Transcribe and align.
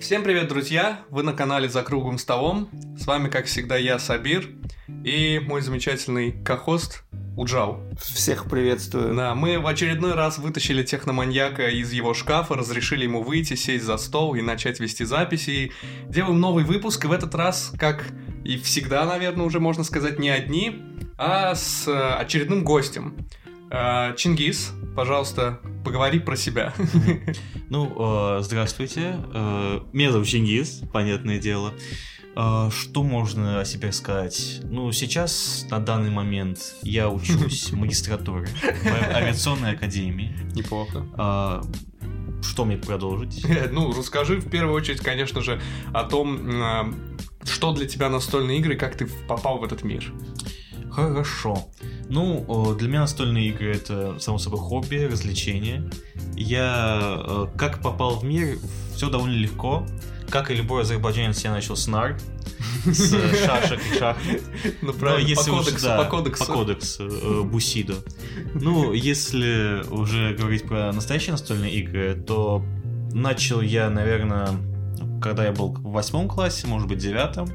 Всем 0.00 0.22
привет, 0.22 0.48
друзья! 0.48 1.00
Вы 1.10 1.22
на 1.22 1.32
канале 1.32 1.68
«За 1.68 1.82
круглым 1.82 2.18
столом». 2.18 2.68
С 2.98 3.06
вами, 3.06 3.28
как 3.28 3.46
всегда, 3.46 3.76
я, 3.76 3.98
Сабир, 3.98 4.50
и 5.04 5.40
мой 5.40 5.62
замечательный 5.62 6.32
кохост 6.44 7.02
Уджал. 7.36 7.82
Всех 7.98 8.48
приветствую. 8.48 9.14
Да, 9.14 9.34
мы 9.34 9.58
в 9.58 9.66
очередной 9.66 10.14
раз 10.14 10.38
вытащили 10.38 10.82
техноманьяка 10.82 11.68
из 11.68 11.92
его 11.92 12.14
шкафа, 12.14 12.54
разрешили 12.54 13.04
ему 13.04 13.22
выйти, 13.22 13.54
сесть 13.54 13.84
за 13.84 13.96
стол 13.96 14.34
и 14.34 14.42
начать 14.42 14.80
вести 14.80 15.04
записи. 15.04 15.72
Делаем 16.08 16.40
новый 16.40 16.64
выпуск, 16.64 17.04
и 17.04 17.08
в 17.08 17.12
этот 17.12 17.34
раз, 17.34 17.72
как 17.78 18.04
и 18.44 18.58
всегда, 18.58 19.04
наверное, 19.06 19.44
уже 19.44 19.60
можно 19.60 19.84
сказать, 19.84 20.18
не 20.18 20.30
одни, 20.30 20.82
а 21.18 21.54
с 21.54 21.88
э, 21.88 22.14
очередным 22.14 22.64
гостем. 22.64 23.16
Э, 23.70 24.14
Чингис, 24.16 24.72
пожалуйста, 24.94 25.60
поговори 25.86 26.18
про 26.18 26.36
себя. 26.36 26.74
Ну, 27.70 28.38
э, 28.38 28.42
здравствуйте. 28.42 29.20
Э, 29.32 29.80
Меня 29.92 30.10
зовут 30.10 30.26
Чингис, 30.26 30.82
понятное 30.92 31.38
дело. 31.38 31.72
Э, 32.34 32.70
Что 32.72 33.04
можно 33.04 33.60
о 33.60 33.64
себе 33.64 33.92
сказать? 33.92 34.60
Ну, 34.64 34.90
сейчас, 34.90 35.64
на 35.70 35.78
данный 35.78 36.10
момент, 36.10 36.58
я 36.82 37.08
учусь 37.08 37.70
в 37.70 37.76
магистратуре 37.76 38.48
в 38.82 39.14
авиационной 39.14 39.72
академии. 39.74 40.36
Неплохо. 40.56 41.62
Что 42.42 42.64
мне 42.64 42.76
продолжить? 42.76 43.46
Ну, 43.70 43.92
расскажи 43.96 44.38
в 44.40 44.50
первую 44.50 44.74
очередь, 44.74 45.00
конечно 45.00 45.40
же, 45.40 45.60
о 45.94 46.02
том, 46.02 46.94
что 47.44 47.72
для 47.72 47.86
тебя 47.86 48.08
настольные 48.08 48.58
игры, 48.58 48.74
как 48.74 48.96
ты 48.96 49.06
попал 49.28 49.58
в 49.58 49.64
этот 49.64 49.84
мир. 49.84 50.12
Хорошо. 50.96 51.68
Ну, 52.08 52.72
э, 52.72 52.78
для 52.78 52.88
меня 52.88 53.00
настольные 53.00 53.50
игры 53.50 53.76
это, 53.76 54.18
само 54.18 54.38
собой, 54.38 54.60
хобби, 54.60 54.96
развлечение. 54.96 55.90
Я 56.34 57.22
э, 57.22 57.46
как 57.58 57.82
попал 57.82 58.18
в 58.18 58.24
мир, 58.24 58.56
все 58.94 59.10
довольно 59.10 59.34
легко. 59.34 59.86
Как 60.30 60.50
и 60.50 60.54
любой 60.54 60.82
азербайджанец, 60.82 61.44
я 61.44 61.52
начал 61.52 61.76
с 61.76 61.86
нар, 61.86 62.18
с 62.86 63.10
шашек 63.44 63.78
и 63.92 63.98
шахмат. 63.98 64.40
Ну, 64.80 64.86
Но 64.86 64.92
правильно, 64.94 65.28
если 65.28 65.50
по 65.50 65.58
кодексу, 65.58 65.84
да, 65.84 66.02
по 66.02 66.04
кодексу. 66.08 66.46
По 66.46 66.52
кодексу, 66.54 67.08
э, 67.08 67.42
Бусидо. 67.42 67.96
Ну, 68.54 68.94
если 68.94 69.84
уже 69.90 70.34
говорить 70.34 70.62
про 70.62 70.92
настоящие 70.94 71.32
настольные 71.32 71.74
игры, 71.74 72.14
то 72.14 72.64
начал 73.12 73.60
я, 73.60 73.90
наверное, 73.90 74.48
когда 75.20 75.44
я 75.44 75.52
был 75.52 75.74
в 75.74 75.92
восьмом 75.92 76.26
классе, 76.26 76.66
может 76.66 76.88
быть, 76.88 76.98
девятом. 76.98 77.50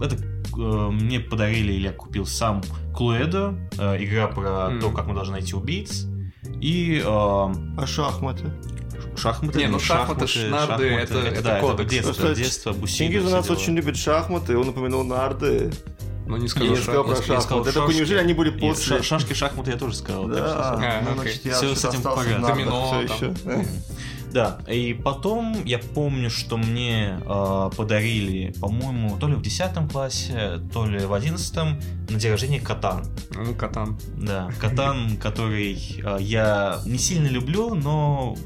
Это 0.00 0.16
мне 0.62 1.20
подарили 1.20 1.72
или 1.72 1.84
я 1.88 1.92
купил 1.92 2.26
сам 2.26 2.62
Клуэдо, 2.94 3.54
э, 3.78 4.02
игра 4.04 4.26
про 4.28 4.70
Мгм. 4.70 4.80
то, 4.80 4.90
как 4.90 5.06
мы 5.06 5.14
должны 5.14 5.32
найти 5.34 5.54
убийц. 5.54 6.06
И 6.60 6.98
э, 6.98 7.04
А 7.06 7.86
шахматы? 7.86 8.50
шахматы. 9.16 9.58
Не, 9.58 9.66
ну 9.68 9.78
шахматы, 9.78 10.26
шнарды, 10.26 10.84
это- 10.86 11.18
это 11.18 11.42
да, 11.42 11.60
кодекс. 11.60 11.90
детство, 11.90 12.12
Просто 12.12 12.34
детство, 12.34 12.72
Бусидо. 12.72 12.98
Чингис 12.98 13.22
у 13.22 13.26
все 13.26 13.36
нас 13.36 13.46
дела. 13.46 13.56
очень 13.56 13.74
любит 13.74 13.96
шахматы, 13.96 14.56
он 14.58 14.68
упомянул 14.68 15.04
нарды. 15.04 15.70
Ну, 16.26 16.36
не 16.36 16.42
Я 16.44 16.48
скажу, 16.50 16.70
не 16.70 16.76
сказал 16.76 17.04
про 17.04 17.10
я 17.14 17.16
сказал 17.16 17.40
шахматы. 17.42 17.68
Я 17.68 17.72
такой, 17.72 17.86
шашки. 17.88 17.98
неужели 18.00 18.18
они 18.18 18.34
были 18.34 18.50
И 18.50 18.58
после? 18.60 18.96
ша- 18.98 19.02
шашки, 19.02 19.32
шахматы 19.32 19.70
я 19.70 19.76
тоже 19.78 19.94
сказал. 19.94 20.24
так 20.28 20.34
Да, 20.36 20.72
А, 20.74 21.02
ну, 21.08 21.14
значит, 21.22 21.44
я 21.46 21.52
вообще 21.52 21.74
с 21.76 21.84
этим 21.86 22.02
нардах 22.02 22.40
Домино 22.48 22.90
там. 22.90 23.04
еще. 23.04 23.34
Да, 24.32 24.58
и 24.68 24.94
потом 24.94 25.64
я 25.64 25.78
помню, 25.78 26.30
что 26.30 26.56
мне 26.56 27.18
э, 27.20 27.70
подарили, 27.76 28.52
по-моему, 28.60 29.16
то 29.18 29.28
ли 29.28 29.34
в 29.34 29.42
10 29.42 29.90
классе, 29.90 30.60
то 30.72 30.86
ли 30.86 30.98
в 30.98 31.12
11 31.12 31.56
на 32.10 32.18
день 32.18 32.30
рождения 32.30 32.60
Катан. 32.60 33.04
Ну, 33.30 33.54
Катан. 33.54 33.98
Да, 34.16 34.50
Катан, 34.60 35.16
который 35.22 35.74
э, 35.74 36.18
я 36.20 36.80
не 36.84 36.98
сильно 36.98 37.28
люблю, 37.28 37.74
но 37.74 38.36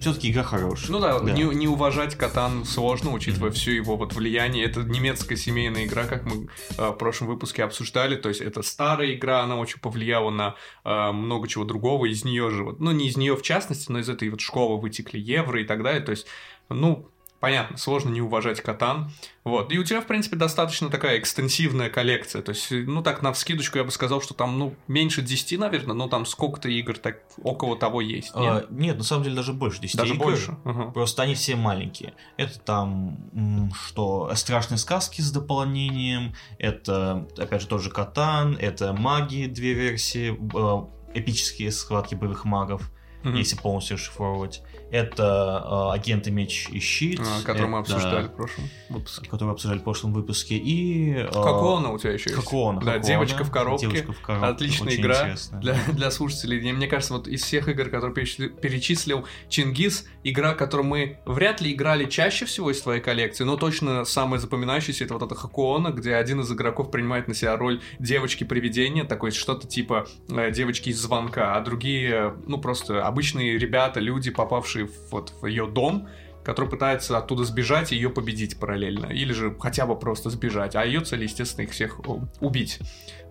все-таки 0.00 0.30
игра 0.30 0.42
хорошая. 0.42 0.90
Ну 0.90 0.98
да, 0.98 1.18
Не, 1.20 1.44
не 1.54 1.68
уважать 1.68 2.16
Катан 2.16 2.64
сложно, 2.64 3.12
учитывая 3.12 3.50
всю 3.50 3.72
его 3.72 3.96
вот 3.96 4.14
влияние. 4.14 4.64
Это 4.64 4.80
немецкая 4.82 5.36
семейная 5.36 5.84
игра, 5.84 6.04
как 6.04 6.24
мы 6.24 6.48
э, 6.78 6.88
в 6.88 6.94
прошлом 6.94 7.28
выпуске 7.28 7.62
обсуждали. 7.62 8.16
То 8.16 8.30
есть 8.30 8.40
это 8.40 8.62
старая 8.62 9.12
игра, 9.14 9.42
она 9.42 9.56
очень 9.56 9.78
повлияла 9.78 10.30
на 10.30 10.56
э, 10.84 11.12
много 11.12 11.48
чего 11.48 11.64
другого. 11.64 12.06
Из 12.06 12.24
нее 12.24 12.50
же, 12.50 12.64
вот, 12.64 12.80
ну 12.80 12.92
не 12.92 13.08
из 13.08 13.18
нее 13.18 13.36
в 13.36 13.42
частности, 13.42 13.92
но 13.92 13.98
из 13.98 14.08
этой 14.08 14.30
вот 14.30 14.40
школы 14.40 14.80
вытекли 14.80 15.18
евро 15.18 15.60
и 15.60 15.64
так 15.64 15.82
далее. 15.82 16.00
То 16.00 16.12
есть, 16.12 16.26
ну, 16.70 17.09
понятно, 17.40 17.76
сложно 17.78 18.10
не 18.10 18.20
уважать 18.20 18.60
Катан. 18.60 19.10
Вот. 19.44 19.72
И 19.72 19.78
у 19.78 19.84
тебя, 19.84 20.00
в 20.02 20.06
принципе, 20.06 20.36
достаточно 20.36 20.90
такая 20.90 21.18
экстенсивная 21.18 21.88
коллекция. 21.88 22.42
То 22.42 22.50
есть, 22.50 22.70
ну 22.70 23.02
так, 23.02 23.22
на 23.22 23.32
вскидочку 23.32 23.78
я 23.78 23.84
бы 23.84 23.90
сказал, 23.90 24.20
что 24.20 24.34
там, 24.34 24.58
ну, 24.58 24.74
меньше 24.86 25.22
10, 25.22 25.58
наверное, 25.58 25.94
но 25.94 26.08
там 26.08 26.26
сколько-то 26.26 26.68
игр 26.68 26.98
так 26.98 27.22
около 27.42 27.76
того 27.76 28.00
есть. 28.02 28.30
А, 28.34 28.40
нет? 28.40 28.70
нет, 28.70 28.98
на 28.98 29.04
самом 29.04 29.24
деле 29.24 29.36
даже 29.36 29.52
больше 29.54 29.80
10 29.80 29.96
Даже 29.96 30.14
игр. 30.14 30.24
больше. 30.24 30.56
Ага. 30.64 30.90
Просто 30.90 31.22
они 31.22 31.34
все 31.34 31.56
маленькие. 31.56 32.12
Это 32.36 32.58
там, 32.60 33.70
что, 33.74 34.30
страшные 34.34 34.78
сказки 34.78 35.20
с 35.22 35.32
дополнением, 35.32 36.34
это, 36.58 37.26
опять 37.38 37.62
же, 37.62 37.66
тот 37.68 37.82
же 37.82 37.90
Катан, 37.90 38.56
это 38.60 38.92
маги, 38.92 39.46
две 39.46 39.72
версии, 39.72 40.36
э, 40.36 41.18
эпические 41.18 41.72
схватки 41.72 42.14
боевых 42.14 42.44
магов, 42.44 42.90
Мгм. 43.22 43.34
если 43.36 43.56
полностью 43.56 43.96
расшифровывать. 43.96 44.62
Это 44.90 45.90
э, 45.92 45.94
агенты 45.94 46.30
Меч 46.30 46.68
и 46.70 46.80
Щит. 46.80 47.20
А, 47.20 47.42
который 47.44 47.68
мы 47.68 47.80
это- 47.80 47.94
обсуждали 47.94 48.26
в 48.26 48.32
прошлом 48.32 48.64
выпуске. 48.88 49.28
Который 49.30 49.44
мы 49.48 49.52
обсуждали 49.52 49.78
в 49.78 49.82
прошлом 49.84 50.12
выпуске. 50.12 50.56
И... 50.56 51.14
э, 51.14 51.26
Хакуона 51.26 51.92
у 51.92 51.98
тебя 51.98 52.12
еще 52.12 52.30
есть. 52.30 52.42
Хакуона, 52.42 52.80
Да, 52.80 52.98
девочка 52.98 53.44
в 53.44 53.50
коробке. 53.50 53.86
Девочка 53.86 54.12
в 54.12 54.20
коробке. 54.20 54.46
Отличная 54.46 54.88
Очень 54.88 55.00
игра 55.00 55.20
интересная. 55.20 55.60
для, 55.60 55.74
для 55.92 56.10
слушателей. 56.10 56.68
И 56.68 56.72
мне 56.72 56.86
кажется, 56.86 57.14
вот 57.14 57.28
из 57.28 57.42
всех 57.42 57.68
игр, 57.68 57.88
которые 57.88 58.14
перечислил, 58.14 59.26
Чингис, 59.48 60.06
игра, 60.24 60.54
которую 60.54 60.86
мы 60.88 61.18
вряд 61.24 61.60
ли 61.60 61.72
играли 61.72 62.06
чаще 62.06 62.44
всего 62.46 62.70
из 62.70 62.80
твоей 62.80 63.00
коллекции, 63.00 63.44
но 63.44 63.56
точно 63.56 64.04
самая 64.04 64.40
запоминающаяся 64.40 65.04
это 65.04 65.14
вот 65.14 65.22
эта 65.22 65.34
Хакуона, 65.34 65.88
где 65.90 66.14
один 66.14 66.40
из 66.40 66.50
игроков 66.52 66.90
принимает 66.90 67.28
на 67.28 67.34
себя 67.34 67.56
роль 67.56 67.80
девочки-привидения, 67.98 69.04
такой 69.04 69.30
что-то 69.30 69.66
типа 69.66 70.06
э, 70.28 70.50
девочки 70.50 70.90
из 70.90 71.00
звонка, 71.00 71.56
а 71.56 71.60
другие, 71.60 72.34
ну 72.46 72.58
просто 72.58 73.06
обычные 73.06 73.58
ребята, 73.58 74.00
люди, 74.00 74.30
попавшие 74.30 74.79
в, 74.84 75.10
вот 75.10 75.32
в 75.40 75.46
ее 75.46 75.66
дом, 75.66 76.08
который 76.44 76.68
пытается 76.70 77.18
оттуда 77.18 77.44
сбежать 77.44 77.92
и 77.92 77.96
ее 77.96 78.10
победить 78.10 78.58
параллельно. 78.58 79.06
Или 79.06 79.32
же 79.32 79.56
хотя 79.58 79.86
бы 79.86 79.98
просто 79.98 80.30
сбежать. 80.30 80.74
А 80.76 80.84
ее 80.84 81.00
цель, 81.00 81.22
естественно, 81.22 81.64
их 81.64 81.72
всех 81.72 82.00
о, 82.06 82.20
убить. 82.40 82.78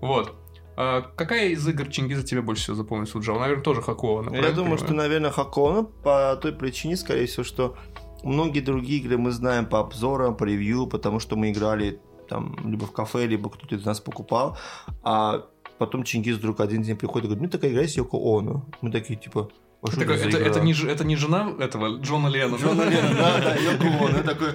Вот. 0.01 0.35
А 0.75 1.01
какая 1.01 1.49
из 1.49 1.67
игр 1.67 1.87
Чингиза 1.89 2.23
тебе 2.23 2.41
больше 2.41 2.63
всего 2.63 2.75
запомнилась, 2.77 3.13
Уджал? 3.13 3.39
Наверное, 3.39 3.63
тоже 3.63 3.81
Хакуона. 3.81 4.33
Я 4.35 4.51
думаю, 4.51 4.77
что, 4.77 4.93
наверное, 4.93 5.31
Хакона 5.31 5.83
по 5.83 6.37
той 6.41 6.53
причине, 6.53 6.95
скорее 6.95 7.25
всего, 7.25 7.43
что 7.43 7.75
многие 8.23 8.61
другие 8.61 9.01
игры 9.01 9.17
мы 9.17 9.31
знаем 9.31 9.65
по 9.65 9.79
обзорам, 9.79 10.37
по 10.37 10.45
ревью, 10.45 10.87
потому 10.87 11.19
что 11.19 11.35
мы 11.35 11.51
играли 11.51 11.99
там 12.29 12.55
либо 12.63 12.85
в 12.85 12.91
кафе, 12.91 13.25
либо 13.25 13.49
кто-то 13.49 13.75
из 13.75 13.83
нас 13.83 13.99
покупал, 13.99 14.57
а 15.03 15.47
потом 15.79 16.03
Чингис 16.03 16.37
вдруг 16.37 16.59
один 16.59 16.83
день 16.83 16.95
приходит 16.95 17.25
и 17.25 17.27
говорит, 17.27 17.43
ну 17.43 17.49
такая 17.49 17.71
игра 17.71 17.81
есть 17.81 17.97
Йоко 17.97 18.17
Оно. 18.17 18.65
Мы 18.81 18.91
такие, 18.91 19.19
типа, 19.19 19.49
«А 19.81 19.91
что 19.91 20.01
Это, 20.01 20.13
это, 20.13 20.29
игра?» 20.29 20.39
это 20.47 20.59
не, 20.61 20.73
это 20.73 21.03
не 21.05 21.15
жена 21.15 21.53
этого 21.59 21.99
Джона 22.01 22.27
Леннона? 22.27 22.61
Джона 22.61 22.81
Леннона, 22.83 23.15
да, 23.15 23.37
да, 23.39 23.55
Йоко 23.55 23.87
Оно. 23.87 24.09
Я 24.17 24.23
такой, 24.23 24.49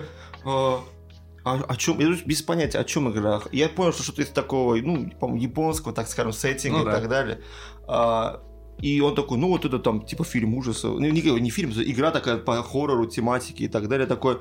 «А, 0.44 0.82
а 1.44 1.64
о 1.68 1.76
чем? 1.76 1.98
Я 2.00 2.16
без 2.24 2.42
понятия, 2.42 2.78
о 2.78 2.84
чем 2.84 3.10
игра. 3.10 3.40
Я 3.52 3.68
понял, 3.68 3.92
что 3.92 4.02
что-то 4.02 4.22
из 4.22 4.28
такого, 4.28 4.76
ну, 4.76 5.10
японского, 5.36 5.94
так 5.94 6.08
скажем, 6.08 6.32
сеттинга 6.32 6.78
Ну 6.78 6.82
и 6.82 6.86
да. 6.86 6.92
так 6.92 7.08
далее. 7.08 7.40
А, 7.86 8.42
и 8.80 9.00
он 9.00 9.14
такой, 9.14 9.38
ну 9.38 9.48
вот 9.48 9.64
это 9.64 9.78
там 9.78 10.04
типа 10.04 10.24
фильм 10.24 10.54
ужасов, 10.54 10.98
ну, 10.98 11.00
не, 11.00 11.20
не 11.20 11.50
фильм, 11.50 11.70
игра 11.70 12.10
такая 12.10 12.38
по 12.38 12.62
хоррору, 12.62 13.06
тематике 13.06 13.64
и 13.64 13.68
так 13.68 13.88
далее. 13.88 14.06
Такой, 14.06 14.38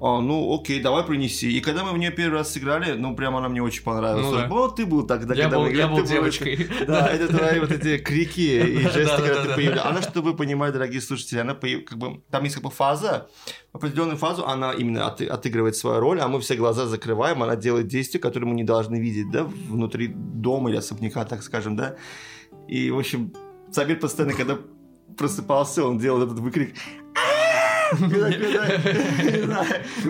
«А, 0.00 0.20
ну 0.20 0.54
окей, 0.54 0.80
давай 0.80 1.02
принеси. 1.02 1.50
И 1.50 1.60
когда 1.60 1.82
мы 1.84 1.92
в 1.92 1.98
нее 1.98 2.12
первый 2.12 2.34
раз 2.38 2.52
сыграли, 2.52 2.92
ну 2.92 3.16
прям 3.16 3.34
она 3.36 3.48
мне 3.48 3.60
очень 3.62 3.82
понравилась. 3.82 4.26
Ну 4.26 4.36
да. 4.36 4.46
Вот 4.48 4.76
ты 4.76 4.86
был 4.86 5.04
тогда, 5.06 5.34
Я 5.34 5.44
когда 5.44 5.56
был, 5.56 5.64
мы 5.64 5.70
я 5.70 5.74
играли, 5.76 5.90
был 5.90 6.02
ты 6.02 6.08
девочкой. 6.08 6.68
да, 6.86 7.08
это 7.08 7.28
твои 7.36 7.58
вот 7.58 7.72
эти 7.72 7.98
крики 7.98 8.40
и 8.40 8.78
жесты, 8.82 9.04
Да, 9.06 9.16
да, 9.18 9.22
когда 9.22 9.34
да, 9.34 9.42
ты 9.48 9.54
появляешься. 9.56 9.88
Она, 9.88 10.02
чтобы 10.02 10.30
вы 10.30 10.36
понимали, 10.36 10.72
дорогие 10.72 11.00
слушатели, 11.00 11.40
она 11.40 11.54
как 11.54 11.98
бы 11.98 12.22
там 12.30 12.44
есть 12.44 12.54
как 12.54 12.64
бы 12.64 12.70
фаза, 12.70 13.28
определенную 13.72 14.18
фазу 14.18 14.46
она 14.46 14.72
именно 14.72 15.06
от- 15.08 15.20
отыгрывает 15.20 15.74
свою 15.74 15.98
роль, 16.00 16.20
а 16.20 16.28
мы 16.28 16.40
все 16.40 16.54
глаза 16.54 16.86
закрываем, 16.86 17.42
она 17.42 17.56
делает 17.56 17.88
действия, 17.88 18.20
которые 18.20 18.48
мы 18.48 18.54
не 18.54 18.64
должны 18.64 19.00
видеть, 19.00 19.30
да, 19.32 19.44
внутри 19.44 20.06
дома 20.08 20.70
или 20.70 20.76
особняка, 20.76 21.24
так 21.24 21.42
скажем, 21.42 21.74
да. 21.76 21.96
И, 22.68 22.90
в 22.90 22.98
общем, 22.98 23.32
Сабир 23.72 23.98
постоянно, 23.98 24.34
когда 24.34 24.58
просыпался, 25.16 25.84
он 25.84 25.98
делал 25.98 26.22
этот 26.22 26.38
выкрик 26.38 26.74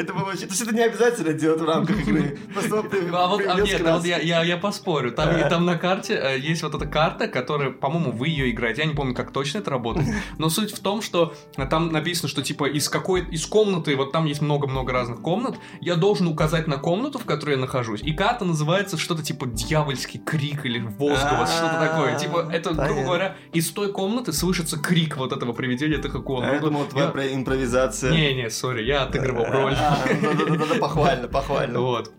Это 0.00 0.12
очень... 0.12 0.46
То 0.46 0.54
есть 0.54 0.62
это 0.62 0.74
не 0.74 0.82
обязательно 0.82 1.32
делать 1.32 1.60
в 1.60 1.64
рамках 1.64 2.00
игры. 2.00 2.38
Ну, 2.70 2.84
а 3.16 3.26
вот, 3.28 3.42
а 3.46 3.60
нет, 3.60 3.86
а 3.86 3.96
вот 3.96 4.04
я, 4.04 4.56
поспорю. 4.56 5.12
Там, 5.12 5.48
там 5.48 5.64
на 5.64 5.76
карте 5.76 6.14
э, 6.14 6.38
есть 6.38 6.62
вот 6.62 6.74
эта 6.74 6.86
карта, 6.86 7.28
которая, 7.28 7.70
по-моему, 7.70 8.12
вы 8.12 8.28
ее 8.28 8.50
играете. 8.50 8.82
Я 8.82 8.88
не 8.88 8.94
помню, 8.94 9.14
как 9.14 9.32
точно 9.32 9.58
это 9.58 9.70
работает. 9.70 10.08
Но 10.38 10.48
суть 10.48 10.72
в 10.72 10.80
том, 10.80 11.02
что 11.02 11.34
э, 11.56 11.66
там 11.66 11.92
написано, 11.92 12.28
что 12.28 12.42
типа 12.42 12.68
из 12.68 12.88
какой 12.88 13.24
из 13.30 13.46
комнаты, 13.46 13.94
вот 13.96 14.12
там 14.12 14.26
есть 14.26 14.40
много-много 14.40 14.92
разных 14.92 15.20
комнат, 15.20 15.56
я 15.80 15.94
должен 15.94 16.26
указать 16.26 16.66
на 16.66 16.76
комнату, 16.76 17.18
в 17.18 17.24
которой 17.24 17.52
я 17.52 17.58
нахожусь. 17.58 18.02
И 18.02 18.12
карта 18.12 18.44
называется 18.44 18.98
что-то 18.98 19.22
типа 19.22 19.46
дьявольский 19.46 20.20
крик 20.20 20.66
или 20.66 20.80
возглас, 20.80 21.54
что-то 21.56 21.78
такое. 21.78 22.18
Типа, 22.18 22.48
это, 22.52 22.74
грубо 22.74 23.02
говоря, 23.02 23.36
из 23.52 23.70
той 23.70 23.92
комнаты 23.92 24.32
слышится 24.32 24.78
крик 24.78 25.16
вот 25.16 25.32
этого 25.32 25.52
привидения 25.52 25.98
Тахакуона. 25.98 26.50
А 26.50 26.54
я 26.54 26.60
думал, 26.60 26.84
твоя 26.86 27.34
импровизация 27.34 27.67
импровизация. 27.68 28.12
Не-не, 28.12 28.50
сори, 28.50 28.82
я 28.84 29.02
отыгрывал 29.02 29.44
роль. 29.50 29.74
Да-да-да, 29.74 30.74
похвально, 30.80 31.28
похвально. 31.28 31.80
Вот. 31.80 32.12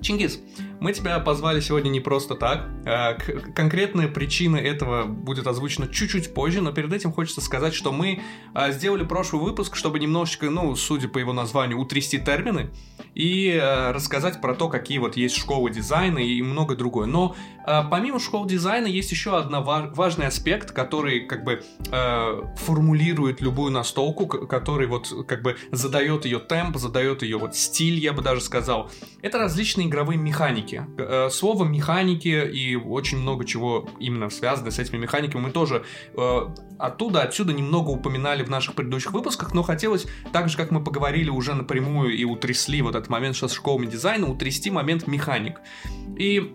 Чингис, 0.00 0.40
мы 0.80 0.92
тебя 0.92 1.18
позвали 1.18 1.60
сегодня 1.60 1.88
не 1.88 2.00
просто 2.00 2.34
так. 2.34 2.68
А, 2.86 3.14
Конкретная 3.54 4.08
причина 4.08 4.56
этого 4.56 5.04
будет 5.04 5.46
озвучена 5.46 5.88
чуть-чуть 5.88 6.34
позже, 6.34 6.60
но 6.60 6.72
перед 6.72 6.92
этим 6.92 7.12
хочется 7.12 7.40
сказать, 7.40 7.74
что 7.74 7.92
мы 7.92 8.22
а, 8.54 8.70
сделали 8.70 9.04
прошлый 9.04 9.42
выпуск, 9.42 9.76
чтобы 9.76 9.98
немножечко, 9.98 10.50
ну, 10.50 10.74
судя 10.76 11.08
по 11.08 11.18
его 11.18 11.32
названию, 11.32 11.78
утрясти 11.78 12.18
термины 12.18 12.70
и 13.14 13.58
а, 13.60 13.92
рассказать 13.92 14.40
про 14.40 14.54
то, 14.54 14.68
какие 14.68 14.98
вот 14.98 15.16
есть 15.16 15.36
школы 15.36 15.70
дизайна 15.70 16.18
и 16.18 16.40
много 16.42 16.76
другое. 16.76 17.06
Но 17.06 17.34
помимо 17.90 18.18
школ 18.18 18.46
дизайна 18.46 18.86
есть 18.86 19.10
еще 19.10 19.36
один 19.36 19.62
важный 19.62 20.26
аспект, 20.26 20.70
который 20.72 21.26
как 21.26 21.44
бы 21.44 21.62
формулирует 22.56 23.40
любую 23.42 23.72
настолку, 23.72 24.26
который 24.26 24.86
вот 24.86 25.26
как 25.26 25.42
бы 25.42 25.56
задает 25.70 26.24
ее 26.24 26.38
темп, 26.38 26.76
задает 26.76 27.22
ее 27.22 27.36
вот 27.36 27.54
стиль, 27.56 27.98
я 27.98 28.12
бы 28.12 28.22
даже 28.22 28.40
сказал. 28.40 28.90
Это 29.20 29.38
различные 29.38 29.88
игровые 29.88 30.18
механики. 30.18 30.67
Э, 30.76 31.28
Слово 31.30 31.64
механики 31.64 32.28
и 32.28 32.76
очень 32.76 33.18
много 33.18 33.44
чего 33.44 33.88
именно 33.98 34.30
связано 34.30 34.70
с 34.70 34.78
этими 34.78 34.98
механиками 34.98 35.42
мы 35.42 35.50
тоже 35.50 35.84
э, 36.16 36.40
оттуда, 36.78 37.22
отсюда 37.22 37.52
немного 37.52 37.90
упоминали 37.90 38.42
в 38.42 38.50
наших 38.50 38.74
предыдущих 38.74 39.12
выпусках, 39.12 39.54
но 39.54 39.62
хотелось, 39.62 40.06
так 40.32 40.48
же 40.48 40.56
как 40.56 40.70
мы 40.70 40.82
поговорили 40.82 41.30
уже 41.30 41.54
напрямую 41.54 42.16
и 42.16 42.24
утрясли 42.24 42.82
вот 42.82 42.94
этот 42.94 43.08
момент 43.08 43.36
что 43.36 43.48
с 43.48 43.52
школами 43.52 43.86
дизайна, 43.86 44.28
утрясти 44.28 44.70
момент 44.70 45.06
механик. 45.06 45.60
И 46.16 46.54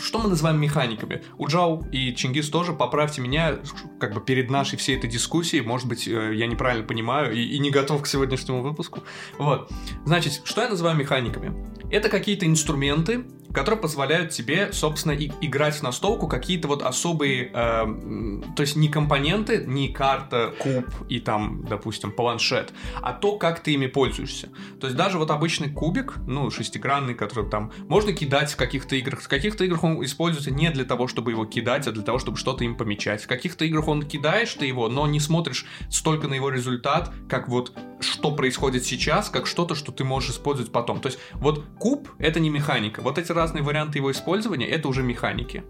что 0.00 0.18
мы 0.18 0.28
называем 0.28 0.60
механиками? 0.60 1.22
Уджау 1.38 1.84
и 1.92 2.14
Чингис 2.14 2.48
тоже, 2.48 2.72
поправьте 2.72 3.20
меня, 3.20 3.58
как 3.98 4.14
бы 4.14 4.20
перед 4.20 4.50
нашей 4.50 4.78
всей 4.78 4.96
этой 4.96 5.08
дискуссией, 5.08 5.62
может 5.62 5.88
быть, 5.88 6.06
э, 6.08 6.34
я 6.34 6.46
неправильно 6.46 6.86
понимаю 6.86 7.34
и, 7.34 7.40
и 7.40 7.58
не 7.58 7.70
готов 7.70 8.02
к 8.02 8.06
сегодняшнему 8.06 8.62
выпуску. 8.62 9.02
Вот. 9.38 9.70
Значит, 10.04 10.42
что 10.44 10.62
я 10.62 10.68
называю 10.68 10.96
механиками? 10.96 11.54
Это 11.90 12.08
какие-то 12.08 12.46
инструменты, 12.46 13.24
которые 13.56 13.80
позволяют 13.80 14.32
тебе, 14.32 14.70
собственно, 14.72 15.12
и- 15.12 15.30
играть 15.40 15.76
в 15.76 15.82
настолку 15.82 16.28
какие-то 16.28 16.68
вот 16.68 16.82
особые, 16.82 17.50
э, 17.54 18.50
то 18.54 18.60
есть 18.60 18.76
не 18.76 18.88
компоненты, 18.88 19.64
не 19.66 19.88
карта, 19.88 20.52
куб 20.58 20.84
и 21.08 21.20
там, 21.20 21.64
допустим, 21.64 22.12
планшет, 22.12 22.74
а 23.00 23.14
то, 23.14 23.38
как 23.38 23.60
ты 23.60 23.72
ими 23.72 23.86
пользуешься. 23.86 24.50
То 24.78 24.88
есть 24.88 24.96
даже 24.98 25.16
вот 25.16 25.30
обычный 25.30 25.70
кубик, 25.70 26.18
ну, 26.26 26.50
шестигранный, 26.50 27.14
который 27.14 27.48
там 27.48 27.72
можно 27.88 28.12
кидать 28.12 28.52
в 28.52 28.56
каких-то 28.56 28.94
играх. 28.94 29.22
В 29.22 29.28
каких-то 29.28 29.64
играх 29.64 29.84
он 29.84 30.04
используется 30.04 30.50
не 30.50 30.70
для 30.70 30.84
того, 30.84 31.08
чтобы 31.08 31.30
его 31.30 31.46
кидать, 31.46 31.86
а 31.86 31.92
для 31.92 32.02
того, 32.02 32.18
чтобы 32.18 32.36
что-то 32.36 32.62
им 32.62 32.76
помечать. 32.76 33.22
В 33.24 33.26
каких-то 33.26 33.64
играх 33.64 33.88
он 33.88 34.02
кидаешь 34.02 34.52
ты 34.52 34.66
его, 34.66 34.90
но 34.90 35.06
не 35.06 35.18
смотришь 35.18 35.64
столько 35.88 36.28
на 36.28 36.34
его 36.34 36.50
результат, 36.50 37.10
как 37.26 37.48
вот 37.48 37.72
что 38.00 38.32
происходит 38.32 38.84
сейчас, 38.84 39.30
как 39.30 39.46
что-то, 39.46 39.74
что 39.74 39.92
ты 39.92 40.04
можешь 40.04 40.30
использовать 40.30 40.70
потом. 40.70 41.00
То 41.00 41.08
есть 41.08 41.18
вот 41.34 41.64
куб— 41.78 42.10
это 42.18 42.40
не 42.40 42.50
механика. 42.50 43.00
Вот 43.00 43.18
эти 43.18 43.32
разные 43.46 43.62
варианты 43.62 43.98
его 43.98 44.10
использования— 44.10 44.66
это 44.68 44.88
уже 44.88 45.02
механики. 45.04 45.62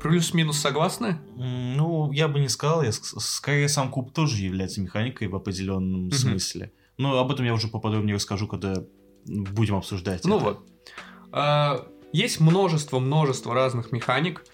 Плюс-минус 0.00 0.58
согласны? 0.58 1.18
Ну, 1.36 2.12
я 2.12 2.28
бы 2.28 2.38
не 2.40 2.48
сказал, 2.48 2.82
я 2.82 2.90
ск- 2.90 3.18
скорее 3.18 3.68
сам 3.68 3.90
куб 3.90 4.12
тоже 4.12 4.42
является 4.42 4.80
механикой 4.80 5.26
в 5.28 5.34
определенном 5.34 6.02
Мгм. 6.06 6.12
смысле. 6.12 6.72
Но 6.98 7.18
об 7.18 7.32
этом 7.32 7.44
я 7.44 7.54
уже 7.54 7.66
поподробнее 7.68 8.14
расскажу, 8.14 8.46
когда 8.46 8.74
будем 9.26 9.74
обсуждать. 9.76 10.24
Ну 10.24 10.36
это. 10.36 10.44
вот. 10.44 10.66
А, 11.32 11.86
Есть 12.12 12.40
множество-множество 12.40 13.54
разных 13.54 13.90
механик. 13.90 14.44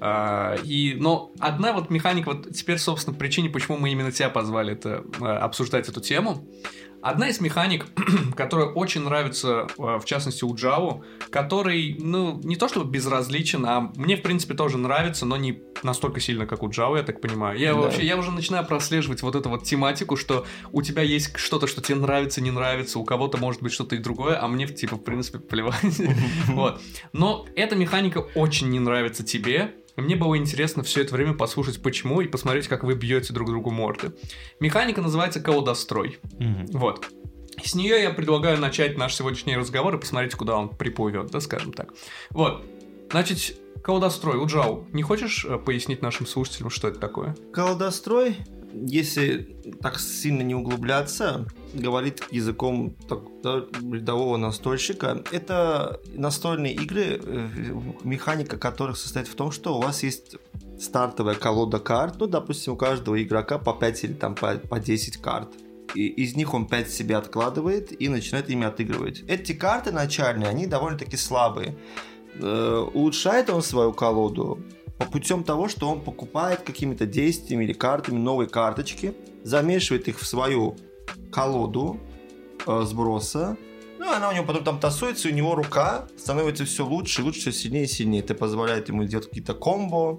а, 0.00 0.56
И, 0.62 0.94
но 0.98 1.30
одна 1.40 1.72
вот 1.72 1.88
механика, 1.90 2.30
вот 2.32 2.52
теперь, 2.54 2.78
собственно, 2.78 3.16
причине, 3.16 3.48
почему 3.48 3.78
мы 3.78 3.90
именно 3.90 4.12
тебя 4.12 4.28
позвали 4.28 4.72
это, 4.74 5.02
а, 5.20 5.38
обсуждать 5.38 5.88
эту 5.88 6.00
тему. 6.00 6.46
Одна 7.06 7.28
из 7.28 7.40
механик, 7.40 7.86
которая 8.36 8.66
очень 8.66 9.02
нравится, 9.02 9.68
а, 9.78 10.00
в 10.00 10.04
частности, 10.04 10.42
у 10.42 10.52
Java, 10.56 11.02
который, 11.30 11.96
ну, 12.00 12.40
не 12.42 12.56
то 12.56 12.66
чтобы 12.66 12.90
безразличен, 12.90 13.64
а 13.64 13.92
мне, 13.94 14.16
в 14.16 14.22
принципе, 14.22 14.54
тоже 14.54 14.76
нравится, 14.76 15.24
но 15.24 15.36
не 15.36 15.62
настолько 15.84 16.18
сильно, 16.18 16.46
как 16.46 16.64
у 16.64 16.68
Java, 16.68 16.96
я 16.96 17.04
так 17.04 17.20
понимаю. 17.20 17.60
Я 17.60 17.74
Да. 17.74 17.80
вообще, 17.82 18.04
я 18.04 18.16
уже 18.16 18.32
начинаю 18.32 18.66
прослеживать 18.66 19.22
вот 19.22 19.36
эту 19.36 19.48
вот 19.50 19.62
тематику, 19.62 20.16
что 20.16 20.46
у 20.72 20.82
тебя 20.82 21.02
есть 21.02 21.36
что-то, 21.36 21.68
что 21.68 21.80
тебе 21.80 21.98
нравится, 21.98 22.40
не 22.40 22.50
нравится, 22.50 22.98
у 22.98 23.04
кого-то 23.04 23.38
может 23.38 23.62
быть 23.62 23.72
что-то 23.72 23.94
и 23.94 23.98
другое, 23.98 24.42
а 24.42 24.48
мне, 24.48 24.66
типа, 24.66 24.96
в 24.96 25.04
принципе, 25.04 25.38
плевать. 25.38 25.76
Вот. 26.48 26.80
Но 27.12 27.46
эта 27.54 27.76
механика 27.76 28.18
очень 28.34 28.68
не 28.70 28.80
нравится 28.80 29.22
тебе. 29.22 29.76
Мне 29.96 30.14
было 30.16 30.36
интересно 30.36 30.82
все 30.82 31.02
это 31.02 31.14
время 31.14 31.32
послушать, 31.32 31.82
почему, 31.82 32.20
и 32.20 32.28
посмотреть, 32.28 32.68
как 32.68 32.84
вы 32.84 32.94
бьете 32.94 33.32
друг 33.32 33.48
другу 33.48 33.70
морды. 33.70 34.12
Механика 34.60 35.00
называется 35.00 35.40
колодострой. 35.40 36.18
Мгм. 36.38 36.66
Вот. 36.72 37.06
С 37.62 37.74
нее 37.74 38.02
я 38.02 38.10
предлагаю 38.10 38.58
начать 38.58 38.98
наш 38.98 39.14
сегодняшний 39.14 39.56
разговор 39.56 39.94
и 39.94 39.98
посмотреть, 39.98 40.34
куда 40.34 40.56
он 40.56 40.68
приплывет, 40.68 41.30
да, 41.30 41.40
скажем 41.40 41.72
так. 41.72 41.94
Вот. 42.30 42.64
Значит, 43.10 43.58
колодострой, 43.82 44.42
Уджау, 44.42 44.86
не 44.92 45.02
хочешь 45.02 45.44
э, 45.44 45.58
пояснить 45.58 46.02
нашим 46.02 46.26
слушателям, 46.26 46.70
что 46.70 46.88
это 46.88 46.98
такое? 46.98 47.34
Колодострой, 47.52 48.36
если 48.72 49.56
так 49.80 49.98
сильно 49.98 50.42
не 50.42 50.54
углубляться, 50.54 51.46
говорит 51.80 52.22
языком 52.30 52.96
так- 53.08 53.40
да, 53.42 53.64
рядового 53.92 54.36
настольщика, 54.36 55.22
это 55.32 56.00
настольные 56.14 56.74
игры, 56.74 57.20
э, 57.22 57.48
механика 58.04 58.58
которых 58.58 58.96
состоит 58.96 59.28
в 59.28 59.34
том, 59.34 59.50
что 59.52 59.76
у 59.76 59.82
вас 59.82 60.02
есть 60.02 60.36
стартовая 60.80 61.34
колода 61.34 61.78
карт, 61.78 62.16
ну, 62.18 62.26
допустим, 62.26 62.74
у 62.74 62.76
каждого 62.76 63.22
игрока 63.22 63.58
по 63.58 63.72
5 63.72 64.04
или 64.04 64.14
там 64.14 64.34
по, 64.34 64.54
по 64.56 64.78
10 64.78 65.16
карт. 65.18 65.48
И 65.94 66.06
из 66.08 66.36
них 66.36 66.52
он 66.54 66.66
5 66.66 66.90
себе 66.90 67.16
откладывает 67.16 68.00
и 68.00 68.08
начинает 68.08 68.50
ими 68.50 68.66
отыгрывать. 68.66 69.22
Эти 69.28 69.52
карты 69.52 69.92
начальные, 69.92 70.48
они 70.48 70.66
довольно-таки 70.66 71.16
слабые. 71.16 71.76
Э, 72.40 72.86
улучшает 72.92 73.48
он 73.50 73.62
свою 73.62 73.92
колоду 73.92 74.58
по 74.98 75.06
путем 75.06 75.44
того, 75.44 75.68
что 75.68 75.90
он 75.90 76.00
покупает 76.00 76.60
какими-то 76.60 77.06
действиями 77.06 77.64
или 77.64 77.72
картами 77.72 78.18
новые 78.18 78.48
карточки, 78.48 79.14
замешивает 79.44 80.08
их 80.08 80.18
в 80.18 80.26
свою 80.26 80.76
колоду 81.30 82.00
э, 82.66 82.82
сброса, 82.84 83.56
ну, 83.98 84.12
она 84.12 84.28
у 84.28 84.32
него 84.32 84.44
потом 84.44 84.62
там 84.64 84.78
тасуется, 84.78 85.28
и 85.28 85.32
у 85.32 85.34
него 85.34 85.54
рука 85.54 86.06
становится 86.18 86.64
все 86.64 86.84
лучше, 86.84 87.22
лучше, 87.22 87.40
все 87.40 87.52
сильнее 87.52 87.84
и 87.84 87.88
сильнее. 87.88 88.22
Это 88.22 88.34
позволяет 88.34 88.88
ему 88.88 89.04
делать 89.04 89.26
какие-то 89.26 89.54
комбо, 89.54 90.18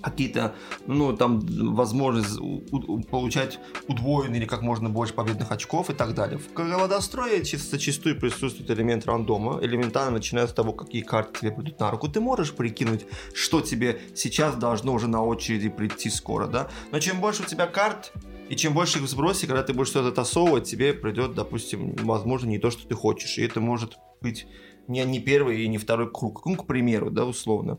какие-то, 0.00 0.54
ну, 0.86 1.16
там, 1.16 1.40
возможность 1.74 2.38
у- 2.38 3.00
получать 3.02 3.58
удвоенный 3.88 4.38
или 4.38 4.44
как 4.46 4.62
можно 4.62 4.88
больше 4.90 5.14
победных 5.14 5.52
очков 5.52 5.90
и 5.90 5.94
так 5.94 6.14
далее. 6.14 6.38
В 6.38 6.52
колодострое 6.52 7.42
чисто 7.44 7.70
зачастую 7.72 8.18
присутствует 8.18 8.70
элемент 8.70 9.06
рандома, 9.06 9.58
элементарно 9.62 10.12
начиная 10.12 10.46
с 10.46 10.52
того, 10.52 10.72
какие 10.72 11.02
карты 11.02 11.40
тебе 11.40 11.52
придут 11.52 11.80
на 11.80 11.90
руку. 11.90 12.08
Ты 12.08 12.20
можешь 12.20 12.52
прикинуть, 12.52 13.06
что 13.34 13.60
тебе 13.60 14.00
сейчас 14.14 14.56
должно 14.56 14.92
уже 14.92 15.08
на 15.08 15.24
очереди 15.24 15.68
прийти 15.68 16.10
скоро, 16.10 16.46
да? 16.46 16.68
Но 16.92 16.98
чем 16.98 17.20
больше 17.20 17.42
у 17.42 17.46
тебя 17.46 17.66
карт, 17.66 18.12
и 18.48 18.56
чем 18.56 18.74
больше 18.74 18.98
их 18.98 19.04
в 19.04 19.08
сбросе, 19.08 19.46
когда 19.46 19.62
ты 19.62 19.72
будешь 19.72 19.88
что-то 19.88 20.12
тасовывать, 20.12 20.64
тебе 20.64 20.94
придет, 20.94 21.34
допустим, 21.34 21.94
возможно, 21.96 22.48
не 22.48 22.58
то, 22.58 22.70
что 22.70 22.86
ты 22.86 22.94
хочешь. 22.94 23.38
И 23.38 23.42
это 23.42 23.60
может 23.60 23.98
быть 24.20 24.46
не, 24.88 25.04
не 25.04 25.20
первый 25.20 25.62
и 25.62 25.68
не 25.68 25.78
второй 25.78 26.10
круг. 26.10 26.46
Ну, 26.46 26.56
к 26.56 26.66
примеру, 26.66 27.10
да, 27.10 27.24
условно. 27.24 27.78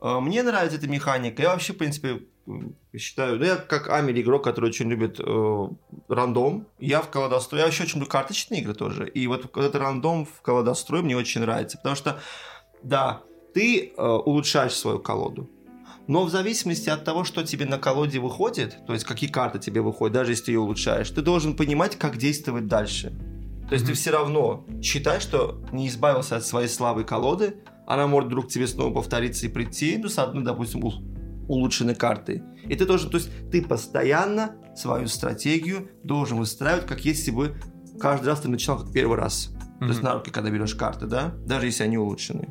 А, 0.00 0.20
Мне 0.20 0.42
нравится 0.42 0.78
эта 0.78 0.88
механика. 0.88 1.42
Я 1.42 1.50
вообще, 1.50 1.72
в 1.72 1.78
принципе, 1.78 2.22
считаю, 2.96 3.38
ну, 3.38 3.44
я 3.44 3.56
как 3.56 3.90
Амель 3.90 4.20
игрок, 4.20 4.44
который 4.44 4.70
очень 4.70 4.88
любит 4.88 5.20
э, 5.20 5.68
рандом. 6.08 6.66
Я 6.78 7.02
в 7.02 7.10
колодострой, 7.10 7.60
я 7.60 7.66
еще 7.66 7.82
очень 7.82 7.96
люблю 7.96 8.10
карточные 8.10 8.60
игры 8.60 8.74
тоже. 8.74 9.08
И 9.08 9.26
вот 9.26 9.44
этот 9.44 9.74
рандом 9.74 10.26
в 10.26 10.40
колодострой 10.42 11.02
мне 11.02 11.16
очень 11.16 11.40
нравится. 11.40 11.76
Потому 11.78 11.96
что, 11.96 12.20
да, 12.82 13.22
ты 13.52 13.92
э, 13.96 14.02
улучшаешь 14.02 14.74
свою 14.74 14.98
колоду. 15.00 15.50
Но 16.08 16.24
в 16.24 16.30
зависимости 16.30 16.88
от 16.88 17.04
того, 17.04 17.22
что 17.24 17.44
тебе 17.44 17.66
на 17.66 17.78
колоде 17.78 18.18
выходит, 18.18 18.78
то 18.86 18.94
есть 18.94 19.04
какие 19.04 19.30
карты 19.30 19.58
тебе 19.58 19.82
выходят, 19.82 20.14
даже 20.14 20.32
если 20.32 20.44
ты 20.46 20.52
ее 20.52 20.60
улучшаешь, 20.60 21.10
ты 21.10 21.22
должен 21.22 21.54
понимать, 21.54 21.96
как 21.96 22.16
действовать 22.16 22.66
дальше. 22.66 23.12
То 23.68 23.74
есть 23.74 23.84
ты 23.84 23.92
Мгм. 23.92 23.96
все 23.96 24.10
равно 24.10 24.66
считай, 24.82 25.20
что 25.20 25.62
не 25.70 25.86
избавился 25.88 26.36
от 26.36 26.44
своей 26.44 26.68
слабой 26.68 27.04
колоды, 27.04 27.56
она 27.86 28.06
может 28.06 28.28
вдруг 28.28 28.48
тебе 28.48 28.66
снова 28.66 28.92
повториться 28.92 29.46
и 29.46 29.48
прийти, 29.50 29.98
ну, 29.98 30.08
с 30.08 30.18
одной, 30.18 30.42
допустим, 30.44 30.82
ул- 30.82 31.02
улучшенной 31.46 31.94
картой. 31.94 32.42
И 32.66 32.74
ты 32.74 32.86
должен, 32.86 33.10
то 33.10 33.18
есть 33.18 33.28
ты 33.50 33.62
постоянно 33.62 34.56
свою 34.74 35.06
стратегию 35.08 35.90
должен 36.04 36.38
выстраивать, 36.38 36.86
как 36.86 37.04
если 37.04 37.30
бы 37.30 37.54
каждый 38.00 38.26
раз 38.26 38.40
ты 38.40 38.48
начинал 38.48 38.78
как 38.78 38.92
первый 38.92 39.18
раз. 39.18 39.50
То 39.80 39.86
есть 39.86 40.02
на 40.02 40.14
руки, 40.14 40.30
когда 40.30 40.50
берешь 40.50 40.74
карты, 40.74 41.06
да? 41.06 41.34
Даже 41.46 41.66
если 41.66 41.84
они 41.84 41.98
улучшены. 41.98 42.48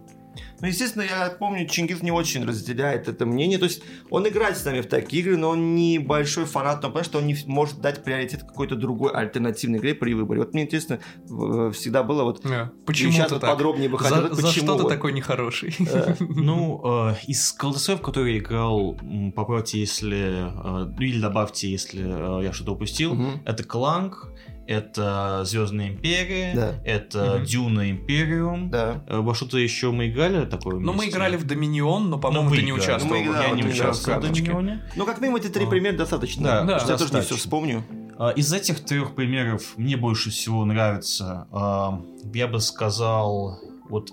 Ну, 0.59 0.67
естественно, 0.67 1.03
я 1.03 1.29
помню, 1.29 1.67
Чингис 1.67 2.01
не 2.01 2.11
очень 2.11 2.45
разделяет 2.45 3.07
это 3.07 3.25
мнение. 3.25 3.59
То 3.59 3.65
есть 3.65 3.83
он 4.09 4.27
играет 4.27 4.57
с 4.57 4.65
нами 4.65 4.81
в 4.81 4.87
такие 4.87 5.21
игры, 5.21 5.37
но 5.37 5.49
он 5.49 5.75
не 5.75 5.99
большой 5.99 6.45
фанат, 6.45 6.81
но 6.81 6.89
потому 6.89 7.05
что 7.05 7.19
он 7.19 7.27
не 7.27 7.37
может 7.45 7.79
дать 7.79 8.03
приоритет 8.03 8.41
какой-то 8.41 8.75
другой 8.75 9.11
альтернативной 9.11 9.79
игре 9.79 9.93
при 9.93 10.13
выборе. 10.13 10.39
Вот 10.39 10.53
мне 10.53 10.63
интересно, 10.63 10.99
всегда 11.25 12.03
было 12.03 12.23
вот... 12.23 12.43
Yeah. 12.45 12.69
Почему 12.85 13.11
сейчас 13.11 13.31
вот 13.31 13.41
подробнее 13.41 13.89
бы 13.89 13.97
хотел, 13.97 14.33
за, 14.33 14.41
за 14.41 14.51
что 14.51 14.73
вот? 14.73 14.83
ты 14.83 14.89
такой 14.89 15.13
нехороший? 15.13 15.75
Ну, 16.19 17.09
э, 17.09 17.15
из 17.27 17.51
колдосов, 17.51 18.01
которые 18.01 18.39
играл, 18.39 18.97
поправьте, 19.35 19.79
если... 19.79 20.47
Э, 20.83 20.91
или 20.99 21.19
добавьте, 21.19 21.69
если 21.69 22.03
э, 22.03 22.43
я 22.43 22.53
что-то 22.53 22.73
упустил. 22.73 23.17
Это 23.45 23.63
Кланк, 23.63 24.29
это 24.67 25.43
Звездная 25.45 25.89
империя, 25.89 26.51
Да. 26.55 26.75
это 26.85 27.35
Мгм. 27.37 27.45
Дюна 27.45 27.91
Империум. 27.91 28.69
Да. 28.69 29.03
Э, 29.07 29.19
Во 29.19 29.33
что-то 29.33 29.57
еще 29.57 29.91
мы 29.91 30.07
играли 30.09 30.45
такое 30.45 30.79
Ну, 30.79 30.93
мы 30.93 31.07
играли 31.09 31.37
в 31.37 31.45
Доминион, 31.45 32.09
но, 32.09 32.17
по-моему, 32.19 32.49
Ну, 32.49 32.55
ты 32.55 32.61
не 32.61 32.73
участвовал. 32.73 33.15
Ну, 33.15 33.19
мы 33.21 33.25
играли, 33.25 33.49
Я 33.49 33.55
не 33.55 33.63
участвовал 33.71 34.19
в. 34.19 34.23
Доминионе. 34.23 34.83
Ну, 34.95 35.05
как 35.05 35.19
минимум, 35.21 35.39
эти 35.39 35.47
три 35.47 35.65
А. 35.65 35.67
примера 35.67 35.95
достаточно. 35.97 36.43
Да, 36.43 36.63
Да, 36.63 36.85
я 36.87 36.97
тоже 36.97 37.13
не 37.13 37.21
все 37.21 37.35
вспомню. 37.35 37.83
А, 38.19 38.31
Из 38.31 38.51
этих 38.51 38.83
трех 38.83 39.13
примеров 39.15 39.73
мне 39.77 39.95
больше 39.95 40.29
всего 40.31 40.65
нравится, 40.65 41.47
а, 41.51 42.01
я 42.33 42.47
бы 42.47 42.59
сказал, 42.59 43.59
вот, 43.89 44.09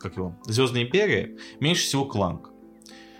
как 0.00 0.16
его, 0.16 0.36
Звездная 0.44 0.82
империя, 0.84 1.30
меньше 1.60 1.82
всего 1.82 2.04
Кланк. 2.04 2.50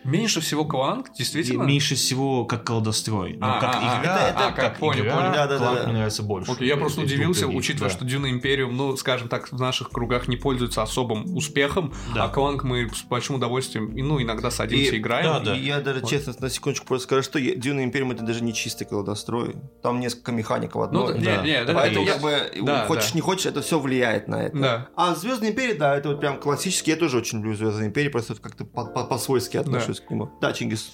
Меньше 0.04 0.40
всего 0.40 0.64
Кланк, 0.64 1.08
И 1.08 1.18
действительно? 1.18 1.62
меньше 1.64 1.94
всего 1.94 2.44
как 2.44 2.64
колдострой. 2.64 3.36
Но 3.38 3.46
А, 3.56 3.60
как 3.60 3.74
а, 3.74 3.78
а, 3.78 4.00
игра, 4.00 4.18
это- 4.18 4.28
это- 4.30 4.38
как, 4.38 4.54
как, 4.56 4.78
понял, 4.78 5.02
игра, 5.04 5.16
понял. 5.16 5.32
Да, 5.32 5.46
да, 5.46 5.58
да, 5.58 5.58
Кланк 5.58 5.78
да. 5.80 5.84
мне 5.86 5.92
нравится 5.94 6.22
больше. 6.22 6.52
Окей, 6.52 6.68
я 6.68 6.76
просто 6.76 7.00
Из 7.02 7.06
удивился, 7.12 7.40
других, 7.42 7.58
учитывая, 7.58 7.90
да. 7.90 7.96
что 7.96 8.04
Дюна 8.04 8.30
Империум, 8.30 8.76
ну, 8.76 8.96
скажем 8.96 9.28
так, 9.28 9.50
в 9.52 9.60
наших 9.60 9.90
кругах 9.90 10.28
не 10.28 10.36
пользуется 10.36 10.82
особым 10.82 11.36
успехом, 11.36 11.92
Да. 12.14 12.24
а 12.24 12.28
Кланк 12.28 12.64
мы 12.64 12.88
с 12.94 13.02
большим 13.02 13.36
удовольствием, 13.36 13.92
ну, 13.94 14.20
иногда 14.22 14.50
садимся, 14.50 14.94
И- 14.94 14.98
играем. 14.98 15.26
да, 15.26 15.40
да. 15.40 15.56
И 15.56 15.60
я 15.64 15.80
даже 15.80 16.00
Вот. 16.00 16.10
честно 16.10 16.34
на 16.38 16.50
секундочку 16.50 16.86
просто 16.86 17.04
скажу, 17.06 17.22
что 17.22 17.40
Дюна 17.40 17.84
Империум 17.84 18.12
это 18.12 18.22
даже 18.24 18.42
не 18.42 18.54
чистый 18.54 18.84
колдострой. 18.84 19.56
Там 19.82 20.00
несколько 20.00 20.32
механик 20.32 20.72
в 20.72 20.76
Ну, 20.76 20.82
одной. 20.82 21.18
не, 21.18 21.24
да. 21.24 21.42
не, 21.42 21.64
да, 21.64 21.74
Поэтому 21.74 22.06
я- 22.06 22.12
как 22.12 22.22
бы 22.22 22.50
да, 22.62 22.86
хочешь 22.86 23.10
да. 23.12 23.16
не 23.16 23.20
хочешь, 23.20 23.46
это 23.46 23.62
все 23.62 23.78
влияет 23.78 24.28
на 24.28 24.42
это. 24.44 24.56
Да. 24.58 24.88
А 24.96 25.14
Звездная 25.14 25.50
империя, 25.50 25.74
да, 25.74 25.96
это 25.96 26.10
вот 26.10 26.20
прям 26.20 26.38
классический. 26.38 26.90
Я 26.92 26.96
тоже 26.96 27.16
очень 27.18 27.38
люблю 27.38 27.54
Звездную 27.56 27.88
империю, 27.88 28.12
просто 28.12 28.34
как-то 28.36 28.64
по- 28.64 28.84
по- 28.84 29.04
по-свойски 29.04 29.56
отношусь 29.56 29.87
к 29.94 30.10
нему. 30.10 30.30
Да, 30.40 30.52
Чингис. 30.52 30.92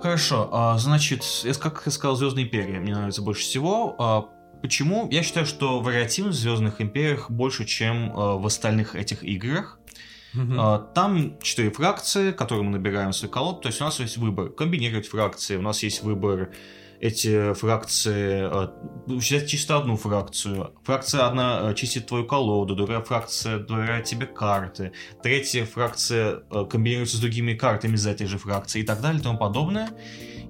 Хорошо, 0.00 0.48
а, 0.52 0.78
значит, 0.78 1.22
как 1.60 1.82
я 1.84 1.92
сказал, 1.92 2.16
Звездная 2.16 2.44
империя 2.44 2.78
мне 2.78 2.94
нравится 2.94 3.22
больше 3.22 3.42
всего. 3.42 3.94
А, 3.98 4.28
Почему? 4.64 5.08
Я 5.10 5.22
считаю, 5.22 5.44
что 5.44 5.80
вариативность 5.80 6.38
в 6.38 6.40
Звездных 6.40 6.80
империях 6.80 7.30
больше, 7.30 7.66
чем 7.66 8.12
а, 8.16 8.36
в 8.38 8.46
остальных 8.46 8.94
этих 8.94 9.22
играх. 9.22 9.78
А, 10.34 10.78
Там 10.94 11.38
четыре 11.42 11.70
фракции, 11.70 12.32
которые 12.32 12.64
мы 12.64 12.70
набираем 12.70 13.10
в 13.10 13.16
свой 13.16 13.30
колод. 13.30 13.60
То 13.60 13.68
есть 13.68 13.82
у 13.82 13.84
нас 13.84 14.00
есть 14.00 14.16
выбор 14.16 14.48
комбинировать 14.48 15.06
фракции, 15.06 15.56
у 15.56 15.60
нас 15.60 15.82
есть 15.82 16.02
выбор 16.02 16.54
эти 17.04 17.52
фракции, 17.52 18.48
а, 18.50 18.72
взять 19.06 19.46
чисто 19.46 19.76
одну 19.76 19.96
фракцию. 19.98 20.72
Фракция 20.84 21.26
одна 21.26 21.68
а, 21.68 21.74
чистит 21.74 22.06
твою 22.06 22.24
колоду, 22.24 22.74
другая 22.74 23.02
фракция 23.02 23.58
добавляет 23.58 24.06
тебе 24.06 24.24
карты, 24.24 24.92
третья 25.22 25.66
фракция 25.66 26.44
а, 26.48 26.64
комбинируется 26.64 27.18
с 27.18 27.20
другими 27.20 27.52
картами 27.52 27.96
из 27.96 28.06
этой 28.06 28.26
же 28.26 28.38
фракции 28.38 28.80
и 28.80 28.84
так 28.84 29.02
далее 29.02 29.20
и 29.20 29.22
тому 29.22 29.38
подобное. 29.38 29.90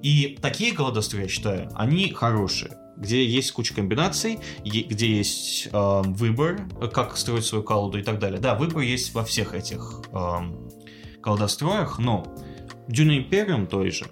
И 0.00 0.38
такие 0.40 0.73
колодостры, 0.73 1.23
я 1.23 1.28
считаю, 1.28 1.70
они 1.75 2.12
хорошие 2.12 2.78
где 2.96 3.26
есть 3.26 3.50
куча 3.50 3.75
комбинаций, 3.75 4.38
где 4.64 5.16
есть 5.16 5.66
э, 5.73 6.02
выбор, 6.04 6.61
э, 6.80 6.87
как 6.87 7.16
строить 7.16 7.44
свою 7.44 7.64
колоду 7.64 7.99
и 7.99 8.04
так 8.04 8.20
далее. 8.20 8.38
Да, 8.38 8.54
выбор 8.54 8.82
есть 8.82 9.12
во 9.14 9.25
всех 9.25 9.52
этих 9.52 10.02
эм, 10.12 10.70
колодостроях, 11.20 11.99
но 11.99 12.25
Dune 12.88 13.28
Imperium 13.28 13.66
той 13.66 13.90
же, 13.90 14.06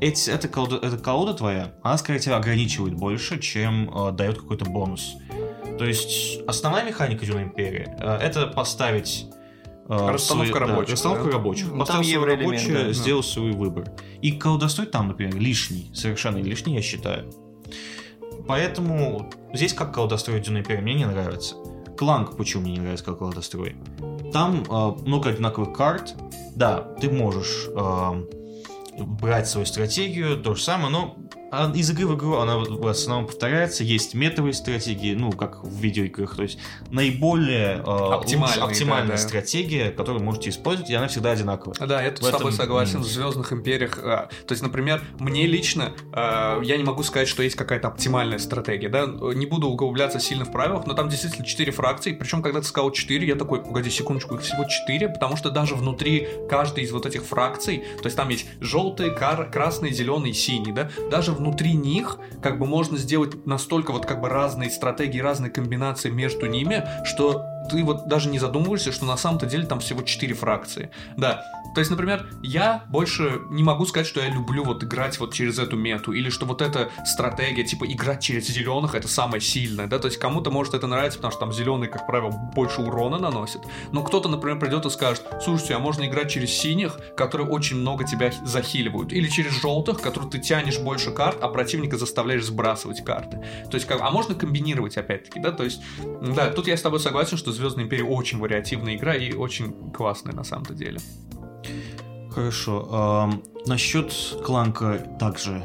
эти, 0.00 0.30
эта, 0.30 0.48
колода, 0.48 0.76
эта 0.76 0.96
колода 0.98 1.34
твоя, 1.34 1.74
она, 1.82 1.96
скорее 1.98 2.18
тебя 2.18 2.36
ограничивает 2.36 2.94
больше, 2.94 3.38
чем 3.40 3.90
э, 3.94 4.12
дает 4.12 4.38
какой-то 4.38 4.64
бонус. 4.64 5.14
То 5.78 5.84
есть 5.84 6.40
основная 6.46 6.84
механика 6.84 7.24
Dune 7.24 7.52
Imperia 7.54 7.94
э, 7.98 8.16
это 8.18 8.46
поставить 8.46 9.26
э, 9.88 10.08
Расстановка 10.10 10.18
свои- 10.18 10.52
да, 10.52 10.58
рабочих, 10.72 10.92
расстановка 10.92 11.24
да? 11.24 11.30
рабочих. 11.32 11.66
Ну, 11.70 11.78
Поставил 11.78 12.04
свой 12.04 12.36
рабочий, 12.36 12.72
да. 12.72 12.92
сделал 12.92 13.22
свой 13.22 13.52
выбор. 13.52 13.92
И 14.20 14.32
колдострой 14.32 14.86
там, 14.86 15.08
например, 15.08 15.36
лишний, 15.36 15.90
совершенно 15.94 16.38
лишний, 16.38 16.74
я 16.74 16.82
считаю. 16.82 17.30
Поэтому 18.48 19.30
здесь 19.52 19.72
как 19.72 19.94
колдострой 19.94 20.40
Dune 20.40 20.62
Imperia 20.64 20.80
мне 20.80 20.94
не 20.94 21.06
нравится. 21.06 21.56
Кланк 21.96 22.36
почему 22.36 22.62
мне 22.62 22.72
не 22.72 22.80
нравится 22.80 23.04
как 23.04 23.18
колдострой? 23.18 23.76
Там 24.32 24.64
э, 24.68 24.92
много 25.06 25.30
одинаковых 25.30 25.76
карт. 25.76 26.14
Да, 26.56 26.80
ты 27.00 27.10
можешь 27.10 27.66
э, 27.68 28.24
брать 28.98 29.48
свою 29.48 29.66
стратегию, 29.66 30.36
то 30.36 30.54
же 30.54 30.62
самое, 30.62 30.90
но 30.90 31.16
а, 31.52 31.70
из 31.74 31.90
игры 31.90 32.06
в 32.06 32.16
игру 32.16 32.36
она 32.36 32.56
в 32.56 32.86
основном 32.86 33.26
повторяется. 33.26 33.84
Есть 33.84 34.14
метовые 34.14 34.54
стратегии, 34.54 35.14
ну, 35.14 35.30
как 35.32 35.62
в 35.62 35.78
видеоиграх. 35.80 36.34
То 36.36 36.42
есть 36.44 36.58
наиболее 36.90 37.76
э, 37.76 37.80
оптимальная 37.82 39.16
да, 39.16 39.16
стратегия, 39.18 39.90
которую 39.90 40.24
можете 40.24 40.48
использовать, 40.48 40.90
и 40.90 40.94
она 40.94 41.08
всегда 41.08 41.32
одинаковая. 41.32 41.74
Да, 41.78 42.02
я 42.02 42.10
тут 42.10 42.20
В 42.20 42.24
с 42.24 42.30
тобой 42.30 42.52
этом 42.52 42.64
согласен. 42.64 42.94
минус. 42.94 43.08
В 43.08 43.12
Звездных 43.12 43.52
империях. 43.52 43.98
а, 44.02 44.28
то 44.46 44.52
есть, 44.52 44.62
например, 44.62 45.02
мне 45.18 45.46
лично 45.46 45.92
а, 46.12 46.60
я 46.62 46.78
не 46.78 46.84
могу 46.84 47.02
сказать, 47.02 47.28
что 47.28 47.42
есть 47.42 47.56
какая-то 47.56 47.88
оптимальная 47.88 48.38
стратегия. 48.38 48.88
Да? 48.88 49.04
Не 49.06 49.44
буду 49.44 49.68
углубляться 49.68 50.20
сильно 50.20 50.46
в 50.46 50.52
правилах, 50.52 50.86
но 50.86 50.94
там 50.94 51.10
действительно 51.10 51.44
4 51.44 51.70
фракции. 51.72 52.12
Причем, 52.14 52.40
когда 52.42 52.60
ты 52.60 52.66
сказал 52.66 52.90
4, 52.90 53.26
я 53.26 53.34
такой, 53.34 53.62
погоди 53.62 53.90
секундочку, 53.90 54.36
их 54.36 54.40
всего 54.40 54.64
4, 54.64 55.10
потому 55.10 55.36
что 55.36 55.50
даже 55.50 55.74
внутри 55.74 56.26
каждой 56.48 56.84
из 56.84 56.92
вот 56.92 57.04
этих 57.04 57.24
фракций, 57.24 57.84
то 58.00 58.06
есть 58.06 58.16
там 58.16 58.30
есть 58.30 58.46
желтый, 58.60 59.14
кар- 59.14 59.50
красный, 59.50 59.92
зеленый, 59.92 60.32
синий, 60.32 60.72
да, 60.72 60.90
даже 61.10 61.32
внутри 61.42 61.74
них 61.74 62.18
как 62.40 62.58
бы 62.58 62.66
можно 62.66 62.96
сделать 62.96 63.46
настолько 63.46 63.92
вот 63.92 64.06
как 64.06 64.20
бы 64.20 64.28
разные 64.28 64.70
стратегии, 64.70 65.18
разные 65.18 65.50
комбинации 65.50 66.08
между 66.08 66.46
ними, 66.46 66.86
что 67.04 67.44
ты 67.68 67.82
вот 67.82 68.06
даже 68.08 68.28
не 68.28 68.38
задумываешься, 68.38 68.92
что 68.92 69.04
на 69.04 69.16
самом-то 69.16 69.46
деле 69.46 69.66
там 69.66 69.80
всего 69.80 70.02
4 70.02 70.34
фракции. 70.34 70.90
Да, 71.16 71.44
то 71.74 71.80
есть, 71.80 71.90
например, 71.90 72.28
я 72.42 72.84
больше 72.88 73.42
не 73.50 73.62
могу 73.62 73.86
сказать, 73.86 74.06
что 74.06 74.20
я 74.20 74.28
люблю 74.28 74.64
вот 74.64 74.84
играть 74.84 75.18
вот 75.18 75.32
через 75.32 75.58
эту 75.58 75.76
мету, 75.76 76.12
или 76.12 76.30
что 76.30 76.46
вот 76.46 76.60
эта 76.62 76.90
стратегия, 77.04 77.64
типа 77.64 77.84
играть 77.86 78.22
через 78.22 78.48
зеленых, 78.48 78.94
это 78.94 79.08
самое 79.08 79.40
сильное, 79.40 79.86
да, 79.86 79.98
то 79.98 80.06
есть 80.06 80.18
кому-то 80.18 80.50
может 80.50 80.74
это 80.74 80.86
нравится, 80.86 81.18
потому 81.18 81.32
что 81.32 81.40
там 81.40 81.52
зеленый, 81.52 81.88
как 81.88 82.06
правило, 82.06 82.30
больше 82.30 82.82
урона 82.82 83.18
наносит, 83.18 83.62
но 83.92 84.02
кто-то, 84.02 84.28
например, 84.28 84.58
придет 84.58 84.84
и 84.86 84.90
скажет, 84.90 85.24
слушайте, 85.42 85.74
а 85.74 85.78
можно 85.78 86.04
играть 86.06 86.30
через 86.30 86.50
синих, 86.50 86.98
которые 87.16 87.48
очень 87.48 87.76
много 87.76 88.04
тебя 88.04 88.32
захиливают, 88.44 89.12
или 89.12 89.28
через 89.28 89.60
желтых, 89.60 90.00
которые 90.00 90.30
ты 90.30 90.38
тянешь 90.38 90.78
больше 90.78 91.10
карт, 91.10 91.38
а 91.40 91.48
противника 91.48 91.96
заставляешь 91.96 92.44
сбрасывать 92.44 93.04
карты. 93.04 93.38
То 93.70 93.74
есть, 93.74 93.86
как, 93.86 94.00
а 94.00 94.10
можно 94.10 94.34
комбинировать 94.34 94.96
опять-таки, 94.96 95.40
да, 95.40 95.52
то 95.52 95.64
есть, 95.64 95.80
да, 96.22 96.50
тут 96.50 96.66
я 96.66 96.76
с 96.76 96.82
тобой 96.82 97.00
согласен, 97.00 97.36
что 97.36 97.52
Звездная 97.52 97.84
Империя 97.84 98.04
очень 98.04 98.38
вариативная 98.38 98.96
игра 98.96 99.14
и 99.14 99.32
очень 99.32 99.92
классная 99.92 100.34
на 100.34 100.44
самом-то 100.44 100.74
деле. 100.74 100.98
Хорошо. 102.30 103.30
Насчет 103.66 104.12
кланка 104.44 104.98
также. 105.20 105.62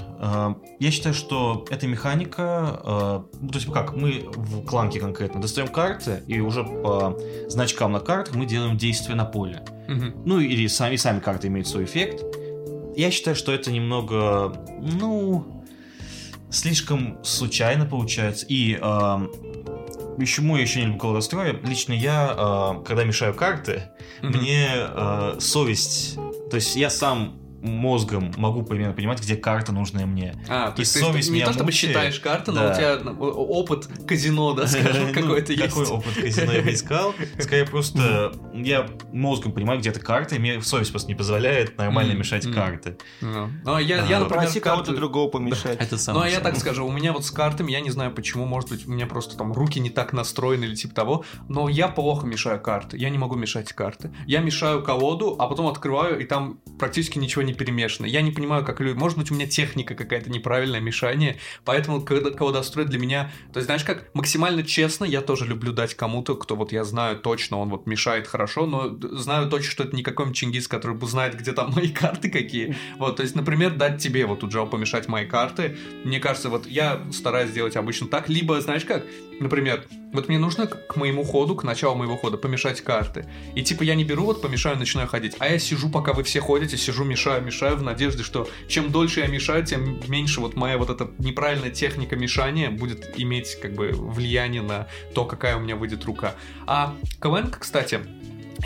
Я 0.80 0.92
считаю, 0.92 1.16
что 1.16 1.66
эта 1.72 1.88
механика... 1.88 2.44
а, 2.84 3.26
ну, 3.42 3.48
то 3.50 3.58
есть 3.58 3.72
как, 3.72 3.96
мы 3.96 4.30
в 4.36 4.64
кланке 4.66 5.00
конкретно 5.00 5.42
достаем 5.42 5.68
карты, 5.70 6.22
и 6.28 6.40
уже 6.40 6.64
по 6.64 7.18
значкам 7.48 7.94
на 7.94 8.00
картах 8.00 8.36
мы 8.36 8.46
делаем 8.46 8.78
действия 8.78 9.16
на 9.16 9.26
поле. 9.26 9.66
Мгм. 9.88 10.14
Ну, 10.26 10.40
или 10.40 10.68
сами, 10.68 10.96
сами 10.98 11.20
карты 11.20 11.48
имеют 11.48 11.68
свой 11.68 11.86
эффект. 11.86 12.24
Я 12.96 13.10
считаю, 13.10 13.36
что 13.36 13.52
это 13.52 13.72
немного, 13.72 14.54
ну, 14.80 15.64
слишком 16.52 17.18
случайно 17.24 17.86
получается. 17.86 18.46
И 18.48 18.78
почему 20.18 20.56
я 20.56 20.64
еще 20.64 20.80
не 20.80 20.86
люблю 20.88 21.00
колдостроя? 21.00 21.54
Лично 21.64 21.94
я, 21.94 22.34
а, 22.36 22.84
когда 22.84 23.04
мешаю 23.04 23.34
карты, 23.34 23.84
мне 24.22 24.70
э, 24.74 25.38
совесть, 25.40 26.16
то 26.50 26.56
есть 26.56 26.76
я 26.76 26.90
сам 26.90 27.40
мозгом 27.68 28.32
могу 28.38 28.64
примерно 28.64 28.94
понимать, 28.94 29.22
где 29.22 29.36
карта 29.36 29.72
нужная 29.72 30.06
мне. 30.06 30.36
А, 30.48 30.72
то 30.72 30.78
И 30.78 30.82
есть 30.82 30.94
ты 30.94 31.00
совесть 31.00 31.30
не 31.30 31.36
меня 31.36 31.46
то 31.48 31.52
чтобы 31.54 31.66
мучает. 31.66 31.94
считаешь 31.94 32.20
карты, 32.20 32.52
но 32.52 32.62
Да. 32.64 32.72
у 32.72 32.76
тебя 32.76 32.98
ну, 33.04 33.12
опыт 33.24 33.88
казино, 34.08 34.54
да, 34.54 34.68
скажем, 34.68 35.08
Ну, 35.08 35.14
какой-то 35.14 35.54
есть. 35.54 35.68
Какой 35.68 35.86
опыт 35.86 36.14
казино 36.16 36.52
я 36.52 36.62
бы 36.62 36.74
искал? 36.74 37.14
Скорее 37.40 37.66
просто 37.66 38.32
я 38.54 38.88
мозгом 39.12 39.52
понимаю, 39.52 39.80
где 39.80 39.90
эта 39.90 40.00
карта, 40.00 40.36
и 40.36 40.40
мне 40.40 40.62
совесть 40.62 40.92
просто 40.92 41.08
не 41.10 41.16
позволяет 41.16 41.78
нормально 41.78 42.14
мешать 42.14 42.52
карты. 42.52 42.98
Ну, 43.22 43.50
ну, 43.64 43.76
а 43.76 43.82
я, 43.82 44.06
я, 44.06 44.20
например, 44.20 44.48
кого-то 44.48 44.60
карты- 44.92 44.96
другого 44.96 45.30
помешать. 45.30 45.80
Это 45.80 45.98
Ну, 46.14 46.22
а 46.22 46.30
я 46.30 46.40
так 46.40 46.58
скажу, 46.58 46.86
у 46.86 46.92
меня 46.92 47.14
вот 47.14 47.26
с 47.26 47.32
картами, 47.32 47.72
я 47.72 47.82
не 47.82 47.90
знаю 47.90 48.12
почему, 48.12 48.46
может 48.46 48.70
быть, 48.70 48.88
у 48.88 48.92
меня 48.92 49.06
просто 49.08 49.38
там 49.38 49.54
руки 49.54 49.80
не 49.80 49.90
так 49.90 50.14
настроены 50.14 50.66
или 50.66 50.76
типа 50.76 50.94
того, 50.96 51.26
но 51.48 51.70
я 51.70 51.88
плохо 51.88 52.26
мешаю 52.26 52.60
карты, 52.62 52.98
я 52.98 53.10
не 53.10 53.18
могу 53.18 53.36
мешать 53.36 53.74
карты. 53.74 54.12
Я 54.26 54.40
мешаю 54.40 54.84
колоду, 54.84 55.36
а 55.40 55.48
потом 55.48 55.68
открываю, 55.68 56.20
и 56.20 56.26
там 56.26 56.60
практически 56.80 57.18
ничего 57.20 57.42
не 57.42 57.54
перемешаны. 57.58 58.08
Я 58.08 58.22
не 58.22 58.32
понимаю, 58.32 58.64
как 58.64 58.80
люди... 58.80 58.98
Может 58.98 59.18
быть, 59.18 59.32
у 59.32 59.34
меня 59.36 59.48
техника 59.48 59.96
какая-то 59.96 60.30
неправильная, 60.30 60.80
мешание, 60.80 61.38
поэтому 61.66 62.02
когда 62.02 62.32
колодострой 62.32 62.86
для 62.86 63.00
меня... 63.00 63.32
То 63.54 63.60
есть, 63.60 63.66
знаешь, 63.66 63.84
как 63.84 64.14
максимально 64.14 64.64
честно 64.64 65.06
я 65.06 65.22
тоже 65.22 65.46
люблю 65.46 65.74
дать 65.74 65.96
кому-то, 65.96 66.36
кто 66.36 66.56
вот 66.56 66.72
я 66.72 66.84
знаю 66.84 67.18
точно, 67.18 67.58
он 67.58 67.70
вот 67.70 67.88
мешает 67.88 68.28
хорошо, 68.28 68.66
но 68.66 68.98
знаю 69.18 69.50
точно, 69.50 69.72
что 69.72 69.84
это 69.84 69.96
не 69.96 70.04
какой-нибудь 70.04 70.38
Чингис, 70.38 70.68
который 70.68 70.98
знает, 71.08 71.36
где 71.36 71.54
там 71.54 71.72
мои 71.74 71.90
карты 71.90 72.30
какие. 72.30 72.76
Вот, 72.98 73.18
то 73.18 73.24
есть, 73.24 73.36
например, 73.36 73.76
дать 73.76 74.02
тебе 74.02 74.26
вот 74.26 74.44
у 74.44 74.50
Джо 74.50 74.66
помешать 74.66 75.08
мои 75.08 75.26
карты. 75.26 75.78
Мне 76.04 76.20
кажется, 76.20 76.50
вот 76.50 76.68
я 76.68 77.02
стараюсь 77.12 77.50
сделать 77.50 77.76
обычно 77.76 78.08
так, 78.08 78.30
либо, 78.30 78.60
знаешь 78.62 78.86
как, 78.86 79.06
например, 79.40 79.86
вот 80.14 80.28
мне 80.30 80.40
нужно 80.40 80.68
к 80.68 80.96
моему 80.96 81.24
ходу, 81.24 81.56
к 81.56 81.64
началу 81.64 81.96
моего 81.96 82.18
хода 82.18 82.38
помешать 82.38 82.82
карты. 82.82 83.26
И 83.56 83.64
типа 83.64 83.84
я 83.84 83.96
не 83.96 84.04
беру, 84.04 84.26
вот 84.26 84.42
помешаю, 84.42 84.78
начинаю 84.78 85.08
ходить, 85.08 85.36
а 85.40 85.48
я 85.48 85.60
сижу, 85.60 85.90
пока 85.90 86.14
вы 86.14 86.24
все 86.24 86.40
ходите, 86.40 86.78
сижу, 86.78 87.04
мешаю, 87.04 87.44
мешаю 87.44 87.78
в 87.78 87.84
надежде, 87.84 88.24
что 88.24 88.48
чем 88.68 88.92
дольше 88.92 89.20
я 89.20 89.28
мешаю, 89.28 89.66
тем 89.66 90.00
меньше 90.08 90.42
вот 90.42 90.56
моя 90.56 90.78
вот 90.78 90.90
эта 90.90 91.10
неправильная 91.20 91.72
техника 91.72 92.16
мешания 92.16 92.72
будет 92.72 93.20
иметь 93.20 93.60
как 93.62 93.74
бы 93.74 93.92
влияние 93.92 94.62
на 94.62 94.88
то, 95.14 95.26
какая 95.26 95.58
у 95.58 95.60
меня 95.60 95.76
выйдет 95.76 96.06
рука. 96.06 96.36
А 96.66 96.96
КВН, 97.22 97.52
кстати, 97.52 98.00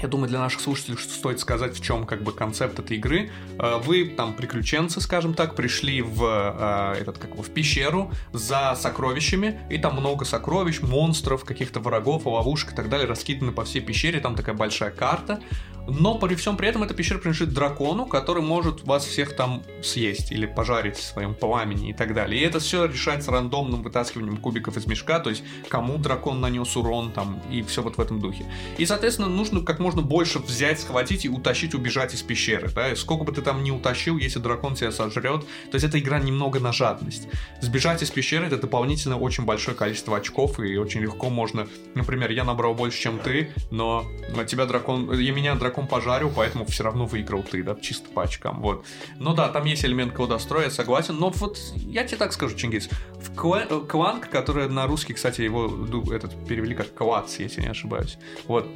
я 0.02 0.08
думаю, 0.08 0.30
для 0.30 0.40
наших 0.40 0.62
слушателей 0.62 0.98
что 0.98 1.14
стоит 1.14 1.40
сказать, 1.40 1.78
в 1.78 1.84
чем 1.84 2.06
как 2.06 2.24
бы 2.24 2.32
концепт 2.32 2.80
этой 2.80 2.98
игры. 2.98 3.32
Э, 3.60 3.80
вы 3.84 4.06
там 4.06 4.34
приключенцы, 4.34 5.02
скажем 5.02 5.34
так, 5.34 5.56
пришли 5.56 6.02
в 6.02 6.24
э, 6.24 7.02
этот 7.02 7.18
как 7.18 7.36
бы 7.36 7.44
в 7.44 7.50
пещеру 7.50 8.12
за 8.34 8.76
сокровищами, 8.76 9.60
и 9.70 9.78
там 9.78 9.96
много 9.96 10.26
сокровищ, 10.26 10.82
монстров, 10.82 11.44
каких-то 11.44 11.80
врагов, 11.80 12.26
ловушек 12.26 12.74
и 12.74 12.76
так 12.76 12.90
далее 12.90 13.08
раскиданы 13.08 13.52
по 13.52 13.64
всей 13.64 13.82
пещере. 13.82 14.20
Там 14.20 14.36
такая 14.36 14.56
большая 14.56 14.92
карта. 14.92 15.42
Но 15.88 16.18
при 16.18 16.36
всем 16.36 16.58
при 16.58 16.68
этом 16.68 16.84
эта 16.84 16.94
пещера 16.94 17.18
принадлежит 17.18 17.54
дракону, 17.54 18.06
который 18.06 18.44
может 18.44 18.84
вас 18.84 19.06
всех 19.06 19.36
там 19.36 19.64
съесть 19.82 20.32
или 20.32 20.46
пожарить 20.46 20.98
в 20.98 21.04
своем 21.04 21.34
пламени 21.34 21.90
и 21.90 21.94
так 21.94 22.14
далее. 22.14 22.42
И 22.42 22.46
это 22.46 22.60
все 22.60 22.86
решается 22.86 23.32
рандомным 23.32 23.82
вытаскиванием 23.82 24.38
кубиков 24.38 24.78
из 24.78 24.86
мешка, 24.86 25.20
то 25.20 25.30
есть 25.30 25.44
кому 25.70 25.98
дракон 25.98 26.40
нанес 26.40 26.76
урон 26.76 27.12
там 27.12 27.42
и 27.50 27.62
все 27.64 27.82
вот 27.82 27.98
в 27.98 28.02
этом 28.02 28.20
духе. 28.20 28.46
И, 28.78 28.86
соответственно, 28.86 29.28
нужно 29.28 29.62
как 29.62 29.80
можно 29.82 30.02
больше 30.02 30.40
взять, 30.40 30.80
схватить 30.80 31.26
и 31.26 31.30
утащить, 31.30 31.74
убежать 31.74 32.14
из 32.14 32.22
пещеры. 32.22 32.70
Да? 32.74 32.96
Сколько 32.96 33.24
бы 33.26 33.32
ты 33.32 33.42
там 33.42 33.64
не 33.64 33.72
утащил, 33.72 34.18
если 34.18 34.40
дракон 34.40 34.76
тебя 34.76 34.92
сожрет. 34.92 35.42
То 35.72 35.76
есть 35.76 35.86
эта 35.86 36.00
игра 36.00 36.20
немного 36.20 36.60
на 36.60 36.72
жадность. 36.72 37.28
Сбежать 37.60 38.02
из 38.04 38.12
пещеры 38.12 38.48
это 38.48 38.58
дополнительно 38.58 39.18
очень 39.18 39.46
большое 39.46 39.76
количество 39.76 40.18
очков, 40.18 40.60
и 40.60 40.78
очень 40.78 41.02
легко 41.02 41.30
можно... 41.30 41.68
Например, 41.96 42.32
я 42.32 42.44
набрал 42.44 42.74
больше, 42.74 43.00
чем 43.02 43.20
ты, 43.20 43.52
но 43.72 44.06
тебя 44.48 44.66
дракон... 44.66 45.12
И 45.14 45.32
меня 45.32 45.56
дракон 45.56 45.88
пожарил, 45.88 46.32
поэтому 46.36 46.66
все 46.66 46.84
равно 46.84 47.06
выиграл 47.06 47.44
ты, 47.44 47.64
да, 47.64 47.76
чисто 47.76 48.10
по 48.10 48.24
очкам, 48.24 48.62
вот. 48.62 48.86
Ну 49.18 49.34
да, 49.34 49.50
там 49.50 49.66
есть 49.66 49.84
элемент 49.86 50.14
колдостроя, 50.14 50.70
согласен, 50.70 51.18
но 51.18 51.30
вот 51.30 51.58
я 51.76 52.04
тебе 52.04 52.18
так 52.18 52.34
скажу, 52.34 52.56
Чингис, 52.56 52.90
в 53.20 53.36
Кланк, 53.36 54.30
который 54.30 54.70
на 54.70 54.88
русский, 54.88 55.14
кстати, 55.14 55.42
его 55.42 55.68
этот 56.14 56.46
перевели 56.48 56.76
как 56.76 56.94
Клац, 56.94 57.38
если 57.40 57.62
не 57.62 57.68
ошибаюсь, 57.68 58.18
вот, 58.46 58.68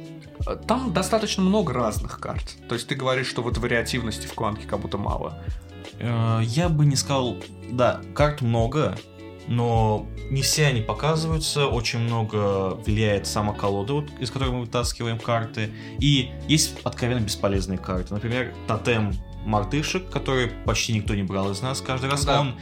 там 0.66 0.92
достаточно 0.92 1.42
много 1.42 1.72
разных 1.72 2.20
карт, 2.20 2.56
то 2.68 2.74
есть 2.74 2.88
ты 2.88 2.94
говоришь, 2.94 3.26
что 3.26 3.42
вот 3.42 3.58
вариативности 3.58 4.26
в 4.26 4.34
Кланке 4.34 4.66
как 4.66 4.80
будто 4.80 4.98
мало. 4.98 5.38
Э, 5.98 6.40
я 6.42 6.68
бы 6.68 6.86
не 6.86 6.96
сказал, 6.96 7.36
да, 7.70 8.00
карт 8.14 8.42
много, 8.42 8.96
но 9.48 10.06
не 10.30 10.42
все 10.42 10.66
они 10.66 10.80
показываются, 10.80 11.66
очень 11.66 12.00
много 12.00 12.74
влияет 12.84 13.26
сама 13.26 13.52
колода, 13.52 13.94
вот, 13.94 14.10
из 14.18 14.30
которой 14.30 14.50
мы 14.50 14.60
вытаскиваем 14.62 15.18
карты, 15.18 15.70
и 15.98 16.30
есть 16.48 16.78
откровенно 16.82 17.20
бесполезные 17.20 17.78
карты. 17.78 18.12
Например, 18.12 18.52
тотем 18.66 19.12
мартышек, 19.44 20.10
который 20.10 20.48
почти 20.64 20.92
никто 20.92 21.14
не 21.14 21.22
брал 21.22 21.50
из 21.52 21.62
нас 21.62 21.80
каждый 21.80 22.10
раз. 22.10 22.24
Да. 22.24 22.40
Он 22.40 22.54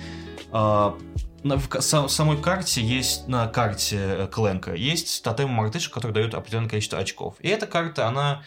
э, 0.53 1.14
на, 1.45 1.59
в, 1.59 1.69
в 1.69 2.09
самой 2.09 2.39
карте 2.41 2.83
есть, 2.83 3.29
на 3.29 3.47
карте 3.47 3.99
э, 4.01 4.29
Кленка, 4.33 4.75
есть 4.75 5.23
тотем 5.23 5.51
мартышек, 5.51 5.93
который 5.93 6.13
дает 6.13 6.35
определенное 6.35 6.71
количество 6.71 6.99
очков. 6.99 7.37
И 7.41 7.49
эта 7.49 7.67
карта, 7.67 8.09
она 8.09 8.43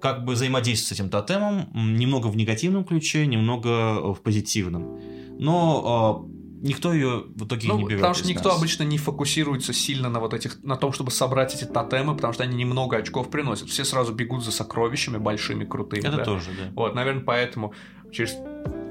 как 0.00 0.24
бы 0.24 0.32
взаимодействует 0.32 0.88
с 0.88 0.92
этим 0.92 1.08
тотемом, 1.08 1.70
немного 1.72 2.26
в 2.26 2.36
негативном 2.36 2.84
ключе, 2.84 3.26
немного 3.26 4.12
в 4.12 4.20
позитивном. 4.20 4.98
Но 5.38 6.26
а, 6.26 6.66
никто 6.66 6.92
ее 6.92 7.24
в 7.28 7.46
итоге 7.46 7.68
ну, 7.68 7.78
не 7.78 7.84
берет. 7.84 7.98
Потому 8.00 8.14
что 8.14 8.26
никто 8.28 8.48
нас. 8.48 8.58
обычно 8.58 8.82
не 8.82 8.98
фокусируется 8.98 9.72
сильно 9.72 10.08
на 10.08 10.18
вот 10.18 10.34
этих, 10.34 10.62
на 10.64 10.76
том, 10.76 10.92
чтобы 10.92 11.12
собрать 11.12 11.54
эти 11.54 11.64
тотемы, 11.64 12.16
потому 12.16 12.32
что 12.32 12.42
они 12.42 12.56
немного 12.56 12.96
очков 12.96 13.30
приносят. 13.30 13.68
Все 13.68 13.84
сразу 13.84 14.12
бегут 14.12 14.44
за 14.44 14.50
сокровищами 14.50 15.18
большими, 15.18 15.64
крутыми. 15.64 16.00
Это 16.00 16.16
да. 16.16 16.24
тоже, 16.24 16.50
да. 16.50 16.72
Вот, 16.74 16.96
наверное, 16.96 17.22
поэтому 17.22 17.72
через 18.10 18.36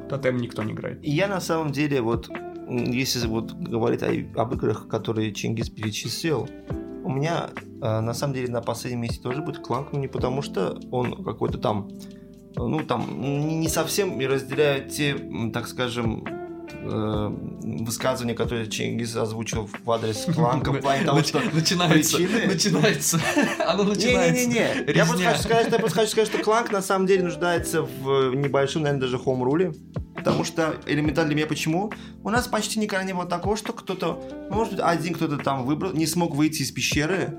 тотем 0.10 0.38
никто 0.38 0.64
не 0.64 0.72
играет. 0.72 1.04
И 1.04 1.12
я 1.12 1.28
на 1.28 1.42
самом 1.42 1.74
деле 1.74 2.02
вот, 2.02 2.30
если 2.72 3.28
вот 3.28 3.54
говорить 3.54 4.04
о, 4.04 4.42
об 4.42 4.54
играх, 4.54 4.88
которые 4.88 5.34
Чингис 5.34 5.70
перечислил, 5.70 6.48
у 7.04 7.10
меня 7.10 7.50
э, 7.58 8.00
на 8.00 8.14
самом 8.14 8.34
деле 8.34 8.52
на 8.52 8.62
последнем 8.62 9.02
месте 9.02 9.22
тоже 9.22 9.42
будет 9.42 9.60
кланк, 9.60 9.92
но 9.92 10.00
не 10.00 10.08
потому 10.08 10.42
что 10.42 10.80
он 10.92 11.24
какой-то 11.24 11.58
там 11.58 11.90
ну, 12.56 12.82
там, 12.82 13.22
не 13.22 13.70
совсем 13.70 14.20
разделяют 14.20 14.90
те, 14.90 15.16
так 15.54 15.68
скажем, 15.68 16.26
э, 16.82 17.32
высказывание, 17.84 18.36
которое 18.36 18.68
Чингис 18.68 19.16
озвучил 19.16 19.70
в 19.84 19.92
адрес 19.92 20.26
Кланка 20.36 20.72
в 20.72 20.80
плане 20.80 21.06
того, 21.06 21.24
что 21.24 21.40
начинается, 21.54 22.18
причины... 22.18 22.48
начинается, 22.48 23.20
оно 23.68 23.84
начинается. 23.84 24.48
Не-не-не, 24.48 24.94
я 24.94 25.06
просто 25.06 25.24
хочу 25.24 25.42
сказать, 25.44 25.72
я 25.72 25.80
просто 25.80 26.00
хочу 26.00 26.12
сказать, 26.12 26.30
что 26.30 26.44
Кланк 26.44 26.72
на 26.72 26.82
самом 26.82 27.08
деле 27.08 27.24
нуждается 27.24 27.82
в 27.84 28.34
небольшом, 28.34 28.84
наверное, 28.84 29.02
даже 29.02 29.18
хоум-руле, 29.18 29.74
потому 30.16 30.44
что 30.44 30.76
элементарно 30.86 31.30
для 31.30 31.38
меня 31.38 31.48
почему? 31.48 31.92
У 32.24 32.30
нас 32.30 32.48
почти 32.48 32.80
никогда 32.80 33.06
не 33.06 33.14
было 33.14 33.26
такого, 33.26 33.58
что 33.58 33.74
кто-то, 33.74 34.22
может 34.50 34.74
быть, 34.74 34.82
один 34.84 35.14
кто-то 35.14 35.38
там 35.38 35.66
выбрал, 35.66 35.94
не 35.94 36.08
смог 36.08 36.36
выйти 36.36 36.62
из 36.62 36.72
пещеры, 36.72 37.38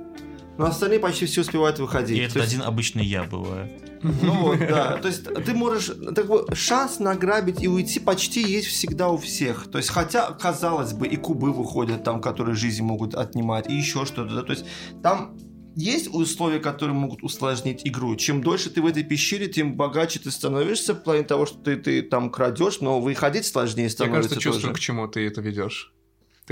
но 0.59 0.67
остальные 0.67 1.01
почти 1.01 1.27
все 1.27 1.41
успевают 1.41 1.79
выходить. 1.79 2.19
И 2.19 2.21
это 2.21 2.39
есть... 2.39 2.53
один 2.53 2.63
обычный 2.63 3.05
я 3.05 3.25
бываю. 3.25 3.71
Ну 4.03 4.33
вот, 4.43 4.59
да. 4.59 4.99
То 4.99 5.09
есть 5.09 5.25
ты 5.25 5.55
можешь... 5.55 5.91
Так, 6.15 6.27
шанс 6.57 6.99
награбить 6.99 7.63
и 7.63 7.69
уйти 7.69 8.01
почти 8.01 8.43
есть 8.43 8.69
всегда 8.69 9.09
у 9.09 9.17
всех. 9.17 9.71
То 9.71 9.79
есть 9.79 9.91
хотя, 9.91 10.33
казалось 10.33 10.93
бы, 10.93 11.07
и 11.07 11.17
кубы 11.17 11.53
выходят 11.53 12.05
там, 12.05 12.21
которые 12.21 12.57
жизнь 12.57 12.83
могут 12.83 13.15
отнимать, 13.15 13.71
и 13.71 13.75
еще 13.75 14.05
что-то. 14.05 14.35
Да? 14.35 14.43
То 14.43 14.53
есть 14.53 14.65
там 15.03 15.39
есть 15.75 16.13
условия, 16.13 16.59
которые 16.59 16.95
могут 16.95 17.23
усложнить 17.23 17.83
игру. 17.87 18.17
Чем 18.17 18.43
дольше 18.43 18.71
ты 18.71 18.83
в 18.83 18.87
этой 18.87 19.05
пещере, 19.05 19.47
тем 19.47 19.77
богаче 19.77 20.19
ты 20.19 20.31
становишься 20.31 20.95
в 20.95 21.03
плане 21.03 21.23
того, 21.23 21.47
что 21.47 21.59
ты, 21.59 21.77
ты 21.77 22.03
там 22.03 22.31
крадешь, 22.31 22.81
но 22.81 23.01
выходить 23.01 23.47
сложнее 23.47 23.89
становится. 23.89 24.17
Я 24.17 24.23
кажется, 24.23 24.41
чувствую, 24.41 24.75
к 24.75 24.79
чему 24.79 25.09
ты 25.09 25.27
это 25.27 25.41
ведешь. 25.41 25.93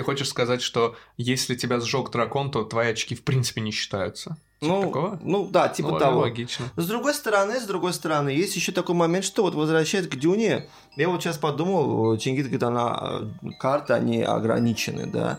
Ты 0.00 0.04
хочешь 0.04 0.30
сказать, 0.30 0.62
что 0.62 0.96
если 1.18 1.54
тебя 1.54 1.78
сжег 1.78 2.10
дракон, 2.10 2.50
то 2.50 2.64
твои 2.64 2.88
очки 2.88 3.14
в 3.14 3.22
принципе 3.22 3.60
не 3.60 3.70
считаются? 3.70 4.38
Типа 4.58 4.72
ну, 4.72 4.82
такого? 4.84 5.20
ну 5.22 5.46
да, 5.46 5.68
типа 5.68 5.90
ну, 5.90 5.98
того. 5.98 6.20
Логично. 6.20 6.72
С 6.74 6.86
другой 6.86 7.12
стороны, 7.12 7.60
с 7.60 7.64
другой 7.64 7.92
стороны, 7.92 8.30
есть 8.30 8.56
еще 8.56 8.72
такой 8.72 8.94
момент, 8.94 9.26
что 9.26 9.42
вот 9.42 9.54
возвращаясь 9.54 10.08
к 10.08 10.16
Дюне, 10.16 10.70
я 10.96 11.10
вот 11.10 11.22
сейчас 11.22 11.36
подумал, 11.36 12.16
Чингис 12.16 12.44
говорит, 12.44 12.62
она 12.62 13.20
э, 13.42 13.50
карты, 13.60 13.92
они 13.92 14.22
ограничены, 14.22 15.04
да. 15.04 15.38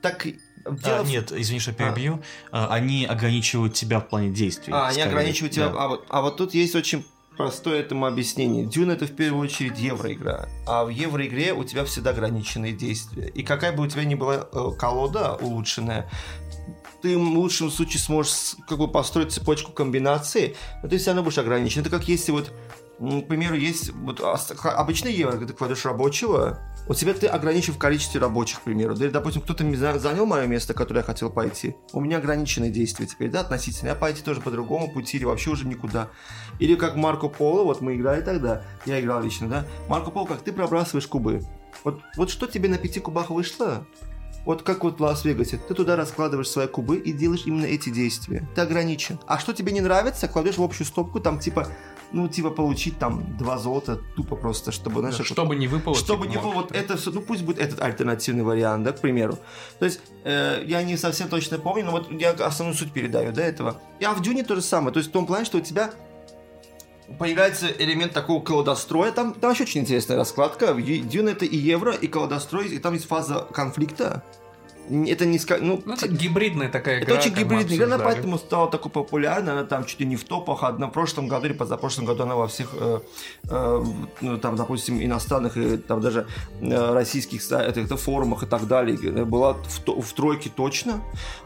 Так 0.00 0.24
Дело... 0.24 1.00
А, 1.00 1.04
нет, 1.04 1.30
извини, 1.30 1.60
что 1.60 1.74
перебью. 1.74 2.22
А. 2.52 2.72
Они 2.72 3.04
ограничивают 3.04 3.74
тебя 3.74 4.00
в 4.00 4.08
плане 4.08 4.30
действий. 4.30 4.72
А, 4.74 4.90
скорее. 4.90 5.02
они 5.02 5.12
ограничивают 5.12 5.52
тебя. 5.52 5.68
Да. 5.68 5.78
А, 5.78 5.88
вот, 5.88 6.06
а 6.08 6.22
вот 6.22 6.38
тут 6.38 6.54
есть 6.54 6.74
очень 6.74 7.04
простое 7.36 7.80
этому 7.80 8.06
объяснение. 8.06 8.66
Дюна 8.66 8.92
это 8.92 9.06
в 9.06 9.12
первую 9.12 9.44
очередь 9.44 9.78
евроигра. 9.78 10.48
А 10.66 10.84
в 10.84 10.88
евроигре 10.88 11.52
у 11.52 11.64
тебя 11.64 11.84
всегда 11.84 12.10
ограниченные 12.10 12.72
действия. 12.72 13.28
И 13.28 13.42
какая 13.42 13.72
бы 13.72 13.82
у 13.82 13.86
тебя 13.86 14.04
ни 14.04 14.14
была 14.14 14.48
э, 14.52 14.70
колода 14.78 15.36
улучшенная, 15.36 16.10
ты 17.02 17.16
в 17.16 17.22
лучшем 17.22 17.70
случае 17.70 18.00
сможешь 18.00 18.56
как 18.68 18.78
бы 18.78 18.88
построить 18.88 19.32
цепочку 19.32 19.72
комбинаций, 19.72 20.56
но 20.82 20.88
ты 20.88 20.98
все 20.98 21.10
равно 21.10 21.22
будешь 21.22 21.38
ограничен. 21.38 21.80
Это 21.80 21.90
как 21.90 22.08
если 22.08 22.32
вот, 22.32 22.52
к 23.00 23.28
примеру, 23.28 23.54
есть 23.54 23.92
вот 23.94 24.20
обычный 24.20 25.12
евро, 25.12 25.32
когда 25.32 25.46
ты 25.46 25.54
кладешь 25.54 25.86
рабочего, 25.86 26.58
у 26.86 26.92
тебя 26.92 27.14
ты 27.14 27.28
ограничен 27.28 27.72
в 27.72 27.78
количестве 27.78 28.20
рабочих, 28.20 28.60
к 28.60 28.62
примеру. 28.62 28.94
Да, 28.94 29.06
или, 29.06 29.12
допустим, 29.12 29.40
кто-то 29.40 29.64
занял 29.98 30.26
мое 30.26 30.46
место, 30.46 30.74
которое 30.74 31.00
я 31.00 31.04
хотел 31.04 31.30
пойти. 31.30 31.76
У 31.94 32.00
меня 32.00 32.18
ограниченные 32.18 32.70
действия 32.70 33.06
теперь, 33.06 33.30
да, 33.30 33.40
относительно. 33.40 33.88
Я 33.88 33.94
пойти 33.94 34.22
тоже 34.22 34.42
по 34.42 34.50
другому 34.50 34.92
пути 34.92 35.16
или 35.16 35.24
вообще 35.24 35.50
уже 35.50 35.66
никуда. 35.66 36.08
Или 36.58 36.74
как 36.74 36.96
Марко 36.96 37.28
Поло, 37.28 37.64
вот 37.64 37.80
мы 37.80 37.96
играли 37.96 38.20
тогда, 38.20 38.64
я 38.84 39.00
играл 39.00 39.22
лично, 39.22 39.48
да. 39.48 39.66
Марко 39.88 40.10
Поло, 40.10 40.26
как 40.26 40.42
ты 40.42 40.52
пробрасываешь 40.52 41.06
кубы. 41.06 41.42
Вот, 41.84 42.02
вот 42.16 42.28
что 42.28 42.46
тебе 42.46 42.68
на 42.68 42.76
пяти 42.76 43.00
кубах 43.00 43.30
вышло, 43.30 43.86
вот 44.44 44.62
как 44.62 44.84
вот 44.84 44.98
в 44.98 45.02
Лас-Вегасе, 45.02 45.58
ты 45.58 45.74
туда 45.74 45.96
раскладываешь 45.96 46.48
свои 46.48 46.66
кубы 46.66 46.98
и 46.98 47.12
делаешь 47.12 47.42
именно 47.46 47.66
эти 47.66 47.90
действия. 47.90 48.48
Ты 48.54 48.62
ограничен. 48.62 49.18
А 49.26 49.38
что 49.38 49.52
тебе 49.52 49.72
не 49.72 49.80
нравится, 49.80 50.28
кладешь 50.28 50.58
в 50.58 50.62
общую 50.62 50.86
стопку, 50.86 51.20
там 51.20 51.38
типа 51.38 51.68
ну, 52.12 52.28
типа, 52.28 52.50
получить 52.50 52.98
там 52.98 53.36
два 53.36 53.58
золота 53.58 54.00
тупо 54.16 54.36
просто, 54.36 54.72
чтобы, 54.72 55.00
знаешь... 55.00 55.16
Да, 55.16 55.24
чтобы 55.24 55.56
не 55.56 55.68
выпало. 55.68 55.94
Чтобы 55.94 56.26
типа, 56.26 56.30
не 56.30 56.36
выпало, 56.38 56.62
вот 56.62 56.72
это 56.72 56.96
все, 56.96 57.10
ну, 57.10 57.20
пусть 57.20 57.42
будет 57.42 57.58
этот 57.58 57.80
альтернативный 57.80 58.42
вариант, 58.42 58.84
да, 58.84 58.92
к 58.92 59.00
примеру. 59.00 59.38
То 59.78 59.84
есть, 59.84 60.00
э, 60.24 60.64
я 60.66 60.82
не 60.82 60.96
совсем 60.96 61.28
точно 61.28 61.58
помню, 61.58 61.84
но 61.84 61.92
вот 61.92 62.10
я 62.10 62.30
основную 62.30 62.76
суть 62.76 62.92
передаю, 62.92 63.32
до 63.32 63.42
этого. 63.42 63.80
И 64.00 64.04
а 64.04 64.12
в 64.12 64.22
Дюне 64.22 64.42
то 64.42 64.56
же 64.56 64.62
самое, 64.62 64.92
то 64.92 64.98
есть 64.98 65.10
в 65.10 65.12
том 65.12 65.26
плане, 65.26 65.44
что 65.44 65.58
у 65.58 65.60
тебя 65.60 65.92
появляется 67.18 67.66
элемент 67.78 68.12
такого 68.12 68.42
колодостроя. 68.42 69.12
Там, 69.12 69.34
там 69.34 69.50
вообще 69.50 69.64
очень 69.64 69.82
интересная 69.82 70.16
раскладка. 70.16 70.74
Дюн 70.74 71.28
это 71.28 71.44
и 71.44 71.56
евро, 71.56 71.92
и 71.92 72.06
колодострой, 72.06 72.68
и 72.68 72.78
там 72.78 72.94
есть 72.94 73.06
фаза 73.06 73.46
конфликта. 73.52 74.22
Это 74.88 75.24
не 75.24 75.38
ска- 75.38 75.60
ну, 75.60 75.80
Ну, 75.84 75.94
это 75.94 76.08
гибридная 76.08 76.68
такая 76.68 76.96
это 77.00 77.04
игра. 77.12 77.20
очень 77.20 77.30
как 77.32 77.44
мы 77.44 77.50
гибридная 77.62 77.76
игра, 77.76 77.86
она 77.94 77.98
поэтому 78.04 78.38
стала 78.38 78.68
такой 78.70 78.90
популярной, 78.90 79.52
она 79.52 79.64
там 79.64 79.84
чуть 79.84 80.00
ли 80.00 80.06
не 80.06 80.16
в 80.16 80.24
топах, 80.24 80.64
одна 80.64 80.88
в 80.88 80.92
прошлом 80.92 81.28
году 81.28 81.46
или 81.46 81.52
позапрошлом 81.52 82.06
году 82.06 82.24
она 82.24 82.34
во 82.34 82.48
всех, 82.48 82.70
э, 82.72 83.00
э, 83.48 83.84
ну, 84.20 84.38
там, 84.38 84.56
допустим, 84.56 85.00
иностранных 85.00 85.56
и 85.56 85.76
там 85.76 86.00
даже 86.00 86.26
э, 86.60 86.92
российских 86.92 87.42
сайтах, 87.42 87.84
это 87.84 87.96
форумах 87.96 88.42
и 88.42 88.46
так 88.46 88.66
далее, 88.66 88.98
э, 89.00 89.24
была 89.24 89.52
в, 89.54 89.80
то- 89.80 90.00
в 90.00 90.12
тройке 90.12 90.50
точно. 90.54 91.00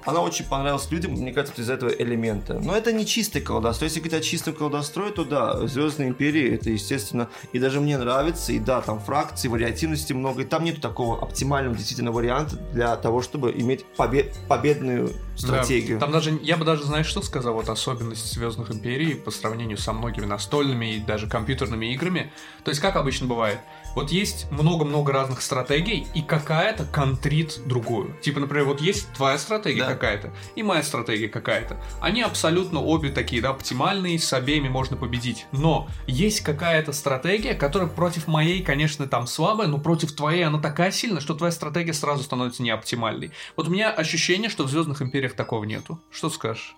Она 0.07 0.21
очень 0.21 0.47
понравилась 0.47 0.91
людям, 0.91 1.13
мне 1.13 1.33
кажется, 1.33 1.61
из-за 1.61 1.75
этого 1.75 1.91
элемента. 1.91 2.55
Но 2.65 2.75
это 2.75 2.93
не 2.93 3.05
чистый 3.05 3.43
колдострой. 3.43 3.89
Если 3.89 4.01
говорить 4.01 4.19
о 4.19 4.23
чистом 4.23 4.55
колдострое, 4.55 5.11
то 5.11 5.25
да, 5.25 5.67
Звездные 5.67 6.09
империи, 6.09 6.55
это, 6.55 6.71
естественно, 6.71 7.29
и 7.53 7.59
даже 7.59 7.81
мне 7.81 7.99
нравится, 7.99 8.53
и 8.53 8.59
да, 8.59 8.81
там 8.81 9.01
фракции, 9.01 9.49
вариативности 9.49 10.13
много, 10.15 10.43
и 10.43 10.45
там 10.45 10.65
нет 10.65 10.81
такого 10.81 11.21
оптимального 11.23 11.77
действительно 11.77 12.13
варианта 12.13 12.57
для 12.73 12.97
того, 12.97 13.21
чтобы 13.25 13.53
иметь 13.53 13.85
побе- 13.97 14.33
победную 14.49 15.11
стратегию. 15.37 15.99
Да. 15.99 16.07
Там 16.07 16.13
даже, 16.13 16.39
я 16.43 16.57
бы 16.57 16.65
даже, 16.65 16.85
знаешь, 16.85 17.07
что 17.07 17.23
сказал, 17.23 17.55
вот 17.55 17.69
особенность 17.69 18.33
Звездных 18.33 18.71
Империй 18.71 19.15
по 19.15 19.31
сравнению 19.31 19.79
со 19.79 19.93
многими 19.93 20.27
настольными 20.27 20.95
и 20.95 20.99
даже 21.01 21.29
компьютерными 21.29 21.93
играми. 21.93 22.33
То 22.63 22.71
есть, 22.71 22.81
как 22.81 22.97
обычно 22.97 23.27
бывает, 23.27 23.59
вот 23.95 24.11
есть 24.11 24.51
много-много 24.51 25.13
разных 25.13 25.41
стратегий, 25.43 26.07
и 26.15 26.23
какая-то 26.23 26.85
контрит 26.85 27.61
другую. 27.67 28.17
Типа, 28.21 28.41
например, 28.41 28.67
вот 28.67 28.81
есть 28.81 29.09
твоя 29.13 29.39
стратегия 29.39 29.83
Да. 29.83 29.93
какая-то, 29.95 30.33
и 30.57 30.63
моя 30.63 30.83
стратегия 30.83 31.29
какая-то. 31.29 31.81
Они 32.01 32.23
абсолютно 32.23 32.81
обе 32.81 33.11
такие, 33.11 33.41
да, 33.43 33.51
оптимальные, 33.51 34.19
с 34.19 34.33
обеими 34.33 34.69
можно 34.69 34.97
победить. 34.97 35.47
Но 35.53 35.89
есть 36.07 36.41
какая-то 36.41 36.93
стратегия, 36.93 37.55
которая 37.55 37.89
против 37.89 38.27
моей, 38.27 38.63
конечно, 38.63 39.07
там 39.07 39.27
слабая, 39.27 39.69
но 39.69 39.79
против 39.79 40.13
твоей 40.13 40.45
она 40.45 40.59
такая 40.61 40.91
сильная, 40.91 41.21
что 41.21 41.35
твоя 41.35 41.53
стратегия 41.53 41.93
сразу 41.95 42.23
становится 42.23 42.63
неоптимальной. 42.63 43.31
Вот 43.57 43.69
у 43.69 43.71
меня 43.71 43.91
ощущение, 43.91 44.51
что 44.51 44.65
в 44.65 44.71
Звездных 44.71 45.03
Империях 45.03 45.35
такого 45.35 45.65
нету. 45.65 46.01
Что 46.11 46.31
скажешь? 46.31 46.77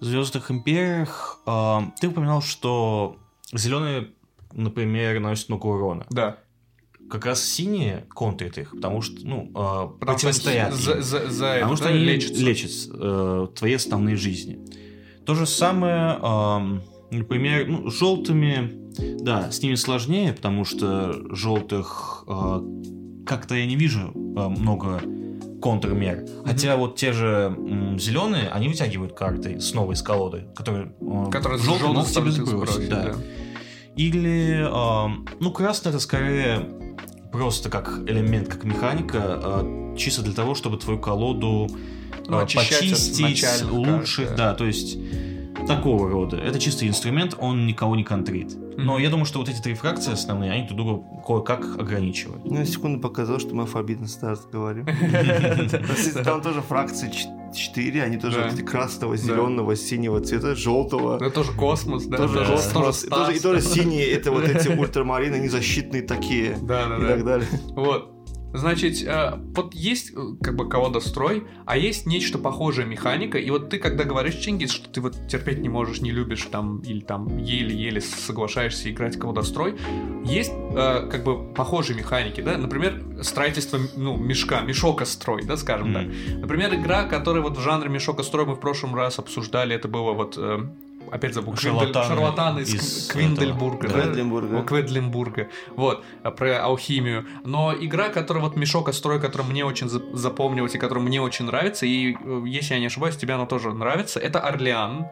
В 0.00 0.04
Звездных 0.04 0.50
империях 0.50 1.40
э, 1.46 1.78
ты 2.00 2.08
упоминал, 2.08 2.42
что 2.42 3.16
зеленые, 3.52 4.10
например, 4.56 5.20
наносят 5.20 5.48
много 5.48 5.66
урона. 5.66 6.06
Да. 6.10 6.38
Как 7.08 7.24
раз 7.24 7.44
синие 7.44 8.06
контрят 8.12 8.58
их, 8.58 8.72
потому 8.72 9.00
что, 9.00 9.24
ну, 9.24 9.44
э, 9.44 9.52
Потому 9.52 9.88
что 9.90 9.96
противостоят 9.98 10.74
за, 10.74 10.92
им. 10.94 11.02
за, 11.02 11.30
за 11.30 11.46
это, 11.46 11.58
Потому 11.60 11.76
что 11.76 11.84
да, 11.84 11.90
они 11.90 12.00
лечатся. 12.00 12.42
лечат 12.42 12.70
э, 12.92 13.46
твои 13.54 13.74
основные 13.74 14.16
жизни. 14.16 14.58
То 15.24 15.34
же 15.34 15.46
самое, 15.46 16.18
эм, 16.22 16.82
например, 17.10 17.68
ну, 17.68 17.90
желтыми, 17.90 18.72
да, 19.22 19.50
с 19.52 19.62
ними 19.62 19.76
сложнее, 19.76 20.32
потому 20.32 20.64
что 20.64 21.12
желтых 21.34 22.24
э, 22.26 22.60
как-то 23.26 23.54
я 23.54 23.66
не 23.66 23.76
вижу 23.76 24.10
э, 24.14 24.48
много 24.48 25.00
контрмер. 25.62 26.26
Хотя 26.44 26.76
вот 26.76 26.96
те 26.96 27.12
же 27.12 27.56
зеленые, 27.98 28.48
они 28.48 28.68
вытягивают 28.68 29.12
карты 29.14 29.60
снова 29.60 29.92
из 29.92 30.02
колоды, 30.02 30.46
которые, 30.56 30.92
э, 31.00 31.30
Которые 31.30 31.58
желтые 31.60 31.92
желтые 31.92 32.24
могут 32.24 32.36
тебе 32.36 32.46
сбросить, 32.46 32.88
да. 32.88 33.02
да. 33.04 33.14
Или, 33.96 34.60
ну, 35.40 35.50
красный 35.52 35.90
это 35.90 36.00
скорее 36.00 36.68
просто 37.32 37.70
как 37.70 38.00
элемент, 38.06 38.48
как 38.48 38.64
механика, 38.64 39.40
э, 39.42 39.94
чисто 39.96 40.22
для 40.22 40.32
того, 40.34 40.54
чтобы 40.54 40.76
твою 40.78 40.98
колоду 40.98 41.68
Ну, 42.28 42.38
от 42.38 42.52
почистить, 42.52 43.44
улучшить, 43.70 44.26
карт, 44.26 44.38
да. 44.38 44.54
то 44.54 44.64
есть 44.66 44.96
такого 45.66 46.08
рода. 46.10 46.36
Это 46.36 46.58
чистый 46.58 46.88
инструмент, 46.88 47.34
он 47.38 47.66
никого 47.66 47.96
не 47.96 48.04
контрит. 48.04 48.56
Но 48.76 48.98
я 48.98 49.08
думаю, 49.10 49.24
что 49.26 49.38
вот 49.38 49.48
эти 49.48 49.60
три 49.60 49.74
фракции 49.74 50.12
основные, 50.12 50.52
они 50.52 50.66
друг 50.66 50.76
друга 50.78 51.02
кое-как 51.26 51.78
ограничивают. 51.80 52.44
Ну, 52.44 52.58
я 52.58 52.64
секунду 52.66 53.00
показал, 53.00 53.38
что 53.40 53.54
мы 53.54 53.62
алфавитно 53.62 54.06
старт 54.06 54.40
говорим. 54.52 54.86
Там 56.24 56.42
тоже 56.42 56.60
фракции 56.60 57.10
4, 57.54 58.02
они 58.02 58.16
тоже 58.18 58.50
Да. 58.56 58.62
красного, 58.62 59.16
зеленого, 59.16 59.76
синего 59.76 60.20
цвета, 60.20 60.54
желтого. 60.54 61.16
Это 61.16 61.30
тоже 61.30 61.52
космос, 61.52 62.04
да? 62.04 62.18
Тоже 62.18 62.44
космос. 62.44 63.02
тоже 63.04 63.36
И 63.36 63.40
тоже- 63.40 63.58
И 63.58 63.62
синие, 63.62 64.10
это 64.10 64.30
вот 64.30 64.44
эти 64.44 64.68
ультрамарины, 64.68 65.36
они 65.36 65.48
защитные 65.48 66.02
такие. 66.02 66.56
Да, 66.60 66.86
да, 66.88 66.96
И 66.96 67.00
да. 67.00 67.06
так 67.08 67.24
далее. 67.24 67.48
Вот. 67.70 68.12
Значит, 68.52 69.02
э, 69.02 69.32
вот 69.54 69.74
есть 69.74 70.12
э, 70.14 70.34
как 70.42 70.56
бы 70.56 70.68
колодострой, 70.68 71.44
а 71.66 71.76
есть 71.76 72.06
нечто 72.06 72.38
похожее 72.38 72.86
механика, 72.86 73.38
и 73.38 73.50
вот 73.50 73.70
ты 73.70 73.78
когда 73.78 74.04
говоришь, 74.04 74.36
Чингис, 74.36 74.70
что 74.70 74.88
ты 74.88 75.00
вот 75.00 75.28
терпеть 75.28 75.58
не 75.58 75.68
можешь, 75.68 76.00
не 76.00 76.10
любишь 76.10 76.46
там, 76.50 76.80
или 76.80 77.00
там 77.00 77.36
еле-еле 77.38 78.00
соглашаешься 78.00 78.90
играть 78.90 79.18
колодострой, 79.18 79.76
есть 80.24 80.52
э, 80.52 81.08
как 81.10 81.24
бы 81.24 81.52
похожие 81.52 81.98
механики, 81.98 82.40
да, 82.40 82.56
например, 82.56 83.02
строительство, 83.22 83.78
ну, 83.96 84.16
мешка, 84.16 84.62
мешокострой, 84.62 85.44
да, 85.44 85.56
скажем 85.56 85.92
так. 85.92 86.04
М. 86.04 86.40
Например, 86.40 86.74
игра, 86.74 87.04
которая 87.04 87.42
вот 87.42 87.58
в 87.58 87.60
жанре 87.60 87.88
мешокострой 87.88 88.46
мы 88.46 88.54
в 88.54 88.60
прошлом 88.60 88.94
раз 88.94 89.18
обсуждали, 89.18 89.74
это 89.74 89.88
было 89.88 90.12
вот... 90.12 90.38
э, 91.10 91.14
Опять 91.14 91.34
забыл. 91.34 91.56
Шарлатаны 91.56 92.06
Шарлатаны 92.08 92.60
из, 92.60 92.74
из 92.74 93.08
Квиндельбурга. 93.08 93.88
этого, 93.88 94.00
да? 94.02 94.58
О, 94.58 94.62
Кведлинбурга. 94.62 95.48
Вот, 95.76 96.04
а, 96.22 96.30
про 96.30 96.62
алхимию. 96.64 97.26
Но 97.44 97.74
игра, 97.78 98.08
которая 98.08 98.44
вот 98.44 98.56
мешок 98.56 98.92
строй, 98.94 99.20
которая 99.20 99.48
мне 99.48 99.64
очень 99.64 99.88
за- 99.88 100.02
запомнилась 100.16 100.74
и 100.74 100.78
которая 100.78 101.04
мне 101.04 101.20
очень 101.20 101.46
нравится, 101.46 101.86
и 101.86 102.14
э, 102.14 102.42
если 102.46 102.74
я 102.74 102.80
не 102.80 102.86
ошибаюсь, 102.86 103.16
тебе 103.16 103.34
она 103.34 103.46
тоже 103.46 103.72
нравится, 103.72 104.20
это 104.20 104.40
Орлеан. 104.40 105.06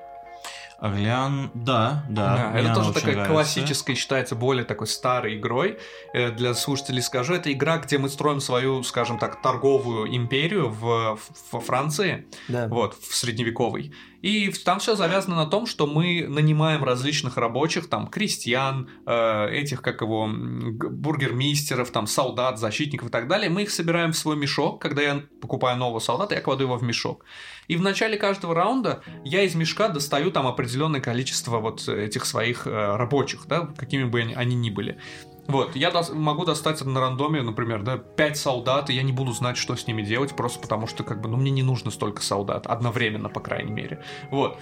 Орлеан, 0.78 1.50
да, 1.54 2.04
да. 2.08 2.50
Да, 2.52 2.58
это 2.58 2.74
тоже 2.74 2.92
такая 2.92 3.12
нравится. 3.14 3.32
классическая, 3.32 3.94
считается 3.94 4.34
более 4.34 4.64
такой 4.64 4.86
старой 4.86 5.36
игрой. 5.38 5.78
Э, 6.12 6.30
Для 6.30 6.54
слушателей 6.54 7.02
скажу, 7.02 7.34
это 7.34 7.52
игра, 7.52 7.78
где 7.78 7.98
мы 7.98 8.08
строим 8.08 8.40
свою, 8.40 8.82
скажем 8.82 9.18
так, 9.18 9.40
торговую 9.40 10.14
империю 10.14 10.68
в, 10.70 11.18
во 11.52 11.60
Франции. 11.60 12.26
Да. 12.48 12.68
вот, 12.68 12.94
в 12.94 13.14
средневековой. 13.14 13.92
И 14.24 14.50
там 14.64 14.78
все 14.78 14.96
завязано 14.96 15.36
на 15.36 15.44
том, 15.44 15.66
что 15.66 15.86
мы 15.86 16.26
нанимаем 16.26 16.82
различных 16.82 17.36
рабочих, 17.36 17.90
там, 17.90 18.06
крестьян, 18.06 18.88
э, 19.04 19.50
этих, 19.50 19.82
как 19.82 20.00
его, 20.00 20.26
бургермистеров, 20.26 21.90
там, 21.90 22.06
солдат, 22.06 22.58
защитников 22.58 23.08
и 23.08 23.10
так 23.10 23.28
далее. 23.28 23.50
Мы 23.50 23.64
их 23.64 23.70
собираем 23.70 24.12
в 24.12 24.16
свой 24.16 24.36
мешок. 24.36 24.80
Когда 24.80 25.02
я 25.02 25.22
покупаю 25.42 25.76
нового 25.76 25.98
солдата, 25.98 26.34
я 26.34 26.40
кладу 26.40 26.64
его 26.64 26.76
в 26.76 26.82
мешок. 26.82 27.26
И 27.68 27.76
в 27.76 27.82
начале 27.82 28.16
каждого 28.16 28.54
раунда 28.54 29.02
я 29.24 29.42
из 29.42 29.54
мешка 29.54 29.88
достаю 29.88 30.30
там 30.30 30.46
определенное 30.46 31.00
количество 31.00 31.58
вот 31.58 31.88
этих 31.88 32.26
своих 32.26 32.66
э, 32.66 32.96
рабочих, 32.96 33.46
да, 33.46 33.68
какими 33.76 34.04
бы 34.04 34.20
они, 34.20 34.34
они 34.34 34.54
ни 34.56 34.70
были. 34.70 34.98
Вот, 35.46 35.76
я 35.76 35.90
дос- 35.90 36.14
могу 36.14 36.44
достать 36.44 36.82
на 36.84 37.00
рандоме, 37.00 37.42
например, 37.42 37.82
да, 37.82 37.98
5 37.98 38.36
солдат, 38.36 38.90
и 38.90 38.94
я 38.94 39.02
не 39.02 39.12
буду 39.12 39.32
знать, 39.32 39.56
что 39.56 39.76
с 39.76 39.86
ними 39.86 40.02
делать, 40.02 40.34
просто 40.34 40.60
потому 40.60 40.86
что, 40.86 41.04
как 41.04 41.20
бы, 41.20 41.28
ну, 41.28 41.36
мне 41.36 41.50
не 41.50 41.62
нужно 41.62 41.90
столько 41.90 42.22
солдат, 42.22 42.66
одновременно, 42.66 43.28
по 43.28 43.40
крайней 43.40 43.72
мере. 43.72 44.02
Вот. 44.30 44.58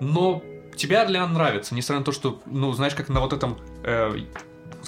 Но 0.00 0.42
тебе 0.74 0.98
Орлеан 0.98 1.34
нравится, 1.34 1.74
несмотря 1.74 1.98
на 2.00 2.04
то, 2.04 2.12
что, 2.12 2.40
ну, 2.46 2.72
знаешь, 2.72 2.94
как 2.94 3.08
на 3.10 3.20
вот 3.20 3.34
этом, 3.34 3.58
э, 3.84 4.16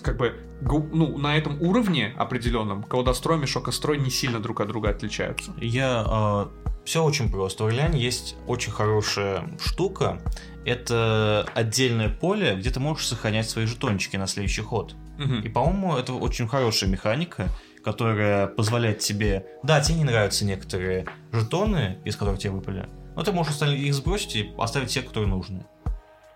как 0.02 0.16
бы, 0.16 0.40
ну, 0.62 1.18
на 1.18 1.36
этом 1.36 1.60
уровне 1.60 2.14
определенном, 2.16 2.82
колдострой, 2.82 3.38
мешокострой 3.38 3.98
не 3.98 4.10
сильно 4.10 4.40
друг 4.40 4.60
от 4.60 4.68
друга 4.68 4.90
отличаются. 4.90 5.52
Я 5.60 6.48
все 6.84 7.02
очень 7.02 7.30
просто. 7.30 7.64
В 7.64 7.66
Орлеане 7.66 8.00
есть 8.00 8.36
очень 8.46 8.72
хорошая 8.72 9.48
штука. 9.60 10.20
Это 10.64 11.46
отдельное 11.54 12.08
поле, 12.08 12.54
где 12.56 12.70
ты 12.70 12.80
можешь 12.80 13.06
сохранять 13.06 13.48
свои 13.48 13.66
жетончики 13.66 14.16
на 14.16 14.26
следующий 14.26 14.62
ход. 14.62 14.94
Мгм. 15.18 15.40
И, 15.40 15.48
по-моему, 15.48 15.96
это 15.96 16.14
очень 16.14 16.48
хорошая 16.48 16.90
механика, 16.90 17.48
которая 17.84 18.46
позволяет 18.46 19.00
тебе... 19.00 19.46
Да, 19.62 19.80
тебе 19.80 19.98
не 19.98 20.04
нравятся 20.04 20.44
некоторые 20.44 21.06
жетоны, 21.32 21.98
из 22.04 22.16
которых 22.16 22.40
тебе 22.40 22.52
выпали, 22.52 22.88
но 23.14 23.22
ты 23.22 23.32
можешь 23.32 23.60
их 23.60 23.94
сбросить 23.94 24.36
и 24.36 24.52
оставить 24.58 24.88
те, 24.88 25.02
которые 25.02 25.28
нужны. 25.28 25.64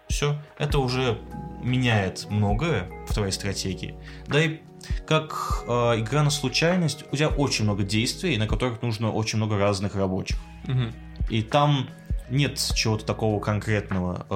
Все. 0.08 0.40
Это 0.58 0.78
уже 0.78 1.18
меняет 1.62 2.26
многое 2.30 2.88
в 3.08 3.14
твоей 3.14 3.32
стратегии. 3.32 3.94
Да 4.26 4.42
и 4.42 4.61
как 5.07 5.64
э, 5.67 6.01
игра 6.01 6.23
на 6.23 6.31
случайность, 6.31 7.05
у 7.12 7.17
тебя 7.17 7.29
очень 7.29 7.64
много 7.64 7.83
действий, 7.83 8.37
на 8.37 8.47
которых 8.47 8.83
нужно 8.83 9.11
очень 9.12 9.38
много 9.38 9.59
разных 9.59 9.95
рабочих. 9.95 10.38
Мгм. 10.67 10.93
И 11.31 11.43
там 11.43 11.88
нет 12.31 12.59
чего-то 12.75 13.05
такого 13.05 13.41
конкретного, 13.41 14.27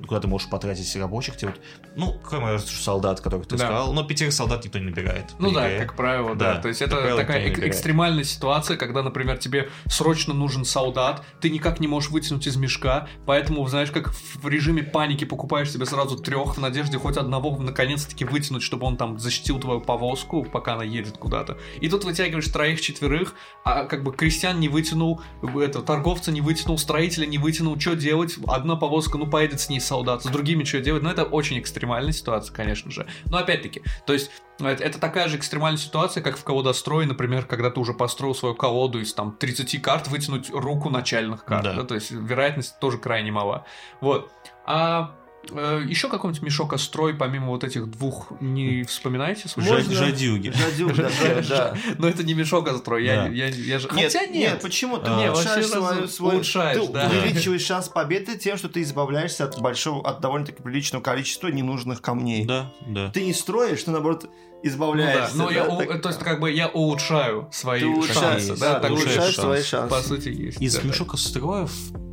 э, 0.00 0.06
куда 0.06 0.20
ты 0.20 0.28
можешь 0.28 0.48
потратить 0.48 0.94
рабочих. 0.96 1.36
Тебе 1.36 1.50
вот, 1.52 1.60
ну, 1.96 2.16
кроме 2.24 2.58
солдат, 2.58 3.20
которых 3.20 3.46
ты 3.46 3.56
Да. 3.56 3.66
сказал, 3.66 3.92
но 3.92 4.02
пятерых 4.04 4.32
солдат 4.32 4.64
никто 4.64 4.78
не 4.78 4.86
набирает. 4.86 5.26
Ну 5.38 5.50
да, 5.50 5.68
игре. 5.68 5.80
как 5.86 5.96
правило, 5.96 6.34
да. 6.34 6.54
Да, 6.54 6.60
То 6.60 6.68
есть 6.68 6.82
это 6.82 6.96
правило, 6.96 7.20
такая 7.20 7.48
эк- 7.48 7.66
экстремальная 7.68 8.24
ситуация, 8.24 8.76
когда, 8.76 9.02
например, 9.02 9.38
тебе 9.38 9.68
срочно 9.86 10.34
нужен 10.34 10.64
солдат, 10.64 11.22
ты 11.40 11.50
никак 11.50 11.80
не 11.80 11.88
можешь 11.88 12.10
вытянуть 12.10 12.46
из 12.46 12.56
мешка, 12.56 13.08
поэтому, 13.26 13.66
знаешь, 13.68 13.90
как 13.90 14.12
в 14.12 14.48
режиме 14.48 14.82
паники 14.82 15.24
покупаешь 15.24 15.70
себе 15.70 15.86
сразу 15.86 16.16
трех 16.16 16.56
в 16.56 16.60
надежде 16.60 16.98
хоть 16.98 17.16
одного 17.16 17.56
наконец-таки 17.56 18.24
вытянуть, 18.24 18.62
чтобы 18.62 18.86
он 18.86 18.96
там 18.96 19.18
защитил 19.18 19.58
твою 19.58 19.80
повозку, 19.80 20.44
пока 20.44 20.74
она 20.74 20.84
едет 20.84 21.18
куда-то. 21.18 21.58
И 21.80 21.88
тут 21.88 22.04
вытягиваешь 22.04 22.48
троих-четверых, 22.48 23.34
а 23.64 23.84
как 23.84 24.02
бы 24.02 24.12
крестьян 24.12 24.58
не 24.60 24.68
вытянул, 24.68 25.20
это, 25.42 25.82
торговца 25.82 26.32
не 26.32 26.40
вытянул, 26.40 26.78
строителя 26.78 27.26
не 27.26 27.33
не 27.34 27.38
вытянул, 27.38 27.78
что 27.80 27.96
делать? 27.96 28.36
Одна 28.46 28.76
повозка, 28.76 29.18
ну, 29.18 29.26
поедет 29.26 29.60
с 29.60 29.68
ней 29.68 29.80
солдат, 29.80 30.22
с 30.22 30.26
другими 30.26 30.62
что 30.62 30.80
делать? 30.80 31.02
Ну, 31.02 31.10
это 31.10 31.24
очень 31.24 31.58
экстремальная 31.58 32.12
ситуация, 32.12 32.54
конечно 32.54 32.92
же. 32.92 33.08
Но 33.26 33.38
опять-таки, 33.38 33.82
то 34.06 34.12
есть 34.12 34.30
это, 34.60 34.84
это 34.84 35.00
такая 35.00 35.28
же 35.28 35.36
экстремальная 35.36 35.80
ситуация, 35.80 36.22
как 36.22 36.36
в 36.36 36.44
колодострое, 36.44 37.06
например, 37.06 37.44
когда 37.44 37.70
ты 37.70 37.80
уже 37.80 37.92
построил 37.92 38.36
свою 38.36 38.54
колоду 38.54 39.00
из 39.00 39.12
там 39.12 39.32
30 39.32 39.82
карт, 39.82 40.06
вытянуть 40.06 40.50
руку 40.50 40.90
начальных 40.90 41.44
карт. 41.44 41.64
Да. 41.64 41.74
Да, 41.74 41.82
то 41.82 41.96
есть 41.96 42.12
вероятность 42.12 42.78
тоже 42.78 42.98
крайне 42.98 43.32
мала. 43.32 43.66
Вот. 44.00 44.30
А 44.64 45.16
э, 45.18 45.23
еще 45.50 46.08
какой-нибудь 46.08 46.42
мешок 46.42 46.72
острой, 46.72 47.14
помимо 47.14 47.48
вот 47.48 47.64
этих 47.64 47.90
двух, 47.90 48.32
не 48.40 48.82
вспоминаете? 48.84 49.48
Жад- 49.56 49.90
жадюги. 49.90 50.52
Да, 50.78 51.42
да. 51.48 51.76
Но 51.98 52.08
это 52.08 52.22
не 52.24 52.34
мешок 52.34 52.68
острой, 52.68 53.04
я, 53.04 53.24
Да. 53.24 53.28
я, 53.28 53.46
я 53.48 53.78
же... 53.78 53.88
Нет, 53.92 54.12
Хотя 54.12 54.26
нет, 54.26 54.60
почему? 54.60 54.98
Ты 54.98 55.06
А, 55.10 55.32
улучшаешь, 55.32 55.66
свой, 55.66 56.08
свой- 56.08 56.34
улучшаешь, 56.36 56.84
ты 56.86 56.92
да. 56.92 57.08
увеличиваешь 57.10 57.62
шанс 57.66 57.88
победы 57.88 58.36
тем, 58.38 58.56
что 58.56 58.68
ты 58.68 58.82
избавляешься 58.82 59.44
от 59.44 59.60
большого, 59.60 60.06
от 60.08 60.20
довольно-таки 60.20 60.62
приличного 60.62 61.02
количества 61.02 61.48
ненужных 61.48 62.00
камней. 62.02 62.44
Да, 62.44 62.72
да. 62.86 63.10
Ты 63.10 63.24
не 63.24 63.32
строишь, 63.34 63.82
ты 63.84 63.90
наоборот 63.90 64.24
Ну 64.24 64.30
да, 64.30 64.68
избавляешься. 64.68 65.36
но 65.36 65.50
я, 65.50 65.64
да, 65.66 65.74
у- 65.74 65.78
так- 65.78 66.02
то 66.02 66.08
есть 66.08 66.20
как 66.20 66.40
бы 66.40 66.50
я 66.50 66.68
улучшаю 66.68 67.48
свои 67.52 67.80
ты 67.80 67.86
улучшаешь, 67.86 68.18
шансы, 68.46 68.56
да, 68.60 68.72
да, 68.72 68.74
ты 68.76 68.80
так 68.82 68.90
улучшаешь 68.92 69.16
шанс. 69.34 69.34
свои 69.36 69.62
шансы. 69.62 69.90
по 69.94 70.00
сути 70.02 70.28
есть. 70.30 70.60
Из 70.62 70.74
да, 70.74 70.80
да. 70.82 70.88
мешка 70.88 71.16
строев 71.16 71.70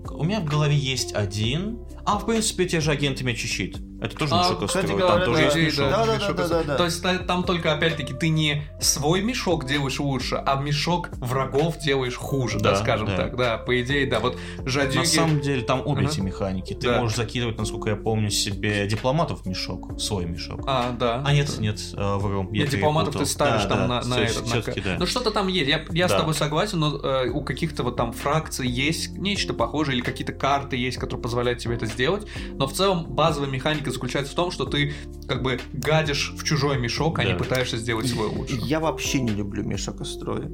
у 0.10 0.24
меня 0.24 0.40
в 0.40 0.46
голове 0.46 0.76
есть 0.76 1.14
один. 1.14 1.80
А, 2.06 2.18
в 2.18 2.26
принципе, 2.26 2.66
те 2.66 2.82
же 2.82 2.92
агенты 2.92 3.24
меч 3.24 3.44
и 3.44 3.48
щит. 3.48 3.78
Это 4.02 4.16
тоже 4.18 4.34
А, 4.34 4.40
мешок 4.40 4.66
кстати 4.68 4.88
говоря, 4.88 5.08
Там 5.08 5.24
тоже 5.26 5.38
да. 5.38 5.44
есть 5.46 5.56
мешок. 5.58 5.90
Да, 5.92 6.06
да, 6.06 6.16
мешок 6.16 6.36
да, 6.36 6.48
да, 6.48 6.64
да. 6.64 6.76
То 6.76 6.86
есть 6.86 7.04
та- 7.04 7.20
там 7.20 7.44
только, 7.44 7.72
опять-таки, 7.74 8.14
ты 8.14 8.30
не 8.30 8.64
свой 8.80 9.22
мешок 9.22 9.66
делаешь 9.68 10.00
лучше, 10.00 10.42
а 10.44 10.56
мешок 10.60 11.10
врагов 11.18 11.78
делаешь 11.78 12.16
хуже, 12.16 12.58
да, 12.60 12.72
Да, 12.72 12.76
скажем 12.78 13.08
да. 13.08 13.16
так. 13.16 13.38
Да, 13.38 13.58
по 13.60 13.80
идее, 13.80 14.08
да. 14.08 14.20
Вот 14.20 14.38
жадюги... 14.66 14.98
На 14.98 15.06
самом 15.06 15.42
деле 15.42 15.62
там 15.62 15.82
обе 15.86 16.02
Ага. 16.02 16.12
эти 16.12 16.20
механики. 16.22 16.74
Ты 16.74 16.88
Да. 16.88 17.00
можешь 17.02 17.16
закидывать, 17.16 17.58
насколько 17.60 17.90
я 17.92 17.96
помню, 17.96 18.32
себе 18.32 18.88
дипломатов 18.88 19.44
в 19.44 19.46
мешок, 19.46 20.00
свой 20.02 20.26
мешок. 20.26 20.62
А, 20.66 20.92
да. 20.92 21.22
А 21.24 21.32
нет, 21.32 21.60
нет, 21.60 21.80
э, 21.94 22.16
вру. 22.16 22.50
я 22.54 22.66
дипломатов 22.66 23.16
ты 23.16 23.26
ставишь 23.28 23.64
Да, 23.64 23.70
там 23.70 23.80
да, 23.88 24.02
на, 24.02 24.04
на 24.08 24.20
этот. 24.20 24.48
на 24.48 24.82
да. 24.84 24.96
Ну 24.98 25.06
что-то 25.06 25.30
там 25.30 25.48
есть. 25.48 25.70
Я, 25.70 25.86
я 25.92 26.08
с 26.08 26.12
Да. 26.12 26.20
тобой 26.20 26.34
согласен, 26.34 26.80
но 26.80 26.98
э, 26.98 27.30
у 27.30 27.44
каких-то 27.44 27.84
вот 27.84 27.98
там 27.98 28.14
фракций 28.14 28.68
есть 28.68 29.12
нечто 29.16 29.54
похожее, 29.54 29.98
или 29.98 30.04
какие-то 30.04 30.34
карты 30.34 30.76
есть, 30.76 30.98
которые 30.98 31.22
позволяют 31.22 31.60
тебе 31.60 31.76
это 31.76 31.86
сделать. 31.86 32.26
Но 32.54 32.66
в 32.66 32.74
целом 32.74 33.06
базовая 33.06 33.50
механика 33.50 33.91
заключается 33.92 34.32
в 34.32 34.36
том, 34.36 34.52
что 34.52 34.66
ты 34.66 34.94
как 35.28 35.42
бы 35.44 35.60
гадишь 35.74 36.34
в 36.38 36.44
чужой 36.44 36.78
мешок, 36.80 37.20
а 37.20 37.24
не 37.24 37.34
Да. 37.34 37.38
пытаешься 37.38 37.78
сделать 37.78 38.08
свой 38.08 38.28
лучше. 38.28 38.56
Я 38.62 38.80
вообще 38.80 39.22
не 39.22 39.32
люблю 39.32 39.64
мешокострои. 39.64 40.50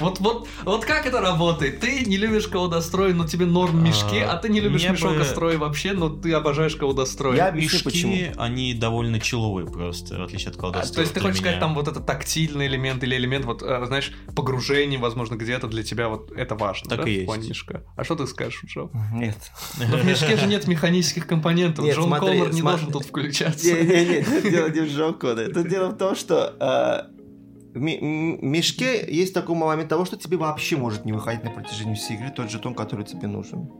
Вот, 0.00 0.20
вот, 0.20 0.48
вот 0.64 0.84
как 0.84 1.06
это 1.06 1.20
работает? 1.20 1.80
Ты 1.80 2.04
не 2.04 2.16
любишь 2.16 2.48
колодострой, 2.48 3.12
но 3.14 3.26
тебе 3.26 3.46
норм 3.46 3.82
мешки, 3.84 4.18
а, 4.18 4.32
А, 4.32 4.36
ты 4.36 4.48
не 4.48 4.60
любишь 4.60 4.82
мне 4.82 4.90
бы- 4.90 4.94
мешокострой 4.96 5.56
вообще, 5.56 5.92
но 5.92 6.08
ты 6.10 6.32
обожаешь 6.32 6.76
колодострой. 6.76 7.36
Я 7.36 7.48
объясню, 7.48 7.80
почему. 7.84 8.16
Они 8.36 8.74
довольно 8.74 9.20
человые 9.20 9.68
просто, 9.70 10.18
в 10.18 10.22
отличие 10.24 10.50
от 10.50 10.56
А, 10.56 10.60
колдовства. 10.60 10.94
то 10.94 11.00
есть 11.00 11.14
ты 11.14 11.20
хочешь 11.20 11.38
сказать, 11.38 11.60
там 11.60 11.74
вот 11.74 11.88
это 11.88 12.00
тактильный 12.00 12.66
элемент 12.66 13.02
или 13.02 13.16
элемент, 13.16 13.44
вот, 13.46 13.62
э, 13.62 13.84
знаешь, 13.86 14.12
погружение, 14.34 14.98
возможно, 14.98 15.34
где-то 15.36 15.66
для 15.68 15.82
тебя 15.82 16.08
вот 16.08 16.30
это 16.32 16.54
важно, 16.54 16.90
Так 16.90 16.98
да, 17.04 17.04
и 17.04 17.06
в 17.06 17.14
есть. 17.14 17.26
плане 17.26 17.48
мешка? 17.48 17.82
А 17.96 18.04
что 18.04 18.14
ты 18.16 18.26
скажешь, 18.26 18.62
Джо? 18.66 18.88
Нет. 19.14 19.36
Но 19.90 19.96
в 19.96 20.04
мешке 20.04 20.36
же 20.36 20.46
нет 20.46 20.66
механических 20.66 21.26
компонентов, 21.26 21.84
Нет, 21.84 21.96
Джон 21.96 22.04
смотри, 22.08 22.38
Коннор 22.38 22.52
не 22.52 22.62
должен 22.62 22.92
тут 22.92 23.04
включаться. 23.06 23.66
Не-не-не, 23.72 24.22
тут 24.22 24.50
дело 24.50 24.68
не 24.68 24.80
в 24.80 24.88
Джо 24.94 25.12
Конноре. 25.12 25.52
Тут 25.52 25.68
дело 25.68 25.88
в 25.90 25.96
том, 25.96 26.14
что 26.16 26.54
э, 26.60 27.15
мешке 27.80 29.06
есть 29.08 29.34
такой 29.34 29.56
момент 29.56 29.88
того, 29.88 30.04
что 30.04 30.16
тебе 30.16 30.36
вообще 30.36 30.76
может 30.76 31.04
не 31.04 31.12
выходить 31.12 31.44
на 31.44 31.50
протяжении 31.50 31.94
всей 31.94 32.16
игры 32.16 32.30
тот 32.30 32.50
жетон, 32.50 32.74
который 32.74 33.04
тебе 33.04 33.28
нужен. 33.28 33.70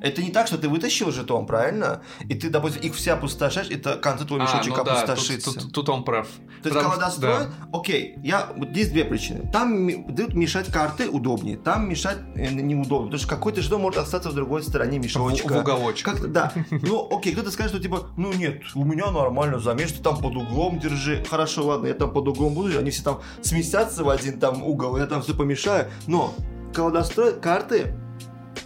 Это 0.00 0.22
не 0.22 0.30
так, 0.30 0.46
что 0.46 0.56
ты 0.58 0.68
вытащил 0.68 1.10
жетон, 1.12 1.46
правильно? 1.46 2.02
И 2.28 2.34
ты, 2.34 2.48
допустим, 2.50 2.82
их 2.82 2.94
все 2.94 3.12
опустошаешь, 3.12 3.68
и 3.70 3.76
то 3.76 3.94
к 3.96 4.00
концу 4.02 4.24
твой 4.24 4.40
А, 4.40 4.44
мешочек 4.44 4.76
ну 4.76 4.84
да, 4.84 4.92
опустошится. 5.02 5.52
тут, 5.52 5.62
тут- 5.62 5.72
тут 5.72 5.88
он 5.90 6.04
прав. 6.04 6.26
То 6.62 6.68
есть 6.68 6.80
колодострой, 6.80 7.46
да. 7.46 7.50
окей, 7.78 8.16
я, 8.22 8.48
вот 8.56 8.68
здесь 8.70 8.90
две 8.90 9.04
причины. 9.04 9.48
Там 9.52 9.74
мешать 9.82 10.70
карты 10.72 11.08
удобнее, 11.08 11.56
там 11.56 11.88
мешать 11.88 12.18
э, 12.34 12.48
неудобно, 12.50 13.06
потому 13.06 13.18
что 13.18 13.28
какой-то 13.28 13.62
жетон 13.62 13.82
может 13.82 13.98
остаться 14.00 14.30
в 14.30 14.34
другой 14.34 14.62
стороне 14.62 14.98
В, 14.98 15.04
мешочка. 15.04 15.52
в 15.52 15.56
уголочек. 15.58 16.04
Как, 16.04 16.32
да, 16.32 16.52
ну 16.70 17.08
окей, 17.16 17.32
кто-то 17.32 17.50
скажет, 17.50 17.72
что 17.72 17.82
типа, 17.82 18.08
ну 18.16 18.32
нет, 18.32 18.62
у 18.74 18.84
меня 18.84 19.10
нормально 19.10 19.58
замеш, 19.58 19.92
ты 19.92 20.02
там 20.02 20.18
под 20.18 20.34
углом 20.36 20.78
держи. 20.78 21.24
Хорошо, 21.28 21.66
ладно, 21.66 21.86
я 21.86 21.94
там 21.94 22.10
под 22.12 22.28
углом 22.28 22.54
буду, 22.54 22.78
они 22.78 22.90
все 22.90 23.02
там 23.02 23.20
сместятся 23.42 24.04
в 24.04 24.08
один 24.08 24.38
там 24.38 24.62
угол, 24.62 24.96
я 24.96 25.06
там 25.06 25.22
все 25.22 25.34
помешаю. 25.34 25.88
Но 26.06 26.34
колодострой, 26.74 27.38
карты 27.40 27.94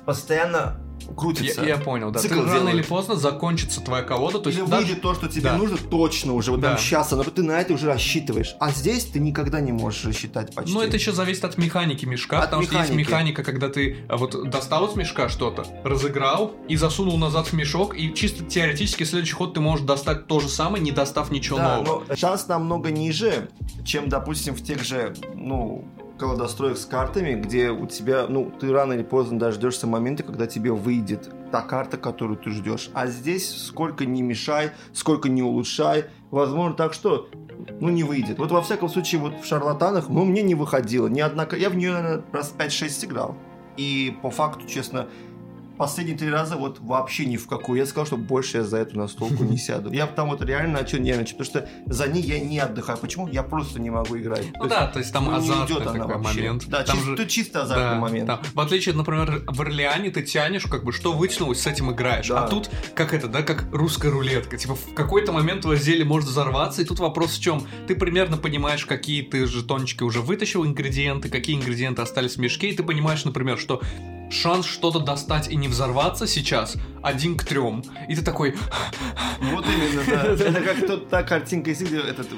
постоянно 0.04 0.80
крутятся. 1.16 1.62
Я, 1.62 1.68
я 1.68 1.76
понял, 1.76 2.10
да. 2.10 2.20
Цикл 2.20 2.40
ты 2.42 2.46
рано 2.46 2.68
или 2.70 2.82
поздно 2.82 3.16
закончится 3.16 3.80
твоя 3.80 4.02
колода, 4.02 4.38
то 4.38 4.50
Или 4.50 4.58
есть 4.58 4.70
даже- 4.70 4.86
выйдет 4.86 5.02
то, 5.02 5.14
что 5.14 5.28
тебе 5.28 5.42
Да. 5.50 5.56
нужно 5.56 5.76
точно 5.76 6.32
уже, 6.34 6.50
вот 6.50 6.60
Да. 6.60 6.70
там 6.70 6.78
сейчас, 6.78 7.10
но 7.10 7.22
ты 7.24 7.42
на 7.42 7.60
это 7.60 7.72
уже 7.74 7.86
рассчитываешь. 7.86 8.54
А 8.60 8.70
здесь 8.70 9.04
ты 9.06 9.20
никогда 9.20 9.60
не 9.60 9.72
можешь 9.72 10.04
рассчитать 10.04 10.54
почти. 10.54 10.72
Ну, 10.74 10.80
это 10.80 10.96
еще 10.96 11.12
зависит 11.12 11.44
от 11.44 11.58
механики 11.58 12.04
мешка, 12.04 12.38
От 12.38 12.44
потому 12.46 12.62
что 12.62 12.74
есть 12.78 12.90
механики. 12.90 13.08
механика, 13.10 13.42
когда 13.44 13.68
ты 13.68 13.96
а, 14.08 14.16
вот 14.16 14.50
достал 14.50 14.86
из 14.86 14.96
мешка 14.96 15.28
что-то, 15.28 15.66
разыграл 15.84 16.52
и 16.68 16.76
засунул 16.76 17.16
назад 17.18 17.46
в 17.48 17.52
мешок, 17.52 17.96
и 17.98 18.12
чисто 18.14 18.44
теоретически 18.44 19.04
следующий 19.04 19.34
ход 19.34 19.54
ты 19.54 19.60
можешь 19.60 19.84
достать 19.86 20.26
то 20.26 20.40
же 20.40 20.48
самое, 20.48 20.82
не 20.82 20.90
достав 20.92 21.30
ничего 21.30 21.58
Да, 21.58 21.76
нового. 21.78 22.04
но 22.08 22.16
шанс 22.16 22.48
намного 22.48 22.90
ниже, 22.90 23.48
чем, 23.84 24.08
допустим, 24.08 24.54
в 24.54 24.62
тех 24.62 24.82
же, 24.84 25.14
ну, 25.34 25.84
колодостроях 26.18 26.78
с 26.78 26.84
картами, 26.84 27.34
где 27.34 27.70
у 27.70 27.86
тебя, 27.86 28.26
ну, 28.28 28.50
ты 28.50 28.72
рано 28.72 28.92
или 28.92 29.02
поздно 29.02 29.38
дождешься 29.38 29.86
момента, 29.86 30.22
когда 30.22 30.46
тебе 30.46 30.72
выйдет 30.72 31.30
та 31.50 31.62
карта, 31.62 31.96
которую 31.96 32.38
ты 32.38 32.50
ждешь. 32.50 32.90
А 32.94 33.06
здесь 33.06 33.66
сколько 33.66 34.04
не 34.06 34.22
мешай, 34.22 34.72
сколько 34.92 35.28
не 35.28 35.42
улучшай, 35.42 36.06
возможно 36.30 36.76
так, 36.76 36.94
что 36.94 37.28
ну, 37.80 37.88
не 37.88 38.02
выйдет. 38.02 38.38
Вот 38.38 38.50
во 38.50 38.62
всяком 38.62 38.88
случае, 38.88 39.20
вот 39.20 39.40
в 39.40 39.46
шарлатанах, 39.46 40.08
ну, 40.08 40.24
мне 40.24 40.42
не 40.42 40.54
выходило. 40.54 41.08
Ни 41.08 41.20
одна... 41.20 41.46
Я 41.56 41.70
в 41.70 41.76
нее, 41.76 41.92
наверное, 41.92 42.24
раз 42.32 42.54
5-6 42.56 43.06
играл. 43.06 43.36
И 43.76 44.16
по 44.22 44.30
факту, 44.30 44.66
честно, 44.66 45.08
последние 45.76 46.16
три 46.16 46.30
раза 46.30 46.56
вот 46.56 46.78
вообще 46.80 47.24
ни 47.26 47.36
в 47.36 47.46
какую. 47.46 47.78
Я 47.78 47.86
сказал, 47.86 48.06
что 48.06 48.16
больше 48.16 48.58
я 48.58 48.64
за 48.64 48.78
эту 48.78 48.98
настолку 48.98 49.44
не 49.44 49.56
сяду. 49.58 49.92
Я 49.92 50.06
там 50.06 50.30
вот 50.30 50.42
реально 50.42 50.80
начал 50.80 50.98
нервничать, 50.98 51.36
потому 51.38 51.64
что 51.64 51.68
за 51.86 52.06
ней 52.08 52.22
я 52.22 52.40
не 52.40 52.58
отдыхаю. 52.58 52.98
Почему? 52.98 53.28
Я 53.28 53.42
просто 53.42 53.80
не 53.80 53.90
могу 53.90 54.16
играть. 54.18 54.46
Ну 54.58 54.66
да, 54.66 54.86
то 54.86 54.98
есть 54.98 55.12
там 55.12 55.24
ну, 55.26 55.34
азартный 55.36 55.76
идет 55.76 55.84
такой 55.84 56.18
момент. 56.18 56.64
Да, 56.68 56.82
там 56.84 56.96
чис- 56.98 57.04
же- 57.04 57.16
тут 57.16 57.28
чисто 57.28 57.62
азартный 57.62 57.84
Да, 57.94 58.00
момент. 58.00 58.26
да. 58.26 58.40
В 58.54 58.60
отличие, 58.60 58.94
например, 58.94 59.42
в 59.46 59.60
Орлеане 59.60 60.10
ты 60.10 60.22
тянешь, 60.22 60.64
как 60.64 60.84
бы, 60.84 60.92
что 60.92 61.12
вытянулось, 61.12 61.60
с 61.62 61.66
этим 61.66 61.90
играешь. 61.92 62.28
Да. 62.28 62.44
А 62.44 62.48
тут, 62.48 62.70
как 62.94 63.12
это, 63.14 63.28
да, 63.28 63.42
как 63.42 63.66
русская 63.72 64.10
рулетка. 64.10 64.56
Типа, 64.56 64.74
в 64.74 64.94
какой-то 64.94 65.32
момент 65.32 65.62
твое 65.62 65.78
зелье 65.78 66.04
может 66.04 66.28
взорваться, 66.28 66.82
и 66.82 66.84
тут 66.84 66.98
вопрос 67.00 67.32
в 67.36 67.40
чем? 67.42 67.66
Ты 67.88 67.94
примерно 67.96 68.36
понимаешь, 68.36 68.86
какие 68.86 69.22
ты 69.22 69.46
жетончики 69.46 70.02
уже 70.02 70.20
вытащил 70.20 70.64
ингредиенты, 70.64 71.28
какие 71.28 71.56
ингредиенты 71.56 72.02
остались 72.02 72.34
в 72.36 72.38
мешке, 72.38 72.68
и 72.70 72.76
ты 72.76 72.82
понимаешь, 72.82 73.24
например, 73.24 73.58
что 73.58 73.80
шанс 74.34 74.66
что-то 74.66 74.98
достать 74.98 75.48
и 75.48 75.56
не 75.56 75.68
взорваться 75.68 76.26
сейчас 76.26 76.76
один 77.02 77.36
к 77.36 77.44
трем. 77.44 77.82
И 78.08 78.14
ты 78.16 78.22
такой, 78.22 78.54
Вот 79.40 79.64
именно, 79.66 80.02
да. 80.06 80.22
Это 80.44 80.60
как 80.60 80.86
тот, 80.86 81.08
та 81.08 81.22
картинка, 81.22 81.70
если 81.70 81.86
где 81.86 81.98
этот 82.00 82.28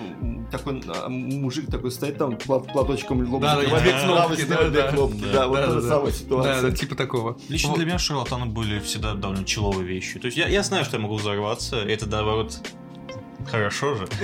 такой 0.51 0.83
а, 0.89 1.09
мужик 1.09 1.71
такой 1.71 1.91
стоит 1.91 2.19
там, 2.19 2.37
плат- 2.37 2.73
платочком 2.73 3.21
лоб 3.29 3.43
Да, 3.43 3.57
да, 3.57 3.63
закрывает, 3.63 3.83
две 3.85 3.93
кнопки, 3.93 4.45
да, 4.45 4.69
две 4.69 4.83
да. 4.83 4.93
кнопки. 4.93 5.21
Да, 5.21 5.33
Да, 5.33 5.49
вот 5.49 5.57
да, 5.57 5.67
та 5.67 5.73
же 5.73 5.81
да. 5.83 5.89
самая 5.89 6.07
да, 6.13 6.13
ситуация. 6.13 6.63
да, 6.63 6.71
типа 6.77 6.95
такого. 6.95 7.39
Лично 7.49 7.71
Вот. 7.71 7.79
для 7.79 7.87
меня 7.87 7.99
шарлатаны 7.99 8.47
были 8.47 8.79
всегда 8.81 9.15
довольно 9.15 9.45
чилловые 9.45 9.87
вещи. 9.87 10.19
То 10.19 10.27
есть 10.27 10.37
я, 10.39 10.47
я 10.49 10.63
знаю, 10.63 10.85
что 10.85 10.97
я 10.97 11.03
могу 11.03 11.17
взорваться, 11.17 11.77
это 11.77 12.07
наоборот 12.07 12.61
хорошо 13.47 13.95
же. 13.95 14.05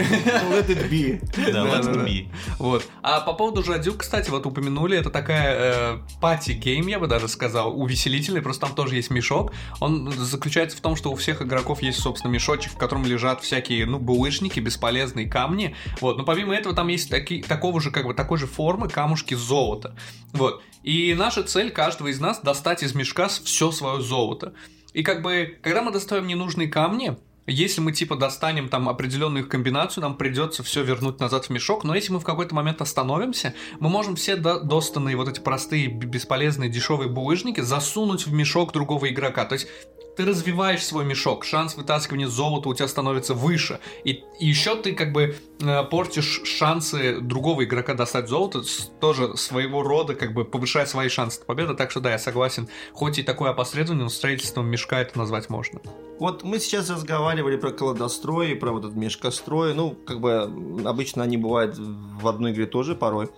Let 0.50 0.68
it 0.68 0.90
be. 0.90 1.20
Да, 1.52 1.64
let 1.64 1.84
it 1.84 2.04
be. 2.04 2.28
Вот. 2.58 2.84
А 3.02 3.20
по 3.20 3.32
поводу 3.32 3.62
Жадюк, 3.62 3.98
кстати, 3.98 4.30
вот 4.30 4.46
упомянули, 4.46 4.96
это 4.96 5.10
такая 5.10 6.02
party 6.20 6.53
game, 6.53 6.86
я 6.86 6.98
бы 6.98 7.06
даже 7.06 7.28
сказал, 7.28 7.78
увеселительный, 7.80 8.42
просто 8.42 8.66
там 8.66 8.74
тоже 8.74 8.96
есть 8.96 9.10
мешок. 9.10 9.52
Он 9.80 10.12
заключается 10.12 10.76
в 10.76 10.80
том, 10.80 10.96
что 10.96 11.10
у 11.10 11.16
всех 11.16 11.42
игроков 11.42 11.82
есть, 11.82 12.00
собственно, 12.00 12.30
мешочек, 12.32 12.72
в 12.72 12.76
котором 12.76 13.04
лежат 13.04 13.42
всякие, 13.42 13.86
ну, 13.86 13.98
булыжники, 13.98 14.60
бесполезные 14.60 15.28
камни. 15.28 15.74
Вот. 16.00 16.18
Но 16.18 16.24
помимо 16.24 16.54
этого 16.54 16.74
там 16.74 16.88
есть 16.88 17.10
таки, 17.10 17.42
такого 17.42 17.80
же, 17.80 17.90
как 17.90 18.06
бы, 18.06 18.14
такой 18.14 18.38
же 18.38 18.46
формы 18.46 18.88
камушки 18.88 19.34
золота. 19.34 19.96
Вот. 20.32 20.62
И 20.82 21.14
наша 21.14 21.42
цель 21.42 21.70
каждого 21.70 22.08
из 22.08 22.20
нас 22.20 22.40
достать 22.40 22.82
из 22.82 22.94
мешка 22.94 23.28
все 23.28 23.70
свое 23.70 24.00
золото. 24.00 24.54
И 24.92 25.02
как 25.02 25.22
бы, 25.22 25.58
когда 25.62 25.82
мы 25.82 25.92
достаем 25.92 26.26
ненужные 26.26 26.68
камни, 26.68 27.16
если 27.46 27.80
мы 27.80 27.92
типа 27.92 28.16
достанем 28.16 28.68
там 28.68 28.88
определенную 28.88 29.44
их 29.44 29.48
комбинацию, 29.48 30.02
нам 30.02 30.16
придется 30.16 30.62
все 30.62 30.82
вернуть 30.82 31.18
назад 31.20 31.46
в 31.46 31.50
мешок, 31.50 31.84
но 31.84 31.94
если 31.94 32.12
мы 32.12 32.20
в 32.20 32.24
какой-то 32.24 32.54
момент 32.54 32.80
остановимся, 32.80 33.54
мы 33.80 33.88
можем 33.88 34.16
все 34.16 34.36
до- 34.36 34.60
достанные 34.60 35.16
вот 35.16 35.28
эти 35.28 35.40
простые, 35.40 35.88
бесполезные, 35.88 36.70
дешевые 36.70 37.08
булыжники 37.08 37.60
засунуть 37.60 38.26
в 38.26 38.32
мешок 38.32 38.72
другого 38.72 39.08
игрока. 39.08 39.44
То 39.44 39.54
есть 39.54 39.68
ты 40.16 40.24
развиваешь 40.24 40.84
свой 40.84 41.04
мешок, 41.04 41.44
шанс 41.44 41.76
вытаскивания 41.76 42.26
золота 42.26 42.68
у 42.68 42.74
тебя 42.74 42.88
становится 42.88 43.34
выше. 43.34 43.80
И, 44.04 44.24
и 44.38 44.46
еще 44.46 44.76
ты 44.76 44.92
как 44.92 45.12
бы 45.12 45.36
э, 45.60 45.84
портишь 45.84 46.42
шансы 46.44 47.20
другого 47.20 47.64
игрока 47.64 47.94
достать 47.94 48.28
золото, 48.28 48.62
тоже 49.00 49.36
своего 49.36 49.82
рода 49.82 50.14
как 50.14 50.34
бы 50.34 50.44
повышает 50.44 50.88
свои 50.88 51.08
шансы 51.08 51.40
на 51.40 51.46
победу. 51.46 51.74
Так 51.74 51.90
что 51.90 52.00
да, 52.00 52.10
я 52.10 52.18
согласен. 52.18 52.68
Хоть 52.92 53.18
и 53.18 53.22
такое 53.22 53.50
опосредование, 53.50 54.04
но 54.04 54.10
строительством 54.10 54.66
мешка 54.66 55.00
это 55.00 55.18
назвать 55.18 55.48
можно. 55.48 55.80
Вот 56.18 56.44
мы 56.44 56.58
сейчас 56.58 56.90
разговаривали 56.90 57.56
про 57.56 57.70
колодострой, 57.70 58.54
про 58.54 58.72
вот 58.72 58.84
этот 58.84 58.96
мешкострой. 58.96 59.74
Ну, 59.74 59.96
как 60.06 60.20
бы 60.20 60.42
обычно 60.84 61.22
они 61.22 61.36
бывают 61.36 61.76
в 61.78 62.28
одной 62.28 62.52
игре 62.52 62.66
тоже 62.66 62.94
порой. 62.94 63.30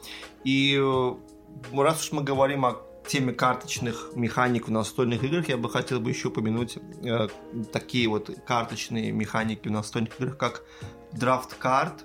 И 0.45 0.79
э, 0.79 1.15
раз 1.73 2.05
уж 2.05 2.13
мы 2.13 2.23
говорим 2.23 2.65
о 2.67 2.77
теме 3.07 3.33
карточных 3.33 4.13
механик 4.15 4.69
в 4.69 4.71
настольных 4.71 5.23
играх, 5.25 5.49
я 5.49 5.57
бы 5.57 5.71
хотел 5.71 6.01
бы 6.01 6.11
еще 6.11 6.29
упомянуть 6.29 6.79
э, 7.03 7.29
такие 7.73 8.09
вот 8.09 8.31
карточные 8.47 9.13
механики 9.13 9.69
в 9.69 9.71
настольных 9.71 10.21
играх, 10.21 10.39
как 10.39 10.63
драфт 11.13 11.55
карт. 11.55 12.05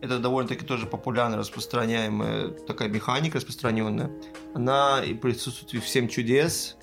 Это 0.00 0.18
довольно-таки 0.18 0.64
тоже 0.64 0.86
популярно 0.86 1.36
распространяемая 1.36 2.48
такая 2.48 2.88
механика 2.88 3.36
распространенная. 3.38 4.10
Она 4.54 5.02
и 5.04 5.14
присутствует 5.14 5.84
в 5.84 5.88
«Семь 5.88 6.08
чудес», 6.08 6.76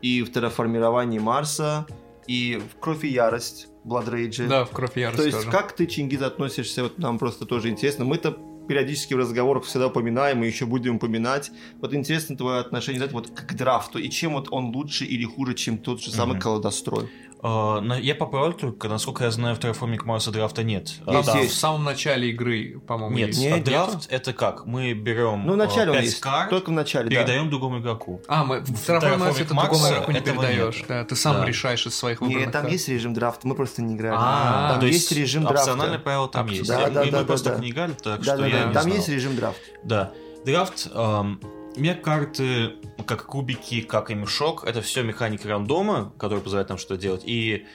и 0.00 0.22
в 0.22 0.32
терраформировании 0.32 1.18
Марса, 1.18 1.86
и 2.26 2.60
в 2.60 2.78
«Кровь 2.78 3.04
и 3.04 3.08
ярость» 3.08 3.68
Blood 3.84 4.08
Rage. 4.10 4.46
Да, 4.48 4.64
в 4.64 4.70
кровь 4.70 4.96
ярость 4.96 5.18
То 5.18 5.24
есть, 5.24 5.38
тоже. 5.38 5.50
как 5.50 5.72
ты, 5.72 5.86
Чингиз, 5.86 6.22
относишься, 6.22 6.84
вот 6.84 6.98
нам 6.98 7.18
просто 7.18 7.46
тоже 7.46 7.70
интересно. 7.70 8.04
Мы-то 8.04 8.38
периодически 8.72 9.12
в 9.12 9.18
разговорах 9.18 9.64
всегда 9.64 9.88
упоминаем 9.88 10.42
и 10.42 10.46
еще 10.46 10.64
будем 10.64 10.96
упоминать. 10.96 11.52
Вот 11.82 11.92
интересно 11.92 12.36
твое 12.38 12.58
отношение 12.60 12.98
знаете, 13.00 13.14
вот 13.14 13.28
к 13.28 13.54
драфту, 13.54 13.98
и 13.98 14.08
чем 14.08 14.32
вот 14.32 14.48
он 14.50 14.74
лучше 14.74 15.04
или 15.04 15.24
хуже, 15.24 15.52
чем 15.54 15.76
тот 15.76 16.00
же 16.00 16.10
самый 16.10 16.32
Мгм. 16.32 16.40
колодострой. 16.40 17.10
А, 17.44 17.80
Я 18.00 18.14
поправлю 18.14 18.52
только, 18.52 18.88
насколько 18.88 19.24
я 19.24 19.30
знаю, 19.32 19.56
в 19.56 19.58
Terraforming 19.58 20.04
Mars 20.04 20.30
драфта 20.30 20.62
нет. 20.62 20.92
А, 21.06 21.14
Есть, 21.16 21.26
Да, 21.32 21.38
есть. 21.38 21.54
в 21.54 21.56
самом 21.58 21.82
начале 21.82 22.30
игры, 22.30 22.80
по-моему, 22.86 23.16
Нет, 23.16 23.28
есть. 23.28 23.40
Нет, 23.40 23.52
а 23.52 23.56
нету? 23.58 23.70
драфт 23.70 24.06
это 24.12 24.32
как? 24.32 24.64
Мы 24.64 24.92
берем 24.92 25.44
Ну, 25.44 25.54
вначале 25.54 25.90
он 25.90 25.96
5 25.96 26.04
есть, 26.04 26.20
карт, 26.20 26.50
только 26.50 26.70
в 26.70 26.72
начале, 26.72 27.08
да. 27.10 27.16
передаем 27.16 27.50
другому 27.50 27.80
игроку. 27.80 28.22
А, 28.28 28.44
мы 28.44 28.60
в 28.60 28.70
Terraforming 28.88 29.18
Mars 29.18 29.40
это 29.40 29.54
другому 29.54 29.88
игроку 29.88 30.12
не 30.12 30.20
передаешь. 30.20 30.84
Да, 30.86 31.04
ты 31.04 31.16
сам 31.16 31.36
Да. 31.40 31.44
решаешь 31.46 31.84
из 31.86 31.96
своих 31.96 32.20
выбранных 32.20 32.44
Нет, 32.46 32.52
там 32.52 32.62
карт. 32.62 32.72
есть 32.72 32.88
режим 32.88 33.12
драфта, 33.12 33.48
мы 33.48 33.54
просто 33.56 33.82
не 33.82 33.94
играли. 33.96 34.16
А, 34.18 34.70
там 34.72 34.80
то 34.80 34.86
есть 34.86 35.10
режим 35.10 35.42
драфта. 35.42 35.62
Опциональное 35.72 35.98
правило 35.98 36.28
там 36.28 36.46
есть. 36.46 36.68
Да, 36.68 36.78
да, 36.88 36.90
да, 36.90 37.04
мы 37.04 37.10
да, 37.10 37.24
просто 37.24 37.50
да. 37.54 37.58
не 37.58 37.70
играли, 37.70 37.92
так 37.94 38.18
Да, 38.20 38.22
что 38.22 38.36
да, 38.38 38.46
я 38.46 38.58
да, 38.62 38.68
не 38.68 38.72
там 38.74 38.86
есть 38.86 39.08
режим 39.08 39.34
драфта. 39.36 39.60
Да. 39.82 40.12
Драфт, 40.44 40.88
эм, 40.92 41.40
меня 41.76 41.94
карты, 41.94 42.74
как 43.06 43.26
кубики, 43.26 43.80
как 43.80 44.10
и 44.10 44.14
мешок, 44.14 44.64
это 44.64 44.82
все 44.82 45.02
механика 45.02 45.48
рандома, 45.48 46.12
которая 46.18 46.42
позволяет 46.42 46.68
нам 46.68 46.78
что-то 46.78 47.00
делать. 47.00 47.22
И 47.24 47.66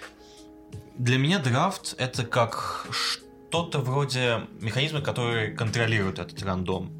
для 0.97 1.17
меня 1.17 1.39
драфт 1.39 1.95
это 1.97 2.23
как 2.25 2.88
что-то 2.91 3.79
вроде 3.79 4.41
механизма, 4.62 5.01
который 5.01 5.53
контролирует 5.55 6.19
этот 6.19 6.41
рандом. 6.43 6.91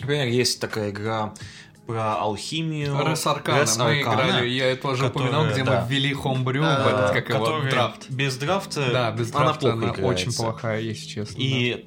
Например, 0.00 0.26
есть 0.26 0.60
такая 0.60 0.90
игра 0.90 1.34
про 1.86 2.16
алхимию. 2.16 2.96
Рес 3.06 3.26
Аркана. 3.26 3.60
Res 3.62 3.76
Мы 3.78 3.84
Arcana, 3.84 4.02
играли, 4.02 4.48
я 4.48 4.66
это 4.66 4.82
которая, 4.82 5.10
упоминал, 5.10 5.46
где 5.50 5.64
да. 5.64 5.80
мы 5.86 5.88
ввели 5.94 6.12
хомбрю 6.12 6.62
Да, 6.62 6.84
в 6.84 6.86
этот, 6.86 7.10
как 7.12 7.28
его, 7.30 7.44
который 7.44 7.70
драфт. 7.70 8.10
без 8.10 8.36
драфта, 8.36 8.90
Да, 8.92 9.10
без 9.12 9.30
она 9.34 9.44
драфта 9.46 9.60
плохо 9.60 9.76
она 9.76 9.86
играется. 9.94 10.04
очень 10.06 10.32
плохая, 10.36 10.80
если 10.80 11.06
честно. 11.08 11.34
да. 11.36 11.80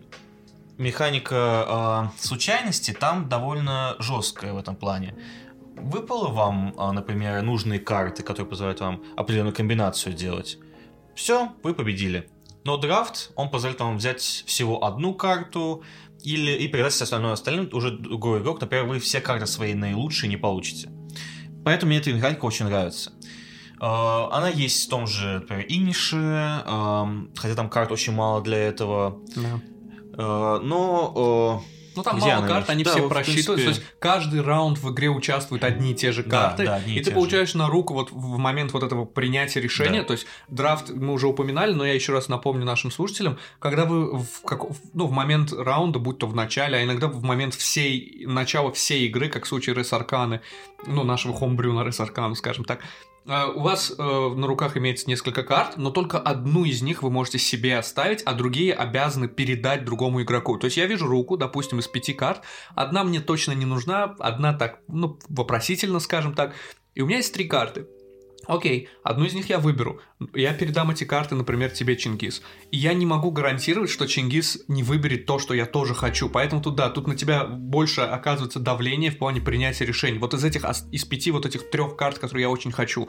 Механика 0.81 2.09
э, 2.17 2.19
случайности 2.19 2.91
там 2.91 3.29
довольно 3.29 3.95
жесткая 3.99 4.53
в 4.53 4.57
этом 4.57 4.75
плане. 4.75 5.15
Выпало 5.75 6.29
вам, 6.29 6.73
а, 6.75 6.91
например, 6.91 7.43
нужные 7.43 7.79
карты, 7.79 8.23
которые 8.23 8.49
позволяют 8.49 8.81
вам 8.81 9.03
определенную 9.15 9.53
комбинацию 9.53 10.15
делать. 10.15 10.57
Все, 11.13 11.51
вы 11.61 11.75
победили. 11.75 12.29
Но 12.63 12.77
драфт, 12.77 13.31
он 13.35 13.51
позволяет 13.51 13.79
вам 13.79 13.97
взять 13.97 14.21
всего 14.21 14.83
одну 14.83 15.13
карту 15.13 15.83
или 16.23 16.51
и 16.51 16.67
передать 16.67 16.93
все 16.93 17.03
остальное 17.03 17.33
остальным 17.33 17.69
уже 17.73 17.91
другой 17.91 18.41
игрок. 18.41 18.59
Например, 18.59 18.85
вы 18.85 18.99
все 18.99 19.21
карты 19.21 19.45
свои 19.45 19.75
наилучшие 19.75 20.29
не 20.29 20.37
получите. 20.37 20.89
Поэтому 21.63 21.89
мне 21.91 21.99
эта 21.99 22.11
механика 22.11 22.45
очень 22.45 22.65
нравится. 22.65 23.11
Э, 23.79 23.85
Она 24.31 24.49
есть 24.49 24.87
в 24.87 24.89
том 24.89 25.05
же, 25.05 25.41
например, 25.41 25.65
Инише, 25.69 26.63
хотя 27.35 27.55
там 27.55 27.69
карт 27.69 27.91
очень 27.91 28.13
мало 28.13 28.41
для 28.41 28.57
этого. 28.57 29.19
Да. 29.35 29.61
Э, 30.17 30.59
Но 30.63 31.63
Ну 31.93 32.03
там 32.03 32.19
Где 32.19 32.27
мало 32.35 32.47
карт, 32.47 32.69
они 32.69 32.85
Да, 32.85 32.91
все 32.91 33.01
вот, 33.01 33.09
просчитываются. 33.09 33.53
принципе. 33.53 33.81
То 33.81 33.81
есть 33.81 33.99
каждый 33.99 34.41
раунд 34.41 34.77
в 34.77 34.89
игре 34.93 35.09
участвуют 35.09 35.65
одни 35.65 35.91
и 35.91 35.93
те 35.93 36.13
же 36.13 36.23
карты. 36.23 36.63
да, 36.65 36.79
и 36.79 36.97
ты 36.99 37.09
же. 37.09 37.11
получаешь 37.11 37.53
на 37.53 37.67
руку 37.67 37.93
вот 37.93 38.11
в 38.13 38.37
момент 38.37 38.71
вот 38.71 38.83
этого 38.83 39.03
принятия 39.03 39.59
решения. 39.59 39.99
Да. 39.99 40.05
То 40.07 40.13
есть 40.13 40.25
драфт 40.47 40.89
мы 40.89 41.11
уже 41.11 41.27
упоминали, 41.27 41.73
но 41.73 41.85
я 41.85 41.93
еще 41.93 42.13
раз 42.13 42.29
напомню 42.29 42.63
нашим 42.65 42.91
слушателям, 42.91 43.37
когда 43.59 43.83
вы 43.83 44.17
в, 44.19 44.41
как, 44.45 44.69
в- 44.69 44.79
ну, 44.93 45.05
в 45.07 45.11
момент 45.11 45.51
раунда, 45.51 45.99
будь 45.99 46.17
то 46.17 46.27
в 46.27 46.33
начале, 46.35 46.77
а 46.77 46.83
иногда 46.83 47.07
в 47.09 47.21
момент 47.23 47.55
всей 47.55 48.23
начала 48.25 48.71
всей 48.71 49.07
игры, 49.07 49.27
как 49.27 49.43
в 49.43 49.47
случае 49.49 49.75
Рес 49.75 49.91
Арканы, 49.91 50.39
ну, 50.87 51.03
нашего 51.03 51.33
хомбрю 51.33 51.73
на 51.73 51.83
Рес 51.83 51.99
Аркану, 51.99 52.35
скажем 52.35 52.63
так, 52.63 52.79
э, 52.79 52.83
у 53.25 53.59
вас 53.59 53.93
э, 53.95 54.01
на 54.01 54.47
руках 54.47 54.77
имеется 54.77 55.07
несколько 55.07 55.43
карт, 55.43 55.77
но 55.77 55.91
только 55.91 56.17
одну 56.17 56.65
из 56.65 56.81
них 56.81 57.03
вы 57.03 57.11
можете 57.11 57.37
себе 57.37 57.77
оставить, 57.77 58.23
а 58.23 58.33
другие 58.33 58.73
обязаны 58.73 59.27
передать 59.27 59.85
другому 59.85 60.23
игроку. 60.23 60.57
То 60.57 60.65
есть 60.65 60.77
я 60.77 60.87
вижу 60.87 61.07
руку, 61.07 61.37
допустим, 61.37 61.79
из 61.79 61.87
пяти 61.87 62.13
карт, 62.13 62.41
одна 62.73 63.03
мне 63.03 63.19
точно 63.19 63.51
не 63.51 63.65
нужна, 63.65 64.15
одна 64.19 64.53
так, 64.53 64.79
ну, 64.87 65.19
вопросительно, 65.29 65.99
скажем 65.99 66.33
так, 66.33 66.53
и 66.95 67.01
у 67.01 67.05
меня 67.05 67.17
есть 67.17 67.33
три 67.33 67.45
карты. 67.45 67.87
Окей, 68.51 68.89
одну 69.01 69.23
из 69.23 69.33
них 69.33 69.49
я 69.49 69.59
выберу. 69.59 70.01
Я 70.33 70.51
передам 70.53 70.91
эти 70.91 71.05
карты, 71.05 71.35
например, 71.35 71.69
тебе, 71.69 71.95
Чингис. 71.95 72.41
И 72.69 72.75
я 72.75 72.93
не 72.93 73.05
могу 73.05 73.31
гарантировать, 73.31 73.89
что 73.89 74.05
Чингис 74.07 74.65
не 74.67 74.83
выберет 74.83 75.25
то, 75.25 75.39
что 75.39 75.53
я 75.53 75.65
тоже 75.65 75.95
хочу. 75.95 76.27
Поэтому 76.27 76.61
тут, 76.61 76.75
да, 76.75 76.89
тут 76.89 77.07
на 77.07 77.15
тебя 77.15 77.45
больше 77.45 78.01
оказывается 78.01 78.59
давление 78.59 79.09
в 79.09 79.17
плане 79.17 79.39
принятия 79.39 79.85
решений. 79.85 80.19
Вот 80.19 80.33
из 80.33 80.43
этих, 80.43 80.65
из 80.91 81.05
пяти 81.05 81.31
вот 81.31 81.45
этих 81.45 81.69
трех 81.69 81.95
карт, 81.95 82.19
которые 82.19 82.41
я 82.41 82.49
очень 82.49 82.73
хочу, 82.73 83.07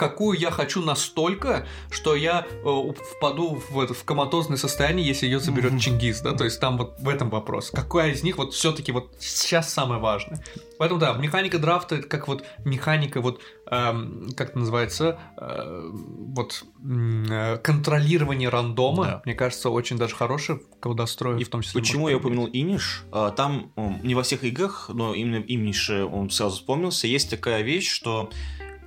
какую 0.00 0.38
я 0.38 0.50
хочу 0.50 0.82
настолько, 0.82 1.66
что 1.90 2.16
я 2.16 2.46
э, 2.50 2.92
впаду 3.16 3.62
в, 3.70 3.78
это, 3.78 3.92
в 3.92 4.02
коматозное 4.04 4.56
состояние, 4.56 5.06
если 5.06 5.26
ее 5.26 5.40
заберет 5.40 5.78
Чингис, 5.78 6.22
да, 6.22 6.32
то 6.32 6.44
есть 6.44 6.58
там 6.58 6.78
вот 6.78 6.98
в 6.98 7.08
этом 7.08 7.28
вопрос. 7.28 7.70
Какая 7.70 8.12
из 8.12 8.22
них 8.22 8.38
вот 8.38 8.54
все-таки 8.54 8.92
вот 8.92 9.14
сейчас 9.20 9.70
самое 9.70 10.00
важное. 10.00 10.42
Поэтому 10.78 10.98
да, 10.98 11.12
механика 11.12 11.58
драфта 11.58 11.96
это 11.96 12.08
как 12.08 12.28
вот 12.28 12.44
механика 12.64 13.20
вот 13.20 13.42
как 13.70 14.50
это 14.50 14.58
называется 14.58 15.18
э, 15.36 15.90
вот 15.92 16.64
э, 16.84 17.56
контролирование 17.58 18.48
рандома. 18.48 19.04
Да. 19.04 19.22
Мне 19.24 19.34
кажется, 19.34 19.70
очень 19.70 19.96
даже 19.96 20.16
хорошее 20.16 20.58
в 20.58 20.80
колдострое, 20.80 21.38
И 21.38 21.44
в 21.44 21.48
том 21.48 21.62
числе. 21.62 21.80
Почему 21.80 22.08
я 22.08 22.16
упомянул 22.16 22.48
Иниш? 22.52 23.04
А, 23.12 23.30
Там 23.30 23.70
не 24.02 24.16
во 24.16 24.24
всех 24.24 24.42
играх, 24.42 24.90
но 24.92 25.14
именно 25.14 25.40
Инише 25.46 26.04
он 26.04 26.30
сразу 26.30 26.56
вспомнился. 26.56 27.06
Есть 27.06 27.30
такая 27.30 27.62
вещь, 27.62 27.88
что 27.88 28.30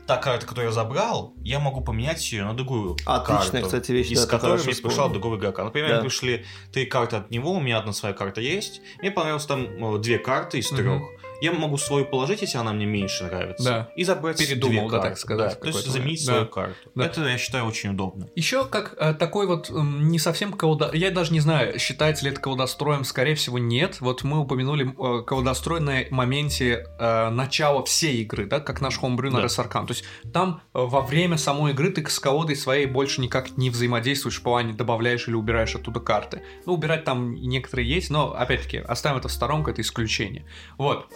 та 0.05 0.17
карта, 0.17 0.45
которую 0.45 0.67
я 0.67 0.73
забрал, 0.73 1.33
я 1.37 1.59
могу 1.59 1.81
поменять 1.81 2.31
ее 2.31 2.43
на 2.43 2.53
другую 2.53 2.97
Отличная, 3.05 3.61
карту, 3.61 3.67
кстати, 3.67 3.91
вещь, 3.91 4.11
из 4.11 4.25
да, 4.25 4.27
которой 4.27 4.61
мне 4.61 4.75
пришла 4.75 5.07
другого 5.07 5.37
игрока. 5.37 5.63
Например, 5.63 5.89
Да. 5.91 6.01
пришли 6.01 6.45
три 6.71 6.85
карты 6.85 7.15
от 7.17 7.31
него, 7.31 7.53
у 7.53 7.61
меня 7.61 7.79
одна 7.79 7.93
своя 7.93 8.13
карта 8.13 8.41
есть. 8.41 8.81
Мне 8.99 9.11
понравилось 9.11 9.45
там 9.45 9.63
э, 9.63 9.99
две 9.99 10.17
карты 10.17 10.59
из 10.59 10.69
трех. 10.69 11.01
Я 11.41 11.51
могу 11.51 11.77
свою 11.77 12.05
положить, 12.05 12.41
если 12.41 12.57
она 12.57 12.73
мне 12.73 12.85
меньше 12.85 13.25
нравится. 13.25 13.63
Да. 13.63 13.89
И 13.95 14.03
забрать 14.03 14.37
Передумал, 14.37 14.87
две 14.89 14.97
да, 14.97 15.03
так 15.03 15.17
сказать, 15.17 15.53
Да, 15.53 15.55
То 15.59 15.67
есть 15.67 15.85
заменить 15.85 16.03
момент. 16.05 16.19
свою 16.21 16.41
Да. 16.41 16.51
карту. 16.51 16.89
Да. 16.95 17.05
Это, 17.05 17.21
я 17.27 17.37
считаю, 17.37 17.65
очень 17.65 17.89
удобно. 17.91 18.29
Еще 18.35 18.65
как 18.65 18.95
э, 18.97 19.13
такой 19.13 19.47
вот 19.47 19.69
м, 19.69 20.07
не 20.07 20.19
совсем 20.19 20.53
колдо... 20.53 20.91
Я 20.93 21.11
даже 21.11 21.33
не 21.33 21.39
знаю, 21.39 21.77
считается 21.79 22.25
ли 22.25 22.31
это 22.31 22.39
колдостроем, 22.39 23.03
скорее 23.03 23.35
всего 23.35 23.59
нет. 23.59 23.99
Вот 23.99 24.23
мы 24.23 24.39
упомянули 24.39 24.87
э, 24.97 25.23
колдострой 25.23 25.79
на 25.81 26.03
моменте 26.09 26.87
э, 26.99 27.29
начала 27.29 27.83
всей 27.83 28.21
игры, 28.21 28.45
да, 28.45 28.59
как 28.59 28.81
наш 28.81 28.97
хомбрю 28.97 29.29
на 29.31 29.37
Да. 29.37 29.43
Ресаркан. 29.43 29.85
То 29.87 29.91
есть 29.93 30.03
там 30.31 30.61
э, 30.73 30.79
во 30.79 31.01
время 31.01 31.37
самой 31.37 31.71
игры 31.73 31.89
ты 31.89 32.07
с 32.09 32.19
колодой 32.19 32.55
своей 32.55 32.85
больше 32.85 33.21
никак 33.21 33.57
не 33.57 33.69
взаимодействуешь 33.69 34.39
в 34.39 34.43
плане 34.43 34.73
добавляешь 34.73 35.27
или 35.27 35.35
убираешь 35.35 35.75
оттуда 35.75 35.99
карты. 35.99 36.41
Ну, 36.65 36.73
убирать 36.73 37.03
там 37.03 37.35
некоторые 37.35 37.89
есть, 37.89 38.09
но, 38.09 38.33
опять-таки, 38.33 38.77
оставим 38.77 39.17
это 39.17 39.27
в 39.27 39.31
сторонку, 39.31 39.69
это 39.69 39.81
исключение. 39.81 40.45
Вот. 40.77 41.07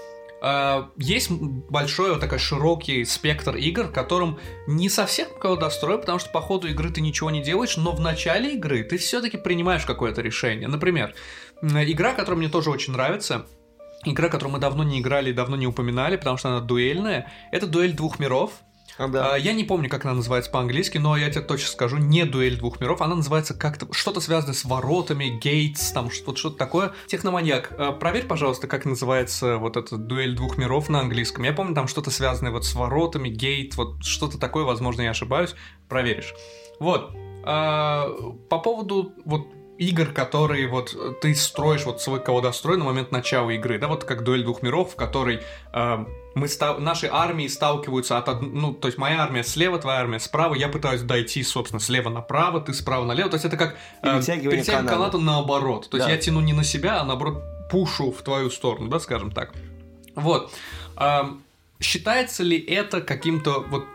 Э, 0.42 0.86
Есть 0.98 1.32
большой 1.32 2.12
вот 2.12 2.20
такой 2.20 2.40
широкий 2.40 3.06
спектр 3.06 3.56
игр, 3.56 3.88
которым 3.88 4.40
не 4.68 4.90
совсем 4.90 5.28
колдострой, 5.40 6.00
потому 6.00 6.20
что 6.20 6.30
по 6.30 6.42
ходу 6.42 6.68
игры 6.68 6.90
ты 6.90 7.02
ничего 7.02 7.32
не 7.32 7.42
делаешь, 7.42 7.78
но 7.78 7.92
в 7.92 8.00
начале 8.00 8.54
игры 8.56 8.84
ты 8.84 8.98
все-таки 8.98 9.38
принимаешь 9.38 9.86
какое-то 9.86 10.22
решение. 10.22 10.68
Например, 10.68 11.14
игра, 11.62 12.14
которая 12.14 12.38
мне 12.38 12.50
тоже 12.50 12.70
очень 12.70 12.94
нравится, 12.94 13.46
игра, 14.06 14.30
которую 14.30 14.54
мы 14.54 14.60
давно 14.60 14.84
не 14.84 15.00
играли 15.00 15.32
и 15.32 15.34
давно 15.34 15.56
не 15.56 15.68
упоминали, 15.68 16.18
потому 16.18 16.38
что 16.38 16.50
она 16.50 16.60
дуэльная, 16.60 17.32
это 17.52 17.68
дуэль 17.68 17.94
двух 17.94 18.20
миров. 18.20 18.52
Да. 19.00 19.34
А, 19.34 19.38
Я 19.38 19.54
не 19.54 19.64
помню, 19.64 19.90
как 19.90 20.06
она 20.06 20.16
называется 20.16 20.50
по-английски, 20.52 20.98
но 20.98 21.16
я 21.16 21.30
тебе 21.30 21.42
точно 21.42 21.68
скажу, 21.68 21.98
не 21.98 22.26
дуэль 22.26 22.58
двух 22.58 22.80
миров, 22.80 23.02
она 23.02 23.16
называется 23.16 23.54
как-то 23.54 23.88
что-то 23.94 24.20
связанное 24.20 24.56
с 24.56 24.66
воротами, 24.66 25.26
гейтс, 25.26 25.92
там 25.92 26.10
что- 26.10 26.36
что-то 26.36 26.58
такое. 26.58 26.94
Техноманьяк, 27.08 27.74
а, 27.78 27.92
проверь, 27.92 28.26
пожалуйста, 28.26 28.68
как 28.68 28.86
называется 28.86 29.58
вот 29.58 29.78
эта 29.78 29.98
дуэль 29.98 30.36
двух 30.36 30.58
миров 30.58 30.90
на 30.90 31.00
английском. 31.00 31.44
Я 31.44 31.54
помню, 31.54 31.76
там 31.76 31.88
что-то 31.88 32.10
связанное 32.12 32.52
вот 32.52 32.66
с 32.66 32.74
воротами, 32.74 33.30
гейт, 33.30 33.76
вот 33.76 34.04
что-то 34.04 34.40
такое, 34.40 34.64
возможно, 34.64 35.02
я 35.04 35.12
ошибаюсь, 35.12 35.56
проверишь. 35.90 36.34
Вот. 36.80 37.12
А, 37.44 38.10
По 38.50 38.60
поводу 38.60 39.14
вот 39.26 39.48
игр, 39.78 40.08
которые 40.08 40.68
вот 40.68 40.96
ты 41.22 41.36
строишь 41.36 41.86
вот 41.86 42.02
свой 42.02 42.20
колодострой 42.20 42.78
на 42.78 42.84
момент 42.84 43.12
начала 43.12 43.52
игры, 43.52 43.78
да, 43.78 43.88
вот 43.88 44.04
как 44.06 44.24
дуэль 44.24 44.44
двух 44.44 44.64
миров, 44.64 44.94
в 44.94 44.96
которой 44.96 45.42
мы 46.38 46.48
ста- 46.48 46.78
наши 46.80 47.08
армии 47.12 47.48
сталкиваются 47.48 48.18
от 48.18 48.42
ну, 48.42 48.74
то 48.74 48.88
есть 48.88 48.98
моя 48.98 49.22
армия 49.24 49.44
слева, 49.44 49.78
твоя 49.80 50.00
армия 50.00 50.20
справа, 50.20 50.56
я 50.56 50.68
пытаюсь 50.70 51.02
дойти, 51.02 51.44
собственно, 51.44 51.80
слева 51.80 52.10
направо, 52.10 52.60
ты 52.62 52.74
справа 52.74 53.06
налево, 53.06 53.30
то 53.30 53.36
есть 53.36 53.46
это 53.46 53.58
как 53.58 53.76
э, 54.02 54.16
Перетягивание 54.18 54.64
каната. 54.64 54.94
каната 54.94 55.18
наоборот, 55.18 55.90
то 55.90 55.98
есть 55.98 56.08
Да. 56.08 56.14
я 56.14 56.20
тяну 56.20 56.42
не 56.42 56.54
на 56.54 56.64
себя, 56.64 57.02
а 57.02 57.04
наоборот 57.04 57.44
пушу 57.72 58.12
в 58.12 58.22
твою 58.22 58.50
сторону, 58.50 58.88
да, 58.90 59.00
скажем 59.00 59.32
так. 59.32 59.54
Вот. 60.16 60.52
Ам, 60.96 61.42
считается 61.80 62.44
ли 62.44 62.58
это 62.58 63.02
каким-то 63.02 63.66
вот 63.70 63.86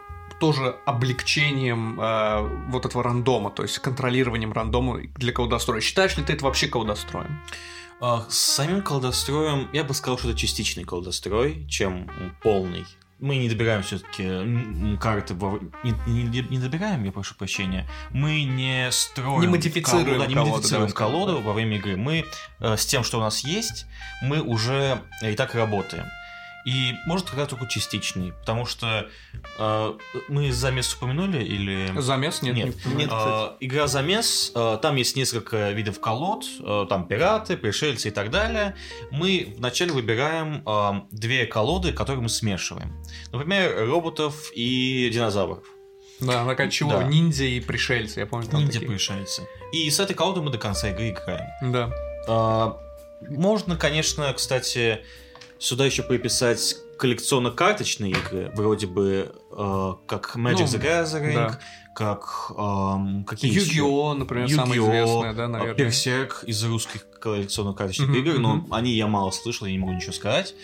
тоже 0.40 0.76
облегчением 0.86 2.01
э, 2.01 2.49
вот 2.70 2.84
этого 2.86 3.03
рандома, 3.05 3.51
то 3.51 3.62
есть 3.62 3.78
контролированием 3.78 4.53
рандома 4.53 5.01
для 5.16 5.32
колдостроя. 5.32 5.80
Считаешь 5.80 6.16
ли 6.16 6.24
ты 6.24 6.32
это 6.32 6.45
вообще 6.45 6.66
колдостроем? 6.68 7.40
С 8.29 8.35
самим 8.39 8.83
колдостроем 8.83 9.69
я 9.73 9.85
бы 9.85 9.95
сказал, 9.95 10.19
что 10.19 10.31
это 10.31 10.39
частичный 10.39 10.85
колдострой, 10.85 11.67
чем 11.69 12.11
полный. 12.43 12.85
Мы 13.21 13.37
не 13.37 13.49
добираем 13.49 13.85
все-таки 13.85 14.97
карты, 14.99 15.35
во- 15.35 15.61
не, 15.85 15.93
не- 16.25 16.41
не 16.51 16.59
добираем, 16.59 17.05
я 17.05 17.13
прошу 17.13 17.37
прощения. 17.37 17.89
Мы 18.11 18.43
не 18.43 18.91
строим 18.91 19.41
Не 19.43 19.47
модифицируем 19.47 20.07
колоду, 20.07 20.21
да, 20.23 20.27
не 20.27 20.35
колоду, 20.35 20.51
модифицируем 20.57 20.89
скажем 20.89 21.13
колоду 21.13 21.41
во 21.41 21.53
время 21.53 21.77
игры. 21.77 21.97
Мы 21.97 22.25
э, 22.59 22.77
с 22.77 22.85
тем, 22.85 23.05
что 23.05 23.19
у 23.19 23.21
нас 23.21 23.45
есть, 23.45 23.87
мы 24.23 24.41
уже 24.43 25.01
и 25.23 25.37
так 25.37 25.55
работаем. 25.55 26.07
И 26.65 26.95
может 27.07 27.29
как 27.29 27.39
раз 27.39 27.49
только 27.49 27.67
частичный, 27.67 28.33
потому 28.33 28.67
что 28.67 29.09
э, 29.59 29.93
мы 30.29 30.53
замес 30.53 30.95
упомянули 30.95 31.43
или 31.43 31.91
Замес? 32.01 32.41
Нет. 32.43 32.55
нет, 32.55 32.87
не- 32.87 32.95
Нет. 32.95 33.09
А, 33.13 33.57
игра 33.61 33.87
замес, 33.89 34.53
а, 34.55 34.77
там 34.77 34.97
есть 34.97 35.17
несколько 35.17 35.71
видов 35.73 35.99
колод, 36.01 36.45
а, 36.61 36.87
там 36.87 37.09
пираты, 37.09 37.57
пришельцы 37.57 38.09
и 38.09 38.11
так 38.13 38.31
далее. 38.31 38.77
Мы 39.11 39.55
вначале 39.59 39.93
выбираем 39.93 40.63
а, 40.67 41.07
две 41.11 41.47
колоды, 41.47 41.93
которые 41.93 42.23
мы 42.23 42.29
смешиваем. 42.29 43.03
Например, 43.33 43.87
роботов 43.89 44.51
и 44.55 45.11
динозавров. 45.13 45.65
Да, 46.21 46.47
такая 46.47 46.71
чего? 46.71 46.91
Да. 46.91 47.03
Ниндзя 47.03 47.45
и 47.45 47.59
пришельцы, 47.59 48.21
я 48.21 48.27
помню. 48.27 48.47
там 48.49 48.61
Ниндзя 48.61 48.75
такие. 48.79 48.89
пришельцы. 48.93 49.43
И 49.73 49.91
с 49.91 49.99
этой 49.99 50.15
колодой 50.15 50.45
мы 50.45 50.51
до 50.51 50.59
конца 50.59 50.91
игры 50.91 51.11
играем. 51.11 51.73
Да. 51.73 51.91
А, 52.29 52.77
Можно, 53.29 53.77
конечно, 53.77 54.33
кстати, 54.33 55.05
сюда 55.63 55.87
еще 55.87 56.03
приписать 56.03 56.77
коллекционно-карточные 56.99 58.11
игры, 58.13 58.51
вроде 58.55 58.87
бы 58.87 59.33
э, 59.51 59.93
как 60.07 60.37
Magic 60.37 60.59
Ну, 60.59 60.65
the 60.65 60.83
Gathering, 60.83 61.35
да. 61.35 61.61
как 61.95 62.51
эм, 62.57 63.25
какие? 63.25 63.53
Yu-Gi-Oh, 63.53 64.15
например, 64.15 64.49
самая 64.51 64.77
Yu-Gi-Oh, 64.77 65.05
известная, 65.05 65.33
да, 65.35 65.49
наверное. 65.49 65.75
Берсерк 65.75 66.45
из 66.47 66.63
русских 66.65 67.07
коллекционных 67.21 67.77
карточных 67.77 68.09
Мгм, 68.09 68.19
игр, 68.19 68.39
но 68.39 68.55
мгм. 68.57 68.75
они 68.75 68.93
я 68.93 69.07
мало 69.07 69.31
слышал, 69.31 69.67
я 69.67 69.73
не 69.73 69.79
могу 69.79 69.93
ничего 69.93 70.13
сказать. 70.13 70.55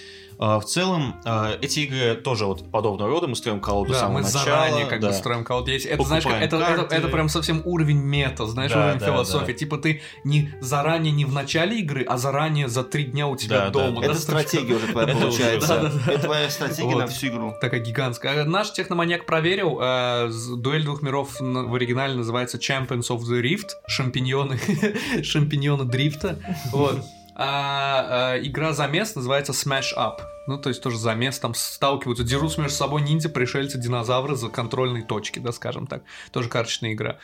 А, 0.40 0.60
В 0.60 0.64
целом, 0.64 1.16
а, 1.24 1.56
эти 1.60 1.80
игры 1.80 2.14
тоже 2.14 2.46
вот 2.46 2.70
подобного 2.70 3.10
рода, 3.10 3.26
мы 3.26 3.34
строим 3.34 3.60
колоду 3.60 3.90
с 3.90 3.94
Да, 3.94 4.00
самого 4.02 4.18
мы 4.18 4.22
начала. 4.22 4.44
заранее 4.44 4.86
как 4.86 5.00
бы 5.00 5.08
да. 5.08 5.12
строим 5.12 5.42
колоду. 5.44 5.70
Есть- 5.72 5.86
Это, 5.86 6.02
знаешь, 6.04 6.22
как- 6.24 6.40
это, 6.40 6.56
это, 6.58 6.94
это 6.94 7.08
прям 7.08 7.28
совсем 7.28 7.60
уровень 7.64 7.98
мета, 7.98 8.46
знаешь, 8.46 8.70
Да, 8.72 8.84
уровень 8.84 8.98
да, 9.00 9.06
философии. 9.06 9.52
да. 9.52 9.58
Типа 9.58 9.78
ты 9.78 10.00
не 10.24 10.50
заранее, 10.60 11.12
не 11.12 11.24
в 11.24 11.32
начале 11.32 11.80
игры, 11.80 12.04
а 12.08 12.18
заранее 12.18 12.68
за 12.68 12.84
три 12.84 13.04
дня 13.04 13.26
у 13.26 13.36
тебя 13.36 13.58
Да, 13.58 13.64
да. 13.66 13.70
дома. 13.86 14.02
Это 14.04 14.14
да, 14.14 14.18
стратегия 14.20 14.74
уже 14.76 14.86
твоя 14.86 15.08
Это 15.08 15.18
получается. 15.18 15.68
да, 15.68 15.82
да, 15.82 15.90
да. 16.06 16.12
Это 16.12 16.22
твоя 16.22 16.50
стратегия 16.50 16.94
Вот. 16.94 16.98
на 17.00 17.06
всю 17.08 17.26
игру. 17.28 17.54
Такая 17.60 17.80
гигантская. 17.80 18.42
А 18.42 18.44
Наш 18.44 18.72
техноманьяк 18.72 19.26
проверил. 19.26 19.78
э, 19.80 20.28
с- 20.30 20.46
дуэль 20.56 20.84
двух 20.84 21.02
миров 21.02 21.36
в 21.40 21.74
оригинале 21.74 22.14
называется 22.14 22.58
Champions 22.58 23.08
of 23.10 23.20
the 23.22 23.42
Rift. 23.42 23.70
Шампиньоны. 23.88 24.58
Шампиньоны 25.24 25.84
дрифта. 25.84 26.38
Вот. 26.72 27.00
А 27.40 28.34
э, 28.34 28.46
игра 28.46 28.72
замес 28.72 29.14
называется 29.14 29.52
Smash 29.52 29.96
Up. 29.96 30.20
Ну, 30.48 30.58
то 30.58 30.70
есть 30.70 30.82
тоже 30.82 30.98
замес, 30.98 31.38
там 31.38 31.54
сталкиваются, 31.54 32.24
дерутся 32.24 32.60
между 32.60 32.76
собой 32.76 33.02
ниндзя, 33.02 33.28
пришельцы, 33.28 33.78
динозавры 33.78 34.34
за 34.34 34.48
контрольные 34.48 35.04
точки, 35.04 35.38
да, 35.38 35.52
скажем 35.52 35.86
так. 35.86 36.02
Тоже 36.32 36.48
карточная 36.48 36.94
игра. 36.94 37.18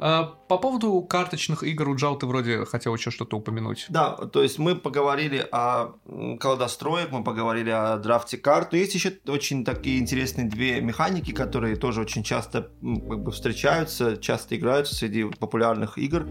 А, 0.00 0.24
по 0.48 0.58
поводу 0.58 1.02
карточных 1.02 1.64
игр 1.64 1.88
у 1.88 1.96
Джал 1.96 2.16
ты 2.16 2.26
вроде 2.26 2.64
хотел 2.64 2.94
еще 2.94 3.10
что-то 3.10 3.36
упомянуть. 3.36 3.86
Да, 3.88 4.12
то 4.12 4.42
есть 4.44 4.58
мы 4.58 4.76
поговорили 4.76 5.44
о 5.50 5.94
м, 6.06 6.38
колодостроях, 6.38 7.10
мы 7.10 7.24
поговорили 7.24 7.70
о 7.70 7.96
драфте 7.96 8.38
карт, 8.38 8.70
но 8.70 8.78
есть 8.78 8.94
еще 8.94 9.12
очень 9.26 9.64
такие 9.64 9.98
интересные 9.98 10.48
две 10.48 10.80
механики, 10.80 11.32
которые 11.32 11.74
тоже 11.74 12.00
очень 12.00 12.22
часто 12.22 12.70
как 12.80 13.22
бы 13.24 13.32
встречаются, 13.32 14.16
часто 14.16 14.56
играются 14.56 14.94
среди 14.94 15.24
популярных 15.24 15.98
игр. 15.98 16.28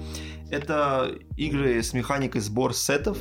Это 0.49 1.11
игры 1.35 1.83
с 1.83 1.91
механикой 1.91 2.39
сбор 2.39 2.73
сетов. 2.73 3.17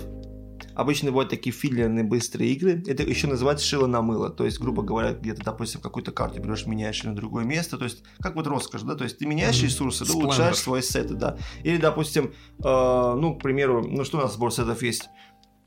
Обычно 0.76 1.10
бывают 1.10 1.30
такие 1.30 1.52
филлерные 1.52 2.04
быстрые 2.04 2.52
игры. 2.52 2.82
Это 2.86 3.02
еще 3.02 3.26
называется 3.26 3.64
шило 3.66 3.86
на 3.86 4.02
мыло. 4.02 4.28
То 4.30 4.44
есть, 4.44 4.60
грубо 4.60 4.82
говоря, 4.82 5.12
где-то, 5.14 5.42
допустим, 5.42 5.80
какую-то 5.80 6.12
карту 6.12 6.40
берешь, 6.40 6.66
меняешь 6.66 7.02
ее 7.02 7.10
на 7.10 7.16
другое 7.16 7.44
место. 7.44 7.78
То 7.78 7.84
есть, 7.84 8.02
как 8.20 8.36
вот 8.36 8.46
роскошь, 8.46 8.82
да? 8.82 8.94
То 8.94 9.04
есть, 9.04 9.18
ты 9.18 9.26
меняешь 9.26 9.56
Мгм. 9.56 9.64
ресурсы, 9.66 10.04
Splendor. 10.04 10.14
улучшаешь 10.16 10.56
свои 10.56 10.82
сеты, 10.82 11.14
да. 11.14 11.38
Или, 11.64 11.78
допустим, 11.78 12.26
э, 12.62 12.62
ну, 12.62 13.34
к 13.36 13.42
примеру, 13.42 13.86
ну, 13.88 14.04
что 14.04 14.18
у 14.18 14.20
нас 14.20 14.34
сбор 14.34 14.52
сетов 14.52 14.82
есть? 14.82 15.08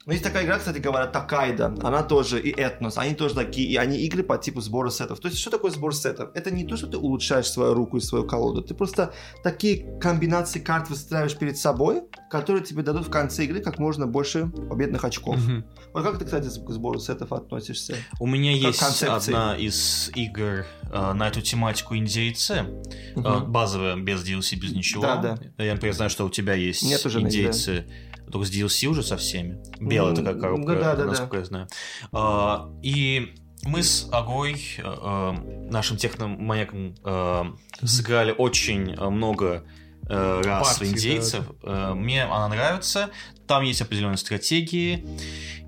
Ну, 0.10 0.14
есть 0.14 0.24
такая 0.24 0.44
игра, 0.44 0.58
кстати 0.58 0.80
говоря, 0.80 1.06
Такайда, 1.06 1.68
она 1.84 2.02
тоже, 2.02 2.42
и 2.42 2.50
Этнос, 2.50 2.98
они 2.98 3.14
тоже 3.14 3.36
такие, 3.36 3.70
и 3.70 3.76
они 3.76 4.00
игры 4.00 4.24
по 4.24 4.40
типу 4.40 4.60
сбора 4.60 4.90
сетов. 4.90 5.20
То 5.20 5.28
есть, 5.28 5.40
что 5.40 5.52
такое 5.52 5.70
сбор 5.70 5.94
сетов? 5.94 6.32
Это 6.34 6.50
не 6.50 6.66
то, 6.66 6.78
что 6.78 6.88
ты 6.88 6.98
улучшаешь 6.98 7.46
свою 7.46 7.76
руку 7.76 7.98
и 7.98 8.00
свою 8.00 8.26
колоду, 8.26 8.64
ты 8.64 8.74
просто 8.74 9.14
такие 9.44 10.00
комбинации 10.00 10.58
карт 10.62 10.90
выстраиваешь 10.90 11.38
перед 11.38 11.60
собой, 11.60 12.02
которые 12.32 12.64
тебе 12.66 12.82
дадут 12.82 13.06
в 13.06 13.12
конце 13.12 13.44
игры 13.46 13.60
как 13.60 13.78
можно 13.78 14.08
больше 14.08 14.48
победных 14.48 15.04
очков. 15.06 15.38
Мгм. 15.38 15.64
Вот 15.94 16.04
как 16.04 16.18
ты, 16.18 16.26
кстати, 16.26 16.48
к 16.48 16.70
сбору 16.72 17.00
сетов 17.00 17.32
относишься? 17.32 17.96
У 18.20 18.26
меня 18.26 18.54
Как 18.54 18.62
есть 18.64 18.80
концепции. 18.80 19.32
одна 19.32 19.56
из 19.56 20.10
игр 20.16 20.66
э, 20.92 21.14
на 21.14 21.28
эту 21.28 21.42
тематику 21.44 21.96
индейцы, 21.96 22.54
э, 22.56 23.20
Мгм. 23.20 23.52
базовая, 23.52 23.96
без 23.96 24.28
DLC, 24.28 24.56
без 24.56 24.72
ничего. 24.72 25.04
Да, 25.04 25.38
да. 25.58 25.64
Я, 25.64 25.74
например, 25.74 25.94
знаю, 25.94 26.10
что 26.10 26.26
у 26.26 26.32
тебя 26.32 26.56
есть 26.56 26.82
Нет 26.82 27.06
уже 27.06 27.20
на 27.20 27.28
индейцы, 27.28 27.86
только 28.32 28.46
с 28.48 28.52
DLC 28.52 28.88
уже 28.88 29.04
со 29.04 29.18
всеми. 29.18 29.60
Белая 29.80 30.12
М, 30.12 30.16
такая 30.16 30.36
коробка, 30.40 30.74
ну 30.74 30.80
да, 30.80 30.96
да, 30.96 31.06
насколько 31.06 31.38
я 31.38 31.46
знаю. 31.46 31.68
А, 32.12 32.70
и 32.82 33.34
мы 33.64 33.84
с 33.84 34.08
Агой, 34.12 34.54
э, 34.78 34.82
э, 34.84 35.32
нашим 35.70 35.98
техноманьяком, 35.98 36.96
э, 37.04 37.44
сыграли 37.84 38.34
очень 38.38 38.94
э, 38.94 39.10
много 39.10 39.66
э, 40.10 40.42
раз 40.44 40.78
Партий, 40.78 40.86
в 40.86 40.94
индейцев. 40.96 41.52
Э, 41.64 41.94
Мне 41.94 42.24
она 42.24 42.48
нравится. 42.48 43.10
Там 43.48 43.64
есть 43.64 43.82
определенные 43.82 44.18
стратегии. 44.18 45.06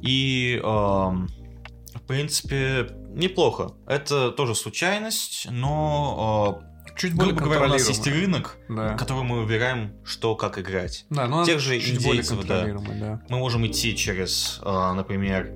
И, 0.01 0.59
э, 0.63 0.65
в 0.65 2.01
принципе, 2.07 2.89
неплохо. 3.09 3.73
Это 3.87 4.31
тоже 4.31 4.55
случайность, 4.55 5.47
но, 5.51 6.61
Чуть 7.01 7.15
более 7.15 7.33
грубо 7.33 7.55
говоря, 7.55 7.65
у 7.65 7.73
нас 7.73 7.87
есть 7.87 8.05
рынок, 8.05 8.57
Да. 8.69 8.95
который 8.95 9.23
мы 9.23 9.41
выбираем, 9.41 9.95
что 10.05 10.35
как 10.35 10.59
играть. 10.59 11.05
Да, 11.09 11.27
но 11.27 11.43
тех 11.43 11.55
она 11.55 11.63
же 11.63 11.79
чуть 11.79 11.95
индейцев, 11.97 12.45
да. 12.45 12.65
да. 12.67 13.21
Мы 13.27 13.39
можем 13.39 13.65
идти 13.65 13.95
через, 13.97 14.59
э, 14.63 14.93
например, 14.93 15.51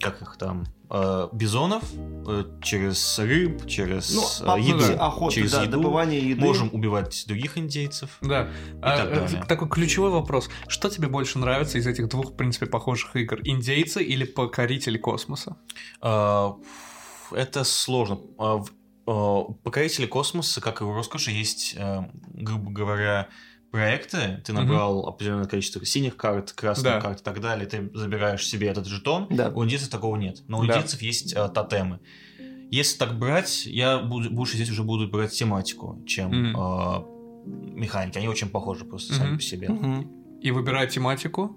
как 0.00 0.22
их 0.22 0.36
там, 0.38 0.66
э, 0.90 1.28
бизонов, 1.32 1.82
э, 2.28 2.44
через 2.62 3.18
рыб, 3.18 3.66
через 3.66 4.14
Ну, 4.14 4.46
по 4.46 4.56
еду, 4.58 4.78
пути 4.78 4.92
охоты, 4.92 5.34
через 5.34 5.50
да, 5.52 5.62
еду. 5.64 5.72
добывание 5.72 6.20
еды. 6.30 6.40
Можем 6.40 6.70
убивать 6.72 7.24
других 7.26 7.58
индейцев. 7.58 8.18
Да. 8.20 8.48
А, 8.80 8.96
так 8.96 9.08
э, 9.10 9.14
далее. 9.14 9.44
такой 9.48 9.68
ключевой 9.68 10.10
вопрос. 10.10 10.48
Что 10.68 10.88
тебе 10.88 11.08
больше 11.08 11.38
нравится 11.40 11.78
из 11.78 11.86
этих 11.88 12.08
двух, 12.08 12.30
в 12.30 12.36
принципе, 12.36 12.66
похожих 12.66 13.16
игр? 13.16 13.40
Индейцы 13.42 14.04
или 14.04 14.24
покорители 14.24 14.98
космоса? 14.98 15.56
А, 16.00 16.54
Это 17.30 17.62
сложно. 17.64 18.20
А, 18.38 18.56
в- 18.56 18.70
У 19.10 19.54
Покорителей 19.64 20.06
космоса, 20.06 20.60
как 20.60 20.80
и 20.80 20.84
у 20.84 20.92
Роскоши, 20.92 21.30
есть, 21.30 21.74
э, 21.78 22.02
грубо 22.34 22.70
говоря, 22.70 23.28
проекты. 23.70 24.42
Ты 24.44 24.52
набрал 24.52 25.06
определенное 25.06 25.46
количество 25.46 25.84
синих 25.84 26.16
карт, 26.16 26.52
красных 26.52 26.94
Да. 26.94 27.00
карт 27.00 27.20
и 27.20 27.22
так 27.24 27.40
далее. 27.40 27.66
Ты 27.66 27.90
забираешь 27.94 28.46
себе 28.46 28.68
этот 28.68 28.86
жетон. 28.86 29.26
Да. 29.30 29.48
У 29.54 29.64
индейцев 29.64 29.88
такого 29.88 30.16
нет. 30.16 30.42
Но 30.48 30.58
у 30.58 30.66
Да. 30.66 30.84
есть 31.00 31.32
э, 31.34 31.48
тотемы. 31.48 32.00
Если 32.70 32.98
так 32.98 33.18
брать, 33.18 33.64
я 33.64 33.98
буду, 33.98 34.30
больше 34.30 34.56
здесь 34.56 34.68
уже 34.70 34.82
буду 34.82 35.08
брать 35.08 35.32
тематику, 35.32 36.02
чем 36.06 36.28
Мгм. 36.28 36.56
э, 36.60 37.04
механики. 37.78 38.18
Они 38.18 38.28
очень 38.28 38.50
похожи 38.50 38.84
просто 38.84 39.14
сами 39.14 39.28
Мгм. 39.28 39.36
по 39.36 39.42
себе. 39.42 39.68
Мгм. 39.70 40.38
И 40.42 40.50
выбирай 40.50 40.86
тематику. 40.86 41.56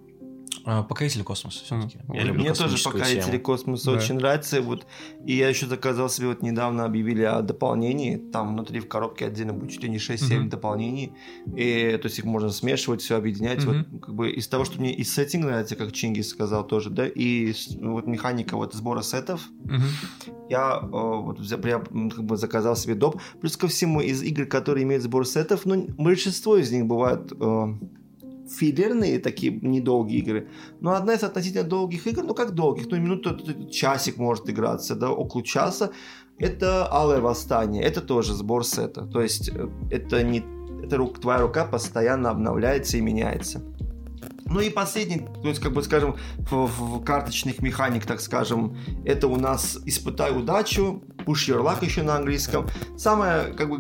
А, 0.64 0.84
Покоритель 0.84 1.24
космоса 1.24 1.64
все-таки. 1.64 1.98
М, 2.08 2.14
Я 2.14 2.24
люблю 2.24 2.42
Мне 2.42 2.54
тоже 2.54 2.78
покорители 2.84 3.32
тему. 3.32 3.42
космоса 3.44 3.92
Да. 3.92 3.98
очень 3.98 4.16
нравится. 4.16 4.62
Вот. 4.62 4.86
И 5.26 5.36
я 5.36 5.50
еще 5.50 5.66
заказал 5.66 6.10
себе, 6.10 6.28
вот 6.28 6.44
недавно 6.44 6.86
объявили 6.86 7.24
о 7.24 7.42
дополнении. 7.42 8.18
Там 8.18 8.54
внутри 8.54 8.80
в 8.80 8.88
коробке 8.88 9.26
отдельно 9.26 9.54
будет 9.54 9.72
чуть 9.72 9.84
ли 9.84 9.90
не 9.90 9.98
6-7 9.98 10.42
Мгм. 10.42 10.50
дополнений. 10.50 11.14
И, 11.56 11.98
то 12.02 12.08
есть 12.08 12.20
их 12.20 12.26
можно 12.26 12.50
смешивать, 12.52 13.02
все 13.02 13.16
объединять. 13.18 13.64
Вот, 13.66 13.76
Мгм. 13.78 14.00
как 14.00 14.14
бы 14.14 14.30
из 14.30 14.48
того, 14.48 14.66
что 14.66 14.80
мне 14.80 14.94
и 14.94 15.04
сеттинг 15.04 15.46
нравится, 15.46 15.76
как 15.76 15.92
Чингис 15.94 16.30
сказал 16.30 16.66
тоже, 16.68 16.90
да, 16.90 17.08
и 17.08 17.54
ну, 17.80 17.94
вот 17.94 18.06
механика 18.08 18.56
вот 18.56 18.74
сбора 18.74 19.02
сетов, 19.02 19.42
Мгм. 19.64 19.84
я 20.50 20.80
э, 20.82 20.88
вот 20.88 21.40
м, 21.40 22.10
как 22.12 22.24
бы 22.24 22.38
заказал 22.38 22.76
себе 22.76 22.94
доп. 22.96 23.20
Плюс 23.40 23.58
ко 23.58 23.68
всему, 23.68 24.02
из 24.02 24.22
игр, 24.22 24.46
которые 24.46 24.84
имеют 24.84 25.04
сбор 25.04 25.26
сетов, 25.26 25.62
ну, 25.66 25.88
большинство 25.98 26.58
из 26.58 26.72
них 26.72 26.86
бывают 26.86 27.32
э, 27.32 27.74
филлерные, 28.52 29.20
такие 29.20 29.60
недолгие 29.62 30.20
игры. 30.20 30.50
Но 30.80 30.92
одна 30.92 31.14
из 31.14 31.24
относительно 31.24 31.64
долгих 31.64 32.08
игр, 32.08 32.24
ну 32.24 32.34
как 32.34 32.52
долгих, 32.52 32.88
ну 32.90 32.98
минуту, 32.98 33.70
часик 33.70 34.18
может 34.18 34.50
играться, 34.50 34.96
да, 34.96 35.12
около 35.12 35.44
часа, 35.44 35.92
это 36.38 36.92
Алое 36.92 37.22
Восстание. 37.22 37.84
Это 37.84 38.02
тоже 38.02 38.34
сбор 38.34 38.66
сета. 38.66 39.06
То 39.06 39.22
есть 39.22 39.50
э, 39.50 39.70
это 39.92 40.24
не... 40.24 40.44
Это 40.84 40.98
рук, 40.98 41.20
твоя 41.20 41.40
рука 41.40 41.66
постоянно 41.66 42.32
обновляется 42.32 42.98
и 42.98 43.02
меняется. 43.02 43.62
Ну 44.46 44.60
и 44.60 44.70
последний, 44.70 45.20
то 45.20 45.48
есть, 45.48 45.62
как 45.62 45.72
бы, 45.72 45.82
скажем, 45.82 46.18
в, 46.38 46.66
в 46.66 47.04
карточных 47.06 47.62
механик, 47.62 48.06
так 48.06 48.20
скажем, 48.20 48.76
это 49.06 49.28
у 49.28 49.38
нас 49.38 49.80
«Испытай 49.86 50.36
удачу», 50.36 51.04
«Push 51.26 51.48
your 51.48 51.64
luck» 51.64 51.86
еще 51.86 52.04
на 52.04 52.18
английском. 52.18 52.68
Самое, 52.98 53.54
как 53.54 53.70
бы, 53.70 53.78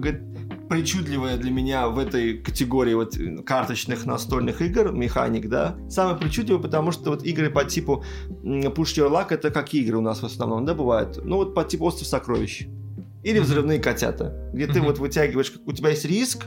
причудливое 0.71 1.35
для 1.35 1.51
меня 1.51 1.89
в 1.89 1.99
этой 1.99 2.37
категории 2.37 2.93
вот 2.93 3.17
э, 3.17 3.43
карточных 3.43 4.05
настольных 4.05 4.61
игр, 4.61 4.93
механик, 4.93 5.49
да, 5.49 5.75
самое 5.89 6.15
причудливое, 6.15 6.61
потому 6.61 6.93
что 6.93 7.09
вот 7.09 7.25
игры 7.25 7.49
по 7.49 7.65
типу 7.65 8.05
Push 8.41 8.95
Your 8.95 9.11
Luck, 9.11 9.27
это 9.31 9.51
какие 9.51 9.83
игры 9.83 9.97
у 9.97 10.01
нас 10.01 10.21
в 10.21 10.25
основном, 10.25 10.65
да, 10.65 10.73
бывают? 10.73 11.19
Ну 11.25 11.35
вот 11.35 11.53
по 11.53 11.65
типу 11.65 11.85
Остров 11.85 12.07
Сокровищ. 12.07 12.67
Или. 13.21 13.39
Взрывные 13.39 13.79
котята, 13.79 14.49
где 14.53 14.65
ты 14.65 14.79
вот 14.79 14.97
вытягиваешь, 14.97 15.51
у 15.65 15.73
тебя 15.73 15.89
есть 15.89 16.05
риск, 16.05 16.45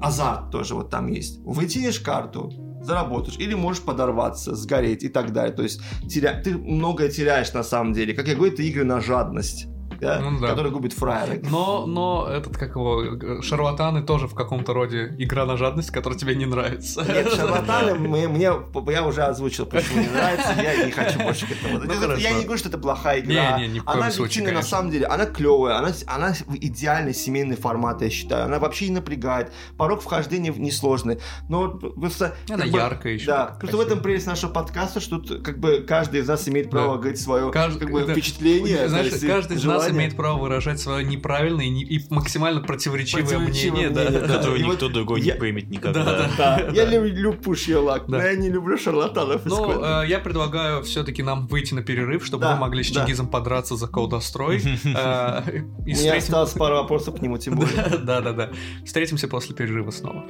азарт 0.00 0.50
тоже 0.50 0.74
вот 0.74 0.90
там 0.90 1.06
есть. 1.06 1.38
Вытянешь 1.44 2.00
карту, 2.00 2.52
заработаешь, 2.82 3.38
или 3.38 3.54
можешь 3.54 3.82
подорваться, 3.82 4.56
сгореть 4.56 5.04
и 5.04 5.08
так 5.08 5.32
далее. 5.32 5.54
То 5.54 5.62
есть 5.62 5.80
теря... 6.08 6.42
ты 6.42 6.58
многое 6.58 7.10
теряешь 7.10 7.52
на 7.52 7.62
самом 7.62 7.92
деле. 7.92 8.12
Как 8.12 8.26
я 8.26 8.34
говорю, 8.34 8.52
это 8.52 8.62
игры 8.62 8.82
на 8.82 9.00
жадность, 9.00 9.68
да? 10.02 10.20
Ну 10.20 10.40
да. 10.40 10.48
которые 10.48 10.72
губит 10.72 10.92
фраеры. 10.92 11.42
Но, 11.50 11.86
но 11.86 12.28
этот, 12.30 12.56
как 12.56 12.70
его, 12.76 13.40
шарлатаны 13.42 14.02
тоже 14.02 14.26
в 14.26 14.34
каком-то 14.34 14.72
роде 14.72 15.14
игра 15.18 15.46
на 15.46 15.56
жадность, 15.56 15.90
которая 15.90 16.18
тебе 16.18 16.34
не 16.34 16.46
нравится. 16.46 17.02
Нет, 17.06 17.32
шарлатаны, 17.36 17.94
мне, 17.94 18.28
мне- 18.28 18.52
я 18.92 19.02
уже 19.06 19.22
озвучил, 19.22 19.66
почему 19.66 20.02
не 20.02 20.08
нравится, 20.08 20.54
я 20.60 20.84
не 20.84 20.90
хочу 20.90 21.18
больше 21.20 21.46
к 21.46 21.52
этому. 21.52 21.78
Ну, 21.78 21.92
Это- 21.92 22.20
я 22.20 22.32
не 22.32 22.44
говорю, 22.44 22.58
что 22.58 22.68
это 22.68 22.78
плохая 22.78 23.20
игра. 23.20 23.58
Не, 23.58 23.66
не, 23.68 23.74
ни 23.74 23.78
в 23.78 23.84
коем 23.84 23.98
она 24.02 24.10
случае, 24.10 24.42
объективно, 24.42 24.60
на 24.60 24.66
самом 24.66 24.90
деле, 24.90 25.06
она 25.06 25.26
клевая, 25.26 25.76
она, 25.78 25.92
она 26.06 26.32
в 26.46 26.56
идеальный 26.56 27.14
семейный 27.14 27.56
формат, 27.56 28.02
я 28.02 28.10
считаю. 28.10 28.46
Она 28.46 28.58
вообще 28.58 28.88
не 28.88 28.94
напрягает. 28.96 29.52
Порог 29.76 30.02
вхождения 30.02 30.52
несложный. 30.52 31.18
Но 31.48 31.68
просто... 31.70 32.34
Она 32.48 32.64
как 32.64 32.72
бы, 32.72 32.78
яркая 32.78 33.12
еще. 33.14 33.26
Да, 33.26 33.56
просто 33.60 33.76
в 33.76 33.80
этом 33.80 34.00
прелесть 34.00 34.26
нашего 34.26 34.50
подкаста, 34.52 35.00
что 35.00 35.18
тут 35.18 35.42
как 35.44 35.58
бы 35.58 35.84
каждый 35.86 36.20
из 36.20 36.28
нас 36.28 36.48
имеет 36.48 36.70
право 36.70 36.94
Да. 36.94 36.98
говорить 36.98 37.20
свое 37.20 37.50
Кажд- 37.50 37.78
как 37.78 37.90
бы, 37.90 38.04
да. 38.04 38.12
впечатление. 38.12 38.88
Знаешь, 38.88 39.12
каждый 39.20 39.56
из 39.56 39.64
нас 39.64 39.82
желание. 39.84 39.91
Имеет 39.92 40.16
право 40.16 40.38
выражать 40.38 40.80
свое 40.80 41.04
неправильное 41.04 41.66
и, 41.66 41.70
не- 41.70 41.84
и 41.84 42.00
максимально 42.10 42.60
противоречивое, 42.60 43.22
Противоречивое 43.24 43.88
мнение. 43.88 43.90
да. 43.90 44.02
мнение, 44.10 44.20
да. 44.28 44.34
Которую 44.38 44.60
И 44.60 44.62
вот 44.64 44.72
никто 44.72 44.88
другой 44.88 45.20
я- 45.20 45.34
не 45.34 45.38
примет 45.40 45.70
никогда. 45.70 46.04
Да, 46.04 46.30
Да, 46.36 46.70
я 46.72 46.84
Да. 46.86 46.90
люблю 46.90 47.32
your 47.32 47.84
luck, 47.86 48.04
Да. 48.08 48.18
но 48.18 48.22
я 48.22 48.34
не 48.34 48.48
люблю 48.50 48.76
шарлатанов. 48.78 49.44
Ну, 49.44 49.82
э, 50.02 50.06
я 50.08 50.18
предлагаю 50.18 50.82
все-таки 50.82 51.22
нам 51.22 51.46
выйти 51.46 51.74
на 51.74 51.82
перерыв, 51.82 52.24
чтобы 52.26 52.42
Да, 52.44 52.54
мы 52.54 52.60
могли 52.62 52.82
с 52.82 52.90
да. 52.90 53.00
Чингизом 53.00 53.28
подраться 53.28 53.76
за 53.76 53.86
колдострой. 53.88 54.62
Э, 54.84 55.42
и 55.86 55.94
У 55.94 55.98
меня 55.98 56.16
осталось 56.16 56.52
пару 56.52 56.76
вопросов 56.76 57.18
к 57.18 57.22
нему, 57.22 57.38
тем 57.38 57.56
более. 57.56 57.72
Да, 58.02 58.20
да, 58.20 58.32
да. 58.32 58.50
Встретимся 58.84 59.28
после 59.28 59.54
перерыва 59.54 59.90
снова. 59.90 60.24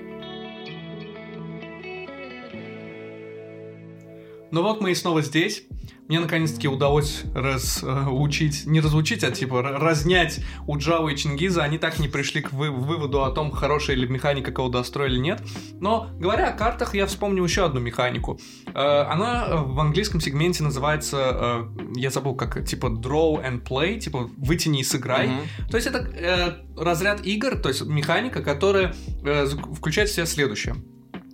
Ну 4.50 4.62
вот 4.62 4.80
мы 4.80 4.90
и 4.90 4.94
снова 4.94 5.22
здесь. 5.22 5.64
Мне 6.08 6.20
наконец-таки 6.20 6.68
удалось 6.68 7.22
разучить, 7.34 8.66
не 8.66 8.80
разучить, 8.80 9.24
а 9.24 9.30
типа 9.30 9.62
разнять 9.62 10.40
у 10.66 10.76
Джава 10.76 11.08
и 11.08 11.16
Чингиза. 11.16 11.62
Они 11.62 11.78
так 11.78 11.98
не 11.98 12.08
пришли 12.08 12.42
к 12.42 12.52
вы- 12.52 12.70
выводу 12.70 13.24
о 13.24 13.30
том, 13.30 13.50
хорошая 13.50 13.96
ли 13.96 14.06
механика 14.06 14.52
колдостроя 14.52 15.08
или 15.08 15.18
нет. 15.18 15.40
Но 15.80 16.08
говоря 16.18 16.48
о 16.48 16.52
картах, 16.52 16.94
я 16.94 17.06
вспомнил 17.06 17.44
еще 17.44 17.64
одну 17.64 17.80
механику. 17.80 18.38
Э, 18.74 19.02
Она 19.12 19.62
в 19.62 19.78
английском 19.80 20.20
сегменте 20.20 20.62
называется, 20.64 21.16
э, 21.16 21.90
я 21.96 22.10
забыл, 22.10 22.34
как 22.34 22.64
типа 22.66 22.86
draw 22.86 23.42
and 23.42 23.62
play, 23.66 23.98
типа 23.98 24.28
вытяни 24.36 24.80
и 24.80 24.84
сыграй. 24.84 25.28
Мгм. 25.28 25.40
То 25.70 25.76
есть 25.76 25.86
это 25.86 25.98
э, 25.98 26.52
разряд 26.76 27.24
игр, 27.24 27.56
то 27.56 27.68
есть 27.68 27.82
механика, 27.86 28.42
которая 28.42 28.94
э, 29.24 29.46
включает 29.46 30.08
в 30.10 30.14
себя 30.14 30.26
следующее. 30.26 30.74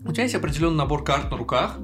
У 0.04 0.12
тебя 0.12 0.22
есть 0.22 0.34
определенный 0.36 0.76
набор 0.76 1.02
карт 1.04 1.30
на 1.30 1.36
руках, 1.36 1.78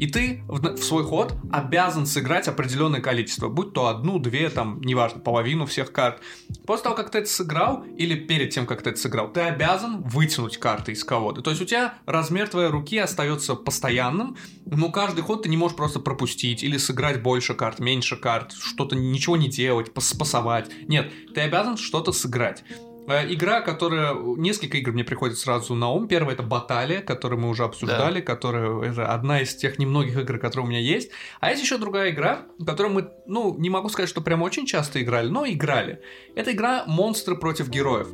и 0.00 0.06
ты 0.06 0.42
в, 0.48 0.78
свой 0.78 1.04
ход 1.04 1.34
обязан 1.52 2.06
сыграть 2.06 2.48
определенное 2.48 3.02
количество, 3.02 3.50
будь 3.50 3.74
то 3.74 3.88
одну, 3.88 4.18
две, 4.18 4.48
там, 4.48 4.80
неважно, 4.80 5.20
половину 5.20 5.66
всех 5.66 5.92
карт. 5.92 6.22
После 6.66 6.84
того, 6.84 6.96
как 6.96 7.10
ты 7.10 7.18
это 7.18 7.28
сыграл, 7.28 7.84
или 7.98 8.14
перед 8.14 8.48
тем, 8.48 8.64
как 8.64 8.80
ты 8.80 8.90
это 8.90 8.98
сыграл, 8.98 9.30
ты 9.30 9.42
обязан 9.42 10.00
вытянуть 10.00 10.56
карты 10.56 10.92
из 10.92 11.04
колоды. 11.04 11.42
То 11.42 11.50
есть 11.50 11.60
у 11.60 11.66
тебя 11.66 11.98
размер 12.06 12.48
твоей 12.48 12.70
руки 12.70 12.96
остается 12.96 13.54
постоянным, 13.54 14.38
но 14.64 14.90
каждый 14.90 15.20
ход 15.20 15.42
ты 15.42 15.50
не 15.50 15.58
можешь 15.58 15.76
просто 15.76 16.00
пропустить, 16.00 16.62
или 16.62 16.78
сыграть 16.78 17.22
больше 17.22 17.52
карт, 17.52 17.78
меньше 17.78 18.16
карт, 18.16 18.52
что-то, 18.52 18.96
ничего 18.96 19.36
не 19.36 19.50
делать, 19.50 19.92
спасовать. 19.98 20.70
Нет, 20.88 21.12
ты 21.34 21.42
обязан 21.42 21.76
что-то 21.76 22.12
сыграть. 22.12 22.64
Э, 23.08 23.32
Игра, 23.32 23.60
которая... 23.60 24.14
Несколько 24.14 24.78
игр 24.78 24.92
мне 24.92 25.04
приходит 25.04 25.38
сразу 25.38 25.74
на 25.74 25.90
ум. 25.90 26.08
Первая— 26.08 26.34
это 26.36 26.42
Баталия, 26.42 27.02
которую 27.02 27.40
мы 27.40 27.48
уже 27.48 27.64
обсуждали, 27.64 28.20
которая... 28.20 28.82
Это 28.82 29.12
одна 29.12 29.40
из 29.40 29.54
тех 29.54 29.78
немногих 29.78 30.16
игр, 30.16 30.38
которые 30.38 30.66
у 30.66 30.68
меня 30.68 30.80
есть. 30.80 31.10
А 31.40 31.50
есть 31.50 31.62
еще 31.62 31.78
другая 31.78 32.10
игра, 32.10 32.46
которую 32.64 32.94
мы, 32.94 33.10
ну, 33.26 33.56
не 33.58 33.70
могу 33.70 33.88
сказать, 33.88 34.08
что 34.08 34.20
прям 34.20 34.42
очень 34.42 34.66
часто 34.66 35.02
играли, 35.02 35.28
но 35.28 35.46
играли. 35.46 36.00
Это 36.34 36.52
игра 36.52 36.84
«Монстры 36.86 37.36
против 37.36 37.68
героев». 37.68 38.08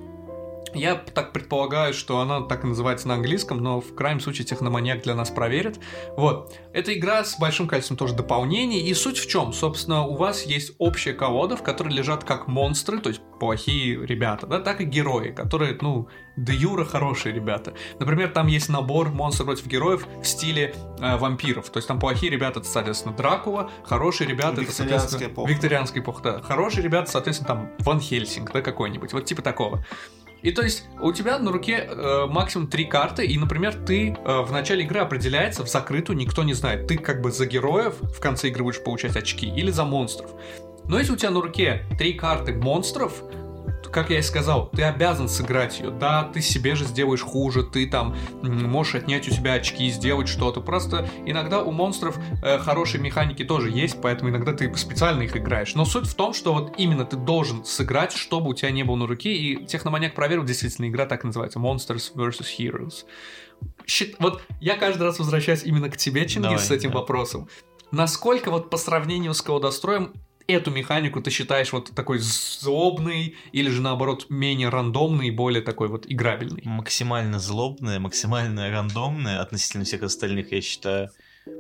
Я 0.74 0.96
так 0.96 1.32
предполагаю, 1.32 1.94
что 1.94 2.20
она 2.20 2.42
так 2.42 2.64
и 2.64 2.66
называется 2.66 3.08
на 3.08 3.14
английском, 3.14 3.58
но 3.58 3.80
в 3.80 3.94
крайнем 3.94 4.20
случае 4.20 4.46
техноманьяк 4.46 5.02
для 5.02 5.14
нас 5.14 5.30
проверит. 5.30 5.78
Вот. 6.16 6.54
Это 6.72 6.92
игра 6.92 7.24
с 7.24 7.38
большим 7.38 7.68
количеством 7.68 7.96
тоже 7.96 8.14
дополнений. 8.14 8.80
И 8.80 8.94
суть 8.94 9.18
в 9.18 9.28
чем? 9.28 9.52
Собственно, 9.52 10.04
у 10.04 10.16
вас 10.16 10.44
есть 10.44 10.72
общая 10.78 11.14
колода, 11.14 11.56
в 11.56 11.62
которой 11.62 11.92
лежат 11.94 12.24
как 12.24 12.46
монстры, 12.46 13.00
то 13.00 13.08
есть 13.08 13.22
плохие 13.38 14.04
ребята, 14.06 14.46
да, 14.46 14.60
так 14.60 14.80
и 14.80 14.84
герои, 14.84 15.30
которые, 15.30 15.76
ну, 15.80 16.08
де 16.36 16.54
юра 16.54 16.84
хорошие 16.84 17.34
ребята. 17.34 17.74
Например, 17.98 18.28
там 18.28 18.46
есть 18.46 18.68
набор 18.68 19.10
монстров 19.10 19.46
против 19.46 19.66
героев 19.66 20.06
в 20.22 20.26
стиле 20.26 20.74
э, 21.00 21.16
вампиров. 21.16 21.70
То 21.70 21.78
есть 21.78 21.88
там 21.88 21.98
плохие 21.98 22.30
ребята, 22.30 22.60
это, 22.60 22.68
соответственно, 22.68 23.14
Дракула, 23.14 23.70
хорошие 23.84 24.28
ребята, 24.28 24.62
это, 24.62 24.72
соответственно, 24.72 25.26
эпоха. 25.26 25.50
викторианская 25.50 26.02
эпоха, 26.02 26.22
да. 26.22 26.42
Хорошие 26.42 26.82
ребята, 26.82 27.10
соответственно, 27.10 27.48
там 27.48 27.72
Ван 27.80 28.00
Хельсинг, 28.00 28.52
да, 28.52 28.62
какой-нибудь, 28.62 29.12
вот 29.12 29.24
типа 29.24 29.42
такого. 29.42 29.84
И 30.42 30.52
то 30.52 30.62
есть 30.62 30.84
у 31.00 31.12
тебя 31.12 31.38
на 31.38 31.50
руке 31.50 31.88
э, 31.88 32.26
максимум 32.26 32.68
три 32.68 32.84
карты, 32.84 33.26
и, 33.26 33.38
например, 33.38 33.74
ты 33.74 34.10
э, 34.10 34.40
в 34.42 34.52
начале 34.52 34.84
игры 34.84 35.00
определяется 35.00 35.64
в 35.64 35.68
закрытую, 35.68 36.16
никто 36.16 36.42
не 36.44 36.54
знает, 36.54 36.86
ты 36.86 36.98
как 36.98 37.20
бы 37.20 37.30
за 37.30 37.46
героев 37.46 37.94
в 38.00 38.20
конце 38.20 38.48
игры 38.48 38.64
будешь 38.64 38.82
получать 38.82 39.16
очки 39.16 39.46
или 39.46 39.70
за 39.70 39.84
монстров. 39.84 40.30
Но 40.88 40.98
если 40.98 41.12
у 41.12 41.16
тебя 41.16 41.30
на 41.30 41.40
руке 41.40 41.84
три 41.98 42.12
карты 42.12 42.54
монстров, 42.54 43.22
как 43.90 44.10
я 44.10 44.18
и 44.18 44.22
сказал, 44.22 44.68
ты 44.70 44.82
обязан 44.82 45.28
сыграть 45.28 45.78
ее. 45.80 45.90
Да, 45.90 46.24
ты 46.24 46.40
себе 46.40 46.74
же 46.74 46.84
сделаешь 46.84 47.22
хуже, 47.22 47.62
ты 47.62 47.88
там 47.88 48.16
можешь 48.42 48.94
отнять 48.94 49.28
у 49.28 49.30
себя 49.30 49.54
очки, 49.54 49.88
сделать 49.90 50.28
что-то. 50.28 50.60
Просто 50.60 51.08
иногда 51.24 51.62
у 51.62 51.72
монстров 51.72 52.18
э, 52.42 52.58
хорошие 52.58 53.00
механики 53.00 53.44
тоже 53.44 53.70
есть, 53.70 54.00
поэтому 54.02 54.30
иногда 54.30 54.52
ты 54.52 54.74
специально 54.76 55.22
их 55.22 55.36
играешь. 55.36 55.74
Но 55.74 55.84
суть 55.84 56.06
в 56.06 56.14
том, 56.14 56.32
что 56.34 56.52
вот 56.52 56.74
именно 56.78 57.04
ты 57.04 57.16
должен 57.16 57.64
сыграть, 57.64 58.12
чтобы 58.12 58.50
у 58.50 58.54
тебя 58.54 58.70
не 58.70 58.82
было 58.82 58.96
на 58.96 59.06
руке. 59.06 59.32
И 59.34 59.64
Техноманьяк 59.66 60.14
проверил, 60.14 60.44
действительно, 60.44 60.88
игра 60.88 61.06
так 61.06 61.24
и 61.24 61.26
называется. 61.26 61.58
Monsters 61.58 62.14
vs. 62.14 62.46
Heroes. 62.58 63.04
Щит- 63.86 64.16
Вот 64.18 64.42
я 64.60 64.76
каждый 64.76 65.04
раз 65.04 65.18
возвращаюсь 65.18 65.64
именно 65.64 65.88
к 65.88 65.96
тебе, 65.96 66.26
Чингис, 66.26 66.50
Давай, 66.50 66.58
с 66.58 66.70
этим 66.70 66.90
да. 66.90 66.98
вопросом. 66.98 67.48
Насколько 67.92 68.50
вот 68.50 68.68
по 68.68 68.76
сравнению 68.76 69.32
с 69.32 69.40
колдостроем 69.42 70.12
эту 70.48 70.70
механику 70.70 71.20
ты 71.20 71.30
считаешь 71.30 71.72
вот 71.72 71.90
такой 71.94 72.18
злобной 72.18 73.34
или 73.52 73.70
же 73.70 73.82
наоборот 73.82 74.26
менее 74.28 74.68
рандомной 74.68 75.28
и 75.28 75.30
более 75.30 75.62
такой 75.62 75.88
вот 75.88 76.04
играбельной? 76.08 76.62
максимально 76.64 77.38
злобная, 77.38 77.98
максимально 77.98 78.70
рандомная 78.70 79.40
относительно 79.40 79.84
всех 79.84 80.02
остальных, 80.02 80.52
я 80.52 80.60
считаю. 80.60 81.10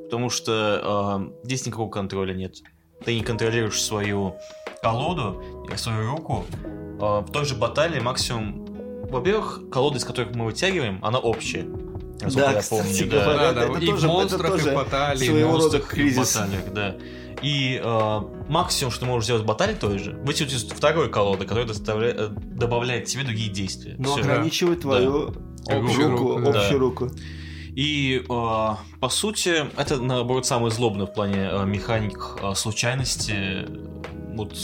Потому 0.04 0.30
что 0.30 1.30
э, 1.42 1.46
здесь 1.46 1.66
никакого 1.66 1.90
контроля 1.90 2.34
нет. 2.34 2.56
Ты 3.04 3.14
не 3.14 3.22
контролируешь 3.22 3.80
свою 3.80 4.34
колоду, 4.82 5.42
э, 5.70 5.76
свою 5.76 6.10
руку. 6.10 6.44
Э, 7.00 7.20
в 7.20 7.30
той 7.32 7.44
же 7.44 7.54
баталии 7.54 8.00
максимум... 8.00 8.64
Во-первых, 9.10 9.62
колода, 9.70 9.98
из 9.98 10.04
которых 10.04 10.34
мы 10.34 10.46
вытягиваем, 10.46 10.98
она 11.04 11.18
общая. 11.20 11.64
Да, 12.34 12.52
я 12.52 12.60
кстати 12.60 12.82
помню. 12.82 13.10
говоря, 13.10 13.36
Да, 13.36 13.52
да, 13.52 13.64
это 13.66 13.78
и 13.78 13.86
в 13.86 13.90
тоже- 13.90 14.06
это 14.06 14.14
монстрах, 14.14 14.46
и 14.46 14.50
тоже 14.58 14.70
в 14.70 14.74
баталии, 14.74 15.24
и 15.24 15.28
своего 15.28 15.48
в 15.50 15.52
рода 15.52 15.62
монстрах, 15.62 15.88
кризис. 15.88 16.34
баталиях, 16.36 16.72
да. 16.72 16.96
И 17.42 17.80
э, 17.82 18.20
максимум, 18.48 18.90
что 18.90 19.00
ты 19.00 19.06
можешь 19.06 19.24
сделать 19.24 19.42
в 19.42 19.46
баталии 19.46 19.74
той 19.74 19.98
же, 19.98 20.12
вытянуть 20.24 20.72
второй 20.72 21.10
колоды, 21.10 21.44
который 21.44 21.66
доставляет, 21.66 22.16
э, 22.18 22.28
добавляет 22.30 23.04
тебе 23.04 23.24
другие 23.24 23.50
действия. 23.50 23.94
Но 23.98 24.12
Всё. 24.14 24.22
ограничивает 24.22 24.80
твою 24.80 25.34
Общую 25.66 26.10
руку, 26.10 26.36
руку, 26.38 26.52
да. 26.52 26.60
общую 26.60 26.78
руку. 26.78 27.10
И, 27.74 28.22
э, 28.26 28.26
по 28.26 29.08
сути, 29.10 29.66
это, 29.76 30.00
наоборот, 30.00 30.46
самый 30.46 30.70
злобный 30.70 31.04
в 31.04 31.12
плане 31.12 31.48
э, 31.50 31.64
механик 31.66 32.38
э, 32.42 32.54
случайности. 32.54 33.66
Вот, 34.34 34.56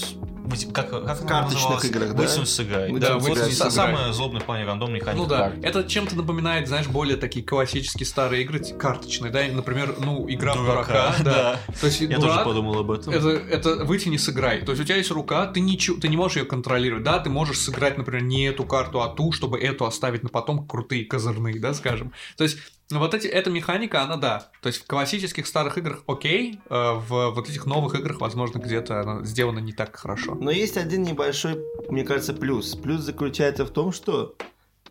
как, 0.72 0.90
как 0.90 1.20
В 1.20 1.26
карточных 1.26 1.84
играх, 1.84 2.14
да? 2.14 2.22
Вытянуть 2.22 2.48
сыграть. 2.48 2.90
Вытянуть 2.90 3.00
Да, 3.00 3.18
вот 3.18 3.36
сыграть. 3.38 3.52
са- 3.52 3.70
самый 3.70 4.12
злобный 4.12 4.40
в 4.40 4.44
плане 4.44 4.64
рандом 4.64 4.92
механик 4.92 5.18
Ну 5.18 5.26
да, 5.26 5.50
карт. 5.50 5.54
это 5.64 5.84
чем-то 5.84 6.16
напоминает, 6.16 6.68
знаешь, 6.68 6.86
более 6.88 7.16
такие 7.16 7.44
классические 7.44 8.06
старые 8.06 8.42
игры, 8.42 8.58
карточные, 8.60 9.30
да, 9.32 9.42
например, 9.50 9.96
ну, 9.98 10.26
игра 10.28 10.54
в 10.54 10.56
дурака, 10.64 11.14
да. 11.24 11.60
То 11.80 11.86
есть 11.86 12.00
Я 12.00 12.18
дурак, 12.18 12.34
тоже 12.34 12.44
подумал 12.44 12.78
об 12.80 12.90
этом. 12.90 13.12
Это, 13.12 13.28
это 13.30 13.84
вытяни, 13.84 14.16
сыграй. 14.16 14.62
То 14.62 14.72
есть 14.72 14.82
у 14.82 14.84
тебя 14.84 14.96
есть 14.96 15.10
рука, 15.10 15.46
ты, 15.46 15.60
ничего, 15.60 15.98
ты 15.98 16.08
не 16.08 16.16
можешь 16.16 16.36
ее 16.38 16.44
контролировать. 16.44 17.04
Да, 17.04 17.18
ты 17.18 17.30
можешь 17.30 17.58
сыграть, 17.58 17.98
например, 17.98 18.22
не 18.22 18.44
эту 18.46 18.64
карту, 18.64 19.02
а 19.02 19.08
ту, 19.08 19.32
чтобы 19.32 19.58
эту 19.58 19.86
оставить 19.86 20.22
на 20.22 20.28
потом 20.28 20.66
крутые 20.66 21.04
козырные, 21.04 21.58
да, 21.60 21.74
скажем. 21.74 22.12
То 22.36 22.44
есть 22.44 22.58
ну, 22.90 22.98
вот 22.98 23.14
эти, 23.14 23.26
эта 23.26 23.50
механика, 23.50 24.02
она 24.02 24.16
да. 24.16 24.50
То 24.60 24.66
есть 24.68 24.82
в 24.82 24.86
классических 24.86 25.46
старых 25.46 25.78
играх 25.78 26.02
окей, 26.06 26.60
э, 26.68 26.92
в 26.92 27.30
вот 27.30 27.48
этих 27.48 27.66
новых 27.66 27.94
играх, 27.94 28.20
возможно, 28.20 28.58
где-то 28.58 29.00
она 29.00 29.24
сделана 29.24 29.60
не 29.60 29.72
так 29.72 29.96
хорошо. 29.96 30.34
Но 30.34 30.50
есть 30.50 30.76
один 30.76 31.02
небольшой, 31.02 31.58
мне 31.88 32.04
кажется, 32.04 32.34
плюс. 32.34 32.74
Плюс 32.74 33.00
заключается 33.00 33.64
в 33.64 33.70
том, 33.70 33.92
что 33.92 34.34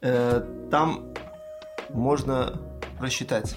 э, 0.02 0.42
там 0.72 1.14
можно 1.90 2.60
просчитать. 2.98 3.56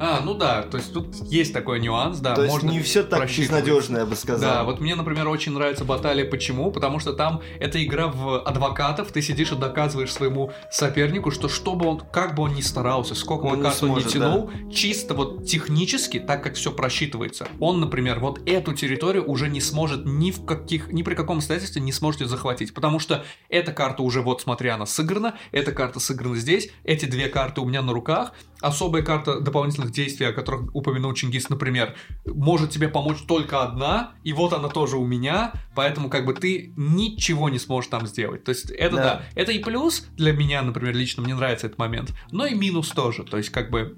А, 0.00 0.20
ну 0.24 0.34
да, 0.34 0.62
то 0.62 0.76
есть 0.76 0.92
тут 0.92 1.14
есть 1.28 1.52
такой 1.52 1.80
нюанс, 1.80 2.18
да. 2.18 2.34
То 2.34 2.42
есть 2.42 2.54
можно 2.54 2.70
не 2.70 2.80
все 2.80 3.02
так 3.02 3.28
безнадежно, 3.28 3.98
я 3.98 4.06
бы 4.06 4.14
сказал. 4.14 4.50
Да, 4.50 4.64
вот 4.64 4.80
мне, 4.80 4.94
например, 4.94 5.28
очень 5.28 5.52
нравится 5.52 5.84
баталия. 5.84 6.24
Почему? 6.24 6.70
Потому 6.70 6.98
что 6.98 7.12
там 7.12 7.42
это 7.58 7.82
игра 7.84 8.08
в 8.08 8.42
адвокатов. 8.42 9.10
Ты 9.12 9.22
сидишь 9.22 9.52
и 9.52 9.56
доказываешь 9.56 10.12
своему 10.12 10.52
сопернику, 10.70 11.30
что 11.30 11.48
что 11.48 11.74
бы 11.74 11.86
он, 11.86 12.00
как 12.12 12.34
бы 12.34 12.44
он 12.44 12.54
ни 12.54 12.60
старался, 12.60 13.14
сколько 13.14 13.44
Он 13.44 13.50
бы 13.50 13.56
не 13.56 13.62
карт 13.64 13.82
он 13.82 13.88
сможет, 13.88 14.12
тянул, 14.12 14.50
чисто 14.72 15.14
вот 15.14 15.44
технически, 15.46 16.20
так 16.20 16.42
как 16.42 16.54
все 16.54 16.70
просчитывается, 16.72 17.48
он, 17.60 17.80
например, 17.80 18.20
вот 18.20 18.40
эту 18.46 18.74
территорию 18.74 19.28
уже 19.28 19.48
не 19.48 19.60
сможет 19.60 20.04
ни 20.04 20.30
в 20.30 20.44
каких, 20.44 20.92
ни 20.92 21.02
при 21.02 21.14
каком 21.14 21.38
обстоятельстве 21.38 21.82
не 21.82 21.92
сможет 21.92 22.20
её 22.20 22.28
захватить, 22.28 22.74
потому 22.74 22.98
что 22.98 23.24
эта 23.48 23.72
карта 23.72 24.02
уже 24.02 24.22
вот, 24.22 24.40
смотря, 24.40 24.74
она 24.74 24.86
сыграна, 24.86 25.34
эта 25.52 25.72
карта 25.72 26.00
сыграна 26.00 26.36
здесь, 26.36 26.70
эти 26.84 27.06
две 27.06 27.28
карты 27.28 27.60
у 27.60 27.64
меня 27.64 27.82
на 27.82 27.92
руках, 27.92 28.32
особая 28.60 29.02
карта 29.02 29.40
дополнительных 29.88 29.92
действий, 29.92 30.26
о 30.26 30.32
которых 30.32 30.74
упомянул 30.74 31.12
Чингис, 31.14 31.48
например, 31.48 31.94
может 32.26 32.70
тебе 32.70 32.88
помочь 32.88 33.18
только 33.26 33.62
одна, 33.62 34.12
и 34.24 34.32
вот 34.32 34.52
она 34.52 34.68
тоже 34.68 34.96
у 34.96 35.06
меня, 35.06 35.52
поэтому 35.74 36.08
как 36.10 36.24
бы 36.24 36.34
ты 36.34 36.72
ничего 36.76 37.48
не 37.48 37.58
сможешь 37.58 37.90
там 37.90 38.06
сделать. 38.06 38.44
То 38.44 38.50
есть 38.50 38.70
это 38.70 38.96
да, 38.96 39.02
Да. 39.02 39.22
это 39.34 39.52
и 39.52 39.58
плюс 39.58 40.06
для 40.16 40.32
меня, 40.32 40.62
например, 40.62 40.94
лично 40.94 41.22
мне 41.22 41.34
нравится 41.34 41.66
этот 41.66 41.78
момент, 41.78 42.14
но 42.30 42.46
и 42.46 42.54
минус 42.54 42.88
тоже. 42.90 43.24
То 43.24 43.36
есть 43.38 43.50
как 43.50 43.70
бы 43.70 43.96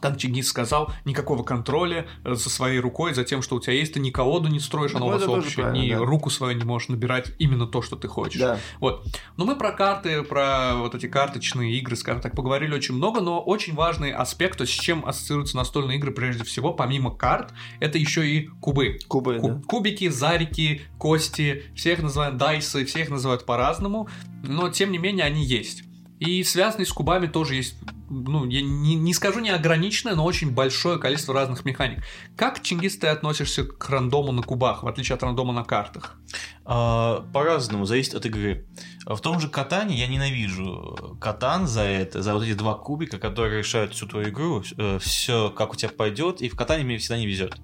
как 0.00 0.16
Чингис 0.18 0.48
сказал, 0.48 0.92
никакого 1.04 1.42
контроля 1.42 2.06
э, 2.24 2.34
за 2.34 2.50
своей 2.50 2.78
рукой, 2.80 3.14
за 3.14 3.24
тем, 3.24 3.42
что 3.42 3.56
у 3.56 3.60
тебя 3.60 3.74
есть, 3.74 3.94
ты 3.94 4.00
ни 4.00 4.10
колоду 4.10 4.48
не 4.48 4.60
строишь, 4.60 4.92
Ну, 4.92 5.06
у 5.06 5.08
вас 5.10 5.22
правильно, 5.22 5.76
ни 5.78 5.90
да. 5.90 5.98
руку 5.98 6.30
свою 6.30 6.56
не 6.56 6.64
можешь 6.64 6.88
набирать 6.88 7.32
именно 7.38 7.66
то, 7.66 7.82
что 7.82 7.96
ты 7.96 8.08
хочешь. 8.08 8.40
Да. 8.40 8.58
Вот. 8.80 9.06
Но 9.36 9.44
мы 9.44 9.56
про 9.56 9.72
карты, 9.72 10.22
про 10.22 10.74
вот 10.76 10.94
эти 10.94 11.06
карточные 11.06 11.78
игры, 11.78 11.96
скажем 11.96 12.20
так, 12.22 12.34
поговорили 12.34 12.74
очень 12.74 12.94
много, 12.94 13.20
но 13.20 13.40
очень 13.40 13.74
важный 13.74 14.12
аспект, 14.12 14.58
то 14.58 14.62
есть 14.62 14.74
с 14.74 14.80
чем 14.80 15.04
ассоциируются 15.06 15.56
настольные 15.56 15.98
игры 15.98 16.10
прежде 16.12 16.44
всего, 16.44 16.72
помимо 16.72 17.10
карт, 17.10 17.52
это 17.80 17.98
еще 17.98 18.26
и 18.28 18.46
кубы. 18.60 18.98
Кубы, 19.08 19.38
Ку- 19.38 19.48
да. 19.48 19.62
Кубики, 19.66 20.08
зарики, 20.08 20.82
кости, 20.98 21.64
всех 21.74 22.02
называют 22.02 22.36
дайсы, 22.36 22.84
всех 22.84 23.10
называют 23.10 23.44
по-разному, 23.44 24.08
но 24.42 24.68
тем 24.70 24.92
не 24.92 24.98
менее 24.98 25.24
они 25.26 25.44
есть. 25.44 25.84
И 26.20 26.44
связанные 26.44 26.84
с 26.84 26.92
кубами 26.92 27.28
тоже 27.28 27.54
есть, 27.54 27.76
ну, 28.10 28.44
я 28.44 28.60
не, 28.60 28.94
не 28.94 29.14
скажу 29.14 29.40
неограниченное, 29.40 30.14
но 30.14 30.24
очень 30.24 30.50
большое 30.50 30.98
количество 30.98 31.32
разных 31.32 31.64
механик. 31.64 32.04
Как, 32.36 32.62
Чингис, 32.62 32.98
ты 32.98 33.06
относишься 33.06 33.64
к 33.64 33.88
рандому 33.88 34.30
на 34.30 34.42
кубах, 34.42 34.82
в 34.82 34.86
отличие 34.86 35.16
от 35.16 35.22
рандома 35.22 35.54
на 35.54 35.64
картах? 35.64 36.20
А, 36.66 37.26
По-разному, 37.32 37.86
зависит 37.86 38.14
от 38.14 38.26
игры. 38.26 38.66
В 39.06 39.18
том 39.20 39.40
же 39.40 39.48
Катане 39.48 39.96
я 39.96 40.08
ненавижу 40.08 41.16
Катан 41.18 41.66
за 41.66 41.82
это, 41.82 42.20
за 42.20 42.34
вот 42.34 42.42
эти 42.42 42.52
два 42.52 42.74
кубика, 42.74 43.18
которые 43.18 43.58
решают 43.58 43.94
всю 43.94 44.06
твою 44.06 44.28
игру, 44.28 44.62
все 45.00 45.48
как 45.48 45.72
у 45.72 45.76
тебя 45.76 45.88
пойдет, 45.88 46.42
и 46.42 46.50
в 46.50 46.54
Катане 46.54 46.84
мне 46.84 46.98
всегда 46.98 47.16
не 47.16 47.26
везет. 47.26 47.56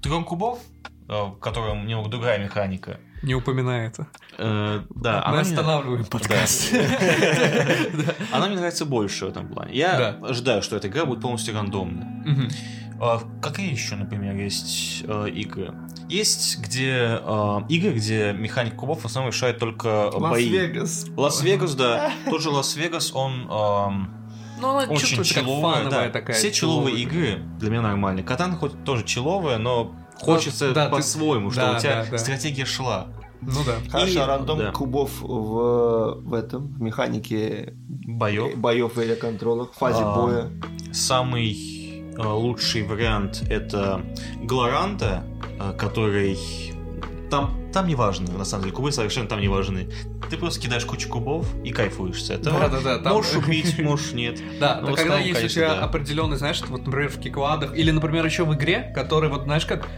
Трон 0.00 0.24
кубов, 0.24 0.60
э, 1.08 1.12
в 1.12 1.38
котором 1.40 1.86
немного 1.86 2.08
другая 2.08 2.42
механика, 2.42 2.98
Не 3.22 3.34
упоминай 3.34 3.86
это. 3.86 4.06
э, 4.38 4.80
да, 4.90 5.22
Мы 5.28 5.32
мне- 5.32 5.40
останавливаем 5.42 6.04
подкаст. 6.06 6.72
она 8.32 8.46
мне 8.48 8.56
нравится 8.56 8.84
больше 8.84 9.26
в 9.26 9.28
этом 9.28 9.48
плане. 9.48 9.74
Я 9.74 10.16
ожидаю, 10.22 10.62
что 10.62 10.76
эта 10.76 10.88
игра 10.88 11.04
будет 11.04 11.20
полностью 11.20 11.54
рандомная. 11.54 12.08
А 13.00 13.20
Какие 13.40 13.70
еще, 13.72 13.96
например, 13.96 14.36
есть 14.36 15.02
э, 15.08 15.28
игры? 15.30 15.74
Есть 16.08 16.58
где 16.60 17.18
э, 17.20 17.60
игры, 17.68 17.92
где 17.94 18.32
механик 18.32 18.76
кубов 18.76 19.00
в 19.02 19.06
основном 19.06 19.32
решает 19.32 19.58
только 19.58 20.10
э, 20.14 20.18
бои. 20.20 20.44
Лас-Вегас. 20.52 21.06
Лас-Вегас, 21.16 21.74
да. 21.74 22.12
Тот 22.30 22.40
же 22.42 22.50
Лас-Вегас, 22.50 23.12
он 23.14 23.40
эм, 23.50 24.14
Ну, 24.60 24.68
она 24.68 24.78
очень 24.84 24.98
чувствуется 25.00 25.34
как 25.34 25.42
чилловая. 25.44 25.74
фановая 25.84 26.06
да. 26.06 26.10
такая. 26.12 26.36
Все 26.36 26.52
чилловые 26.52 26.96
игры 27.00 27.42
для 27.58 27.70
меня 27.70 27.82
нормальные. 27.82 28.22
Катан 28.24 28.54
хоть 28.56 28.84
тоже 28.84 29.04
чилловая, 29.04 29.58
но 29.58 29.96
хочется 30.20 30.72
да, 30.72 30.86
ты- 30.88 30.96
по-своему, 30.96 31.50
чтобы 31.50 31.72
да, 31.72 31.76
у 31.76 31.80
тебя 31.80 32.04
да, 32.04 32.10
да. 32.10 32.18
стратегия 32.18 32.64
шла. 32.64 33.08
Ну 33.40 33.60
да. 33.66 33.74
Хорошо, 33.90 34.22
И- 34.22 34.26
рандом 34.26 34.58
да. 34.58 34.70
кубов 34.70 35.20
в, 35.20 36.20
в 36.22 36.34
этом, 36.34 36.68
в 36.68 36.80
механике 36.80 37.74
Боев. 37.88 38.56
боев 38.56 38.98
или 38.98 39.14
контролах, 39.16 39.72
в 39.72 39.78
фазе 39.78 40.02
А, 40.04 40.14
боя. 40.14 40.50
Самый 40.92 42.12
э, 42.16 42.22
лучший 42.22 42.82
вариант 42.82 43.42
это 43.48 44.02
Глоранта, 44.44 45.24
э, 45.58 45.72
который 45.76 46.38
там, 47.30 47.58
там 47.72 47.88
не 47.88 47.94
важно, 47.94 48.30
на 48.36 48.44
самом 48.44 48.64
деле, 48.64 48.76
кубы 48.76 48.92
совершенно 48.92 49.26
там 49.28 49.40
не 49.40 49.48
важны. 49.48 49.88
Ты 50.30 50.36
просто 50.36 50.60
кидаешь 50.60 50.84
кучу 50.84 51.08
кубов 51.08 51.46
и 51.64 51.70
кайфуешь 51.70 52.22
с 52.24 52.30
этого. 52.30 52.60
Да-да-да, 52.60 52.98
там- 52.98 53.14
Можешь 53.14 53.34
убить, 53.34 53.78
можешь 53.78 54.12
нет. 54.12 54.40
Да, 54.60 54.78
Ну, 54.80 54.88
но 54.90 54.94
в 54.94 54.98
когда 54.98 55.18
есть 55.18 55.42
у 55.44 55.48
тебя 55.48 55.74
да. 55.74 55.80
определенный, 55.84 56.36
знаешь, 56.36 56.60
вот, 56.68 56.86
например, 56.86 57.08
в 57.10 57.18
кикладах, 57.18 57.76
или, 57.76 57.90
например, 57.90 58.24
еще 58.24 58.44
в 58.44 58.54
игре, 58.54 58.92
которая, 58.94 59.30
вот, 59.30 59.44
знаешь, 59.44 59.66
как, 59.66 59.88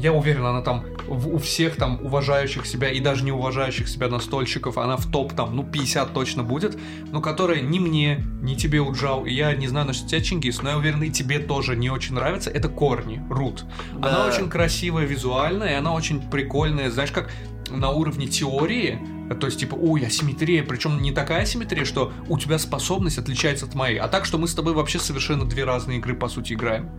я 0.00 0.12
уверен, 0.12 0.44
она 0.44 0.60
там 0.62 0.84
в- 1.06 1.28
у 1.34 1.38
всех 1.38 1.76
там 1.76 1.98
уважающих 2.04 2.66
себя 2.66 2.90
и 2.90 3.00
даже 3.00 3.24
не 3.24 3.32
уважающих 3.32 3.88
себя 3.88 4.08
настольщиков, 4.08 4.76
она 4.78 4.96
в 4.96 5.10
топ 5.10 5.32
там, 5.32 5.56
ну, 5.56 5.64
50 5.64 6.12
точно 6.12 6.42
будет, 6.42 6.78
но 7.10 7.20
которая 7.20 7.60
ни 7.60 7.78
мне, 7.78 8.24
ни 8.42 8.54
тебе 8.54 8.80
уджал, 8.80 9.24
и 9.24 9.32
я 9.32 9.54
не 9.54 9.66
знаю 9.68 9.86
насчет 9.86 10.06
тебя, 10.06 10.20
Чингис, 10.20 10.62
но 10.62 10.70
я 10.70 10.76
уверен, 10.76 11.02
и 11.02 11.10
тебе 11.10 11.38
тоже 11.38 11.76
не 11.76 11.90
очень 11.90 12.14
нравится, 12.14 12.50
это 12.50 12.68
Корни, 12.68 13.22
Рут. 13.30 13.64
Она 13.96 14.24
Да. 14.24 14.26
очень 14.28 14.48
красивая 14.48 15.04
визуально, 15.06 15.64
и 15.64 15.72
она 15.74 15.92
очень 15.94 16.20
прикольная, 16.20 16.90
знаешь, 16.90 17.12
как 17.12 17.30
на 17.70 17.90
уровне 17.90 18.26
теории, 18.26 18.98
то 19.34 19.46
есть, 19.46 19.60
типа, 19.60 19.74
ой, 19.74 20.04
асимметрия, 20.06 20.64
причем 20.64 21.00
не 21.02 21.12
такая 21.12 21.42
асимметрия, 21.42 21.84
что 21.84 22.12
у 22.28 22.38
тебя 22.38 22.58
способность 22.58 23.18
отличается 23.18 23.66
от 23.66 23.74
моей, 23.74 23.98
а 23.98 24.08
так, 24.08 24.24
что 24.24 24.38
мы 24.38 24.48
с 24.48 24.54
тобой 24.54 24.72
вообще 24.72 24.98
совершенно 24.98 25.44
две 25.44 25.64
разные 25.64 25.98
игры, 25.98 26.14
по 26.14 26.28
сути, 26.28 26.54
играем. 26.54 26.90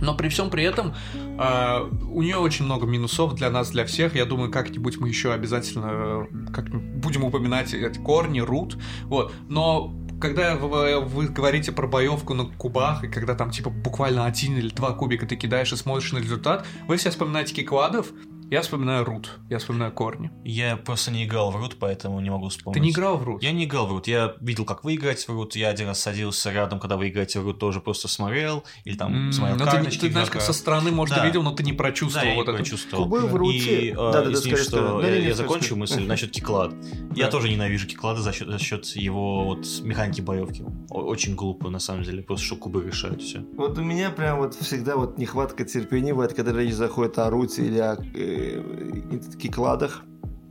Но 0.00 0.14
при 0.14 0.28
всем 0.28 0.50
при 0.50 0.64
этом 0.64 0.94
э, 1.14 1.80
у 2.10 2.22
нее 2.22 2.36
очень 2.36 2.64
много 2.64 2.86
минусов 2.86 3.34
для 3.34 3.50
нас, 3.50 3.70
для 3.70 3.84
всех. 3.84 4.14
Я 4.14 4.24
думаю, 4.24 4.50
как-нибудь 4.50 4.98
мы 4.98 5.08
еще 5.08 5.32
обязательно 5.32 5.86
э, 5.86 6.26
как 6.52 6.70
будем 6.70 7.24
упоминать 7.24 7.74
эти 7.74 7.98
корни, 7.98 8.40
рут. 8.40 8.78
Вот. 9.04 9.32
Но 9.48 9.94
когда 10.20 10.56
вы, 10.56 11.00
вы 11.00 11.28
говорите 11.28 11.72
про 11.72 11.86
боевку 11.86 12.34
на 12.34 12.44
кубах, 12.44 13.04
и 13.04 13.08
когда 13.08 13.34
там 13.34 13.50
типа 13.50 13.70
буквально 13.70 14.24
один 14.24 14.56
или 14.56 14.70
два 14.70 14.92
кубика 14.92 15.26
ты 15.26 15.36
кидаешь 15.36 15.72
и 15.72 15.76
смотришь 15.76 16.12
на 16.12 16.18
результат, 16.18 16.66
вы 16.88 16.96
все 16.96 17.10
вспоминаете 17.10 17.54
кикладов, 17.54 18.12
я 18.52 18.60
вспоминаю 18.60 19.04
рут, 19.04 19.38
я 19.48 19.58
вспоминаю 19.58 19.92
корни. 19.92 20.30
Я 20.44 20.76
просто 20.76 21.10
не 21.10 21.24
играл 21.24 21.50
в 21.50 21.56
Рут, 21.56 21.76
поэтому 21.78 22.20
не 22.20 22.28
могу 22.28 22.48
вспомнить. 22.50 22.74
Ты 22.80 22.84
не 22.86 22.92
играл 22.92 23.16
в 23.16 23.24
рут? 23.24 23.42
Я 23.42 23.52
не 23.52 23.64
играл 23.64 23.86
в 23.86 23.92
Рут, 23.92 24.06
я 24.06 24.34
видел, 24.40 24.66
как 24.66 24.84
вы 24.84 24.94
играете 24.96 25.24
в 25.26 25.34
Рут, 25.34 25.56
я 25.56 25.68
один 25.70 25.86
раз 25.88 26.00
садился 26.00 26.52
рядом, 26.52 26.78
когда 26.78 26.98
вы 26.98 27.08
играете 27.08 27.40
в 27.40 27.44
Рут, 27.44 27.58
тоже 27.58 27.80
просто 27.80 28.08
смотрел, 28.08 28.64
или 28.84 28.94
там 28.96 29.12
М, 29.28 29.32
смотрел 29.32 29.56
ну, 29.56 29.64
ты, 29.64 29.70
не- 29.70 29.76
карточки 29.76 30.00
ты 30.02 30.10
знаешь, 30.12 30.28
игрока. 30.28 30.38
как 30.40 30.46
со 30.46 30.52
стороны, 30.52 30.90
может, 30.90 31.14
Да. 31.14 31.22
ты 31.22 31.26
видел, 31.28 31.42
но 31.42 31.52
ты 31.52 31.62
не 31.62 31.72
Да, 31.72 31.78
прочувствовал 31.78 32.26
я 32.28 32.34
вот 32.34 32.48
это. 32.48 32.58
почувствовал. 32.58 33.04
Кубы 33.04 33.20
в 33.20 33.34
руте. 33.34 33.80
И, 33.88 33.90
э, 33.92 33.94
Да-да-да, 33.94 34.32
извини, 34.32 34.54
скажи, 34.56 34.68
что 34.68 34.98
скажи. 35.00 35.16
я, 35.16 35.28
я 35.28 35.34
закончу 35.34 35.76
мысль 35.76 36.04
насчет 36.06 36.30
киклад. 36.30 36.74
Я 37.16 37.24
Да. 37.26 37.30
тоже 37.30 37.48
ненавижу 37.48 37.86
киклады 37.86 38.20
за 38.20 38.32
счет, 38.32 38.48
за 38.48 38.58
счет 38.58 38.84
его 38.96 39.44
вот 39.44 39.66
механики 39.82 40.20
боевки. 40.20 40.62
Очень 40.90 41.36
глупо, 41.36 41.70
на 41.70 41.78
самом 41.78 42.02
деле, 42.04 42.22
просто 42.22 42.44
что 42.44 42.56
кубы 42.56 42.84
решают 42.84 43.22
все. 43.22 43.42
Вот 43.56 43.78
у 43.78 43.82
меня 43.82 44.10
прям 44.10 44.38
вот 44.40 44.54
всегда 44.56 44.96
вот 44.96 45.16
нехватка 45.16 45.64
терпения 45.64 46.12
бывает, 46.12 46.34
когда 46.34 46.52
речь 46.60 46.74
заходит 46.74 47.18
о 47.18 47.30
руте 47.30 47.64
или 47.64 47.78
о 47.78 47.96
э, 48.42 49.36
кикладах. 49.38 50.02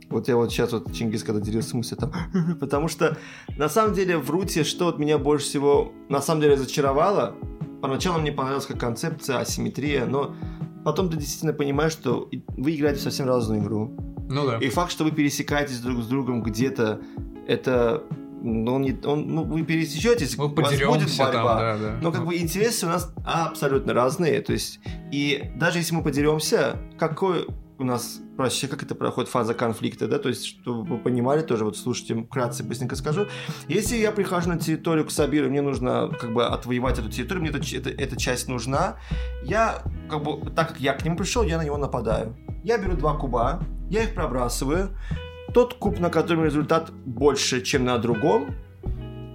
Вот 0.08 0.28
я 0.28 0.36
вот 0.36 0.50
сейчас 0.50 0.72
вот 0.72 0.92
Чингис, 0.92 1.22
когда 1.22 1.40
делился 1.40 1.76
мыслью, 1.76 1.98
там, 1.98 2.12
потому 2.60 2.88
что 2.88 3.16
на 3.56 3.68
самом 3.68 3.94
деле 3.94 4.18
в 4.18 4.30
Руте, 4.30 4.62
что 4.64 4.88
от 4.88 4.98
меня 4.98 5.18
больше 5.18 5.46
всего 5.46 5.92
на 6.08 6.20
самом 6.20 6.42
деле 6.42 6.54
разочаровало, 6.54 7.34
поначалу 7.80 8.20
мне 8.20 8.30
понравилась 8.30 8.66
как 8.66 8.78
концепция, 8.78 9.38
асимметрия, 9.38 10.04
но 10.04 10.34
потом 10.84 11.08
ты 11.08 11.16
действительно 11.16 11.54
понимаешь, 11.54 11.92
что 11.92 12.28
вы 12.56 12.76
играете 12.76 13.00
в 13.00 13.02
совсем 13.02 13.26
разную 13.26 13.62
игру. 13.62 13.96
Ну 14.28 14.46
да. 14.46 14.58
И 14.58 14.68
факт, 14.68 14.92
что 14.92 15.04
вы 15.04 15.12
пересекаетесь 15.12 15.80
друг 15.80 16.02
с 16.02 16.06
другом 16.06 16.42
где-то, 16.42 17.00
это 17.46 18.04
ну, 18.42 18.74
он, 18.74 18.82
не, 18.82 18.98
он, 19.04 19.28
ну, 19.28 19.44
вы 19.44 19.62
пересечетесь, 19.62 20.36
Мы 20.36 20.46
у 20.46 20.54
вас 20.54 20.72
будет 20.72 21.16
борьба. 21.16 21.30
там, 21.32 21.58
да, 21.58 21.78
да. 21.78 21.98
Но 22.02 22.10
как 22.10 22.26
бы 22.26 22.36
интересы 22.36 22.86
у 22.86 22.88
нас 22.88 23.12
абсолютно 23.24 23.94
разные. 23.94 24.40
То 24.40 24.52
есть, 24.52 24.80
и 25.12 25.52
даже 25.56 25.78
если 25.78 25.94
мы 25.94 26.02
подеремся, 26.02 26.76
какой 26.98 27.46
у 27.78 27.84
нас 27.84 28.20
вообще, 28.36 28.68
как 28.68 28.82
это 28.82 28.94
проходит 28.94 29.30
фаза 29.30 29.54
конфликта, 29.54 30.06
да, 30.08 30.18
то 30.18 30.28
есть, 30.28 30.46
чтобы 30.46 30.84
вы 30.84 30.98
понимали 30.98 31.42
тоже, 31.42 31.64
вот 31.64 31.76
слушайте, 31.76 32.14
вкратце 32.14 32.62
быстренько 32.62 32.96
скажу. 32.96 33.26
Если 33.68 33.96
я 33.96 34.12
прихожу 34.12 34.50
на 34.50 34.58
территорию 34.58 35.06
к 35.06 35.10
Сабиру, 35.10 35.48
мне 35.48 35.62
нужно 35.62 36.10
как 36.20 36.32
бы 36.32 36.46
отвоевать 36.46 36.98
эту 36.98 37.10
территорию, 37.10 37.42
мне 37.42 37.50
эта, 37.50 37.76
эта, 37.76 37.90
эта 37.90 38.16
часть 38.16 38.48
нужна, 38.48 38.96
я 39.42 39.82
как 40.08 40.22
бы, 40.22 40.50
так 40.50 40.68
как 40.68 40.80
я 40.80 40.94
к 40.94 41.04
нему 41.04 41.16
пришел, 41.16 41.42
я 41.42 41.58
на 41.58 41.64
него 41.64 41.76
нападаю. 41.76 42.36
Я 42.62 42.78
беру 42.78 42.96
два 42.96 43.14
куба, 43.14 43.60
я 43.90 44.04
их 44.04 44.14
пробрасываю, 44.14 44.96
тот 45.52 45.74
куб, 45.74 45.98
на 45.98 46.10
котором 46.10 46.44
результат 46.44 46.90
больше, 47.04 47.62
чем 47.62 47.84
на 47.84 47.98
другом, 47.98 48.54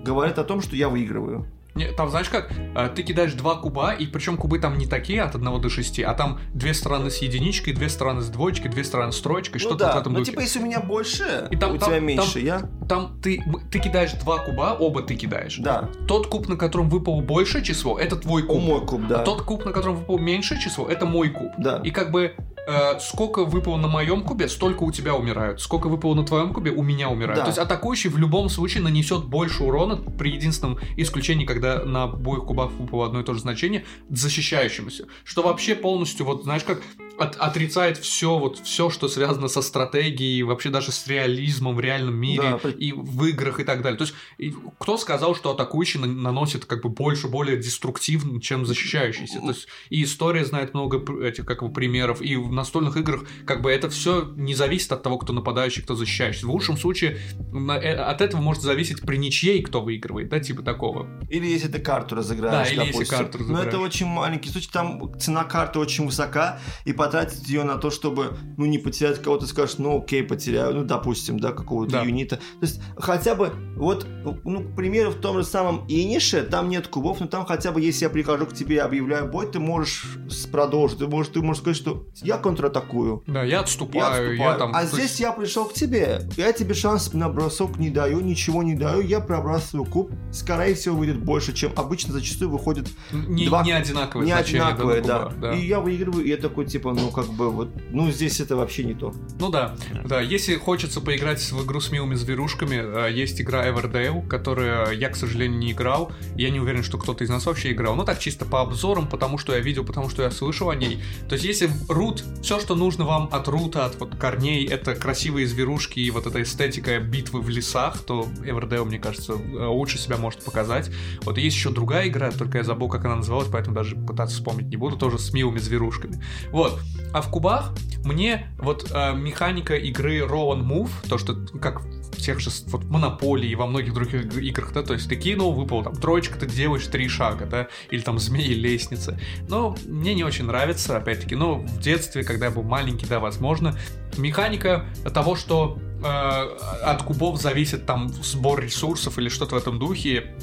говорит 0.04 0.40
о 0.40 0.44
том, 0.44 0.62
что 0.62 0.76
я 0.76 0.90
выигрываю. 0.90 1.46
Не, 1.78 1.92
там, 1.92 2.10
знаешь 2.10 2.30
как, 2.30 2.52
э, 2.76 2.90
ты 2.96 3.04
кидаешь 3.04 3.34
два 3.34 3.56
куба, 3.56 3.94
и 3.94 4.06
причем 4.08 4.36
кубы 4.38 4.60
там 4.60 4.78
не 4.78 4.86
такие 4.88 5.22
от 5.22 5.36
1 5.36 5.62
до 5.62 5.70
6, 5.70 6.00
а 6.00 6.14
там 6.14 6.40
две 6.54 6.74
стороны 6.74 7.10
с 7.10 7.18
единичкой, 7.20 7.74
две 7.74 7.88
стороны 7.90 8.22
с 8.22 8.30
двоечкой, 8.30 8.72
две 8.72 8.84
стороны 8.84 9.12
с 9.12 9.22
троечкой, 9.22 9.62
ну 9.62 9.70
что-то 9.70 9.86
да, 9.86 9.96
в 9.96 10.02
этом 10.02 10.14
духе. 10.14 10.32
типа 10.32 10.42
если 10.42 10.60
у 10.60 10.64
меня 10.66 10.80
больше, 10.80 11.48
И 11.52 11.56
там- 11.56 11.72
у 11.76 11.78
там- 11.78 11.88
тебя 11.90 11.98
там- 11.98 12.06
меньше, 12.06 12.40
я... 12.40 12.62
Там 12.90 13.20
ты, 13.22 13.42
ты 13.72 13.80
кидаешь 13.80 14.14
два 14.14 14.40
куба, 14.40 14.76
оба 14.80 15.02
ты 15.04 15.16
кидаешь. 15.16 15.58
Да, 15.60 15.90
Тот 16.08 16.28
куб, 16.28 16.48
на 16.50 16.56
котором 16.58 16.90
выпало 16.90 17.22
большее 17.22 17.64
число, 17.64 17.98
это 18.00 18.16
твой 18.16 18.44
куб. 18.44 18.62
мой 18.62 18.86
куб, 18.86 19.08
да. 19.08 19.22
А 19.22 19.24
тот 19.24 19.42
куб, 19.44 19.66
на 19.66 19.72
котором 19.72 19.96
выпало 19.98 20.18
меньшее 20.20 20.60
число, 20.60 20.88
это 20.88 21.06
мой 21.06 21.30
куб. 21.30 21.52
Да. 21.58 21.82
И 21.84 21.92
как 21.92 22.12
бы 22.12 22.36
э, 22.68 23.00
сколько 23.00 23.46
выпало 23.46 23.78
на 23.78 23.88
моем 23.88 24.24
кубе, 24.24 24.48
столько 24.48 24.84
у 24.84 24.92
тебя 24.92 25.16
умирают. 25.16 25.62
Сколько 25.62 25.88
выпало 25.88 26.14
на 26.14 26.26
твоем 26.26 26.54
кубе, 26.54 26.72
у 26.72 26.84
меня 26.84 27.10
умирают. 27.10 27.38
Да. 27.38 27.44
То 27.44 27.48
есть 27.48 27.60
атакующий 27.60 28.10
в 28.10 28.18
любом 28.18 28.50
случае 28.50 28.84
нанесет 28.84 29.26
больше 29.26 29.64
урона, 29.64 29.96
при 29.96 30.32
единственном 30.32 30.78
исключении, 30.98 31.46
когда 31.46 31.84
на 31.84 32.04
обоих 32.04 32.44
кубах 32.44 32.72
выпало 32.72 33.08
одно 33.08 33.22
и 33.22 33.24
то 33.24 33.34
же 33.34 33.40
значение, 33.40 33.86
защищающемуся. 34.10 35.08
Что 35.24 35.42
вообще 35.42 35.76
полностью, 35.76 36.26
вот 36.26 36.44
знаешь, 36.44 36.64
как 36.64 36.82
от- 37.20 37.36
отрицает 37.38 37.98
все, 37.98 38.38
вот 38.38 38.60
все, 38.60 38.90
что 38.90 39.08
связано 39.08 39.48
со 39.48 39.62
стратегией, 39.62 40.44
вообще 40.44 40.70
даже 40.70 40.92
с 40.92 41.08
реализмом 41.08 41.76
в 41.76 41.80
реальном 41.80 42.16
мире 42.16 42.60
Да. 42.64 42.70
и 42.70 42.92
в 42.92 43.24
играх 43.26 43.60
и 43.60 43.64
так 43.64 43.82
далее. 43.82 43.98
То 43.98 44.04
есть 44.04 44.14
и 44.38 44.54
кто 44.80 44.98
сказал, 44.98 45.36
что 45.36 45.52
атакующий 45.52 46.00
на- 46.00 46.08
наносит 46.08 46.66
как 46.66 46.84
бы 46.84 46.90
больше, 46.90 47.28
более 47.28 47.58
деструктивно, 47.58 48.42
чем 48.42 48.66
защищающийся? 48.66 49.40
То 49.40 49.50
есть 49.50 49.68
и 49.90 50.04
история 50.04 50.46
знает 50.46 50.74
много 50.74 50.98
этих 51.24 51.46
как 51.46 51.62
бы 51.64 51.70
примеров, 51.72 52.22
и 52.22 52.36
в 52.36 52.52
настольных 52.52 52.98
играх 52.98 53.24
как 53.46 53.62
бы 53.62 53.72
это 53.72 53.90
все 53.90 54.32
не 54.36 54.54
зависит 54.56 54.92
от 54.92 55.04
того, 55.04 55.18
кто 55.18 55.34
нападающий, 55.34 55.84
кто 55.84 55.96
защищающий. 55.96 56.46
В 56.48 56.52
лучшем 56.52 56.78
случае 56.78 57.18
на- 57.52 57.78
э, 57.78 57.96
от 57.96 58.22
этого 58.22 58.42
может 58.42 58.64
зависеть 58.64 59.02
при 59.02 59.18
ничьей, 59.18 59.62
кто 59.62 59.82
выигрывает, 59.82 60.30
да, 60.30 60.40
типа 60.40 60.62
такого. 60.62 61.08
Или 61.30 61.48
если 61.48 61.68
ты 61.68 61.80
карту 61.80 62.16
разыграешь, 62.16 62.68
Да, 62.70 62.74
или 62.74 62.80
если 62.80 62.92
допустим. 62.94 63.18
карту 63.18 63.38
Но 63.38 63.44
разыграешь. 63.44 63.68
это 63.68 63.80
очень 63.80 64.06
маленький 64.08 64.50
случай, 64.50 64.70
там 64.72 65.20
цена 65.20 65.44
карты 65.44 65.80
очень 65.80 66.06
высока, 66.06 66.60
и 66.86 66.94
потратить 67.08 67.48
ее 67.50 67.64
на 67.64 67.78
то, 67.78 67.90
чтобы, 67.90 68.38
ну, 68.58 68.66
не 68.66 68.78
потерять 68.78 69.22
кого-то, 69.22 69.48
скажешь, 69.48 69.78
ну, 69.78 69.98
окей, 70.00 70.24
потеряю, 70.24 70.76
ну, 70.76 70.84
допустим, 70.84 71.40
да, 71.40 71.52
какого-то 71.52 71.92
Да. 71.94 72.02
юнита. 72.04 72.36
То 72.38 72.42
есть, 72.62 72.82
хотя 72.98 73.34
бы, 73.36 73.52
вот, 73.76 74.06
ну, 74.44 74.62
к 74.62 74.76
примеру, 74.76 75.12
в 75.12 75.16
том 75.16 75.38
же 75.38 75.44
самом 75.46 75.86
Инише, 75.88 76.44
там 76.44 76.70
нет 76.70 76.88
кубов, 76.88 77.20
но 77.20 77.28
там 77.28 77.46
хотя 77.46 77.72
бы, 77.72 77.82
если 77.82 78.04
я 78.06 78.10
прихожу 78.10 78.46
к 78.46 78.54
тебе 78.54 78.76
и 78.76 78.80
объявляю 78.80 79.30
бой, 79.32 79.48
ты 79.50 79.60
можешь 79.60 80.18
продолжить, 80.52 81.00
ты 81.00 81.08
можешь, 81.08 81.32
ты 81.32 81.42
можешь 81.42 81.62
сказать, 81.62 81.78
что 81.78 82.06
я 82.24 82.38
контратакую. 82.38 83.24
Да, 83.28 83.44
я 83.44 83.58
Я 83.58 83.60
отступаю, 83.62 84.36
я, 84.36 84.52
отступаю. 84.52 84.60
там... 84.60 84.72
а 84.76 84.86
здесь 84.86 85.20
я 85.20 85.32
пришел 85.32 85.66
к 85.66 85.74
тебе. 85.74 86.22
Я 86.38 86.52
тебе 86.52 86.74
шанс 86.74 87.14
на 87.14 87.30
бросок 87.30 87.78
не 87.78 87.90
даю, 87.90 88.20
ничего 88.20 88.64
не 88.64 88.76
даю. 88.76 89.02
Я 89.02 89.20
пробрасываю 89.20 89.86
куб. 89.90 90.12
Скорее 90.32 90.76
всего, 90.76 90.96
выйдет 90.98 91.20
больше, 91.24 91.54
чем 91.54 91.72
обычно. 91.76 92.14
Зачастую 92.14 92.52
выходит 92.52 92.88
не, 93.12 93.48
два- 93.48 93.64
не 93.64 93.72
одинаковые 93.72 94.26
не 94.28 94.32
одинаковые, 94.34 95.02
да. 95.02 95.32
да. 95.42 95.54
И 95.54 95.66
я 95.66 95.80
выигрываю, 95.80 96.24
и 96.26 96.30
я 96.30 96.38
такой, 96.38 96.66
типа, 96.66 96.94
ну, 96.98 97.12
как 97.12 97.28
бы, 97.28 97.52
вот, 97.52 97.70
ну, 97.92 98.12
здесь 98.12 98.40
это 98.40 98.56
вообще 98.56 98.84
не 98.84 98.94
то. 98.94 99.14
Ну 99.40 99.50
да, 99.50 99.76
да. 100.06 100.22
Если 100.22 100.56
хочется 100.56 101.02
поиграть 101.02 101.40
в 101.52 101.66
игру 101.66 101.80
с 101.80 101.92
милыми 101.92 102.16
зверушками, 102.16 103.08
э, 103.08 103.14
есть 103.14 103.40
игра 103.40 103.68
Everdale, 103.68 104.28
которую 104.28 104.98
я, 104.98 105.10
к 105.10 105.16
сожалению, 105.16 105.60
не 105.60 105.72
играл. 105.72 106.12
Я 106.36 106.50
не 106.50 106.60
уверен, 106.60 106.84
что 106.84 106.98
кто-то 106.98 107.24
из 107.24 107.30
нас 107.30 107.46
вообще 107.46 107.72
играл. 107.72 107.96
Ну 107.96 108.04
так 108.04 108.20
чисто 108.20 108.46
по 108.46 108.62
обзорам, 108.62 109.08
потому 109.08 109.38
что 109.38 109.54
я 109.54 109.60
видел, 109.60 109.86
потому 109.86 110.10
что 110.10 110.24
я 110.24 110.32
слышал 110.32 110.70
о 110.70 110.76
ней. 110.76 111.02
То 111.30 111.34
есть 111.34 111.46
если 111.46 111.70
рут, 111.88 112.24
все, 112.42 112.60
что 112.60 112.76
нужно 112.76 113.06
вам 113.06 113.30
от 113.32 113.48
рута, 113.48 113.86
от 113.86 114.00
вот 114.00 114.16
корней, 114.16 114.66
это 114.66 114.96
красивые 114.96 115.48
зверушки 115.48 116.00
и 116.00 116.10
вот 116.12 116.28
эта 116.28 116.42
эстетика 116.42 117.00
битвы 117.00 117.42
в 117.42 117.50
лесах, 117.50 118.00
то 118.00 118.28
Everdale, 118.40 118.86
мне 118.86 119.00
кажется, 119.00 119.34
э, 119.34 119.66
лучше 119.66 119.98
себя 119.98 120.18
может 120.18 120.44
показать. 120.44 120.90
Вот 121.22 121.38
есть 121.38 121.56
еще 121.56 121.70
другая 121.70 122.08
игра, 122.08 122.32
только 122.32 122.60
я 122.60 122.64
забыл, 122.64 122.90
как 122.90 123.06
она 123.06 123.18
называлась, 123.18 123.50
поэтому 123.52 123.76
даже 123.76 123.96
пытаться 123.96 124.36
вспомнить 124.36 124.68
не 124.68 124.78
буду, 124.78 124.98
тоже 124.98 125.20
с 125.20 125.34
милыми 125.34 125.60
зверушками. 125.60 126.24
Вот. 126.52 126.80
А 127.14 127.22
в 127.22 127.30
кубах 127.30 127.74
мне 128.04 128.48
вот 128.58 128.92
э, 128.94 129.14
механика 129.14 129.76
игры 129.76 130.20
Roll 130.20 130.58
and 130.58 130.64
Move, 130.64 130.90
то, 131.10 131.18
что 131.18 131.36
как 131.60 131.82
в 131.82 132.18
тех 132.18 132.40
же 132.40 132.50
вот 132.68 132.86
Монополии 132.86 133.50
и 133.50 133.56
во 133.56 133.68
многих 133.68 133.94
других 133.94 134.26
иг- 134.26 134.38
играх, 134.38 134.74
да, 134.74 134.82
то 134.82 134.94
есть 134.94 135.08
ты 135.08 135.16
кинул, 135.16 135.54
выпал 135.54 135.84
там 135.84 135.96
троечка, 135.96 136.40
ты 136.40 136.48
делаешь 136.48 136.88
три 136.88 137.08
шага, 137.08 137.46
да, 137.46 137.68
или 137.92 138.02
там 138.02 138.18
змеи 138.18 138.54
лестницы. 138.54 139.20
Но 139.48 139.76
мне 139.86 140.14
не 140.16 140.24
очень 140.24 140.46
нравится, 140.46 140.98
опять-таки, 140.98 141.36
но 141.36 141.56
в 141.56 141.80
детстве, 141.80 142.24
когда 142.24 142.48
я 142.48 142.52
был 142.52 142.64
маленький, 142.64 143.06
да, 143.06 143.20
возможно, 143.20 143.78
механика 144.18 144.86
того, 145.14 145.36
что 145.36 145.78
э, 146.04 146.08
от 146.08 147.04
кубов 147.04 147.42
зависит 147.42 147.86
там 147.86 148.10
сбор 148.10 148.62
ресурсов 148.62 149.18
или 149.20 149.30
что-то 149.30 149.56
в 149.56 149.58
этом 149.58 149.80
духе, 149.80 150.36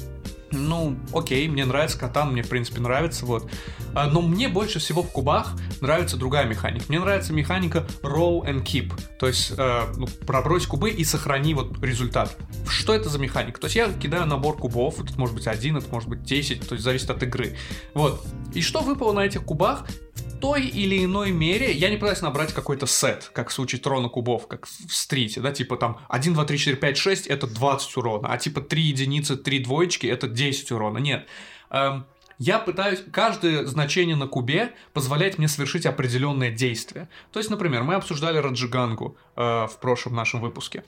ну, 0.55 0.97
окей, 1.13 1.47
мне 1.47 1.65
нравится 1.65 1.97
катан, 1.97 2.31
мне, 2.31 2.43
в 2.43 2.49
принципе, 2.49 2.81
нравится, 2.81 3.25
вот. 3.25 3.49
А, 3.93 4.07
Но 4.07 4.21
мне 4.21 4.49
больше 4.49 4.79
всего 4.79 5.03
в 5.03 5.11
кубах 5.11 5.55
нравится 5.81 6.17
другая 6.17 6.45
механика. 6.45 6.85
Мне 6.89 6.99
нравится 6.99 7.33
механика 7.33 7.85
roll 8.01 8.45
and 8.45 8.63
keep. 8.63 8.93
То 9.19 9.27
есть, 9.27 9.53
э, 9.57 9.81
ну, 9.95 10.07
пробрось 10.25 10.65
кубы 10.65 10.89
и 10.89 11.03
сохрани 11.03 11.53
вот 11.53 11.81
результат. 11.83 12.37
Что 12.67 12.93
это 12.93 13.09
за 13.09 13.19
механика? 13.19 13.59
То 13.59 13.65
есть, 13.65 13.75
я 13.75 13.91
кидаю 13.91 14.25
набор 14.25 14.57
кубов, 14.57 14.99
это 14.99 15.17
может 15.19 15.35
быть 15.35 15.47
один, 15.47 15.77
это 15.77 15.87
может 15.91 16.09
быть 16.09 16.23
10, 16.23 16.67
то 16.67 16.73
есть, 16.73 16.83
зависит 16.83 17.09
от 17.09 17.23
игры. 17.23 17.55
Вот. 17.93 18.25
И 18.53 18.61
что 18.61 18.81
выпало 18.81 19.13
на 19.13 19.25
этих 19.25 19.43
кубах? 19.43 19.85
Той 20.45 20.67
или 20.67 21.03
иной 21.03 21.31
мере 21.31 21.71
я 21.71 21.89
не 21.89 21.97
пытаюсь 21.97 22.21
набрать 22.21 22.53
какой-то 22.53 22.85
сет, 22.85 23.31
как 23.33 23.49
в 23.49 23.51
случае 23.51 23.81
трона 23.81 24.09
кубов, 24.09 24.47
как 24.47 24.67
в 24.67 24.93
стрите, 24.93 25.41
да, 25.41 25.51
типа 25.51 25.75
там 25.75 25.99
1, 26.07 26.35
2, 26.35 26.45
3, 26.45 26.57
4, 26.59 26.77
5, 26.77 26.97
6 26.97 27.25
это 27.25 27.47
20 27.47 27.97
урона, 27.97 28.27
а 28.31 28.37
типа 28.37 28.61
3 28.61 28.79
единицы, 28.79 29.37
3 29.37 29.59
двоечки 29.63 30.05
это 30.05 30.27
10 30.27 30.71
урона. 30.71 30.99
Нет. 30.99 31.27
Эм, 31.71 32.05
я 32.37 32.59
пытаюсь, 32.59 33.01
каждое 33.11 33.65
значение 33.65 34.15
на 34.15 34.27
кубе 34.27 34.75
позволяет 34.93 35.39
мне 35.39 35.47
совершить 35.47 35.87
определенное 35.87 36.51
действие. 36.51 37.09
То 37.31 37.39
есть, 37.39 37.49
например, 37.49 37.81
мы 37.81 37.95
обсуждали 37.95 38.37
Раджигангу 38.37 39.17
э, 39.35 39.41
в 39.41 39.79
прошлом 39.81 40.13
нашем 40.13 40.41
выпуске. 40.41 40.83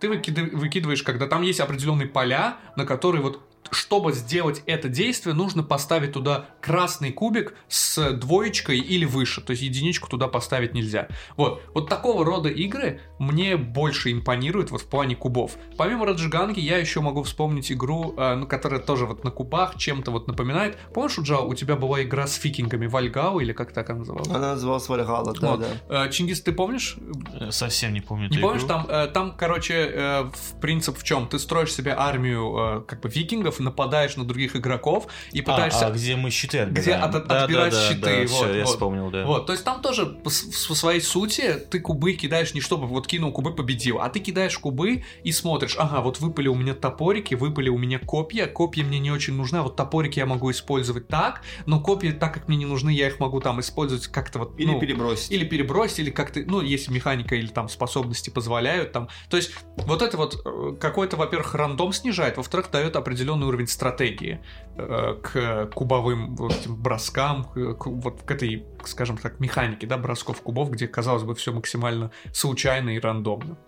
Ты 0.00 0.08
выкидываешь, 0.08 1.02
когда 1.02 1.26
там 1.26 1.42
есть 1.42 1.60
определенные 1.60 2.08
поля, 2.08 2.56
на 2.76 2.86
которые 2.86 3.20
вот 3.20 3.42
чтобы 3.70 4.12
сделать 4.12 4.62
это 4.66 4.88
действие, 4.88 5.34
нужно 5.34 5.62
поставить 5.62 6.12
туда 6.12 6.46
красный 6.60 7.12
кубик 7.12 7.54
с 7.68 8.12
двоечкой 8.12 8.78
или 8.78 9.04
выше, 9.04 9.40
то 9.40 9.52
есть 9.52 9.62
единичку 9.62 10.08
туда 10.08 10.28
поставить 10.28 10.74
нельзя. 10.74 11.08
Вот, 11.36 11.62
вот 11.74 11.88
такого 11.88 12.24
рода 12.24 12.48
игры 12.48 13.00
мне 13.18 13.56
больше 13.56 14.12
импонируют 14.12 14.70
вот 14.70 14.82
в 14.82 14.86
плане 14.86 15.16
кубов. 15.16 15.56
Помимо 15.78 16.06
Раджиганги 16.06 16.60
я 16.60 16.78
еще 16.78 17.00
могу 17.00 17.22
вспомнить 17.22 17.70
игру, 17.72 18.14
э, 18.16 18.34
ну, 18.34 18.46
которая 18.46 18.80
тоже 18.80 19.06
вот 19.06 19.24
на 19.24 19.30
кубах 19.30 19.76
чем-то 19.76 20.10
вот 20.10 20.26
напоминает. 20.26 20.76
Помнишь, 20.92 21.18
Уджал, 21.18 21.48
у 21.48 21.54
тебя 21.54 21.76
была 21.76 22.02
игра 22.02 22.26
с 22.26 22.42
викингами 22.42 22.86
Вальгау 22.86 23.40
или 23.40 23.52
как 23.52 23.72
так 23.72 23.88
она 23.90 24.00
называлась? 24.00 24.28
Она 24.28 24.52
называлась 24.54 24.88
Вальгала, 24.88 25.32
да, 25.34 25.50
Вот. 25.50 25.60
да. 25.88 26.06
Э, 26.06 26.10
Чингис, 26.10 26.42
ты 26.42 26.52
помнишь? 26.52 26.96
Э, 27.40 27.50
Совсем 27.50 27.92
не 27.94 28.00
помню 28.00 28.28
Не 28.28 28.38
помнишь, 28.38 28.62
игру. 28.62 28.68
там, 28.68 28.86
э, 28.88 29.06
там, 29.08 29.34
короче, 29.36 29.74
э, 29.74 30.22
в 30.24 30.60
принцип 30.60 30.98
в 30.98 31.04
чем? 31.04 31.26
Ты 31.28 31.38
строишь 31.38 31.72
себе 31.72 31.94
армию 31.96 32.56
э, 32.58 32.80
как 32.86 33.00
бы 33.00 33.08
викингов, 33.08 33.51
соперников, 33.52 33.60
нападаешь 33.60 34.16
на 34.16 34.24
других 34.24 34.56
игроков 34.56 35.06
и 35.32 35.40
А, 35.40 35.42
пытаешься... 35.42 35.86
а 35.86 35.90
где 35.90 36.16
мы 36.16 36.30
щиты 36.30 36.58
отбираем. 36.60 36.82
Где 36.82 36.94
от- 36.94 37.26
Да, 37.26 37.42
отбирать 37.44 37.72
да, 37.72 37.78
да, 37.78 37.88
щиты, 37.88 38.00
да, 38.00 38.20
вот, 38.20 38.28
всё, 38.28 38.54
я 38.54 38.64
вот. 38.64 38.72
вспомнил, 38.72 39.10
да. 39.10 39.24
Вот, 39.24 39.46
то 39.46 39.52
есть 39.52 39.64
там 39.64 39.80
тоже 39.80 40.06
по, 40.06 40.30
своей 40.30 41.00
сути 41.00 41.54
ты 41.70 41.80
кубы 41.80 42.12
кидаешь 42.14 42.54
не 42.54 42.60
чтобы 42.60 42.86
вот 42.86 43.06
кинул 43.06 43.32
кубы 43.32 43.54
победил, 43.54 44.00
а 44.00 44.08
ты 44.08 44.20
кидаешь 44.20 44.58
кубы 44.58 45.04
и 45.24 45.32
смотришь, 45.32 45.76
ага, 45.78 46.00
вот 46.00 46.20
выпали 46.20 46.48
у 46.48 46.54
меня 46.54 46.74
топорики, 46.74 47.34
выпали 47.34 47.68
у 47.68 47.78
меня 47.78 47.98
копья, 47.98 48.46
копья 48.46 48.84
мне 48.84 48.98
не 48.98 49.10
очень 49.10 49.34
нужны, 49.34 49.58
а 49.58 49.62
вот 49.62 49.76
топорики 49.76 50.18
я 50.18 50.26
могу 50.26 50.50
использовать 50.50 51.08
так, 51.08 51.42
но 51.66 51.80
копья, 51.80 52.12
так 52.12 52.34
как 52.34 52.48
мне 52.48 52.56
не 52.56 52.66
нужны, 52.66 52.90
я 52.90 53.08
их 53.08 53.20
могу 53.20 53.40
там 53.40 53.60
использовать 53.60 54.06
как-то 54.08 54.38
вот... 54.40 54.58
Или 54.58 54.72
ну, 54.72 54.80
перебросить. 54.80 55.30
или 55.30 55.44
перебросить, 55.44 55.98
или 56.00 56.10
как-то, 56.10 56.40
ну, 56.46 56.60
если 56.60 56.92
механика 56.92 57.34
или 57.34 57.48
там 57.48 57.68
способности 57.68 58.30
позволяют, 58.30 58.92
там, 58.92 59.08
то 59.28 59.36
есть 59.36 59.52
вот 59.76 60.02
это 60.02 60.16
вот 60.16 60.40
э, 60.44 60.76
какой-то, 60.80 61.16
во-первых, 61.16 61.54
рандом 61.54 61.92
снижает, 61.92 62.36
во-вторых, 62.36 62.70
дает 62.70 62.96
определенный 63.42 63.48
уровень 63.48 63.66
стратегии 63.66 64.40
э, 64.76 65.16
к 65.22 65.66
кубовым 65.74 66.36
вот 66.36 66.52
этим 66.52 66.76
броскам, 66.76 67.44
к, 67.44 67.74
к- 67.74 67.86
вот 67.86 68.22
к 68.22 68.30
этой, 68.30 68.64
скажем 68.84 69.18
так, 69.18 69.40
механике, 69.40 69.86
да, 69.86 69.98
бросков 69.98 70.40
кубов, 70.42 70.70
где, 70.70 70.86
казалось 70.86 71.22
бы, 71.22 71.34
все 71.34 71.52
максимально 71.52 72.10
случайно 72.32 72.90
и 72.90 72.98
рандомно. 72.98 73.58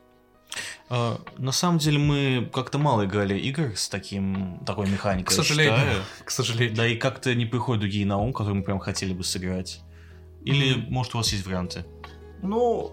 А, 0.89 1.20
на 1.39 1.53
самом 1.53 1.79
деле 1.79 1.99
мы 1.99 2.51
как-то 2.53 2.79
мало 2.79 3.05
играли 3.05 3.39
игр 3.39 3.72
с 3.75 3.89
таким 3.89 4.61
такой 4.64 4.89
механикой. 4.89 5.27
К 5.27 5.31
сожалению. 5.31 5.77
считаю. 5.77 6.03
К 6.25 6.31
сожалению. 6.31 6.77
Да 6.77 6.87
и 6.87 6.97
как-то 6.97 7.35
не 7.35 7.47
приходят 7.47 7.81
другие 7.81 8.07
на 8.07 8.18
ум, 8.18 8.33
которые 8.33 8.57
мы 8.57 8.62
прям 8.62 8.79
хотели 8.79 9.12
бы 9.12 9.25
сыграть. 9.25 9.81
Или, 10.45 10.75
может, 10.91 11.14
у 11.14 11.18
вас 11.18 11.33
есть 11.33 11.47
варианты? 11.47 11.87
Ну, 12.43 12.93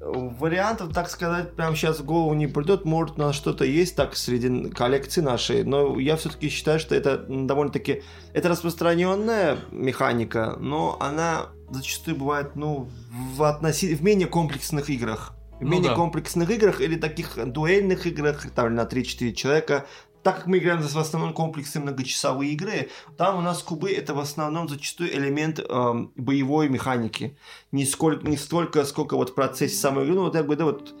вариантов, 0.00 0.92
так 0.94 1.10
сказать, 1.10 1.54
прямо 1.54 1.76
сейчас 1.76 2.00
в 2.00 2.04
голову 2.04 2.34
не 2.34 2.46
придет. 2.46 2.84
Может, 2.84 3.18
у 3.18 3.22
нас 3.22 3.36
что-то 3.36 3.64
есть 3.64 3.96
так 3.96 4.16
среди 4.16 4.70
коллекции 4.70 5.20
нашей, 5.20 5.62
но 5.64 5.98
я 5.98 6.16
все-таки 6.16 6.48
считаю, 6.48 6.80
что 6.80 6.94
это 6.94 7.18
довольно-таки... 7.18 8.02
Это 8.32 8.48
распространенная 8.48 9.58
механика, 9.70 10.56
но 10.58 10.96
она 11.00 11.46
зачастую 11.70 12.16
бывает, 12.16 12.56
ну, 12.56 12.88
в, 13.34 13.42
относи... 13.42 13.94
в 13.94 14.02
менее 14.02 14.26
комплексных 14.26 14.88
играх. 14.88 15.34
В 15.60 15.64
Ну 15.64 15.70
менее 15.70 15.90
да. 15.90 15.96
комплексных 15.96 16.48
играх 16.50 16.80
или 16.80 16.96
таких 16.96 17.36
дуэльных 17.36 18.06
играх, 18.06 18.50
там 18.54 18.74
на 18.74 18.84
3-4 18.84 19.32
человека, 19.34 19.86
так 20.22 20.36
как 20.36 20.46
мы 20.46 20.58
играем 20.58 20.82
в 20.82 20.96
основном 20.96 21.32
комплексные 21.32 21.82
многочасовые 21.82 22.52
игры, 22.52 22.90
там 23.16 23.38
у 23.38 23.40
нас 23.40 23.62
кубы 23.62 23.90
это 23.90 24.14
в 24.14 24.18
основном 24.18 24.68
зачастую 24.68 25.14
элемент 25.14 25.58
эм, 25.58 26.12
боевой 26.16 26.68
механики. 26.68 27.36
Не, 27.72 27.86
сколько, 27.86 28.26
не 28.26 28.36
столько, 28.36 28.84
сколько 28.84 29.16
вот 29.16 29.30
в 29.30 29.34
процессе 29.34 29.76
самой 29.76 30.04
игры, 30.04 30.16
ну 30.16 30.24
вот 30.24 30.34
я 30.34 30.42
бы, 30.42 30.56
да, 30.56 30.64
вот 30.64 30.94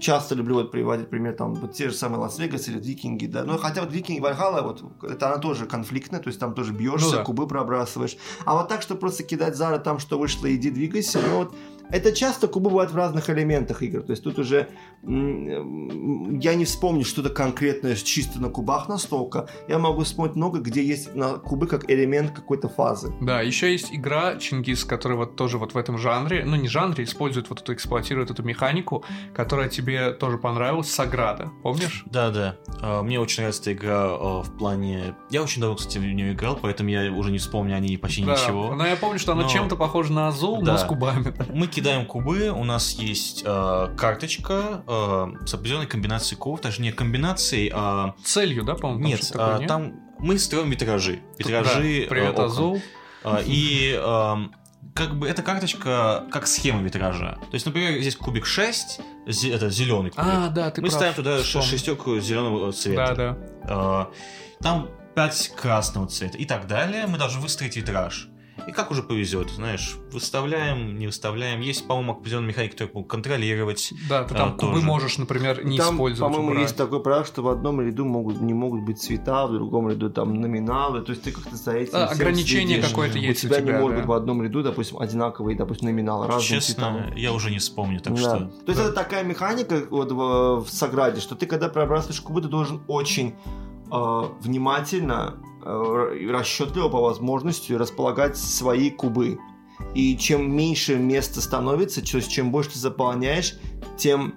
часто 0.00 0.34
люблю 0.34 0.56
вот 0.56 0.72
приводить 0.72 1.08
пример, 1.08 1.34
там, 1.34 1.54
вот 1.54 1.72
те 1.72 1.88
же 1.88 1.94
самые 1.94 2.18
Лас-Вегас 2.20 2.68
или 2.68 2.80
Викинги, 2.80 3.26
да, 3.26 3.44
ну, 3.44 3.58
хотя 3.58 3.80
вот 3.82 3.92
Викинги 3.92 4.20
Вальхалла, 4.20 4.62
вот, 4.62 4.82
это 5.04 5.28
она 5.28 5.38
тоже 5.38 5.66
конфликтная, 5.66 6.20
то 6.20 6.28
есть 6.28 6.40
там 6.40 6.54
тоже 6.54 6.72
бьешься, 6.72 7.10
Ну 7.10 7.16
да. 7.16 7.22
кубы 7.22 7.46
пробрасываешь, 7.46 8.16
а 8.44 8.54
вот 8.54 8.68
так, 8.68 8.82
что 8.82 8.96
просто 8.96 9.22
кидать 9.22 9.56
зара 9.56 9.78
там, 9.78 9.98
что 9.98 10.18
вышло, 10.18 10.52
иди 10.52 10.70
двигайся, 10.70 11.20
ну, 11.20 11.36
вот, 11.38 11.54
это 11.90 12.12
часто 12.12 12.48
кубы 12.48 12.70
бывают 12.70 12.92
в 12.92 12.96
разных 12.96 13.30
элементах 13.30 13.82
игр, 13.82 14.02
то 14.02 14.10
есть 14.10 14.22
тут 14.24 14.38
уже 14.38 14.68
я 15.02 16.54
не 16.54 16.64
вспомню 16.64 17.04
что-то 17.04 17.30
конкретное 17.30 17.94
чисто 17.96 18.40
на 18.40 18.48
кубах 18.48 18.88
настолько, 18.88 19.48
я 19.68 19.78
могу 19.78 20.02
вспомнить 20.04 20.36
много, 20.36 20.60
где 20.60 20.82
есть 20.84 21.14
на 21.14 21.34
кубы 21.34 21.66
как 21.66 21.90
элемент 21.90 22.30
какой-то 22.32 22.68
фазы. 22.68 23.12
Да, 23.20 23.40
еще 23.40 23.70
есть 23.72 23.92
игра 23.92 24.36
Чингис, 24.36 24.84
которая 24.84 25.18
вот 25.18 25.36
тоже 25.36 25.58
вот 25.58 25.74
в 25.74 25.78
этом 25.78 25.98
жанре, 25.98 26.44
ну 26.44 26.56
не 26.56 26.68
жанре, 26.68 27.04
использует 27.04 27.48
вот 27.50 27.60
эту, 27.60 27.72
эксплуатирует 27.74 28.30
эту 28.30 28.42
механику, 28.42 29.04
которая 29.34 29.68
тебе 29.68 30.12
тоже 30.12 30.38
понравилась, 30.38 30.90
Саграда, 30.90 31.50
помнишь? 31.62 32.04
Да, 32.10 32.30
да. 32.30 32.56
А, 32.80 33.02
Мне 33.02 33.20
очень 33.20 33.42
нравится 33.42 33.62
эта 33.62 33.72
игра 33.72 34.06
а, 34.08 34.42
в 34.42 34.56
плане... 34.56 35.14
Я 35.30 35.42
очень 35.42 35.60
давно, 35.60 35.76
кстати, 35.76 35.98
в 35.98 36.02
нее 36.04 36.32
играл, 36.32 36.58
поэтому 36.60 36.90
я 36.90 37.12
уже 37.12 37.30
не 37.30 37.38
вспомню 37.38 37.76
о 37.76 37.80
ней 37.80 37.96
почти 37.98 38.24
Да, 38.24 38.32
ничего. 38.32 38.74
Но 38.74 38.86
я 38.86 38.96
помню, 38.96 39.18
что 39.18 39.32
она 39.32 39.42
Но- 39.42 39.48
чем-то 39.48 39.76
похожа 39.76 40.12
на 40.12 40.28
Азул, 40.28 40.58
но 40.60 40.66
Да. 40.66 40.78
с 40.78 40.84
кубами. 40.84 41.34
Мы 41.52 41.66
кидаем 41.76 42.06
кубы, 42.06 42.48
у 42.50 42.64
нас 42.64 42.92
есть 42.92 43.42
а, 43.46 43.94
карточка 43.96 44.82
а, 44.86 45.30
с 45.46 45.54
определенной 45.54 45.86
комбинацией 45.86 46.38
кубов, 46.38 46.62
даже 46.62 46.80
не 46.82 46.90
комбинацией, 46.90 47.70
а... 47.74 48.14
Целью, 48.24 48.64
да, 48.64 48.74
по-моему? 48.74 49.02
там 49.02 49.08
Нет, 49.10 49.28
такое, 49.30 49.56
а, 49.56 49.58
нет? 49.58 49.68
там 49.68 49.92
мы 50.18 50.38
строим 50.38 50.70
витражи. 50.70 51.20
Витражи 51.38 52.02
да, 52.04 52.08
Привет, 52.08 52.28
э, 52.28 52.30
окон. 52.32 52.44
Азул. 52.46 52.82
А, 53.24 53.42
И 53.44 53.94
ам, 54.02 54.52
как 54.94 55.18
бы 55.18 55.28
эта 55.28 55.42
карточка 55.42 56.24
как 56.32 56.46
схема 56.46 56.80
витража. 56.82 57.38
То 57.50 57.54
есть, 57.54 57.66
например, 57.66 58.00
здесь 58.00 58.16
кубик 58.16 58.46
6, 58.46 59.00
зе- 59.26 59.54
это 59.54 59.68
зеленый 59.68 60.10
кубик. 60.10 60.24
А, 60.26 60.48
да, 60.48 60.70
ты 60.70 60.80
мы 60.80 60.88
прав, 60.88 60.98
ставим 60.98 61.14
туда 61.14 61.42
вспомнил. 61.42 61.68
шестерку 61.68 62.18
зеленого 62.20 62.72
цвета. 62.72 63.14
Да, 63.14 63.14
да. 63.14 63.38
А, 63.64 64.10
Там 64.62 64.88
5 65.14 65.52
красного 65.54 66.06
цвета 66.08 66.38
и 66.38 66.46
так 66.46 66.66
далее. 66.66 67.06
Мы 67.06 67.18
должны 67.18 67.40
выстроить 67.42 67.76
витраж. 67.76 68.28
И 68.66 68.72
как 68.72 68.90
уже 68.90 69.02
повезет, 69.04 69.50
знаешь, 69.50 69.96
выставляем, 70.12 70.98
не 70.98 71.06
выставляем. 71.06 71.60
Есть, 71.60 71.86
по-моему, 71.86 72.12
определенная 72.12 72.48
механика, 72.48 72.72
которую 72.86 73.04
контролировать. 73.04 73.92
Да, 74.08 74.24
ты 74.24 74.34
А, 74.34 74.38
там 74.38 74.56
кубы 74.56 74.72
тоже. 74.74 74.84
можешь, 74.86 75.18
например, 75.18 75.64
не 75.64 75.78
там, 75.78 75.94
использовать. 75.94 76.32
по-моему, 76.32 76.50
убрать. 76.52 76.62
есть 76.64 76.76
такое 76.76 76.98
правило, 76.98 77.24
что 77.24 77.42
в 77.42 77.48
одном 77.48 77.80
ряду 77.80 78.04
могут, 78.04 78.40
не 78.40 78.54
могут 78.54 78.82
быть 78.82 79.00
цвета, 79.00 79.46
в 79.46 79.52
другом 79.52 79.88
ряду 79.88 80.10
там 80.10 80.34
номиналы, 80.34 81.02
то 81.02 81.10
есть 81.10 81.22
ты 81.22 81.30
как-то 81.30 81.54
за 81.56 81.72
этим 81.72 81.96
А, 81.96 82.06
ограничение 82.06 82.82
какое-то 82.82 83.18
есть 83.18 83.44
у 83.44 83.46
у 83.46 83.50
тебя, 83.50 83.60
тебя, 83.60 83.72
не 83.74 83.78
может 83.78 83.96
да. 83.96 84.00
быть 84.02 84.08
в 84.08 84.12
одном 84.12 84.42
ряду, 84.42 84.62
допустим, 84.64 84.98
одинаковые, 84.98 85.56
допустим, 85.56 85.86
номиналы, 85.86 86.26
разные 86.26 86.60
Честно, 86.60 87.04
цвета. 87.04 87.18
я 87.18 87.32
уже 87.32 87.50
не 87.52 87.58
вспомню, 87.58 88.00
так 88.00 88.14
Да. 88.14 88.20
что... 88.20 88.38
То 88.64 88.72
есть 88.72 88.80
это 88.80 88.92
такая 88.92 89.22
механика 89.22 89.82
вот 89.90 90.10
в, 90.10 90.64
в 90.64 90.68
Саграде, 90.70 91.20
что 91.20 91.36
ты 91.36 91.46
когда 91.46 91.68
пробрасываешь 91.68 92.20
кубы, 92.20 92.42
ты 92.42 92.48
должен 92.48 92.82
очень 92.88 93.34
э, 93.92 94.22
внимательно, 94.40 95.34
расчетливо 95.66 96.88
по 96.88 97.00
возможности 97.00 97.72
располагать 97.72 98.36
свои 98.36 98.90
кубы. 98.90 99.38
И 99.94 100.16
чем 100.16 100.56
меньше 100.56 100.96
места 100.96 101.40
становится, 101.40 102.00
то 102.00 102.16
есть 102.16 102.30
чем 102.30 102.50
больше 102.50 102.70
ты 102.70 102.78
заполняешь, 102.78 103.58
тем 103.98 104.34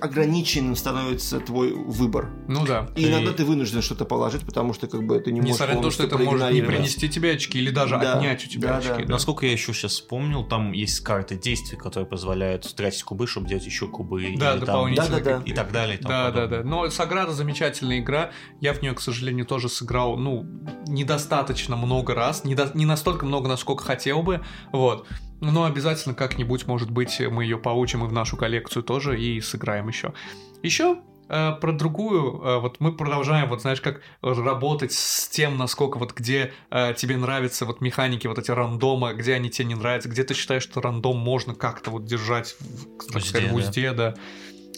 ограниченным 0.00 0.76
становится 0.76 1.40
твой 1.40 1.72
выбор. 1.72 2.30
Ну 2.48 2.64
да. 2.66 2.90
И 2.96 3.02
И- 3.02 3.10
иногда 3.10 3.32
ты 3.32 3.44
вынужден 3.44 3.82
что-то 3.82 4.04
положить, 4.04 4.42
потому 4.42 4.72
что 4.74 4.86
как 4.86 5.04
бы 5.06 5.18
ты 5.20 5.32
не 5.32 5.40
можешь 5.40 5.54
Несмотря 5.54 5.76
на 5.76 5.82
то, 5.82 5.90
что 5.90 6.04
это 6.04 6.18
может 6.18 6.52
не 6.52 6.62
принести 6.62 7.08
тебе 7.08 7.32
очки 7.32 7.58
или 7.58 7.70
даже 7.70 7.98
Да, 7.98 8.14
отнять 8.18 8.44
у 8.44 8.48
тебя 8.48 8.68
да, 8.68 8.76
очки. 8.78 8.88
да. 8.90 9.04
да. 9.06 9.12
Насколько 9.12 9.46
я 9.46 9.52
еще 9.52 9.72
сейчас 9.72 9.92
вспомнил, 9.92 10.44
там 10.44 10.72
есть 10.72 11.00
карты 11.00 11.36
действий, 11.36 11.78
которые 11.78 12.06
позволяют 12.06 12.74
тратить 12.74 13.02
кубы, 13.02 13.26
чтобы 13.26 13.48
делать 13.48 13.66
еще 13.66 13.88
кубы. 13.88 14.20
Да, 14.22 14.28
или 14.28 14.36
там- 14.38 14.60
дополнительно. 14.60 15.08
Да-да-да. 15.20 15.42
И 15.44 15.52
так 15.52 15.72
далее. 15.72 15.98
и 15.98 16.02
Да, 16.02 16.08
да, 16.08 16.24
подобное. 16.32 16.62
да. 16.62 16.68
Но 16.68 16.90
Саграда 16.90 17.32
замечательная 17.32 17.98
игра. 18.00 18.30
Я 18.60 18.72
в 18.74 18.82
нее, 18.82 18.92
к 18.94 19.00
сожалению, 19.00 19.46
тоже 19.46 19.68
сыграл, 19.68 20.16
ну, 20.16 20.46
недостаточно 20.86 21.76
много 21.76 22.14
раз. 22.14 22.44
Не, 22.44 22.54
до- 22.54 22.70
не 22.74 22.86
настолько 22.86 23.26
много, 23.26 23.48
насколько 23.48 23.84
хотел 23.84 24.22
бы. 24.22 24.40
Вот. 24.72 25.06
Но 25.52 25.64
обязательно 25.64 26.14
как-нибудь, 26.14 26.66
может 26.66 26.90
быть, 26.90 27.20
мы 27.20 27.44
ее 27.44 27.58
получим 27.58 28.04
и 28.04 28.08
в 28.08 28.12
нашу 28.12 28.36
коллекцию 28.36 28.82
тоже 28.82 29.20
и 29.20 29.40
сыграем 29.40 29.88
еще. 29.88 30.14
Еще 30.62 30.98
э, 31.28 31.52
про 31.60 31.72
другую, 31.72 32.40
э, 32.42 32.58
вот 32.60 32.80
мы 32.80 32.96
продолжаем, 32.96 33.48
вот 33.50 33.60
знаешь, 33.60 33.80
как 33.82 34.00
работать 34.22 34.92
с 34.92 35.28
тем, 35.28 35.58
насколько 35.58 35.98
вот 35.98 36.14
где 36.14 36.52
э, 36.70 36.94
тебе 36.96 37.16
нравятся 37.16 37.66
вот 37.66 37.82
механики, 37.82 38.26
вот 38.26 38.38
эти 38.38 38.50
рандома, 38.50 39.12
где 39.12 39.34
они 39.34 39.50
тебе 39.50 39.66
не 39.66 39.74
нравятся, 39.74 40.08
где 40.08 40.24
ты 40.24 40.32
считаешь, 40.32 40.62
что 40.62 40.80
рандом 40.80 41.18
можно 41.18 41.54
как-то 41.54 41.90
вот 41.90 42.06
держать 42.06 42.56
в, 42.58 43.06
так 43.06 43.16
Узде, 43.16 43.28
сказать, 43.28 43.48
в 43.48 43.50
да. 43.50 43.54
узде, 43.56 43.92
да. 43.92 44.14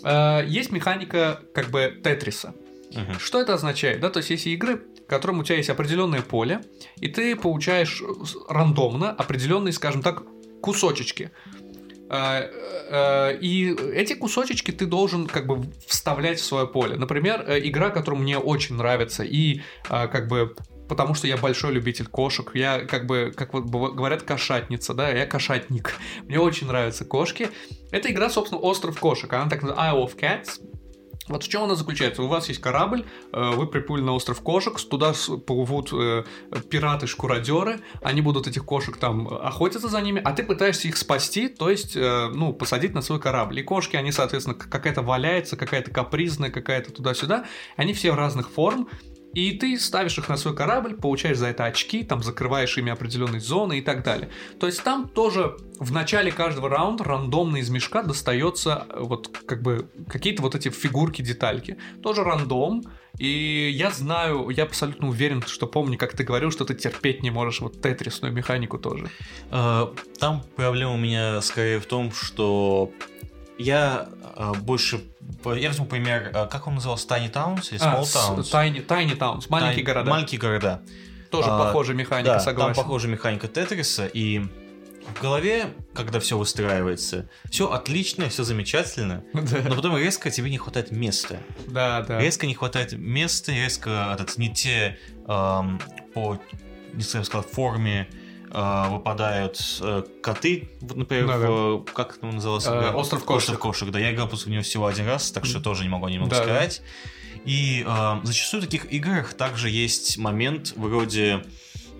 Э, 0.02 0.44
Есть 0.46 0.72
механика 0.72 1.40
как 1.54 1.70
бы 1.70 2.00
тетриса. 2.02 2.54
Мгм. 2.92 3.18
Что 3.18 3.40
это 3.40 3.54
означает? 3.54 4.00
Да, 4.00 4.10
то 4.10 4.18
есть 4.18 4.30
есть 4.30 4.46
игры, 4.46 4.76
в 4.76 5.08
котором 5.08 5.40
у 5.40 5.44
тебя 5.44 5.56
есть 5.56 5.70
определенное 5.70 6.22
поле, 6.22 6.60
и 6.96 7.08
ты 7.08 7.36
получаешь 7.36 8.02
рандомно 8.48 9.10
определенные, 9.10 9.72
скажем 9.72 10.02
так, 10.02 10.22
кусочечки. 10.60 11.30
Э, 12.08 12.48
э, 12.88 13.38
И 13.40 13.74
эти 13.94 14.14
кусочечки 14.14 14.70
ты 14.70 14.86
должен 14.86 15.26
как 15.26 15.46
бы 15.46 15.64
вставлять 15.86 16.38
в 16.38 16.44
свое 16.44 16.66
поле. 16.66 16.96
Например, 16.96 17.44
э, 17.46 17.60
игра, 17.60 17.90
которая 17.90 18.20
мне 18.20 18.38
очень 18.38 18.76
нравится, 18.76 19.24
и 19.24 19.60
э, 19.90 20.08
как 20.08 20.28
бы 20.28 20.54
потому 20.88 21.14
что 21.14 21.26
я 21.26 21.36
большой 21.36 21.72
любитель 21.72 22.06
кошек. 22.06 22.50
Я 22.54 22.84
как 22.84 23.06
бы, 23.06 23.32
как 23.36 23.52
вот 23.52 23.64
говорят, 23.64 24.22
кошатница, 24.22 24.94
да, 24.94 25.10
я 25.10 25.26
кошатник. 25.26 25.94
Мне 26.24 26.38
очень 26.38 26.66
нравятся 26.66 27.04
кошки. 27.04 27.48
Это 27.90 28.10
игра, 28.10 28.30
собственно, 28.30 28.60
Остров 28.60 28.98
кошек. 28.98 29.32
Она 29.32 29.48
так 29.48 29.62
называется 29.62 29.96
Isle 29.96 30.06
of 30.06 30.16
Cats. 30.18 30.75
Вот 31.28 31.42
в 31.42 31.48
чем 31.48 31.64
она 31.64 31.74
заключается? 31.74 32.22
У 32.22 32.28
вас 32.28 32.48
есть 32.48 32.60
корабль, 32.60 33.04
э, 33.32 33.50
вы 33.54 33.66
приплыли 33.66 34.02
на 34.02 34.12
остров 34.12 34.40
кошек, 34.40 34.78
туда 34.80 35.12
плывут 35.46 35.92
э, 35.92 36.24
пираты-шкуродеры, 36.70 37.80
они 38.02 38.20
будут 38.20 38.46
этих 38.46 38.64
кошек 38.64 38.96
там 38.96 39.26
охотиться 39.28 39.88
за 39.88 40.00
ними, 40.00 40.20
а 40.24 40.32
ты 40.32 40.44
пытаешься 40.44 40.88
их 40.88 40.96
спасти, 40.96 41.48
то 41.48 41.68
есть, 41.68 41.96
э, 41.96 42.28
ну, 42.32 42.52
посадить 42.52 42.94
на 42.94 43.02
свой 43.02 43.20
корабль. 43.20 43.58
И 43.58 43.62
кошки, 43.62 43.96
они, 43.96 44.12
соответственно, 44.12 44.56
какая-то 44.56 45.02
валяется, 45.02 45.56
какая-то 45.56 45.90
капризная, 45.90 46.50
какая-то 46.50 46.92
туда-сюда, 46.92 47.46
они 47.76 47.92
все 47.92 48.14
разных 48.14 48.50
форм, 48.50 48.88
И 49.36 49.52
ты 49.52 49.78
ставишь 49.78 50.16
их 50.16 50.30
на 50.30 50.38
свой 50.38 50.56
корабль, 50.56 50.94
получаешь 50.94 51.36
за 51.36 51.48
это 51.48 51.66
очки, 51.66 52.02
там 52.04 52.22
закрываешь 52.22 52.78
ими 52.78 52.90
определенные 52.90 53.40
зоны 53.40 53.80
и 53.80 53.82
так 53.82 54.02
далее. 54.02 54.30
То 54.58 54.66
есть 54.66 54.82
там 54.82 55.10
тоже 55.10 55.58
в 55.78 55.92
начале 55.92 56.32
каждого 56.32 56.70
раунда 56.70 57.04
рандомно 57.04 57.58
из 57.58 57.68
мешка 57.68 58.02
достается 58.02 58.86
э, 58.88 58.98
вот 58.98 59.28
как 59.44 59.60
бы 59.60 59.90
какие-то 60.08 60.40
вот 60.40 60.54
эти 60.54 60.70
фигурки, 60.70 61.20
детальки. 61.20 61.76
Тоже 62.02 62.24
рандом. 62.24 62.84
И 63.18 63.70
я 63.74 63.90
знаю, 63.90 64.48
я 64.48 64.62
абсолютно 64.62 65.08
уверен, 65.08 65.42
что 65.42 65.66
помню, 65.66 65.98
как 65.98 66.16
ты 66.16 66.24
говорил, 66.24 66.50
что 66.50 66.64
ты 66.64 66.74
терпеть 66.74 67.22
не 67.22 67.30
можешь 67.30 67.60
вот 67.60 67.82
тетрисную 67.82 68.32
механику 68.32 68.78
тоже. 68.78 69.10
Э, 69.50 69.86
Там 70.18 70.44
проблема 70.56 70.94
у 70.94 70.98
меня 70.98 71.42
скорее 71.42 71.78
в 71.78 71.84
том, 71.84 72.10
что 72.10 72.90
я 73.58 74.08
э, 74.36 74.52
больше... 74.60 75.00
Я 75.44 75.68
возьму 75.68 75.86
пример, 75.86 76.30
э, 76.34 76.46
как 76.46 76.66
он 76.66 76.74
назывался, 76.74 77.06
Tiny 77.08 77.32
Towns 77.32 77.68
или 77.70 77.80
Small 77.80 78.00
А, 78.14 78.36
Towns? 78.36 78.42
Tiny, 78.52 78.86
Tiny 78.86 79.16
Towns, 79.18 79.46
маленькие 79.48 79.76
Тай- 79.84 79.94
города. 79.94 80.10
Маленькие 80.10 80.40
города. 80.40 80.82
Тоже 81.30 81.48
А, 81.50 81.58
похожая 81.66 81.96
механика, 81.96 82.34
да, 82.34 82.40
согласен. 82.40 82.74
там 82.74 82.84
похожая 82.84 83.10
механика 83.12 83.48
Тетриса, 83.48 84.06
и 84.06 84.40
в 84.40 85.20
голове, 85.22 85.72
когда 85.94 86.18
все 86.20 86.36
выстраивается, 86.36 87.28
все 87.50 87.70
отлично, 87.70 88.28
все 88.28 88.44
замечательно, 88.44 89.22
Да. 89.32 89.58
но 89.68 89.74
потом 89.76 89.96
резко 89.96 90.30
тебе 90.30 90.50
не 90.50 90.58
хватает 90.58 90.90
места. 90.90 91.38
Да, 91.66 92.02
да. 92.02 92.20
Резко 92.20 92.46
не 92.46 92.54
хватает 92.54 92.92
места, 92.92 93.52
резко 93.52 94.10
этот, 94.14 94.36
не 94.38 94.52
те 94.52 94.98
эм, 95.28 95.80
по, 96.14 96.38
не 96.92 97.02
знаю, 97.02 97.24
сказать, 97.24 97.50
форме 97.50 98.08
выпадают 98.88 99.60
э, 99.80 100.02
коты, 100.22 100.68
вот, 100.80 100.96
например, 100.96 101.26
Да, 101.26 101.38
да. 101.38 101.46
в, 101.48 101.84
как 101.84 102.16
это 102.16 102.26
называлось? 102.26 102.66
Э, 102.66 102.70
игра? 102.70 102.90
«Остров 102.96 103.24
кошек». 103.24 103.38
Остров 103.50 103.58
кошек, 103.58 103.90
да, 103.90 103.98
я 103.98 104.12
играл 104.12 104.28
после 104.28 104.52
него 104.52 104.62
всего 104.62 104.86
один 104.86 105.06
раз, 105.06 105.30
так 105.30 105.44
что 105.44 105.60
тоже 105.60 105.82
не 105.82 105.88
могу 105.90 106.08
немного 106.08 106.30
Да, 106.30 106.38
да. 106.38 106.44
сказать. 106.44 106.82
И 107.44 107.84
э, 107.86 108.20
зачастую 108.24 108.62
в 108.62 108.64
таких 108.64 108.90
играх 108.92 109.34
также 109.34 109.68
есть 109.70 110.18
момент 110.18 110.72
вроде 110.76 111.44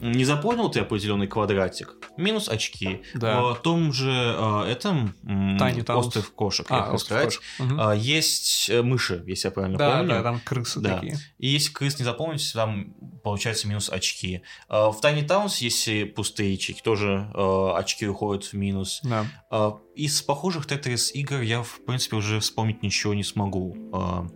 не 0.01 0.25
заполнил 0.25 0.69
ты 0.71 0.81
определенный 0.81 1.27
квадратик, 1.27 1.97
минус 2.17 2.49
очки. 2.49 3.03
Да. 3.15 3.41
В 3.55 3.63
том 3.63 3.93
же 3.93 4.11
э, 4.11 4.63
этом 4.71 5.15
Towns. 5.25 5.95
остров 5.95 6.33
кошек, 6.33 6.67
я 6.71 6.77
А, 6.77 6.81
хотел 6.81 6.95
остров 6.97 7.33
сказать, 7.33 7.39
а, 7.79 7.93
есть 7.95 8.69
э, 8.71 8.83
мыши, 8.83 9.23
если 9.27 9.49
я 9.49 9.53
правильно 9.53 9.79
Да, 9.79 9.97
помню. 9.99 10.09
да, 10.09 10.23
там 10.23 10.41
крысы 10.45 10.81
Да. 10.81 10.95
такие. 10.97 11.17
И 11.39 11.49
если 11.49 11.73
крыс 11.73 11.99
не 11.99 12.05
заполнить, 12.05 12.51
там 12.53 12.95
получается 13.25 13.67
минус 13.69 13.89
очки. 13.91 14.43
А, 14.69 14.91
В 14.91 15.01
Tiny 15.03 15.27
Towns, 15.27 15.57
если 15.61 16.05
пустые 16.05 16.53
ячейки, 16.53 16.83
тоже 16.83 17.31
э, 17.35 17.71
очки 17.77 18.07
уходят 18.07 18.45
в 18.45 18.53
минус. 18.55 19.01
Да. 19.03 19.25
А, 19.51 19.79
Из 19.95 20.21
похожих 20.23 20.67
Тетрис 20.67 21.15
игр 21.15 21.41
я, 21.41 21.63
в 21.63 21.81
принципе, 21.87 22.17
уже 22.17 22.41
вспомнить 22.41 22.83
ничего 22.83 23.15
не 23.15 23.25
смогу. 23.25 23.77
А, 23.93 24.27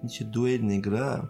Значит, 0.00 0.30
дуэльная 0.30 0.78
игра. 0.78 1.28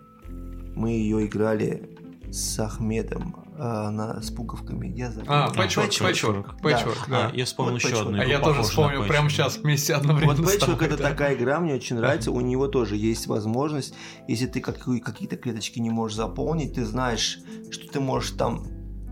Мы 0.76 0.90
ее 0.92 1.26
играли 1.26 1.97
с 2.32 2.58
Ахмедом 2.58 3.36
а, 3.58 3.90
на, 3.90 4.20
с 4.22 4.30
пуговками. 4.30 4.86
Я 4.88 5.10
забыл. 5.10 5.32
А, 5.32 5.46
А, 5.46 5.50
пэтчворк, 5.50 5.88
пэтчворк, 5.98 6.60
пэтчворк, 6.60 7.08
да. 7.08 7.30
а, 7.32 7.34
я 7.34 7.44
вспомнил 7.44 7.72
Вот 7.74 7.82
еще 7.82 7.94
Patchwork. 7.94 8.00
одну 8.02 8.18
А 8.18 8.22
игру, 8.22 8.30
я 8.30 8.38
тоже 8.38 8.62
вспомнил 8.62 9.04
прямо 9.04 9.30
сейчас 9.30 9.56
вместе 9.56 9.94
одновременно 9.94 10.42
Вот 10.42 10.58
тобой, 10.58 10.86
это 10.86 10.96
да. 10.96 11.08
такая 11.10 11.34
игра, 11.34 11.60
мне 11.60 11.74
очень 11.74 11.96
нравится. 11.96 12.30
У 12.30 12.40
него 12.40 12.68
тоже 12.68 12.96
есть 12.96 13.26
возможность, 13.26 13.94
если 14.26 14.46
ты 14.46 14.60
какие-то 14.60 15.36
клеточки 15.36 15.78
не 15.78 15.90
можешь 15.90 16.16
заполнить, 16.16 16.74
ты 16.74 16.84
знаешь, 16.84 17.38
что 17.70 17.88
ты 17.88 18.00
можешь 18.00 18.30
там 18.32 18.66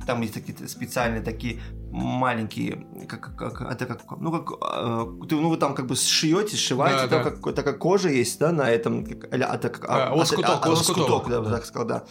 там 0.06 0.20
есть 0.20 0.34
какие-то 0.34 0.68
специальные 0.68 1.20
такие 1.20 1.60
маленькие, 1.90 2.86
как, 3.08 3.36
как 3.36 3.60
это 3.60 3.86
как, 3.86 4.02
ну 4.20 4.30
как, 4.30 4.58
э, 4.62 5.06
ты, 5.28 5.34
ну 5.34 5.48
вы 5.48 5.56
там 5.56 5.74
как 5.74 5.86
бы 5.86 5.96
сшьете, 5.96 6.56
сшиваете, 6.56 7.08
Да, 7.08 7.08
там 7.08 7.24
да. 7.24 7.30
как, 7.30 7.54
такая 7.54 7.74
кожа 7.74 8.08
есть, 8.08 8.38
да, 8.38 8.52
на 8.52 8.70
этом, 8.70 9.04
как, 9.04 9.32
а, 9.32 9.36
это 9.36 9.68
как, 9.68 9.86
Да, 9.86 10.12
лоскуток, 10.12 10.64
а, 10.64 10.68
лоскуток. 10.68 11.08
лоскуток, 11.10 11.28
да, 11.44 11.50
так 11.50 11.64
сказал, 11.64 11.88
да. 11.88 12.04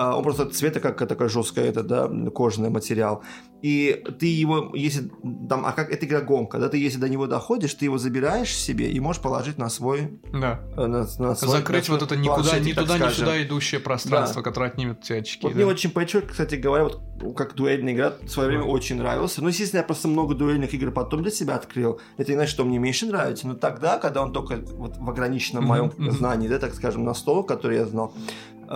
А, 0.00 0.16
Он 0.16 0.22
просто 0.22 0.46
цвета 0.46 0.80
как 0.80 0.96
такая 0.96 1.28
жесткая, 1.28 1.66
это, 1.66 1.82
да, 1.82 2.10
кожаный 2.30 2.70
материал. 2.70 3.22
И 3.60 4.02
ты 4.18 4.24
его, 4.24 4.72
если 4.74 5.10
там, 5.46 5.66
а 5.66 5.72
как 5.72 5.92
это 5.92 6.06
игра 6.06 6.22
гонка, 6.22 6.58
да, 6.58 6.70
ты 6.70 6.78
если 6.78 6.98
до 6.98 7.10
него 7.10 7.26
доходишь, 7.26 7.74
ты 7.74 7.84
его 7.84 7.98
забираешь 7.98 8.56
себе 8.56 8.90
и 8.90 8.98
можешь 8.98 9.20
положить 9.20 9.58
на 9.58 9.68
свой, 9.68 10.18
Да. 10.32 10.62
э, 10.78 10.86
на, 10.86 11.00
на 11.00 11.34
свой 11.34 11.50
Закрыть 11.58 11.88
на 11.88 11.94
вот 11.94 12.00
свой 12.00 12.06
это 12.06 12.16
никуда, 12.16 12.58
ни 12.58 12.72
туда, 12.72 12.96
ни 12.96 13.12
сюда 13.12 13.42
идущее 13.42 13.78
пространство, 13.80 14.40
которое 14.40 14.70
отнимет 14.70 15.00
у 15.00 15.02
тебя 15.02 15.18
очки. 15.18 15.40
Вот 15.42 15.52
да. 15.52 15.56
мне 15.56 15.66
очень 15.66 15.90
Patchwork, 15.90 16.28
кстати 16.28 16.54
говоря, 16.54 16.84
вот 16.84 17.02
как 17.36 17.54
дуэльная 17.54 17.92
игра 17.92 18.14
в 18.22 18.28
свое 18.28 18.48
время 18.48 18.64
очень 18.64 18.96
нравился. 18.96 19.42
Ну, 19.42 19.48
естественно, 19.48 19.80
я 19.80 19.84
просто 19.84 20.08
много 20.08 20.34
дуэльных 20.34 20.72
игр 20.72 20.90
потом 20.90 21.20
для 21.20 21.30
себя 21.30 21.56
открыл. 21.56 22.00
Это 22.16 22.30
не 22.30 22.36
значит, 22.36 22.54
что 22.54 22.64
мне 22.64 22.78
меньше 22.78 23.04
нравится. 23.04 23.46
Но 23.46 23.54
тогда, 23.54 23.98
когда 23.98 24.22
он 24.22 24.32
только 24.32 24.56
вот 24.56 24.96
в 24.96 25.10
ограниченном 25.10 25.64
моем 25.64 25.92
знании, 26.12 26.48
да, 26.48 26.58
так 26.58 26.74
скажем, 26.74 27.04
на 27.04 27.12
стол, 27.12 27.44
который 27.44 27.76
я 27.76 27.84
знал, 27.84 28.14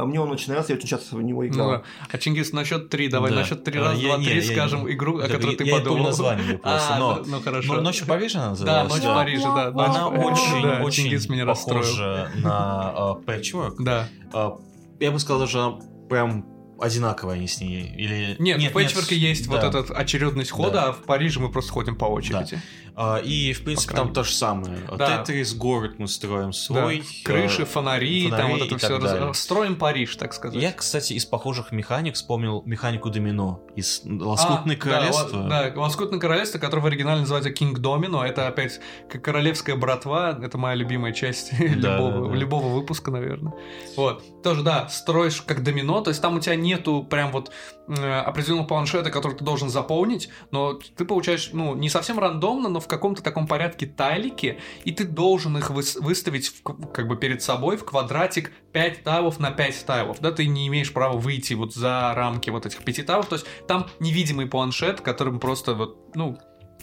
мне 0.05 0.21
он 0.21 0.31
очень 0.31 0.49
нравился, 0.49 0.73
я 0.73 0.79
очень 0.79 0.89
часто 0.89 1.15
в 1.17 1.23
него 1.23 1.43
Ну 1.43 1.49
играл. 1.49 1.71
да. 1.71 1.83
А 2.11 2.19
Чингис, 2.19 2.53
на 2.53 2.65
счет 2.65 2.89
три, 2.91 3.09
давай, 3.09 3.31
Да. 3.31 3.37
на 3.39 3.45
счет 3.45 3.63
три, 3.63 3.79
А, 3.79 3.85
раз, 3.85 3.99
я- 3.99 4.09
два, 4.09 4.17
не, 4.19 4.27
три, 4.27 4.37
я- 4.37 4.43
скажем, 4.43 4.91
игру, 4.91 5.19
о 5.19 5.23
Да, 5.23 5.29
которой 5.29 5.53
я- 5.53 5.57
ты 5.59 5.65
я 5.65 5.75
подумал. 5.77 6.05
название 6.07 6.59
просто, 6.63 6.95
А, 6.95 6.99
но- 6.99 7.17
ну, 7.17 7.25
ну 7.37 7.41
хорошо. 7.41 7.75
Ну, 7.75 7.81
Ночь 7.83 8.01
в 8.03 8.07
Париже 8.07 8.39
она 8.39 8.45
Да, 8.47 8.51
называлась? 8.51 8.93
Ночь 8.93 9.03
в 9.03 9.15
Париже, 9.15 9.43
да. 9.45 9.67
Она 9.69 10.11
Париже, 10.11 10.63
да, 10.63 10.83
очень, 10.85 11.05
Чингис 11.05 11.23
очень 11.25 11.33
меня 11.35 11.47
похожа 11.47 12.31
на 12.43 12.93
э, 12.97 13.31
Patchwork. 13.31 13.75
Да. 13.79 14.09
А, 14.33 14.59
Я 15.01 15.11
бы 15.11 15.19
сказал, 15.19 15.41
даже 15.41 15.59
она 15.61 15.79
прям 16.09 16.47
одинаковая 16.81 17.37
они 17.37 17.47
с 17.47 17.61
ней. 17.61 17.93
Или... 17.97 18.37
Нет, 18.41 18.61
в 18.61 18.73
Пэтчворке 18.73 19.17
есть 19.17 19.47
вот 19.47 19.61
да. 19.61 19.69
этот 19.69 19.91
очередность 19.91 20.51
хода, 20.51 20.73
Да. 20.73 20.85
а 20.89 20.93
в 20.93 20.99
Париже 21.05 21.39
мы 21.41 21.51
просто 21.51 21.73
ходим 21.73 21.97
по 21.97 22.05
очереди. 22.07 22.55
А, 22.55 22.84
И, 23.25 23.53
в 23.53 23.65
принципе, 23.65 23.95
там 23.95 24.13
то 24.13 24.23
же 24.23 24.33
самое. 24.33 24.79
Да. 24.97 25.19
Тетрис, 25.19 25.55
город 25.55 25.95
мы 25.99 26.07
строим 26.07 26.53
свой. 26.53 26.99
Да. 27.01 27.05
Крыши, 27.25 27.63
а, 27.63 27.65
фонари, 27.67 28.31
там 28.31 28.39
фонари 28.39 28.53
вот 28.61 28.67
это 28.67 28.79
все. 28.79 28.99
далее. 28.99 29.35
Строим 29.35 29.77
Париж, 29.77 30.15
так 30.17 30.33
сказать. 30.33 30.61
Я, 30.63 30.73
кстати, 30.73 31.13
из 31.15 31.25
похожих 31.25 31.73
механик 31.73 32.15
вспомнил 32.15 32.63
механику 32.67 33.11
домино 33.11 33.61
из 33.75 34.03
«Лоскутное 34.05 34.77
А, 34.77 34.79
королевство». 34.79 35.43
Да, 35.49 35.71
да, 35.71 35.81
Лоскутное 35.81 36.21
королевство, 36.21 36.59
которое 36.59 36.83
в 36.83 36.87
оригинале 36.87 37.21
называется 37.21 37.51
King 37.51 37.75
Domino. 37.75 38.23
Это 38.25 38.47
опять 38.47 38.81
как 39.11 39.23
королевская 39.23 39.77
братва. 39.77 40.39
Это 40.41 40.57
моя 40.59 40.77
любимая 40.77 41.13
часть 41.13 41.51
Да, 41.59 41.97
любого, 41.97 42.27
да, 42.27 42.31
да. 42.31 42.37
любого 42.37 42.69
выпуска, 42.69 43.11
наверное. 43.11 43.55
Вот. 43.97 44.43
Тоже, 44.43 44.63
да, 44.63 44.89
строишь 44.89 45.43
как 45.43 45.63
домино. 45.63 46.01
То 46.01 46.11
есть 46.11 46.23
там 46.23 46.37
у 46.37 46.41
тебя 46.41 46.55
нету 46.55 47.03
прям 47.03 47.33
вот 47.33 47.51
определенного 47.87 48.67
планшета, 48.67 49.11
который 49.11 49.37
ты 49.37 49.45
должен 49.45 49.69
заполнить, 49.69 50.29
но 50.51 50.73
ты 50.75 51.05
получаешь, 51.05 51.51
ну, 51.53 51.75
не 51.75 51.89
совсем 51.89 52.19
рандомно, 52.19 52.69
но 52.69 52.81
в 52.81 52.89
каком-то 52.89 53.23
таком 53.23 53.47
порядке 53.47 53.87
тайлики, 53.87 54.59
и 54.85 54.93
ты 54.93 55.05
должен 55.05 55.57
их 55.59 55.71
выс- 55.71 56.01
выставить 56.01 56.49
в 56.49 56.63
как 56.63 57.07
бы 57.09 57.17
перед 57.17 57.43
собой 57.43 57.77
в 57.77 57.85
квадратик 57.85 58.53
5 58.73 59.03
тайлов 59.05 59.39
на 59.39 59.51
5 59.51 59.85
тайлов. 59.87 60.21
Да, 60.21 60.33
ты 60.33 60.47
не 60.47 60.67
имеешь 60.69 60.93
права 60.93 61.17
выйти 61.19 61.55
вот 61.55 61.75
за 61.75 62.13
рамки 62.15 62.51
вот 62.51 62.67
этих 62.67 62.83
5 62.85 63.03
тайлов. 63.05 63.27
То 63.27 63.37
есть 63.37 63.47
там 63.69 63.87
невидимый 64.01 64.47
планшет, 64.47 65.01
которым 65.01 65.39
просто 65.41 65.75
вот, 65.75 66.15
ну, 66.15 66.39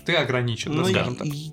ты 0.06 0.16
ограничен, 0.16 0.72
да, 0.72 0.78
Ну, 0.80 0.86
скажем 0.86 1.14
и- 1.14 1.18
так. 1.18 1.28
и 1.28 1.52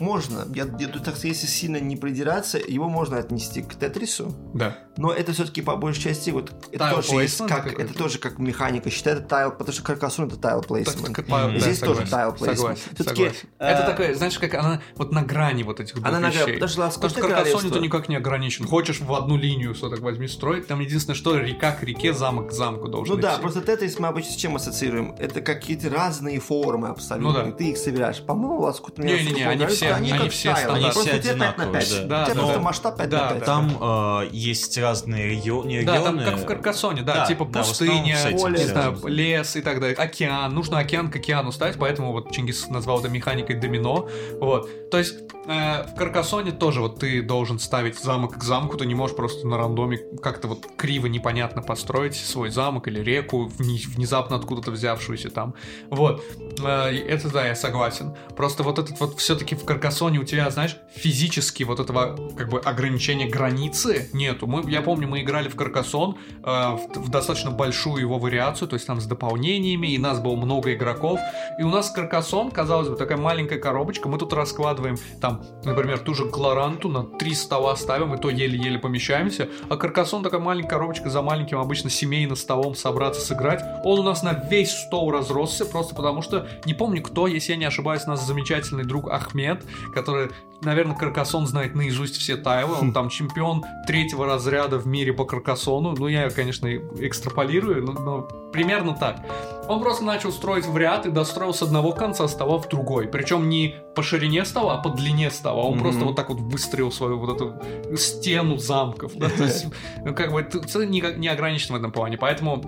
можно, 0.00 0.46
я, 0.54 0.66
я 0.78 0.88
тут, 0.88 1.04
так 1.04 1.14
если 1.24 1.46
сильно 1.46 1.78
не 1.78 1.96
придираться, 1.96 2.58
его 2.58 2.88
можно 2.88 3.18
отнести 3.18 3.62
к 3.62 3.74
Тетрису, 3.74 4.34
Да. 4.54 4.78
но 4.96 5.12
это 5.12 5.32
все-таки 5.32 5.62
по 5.62 5.76
большей 5.76 6.02
части 6.02 6.30
вот 6.30 6.52
это 6.72 6.84
Tile 6.84 6.94
тоже 6.96 7.22
есть 7.22 7.38
как 7.38 7.48
какой-то? 7.64 7.82
это 7.82 7.94
тоже 7.94 8.18
как 8.18 8.38
механика 8.38 8.90
считает 8.90 9.28
тайл, 9.28 9.50
потому 9.52 9.72
что 9.72 9.82
Каркасон 9.82 10.26
это 10.26 10.36
тайл 10.36 10.60
Так, 10.62 10.70
placement. 10.70 11.14
так, 11.14 11.26
по- 11.26 11.38
Мгм. 11.38 11.54
да, 11.54 11.60
Здесь 11.60 11.78
тоже 11.78 12.06
согласен, 12.06 12.76
Всё-таки, 12.94 13.04
согласен. 13.24 13.48
э, 13.58 13.66
Это 13.66 13.86
такая, 13.86 14.14
знаешь, 14.14 14.38
как 14.38 14.54
она 14.54 14.80
вот 14.96 15.12
на 15.12 15.22
грани 15.22 15.62
вот 15.62 15.80
этих 15.80 15.94
двух 15.94 16.06
Она 16.06 16.20
на 16.20 16.28
вещей. 16.30 16.54
потому 16.54 16.68
что 16.68 16.90
Потому 16.90 17.10
что 17.10 17.20
королевство- 17.20 17.70
ты 17.70 17.80
никак 17.80 18.08
не 18.08 18.16
ограничен. 18.16 18.66
Хочешь 18.66 19.00
в 19.00 19.12
одну 19.14 19.36
линию 19.36 19.74
все 19.74 19.88
так 19.88 20.00
возьми 20.00 20.28
строить, 20.28 20.66
там 20.66 20.80
единственное, 20.80 21.16
что 21.16 21.36
река 21.38 21.72
к 21.72 21.82
реке, 21.82 22.12
замок 22.12 22.48
к 22.50 22.52
замку 22.52 22.88
должен 22.88 23.14
Ну 23.16 23.20
да, 23.20 23.32
идти. 23.34 23.40
просто 23.40 23.60
Тетрис 23.62 23.98
мы 23.98 24.08
обычно 24.08 24.32
с 24.32 24.36
чем 24.36 24.56
ассоциируем? 24.56 25.14
Это 25.18 25.40
какие-то 25.40 25.90
разные 25.90 26.40
формы 26.40 26.88
абсолютно. 26.88 27.44
Ну 27.44 27.50
да. 27.50 27.56
Ты 27.56 27.70
их 27.70 27.78
собираешь. 27.78 28.20
По-моему, 28.22 28.60
Лоскутное 28.60 29.06
Не-не-не, 29.06 29.43
Лоскутное 29.46 29.66
они 29.66 29.74
все- 29.76 29.92
они, 29.92 30.10
они 30.12 30.18
как 30.24 30.30
все 30.32 30.54
тайл, 30.54 30.64
просто 30.66 30.74
Они 30.74 30.82
тебя 30.84 30.90
все 30.92 31.04
5 31.04 31.14
на 31.14 31.20
5. 31.22 31.30
одинаковые, 31.30 31.72
да. 31.72 31.78
у 31.78 31.84
тебя 31.84 32.06
Да, 32.08 32.24
просто 32.34 32.54
да. 32.54 32.60
масштаб 32.60 32.96
5 32.98 33.08
Да, 33.08 33.20
на 33.20 33.28
да. 33.28 33.34
5. 33.34 33.44
Там 33.44 33.78
э, 33.80 34.28
есть 34.32 34.78
разные 34.78 35.26
регионы, 35.30 35.68
не 35.68 35.82
Да, 35.82 36.00
там 36.02 36.18
как 36.18 36.36
в 36.38 36.44
Каркасоне, 36.44 37.02
да, 37.02 37.14
Да, 37.14 37.26
типа 37.26 37.44
да, 37.46 37.60
пустыня, 37.60 38.16
поле, 38.38 38.58
не 38.58 38.66
связано. 38.68 39.08
лес 39.08 39.56
и 39.56 39.60
так 39.62 39.80
далее, 39.80 39.96
океан. 39.96 40.54
Нужно 40.54 40.78
океан 40.78 41.10
к 41.10 41.16
океану 41.16 41.52
ставить, 41.52 41.76
поэтому 41.78 42.12
вот 42.12 42.32
Чингис 42.32 42.68
назвал 42.68 43.00
это 43.00 43.08
механикой 43.08 43.56
домино. 43.56 44.08
Вот. 44.40 44.90
То 44.90 44.98
есть 44.98 45.14
э, 45.46 45.82
в 45.84 45.94
Каркасоне 45.96 46.52
тоже 46.52 46.80
вот 46.80 47.00
ты 47.00 47.22
должен 47.22 47.58
ставить 47.58 47.98
замок 47.98 48.38
к 48.38 48.42
замку, 48.42 48.76
ты 48.76 48.86
не 48.86 48.94
можешь 48.94 49.16
просто 49.16 49.46
на 49.46 49.56
рандоме 49.58 49.98
как-то 50.22 50.48
вот 50.48 50.66
криво 50.76 51.06
непонятно 51.06 51.62
построить 51.62 52.14
свой 52.16 52.50
замок 52.50 52.88
или 52.88 53.00
реку, 53.00 53.50
внезапно 53.58 54.36
откуда-то 54.36 54.70
взявшуюся 54.70 55.30
там. 55.30 55.54
Вот. 55.90 56.22
Э, 56.62 56.90
это 56.90 57.28
да, 57.30 57.46
я 57.46 57.54
согласен. 57.56 58.14
Просто 58.36 58.62
вот 58.62 58.78
этот 58.78 59.00
вот 59.00 59.18
все-таки 59.18 59.33
все-таки 59.34 59.56
в 59.56 59.64
Каркасоне 59.64 60.20
у 60.20 60.24
тебя, 60.24 60.48
знаешь, 60.50 60.76
физически 60.94 61.64
вот 61.64 61.80
этого 61.80 62.16
как 62.36 62.50
бы 62.50 62.60
ограничения 62.60 63.26
границы 63.26 64.08
нету. 64.12 64.46
Мы, 64.46 64.70
я 64.70 64.80
помню, 64.80 65.08
мы 65.08 65.22
играли 65.22 65.48
в 65.48 65.56
Каркасон 65.56 66.16
э, 66.44 66.44
в, 66.44 66.88
в 66.94 67.08
достаточно 67.08 67.50
большую 67.50 68.00
его 68.00 68.18
вариацию, 68.18 68.68
то 68.68 68.74
есть 68.74 68.86
там 68.86 69.00
с 69.00 69.06
дополнениями, 69.06 69.88
и 69.88 69.98
нас 69.98 70.20
было 70.20 70.36
много 70.36 70.72
игроков. 70.72 71.18
И 71.58 71.64
у 71.64 71.68
нас 71.68 71.90
Каркасон, 71.90 72.52
казалось 72.52 72.88
бы, 72.88 72.96
такая 72.96 73.18
маленькая 73.18 73.58
коробочка, 73.58 74.08
мы 74.08 74.18
тут 74.18 74.32
раскладываем 74.32 74.98
там, 75.20 75.42
например, 75.64 75.98
ту 75.98 76.14
же 76.14 76.28
Кларанту 76.28 76.88
на 76.88 77.02
три 77.02 77.34
стола 77.34 77.74
ставим, 77.74 78.14
и 78.14 78.20
то 78.20 78.30
еле-еле 78.30 78.78
помещаемся, 78.78 79.48
а 79.68 79.76
Каркасон 79.76 80.22
такая 80.22 80.40
маленькая 80.40 80.70
коробочка 80.70 81.10
за 81.10 81.22
маленьким 81.22 81.58
обычно 81.58 81.90
семейным 81.90 82.36
столом 82.36 82.76
собраться 82.76 83.20
сыграть. 83.20 83.64
Он 83.82 83.98
у 83.98 84.02
нас 84.04 84.22
на 84.22 84.32
весь 84.48 84.70
стол 84.70 85.10
разросся, 85.10 85.64
просто 85.64 85.96
потому 85.96 86.22
что, 86.22 86.46
не 86.66 86.74
помню 86.74 87.02
кто, 87.02 87.26
если 87.26 87.52
я 87.52 87.58
не 87.58 87.64
ошибаюсь, 87.64 88.06
нас 88.06 88.24
замечательный 88.24 88.84
друг 88.84 89.08
Ахмед, 89.26 89.64
который, 89.94 90.30
наверное, 90.62 90.96
Каркасон 90.96 91.46
знает 91.46 91.74
наизусть 91.74 92.16
все 92.16 92.36
тайлы, 92.36 92.76
он 92.80 92.92
там 92.92 93.08
чемпион 93.08 93.64
третьего 93.86 94.26
разряда 94.26 94.78
в 94.78 94.86
мире 94.86 95.12
по 95.12 95.24
Каркасону, 95.24 95.94
ну 95.96 96.08
я, 96.08 96.30
конечно, 96.30 96.68
экстраполирую, 96.74 97.84
но, 97.84 97.92
но 97.92 98.22
примерно 98.52 98.94
так. 98.94 99.20
Он 99.68 99.80
просто 99.80 100.04
начал 100.04 100.30
строить 100.30 100.66
в 100.66 100.76
ряд 100.76 101.06
и 101.06 101.10
достроил 101.10 101.54
с 101.54 101.62
одного 101.62 101.92
конца 101.92 102.28
стола 102.28 102.58
в 102.58 102.68
другой. 102.68 103.08
Причем 103.08 103.48
не 103.48 103.74
по 103.94 104.02
ширине 104.02 104.44
стола, 104.44 104.74
а 104.74 104.82
по 104.82 104.90
длине 104.90 105.30
стола. 105.30 105.62
Он 105.62 105.78
mm-hmm. 105.78 105.80
просто 105.80 106.04
вот 106.04 106.16
так 106.16 106.28
вот 106.28 106.38
выстроил 106.38 106.92
свою 106.92 107.18
вот 107.18 107.34
эту 107.34 107.96
стену 107.96 108.58
замков. 108.58 109.16
Да? 109.16 109.28
То 109.30 109.44
есть, 109.44 109.66
ну, 110.04 110.14
как 110.14 110.32
бы, 110.32 110.40
это 110.40 110.86
не, 110.86 111.02
не 111.16 111.28
ограничено 111.28 111.78
в 111.78 111.80
этом 111.80 111.92
плане. 111.92 112.18
Поэтому 112.18 112.62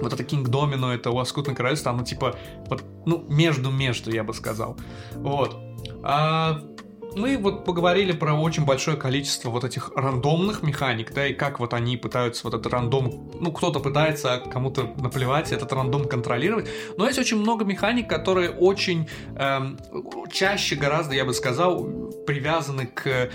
вот 0.00 0.12
это 0.12 0.24
Кинг 0.24 0.48
Домино, 0.48 0.94
это 0.94 1.10
Лоскутное 1.10 1.54
королевство, 1.54 1.92
оно 1.92 2.04
типа, 2.04 2.36
вот, 2.68 2.84
ну, 3.04 3.24
между-между, 3.28 4.12
я 4.12 4.24
бы 4.24 4.34
сказал. 4.34 4.76
Вот. 5.14 5.65
А 6.02 6.60
мы 7.16 7.38
вот 7.38 7.64
поговорили 7.64 8.12
про 8.12 8.34
очень 8.34 8.64
большое 8.64 8.96
количество 8.96 9.48
вот 9.48 9.64
этих 9.64 9.90
рандомных 9.96 10.62
механик, 10.62 11.14
да, 11.14 11.26
и 11.26 11.32
как 11.32 11.60
вот 11.60 11.72
они 11.72 11.96
пытаются 11.96 12.42
вот 12.44 12.54
этот 12.54 12.70
рандом, 12.70 13.30
ну, 13.40 13.52
кто-то 13.52 13.80
пытается, 13.80 14.42
кому-то 14.52 14.92
наплевать, 14.98 15.50
этот 15.50 15.72
рандом 15.72 16.04
контролировать. 16.04 16.68
Но 16.98 17.06
есть 17.06 17.18
очень 17.18 17.38
много 17.38 17.64
механик, 17.64 18.08
которые 18.08 18.50
очень 18.50 19.08
эм, 19.36 19.78
чаще 20.30 20.76
гораздо, 20.76 21.14
я 21.14 21.24
бы 21.24 21.32
сказал, 21.32 21.84
привязаны 22.26 22.86
к 22.86 23.06
э, 23.06 23.30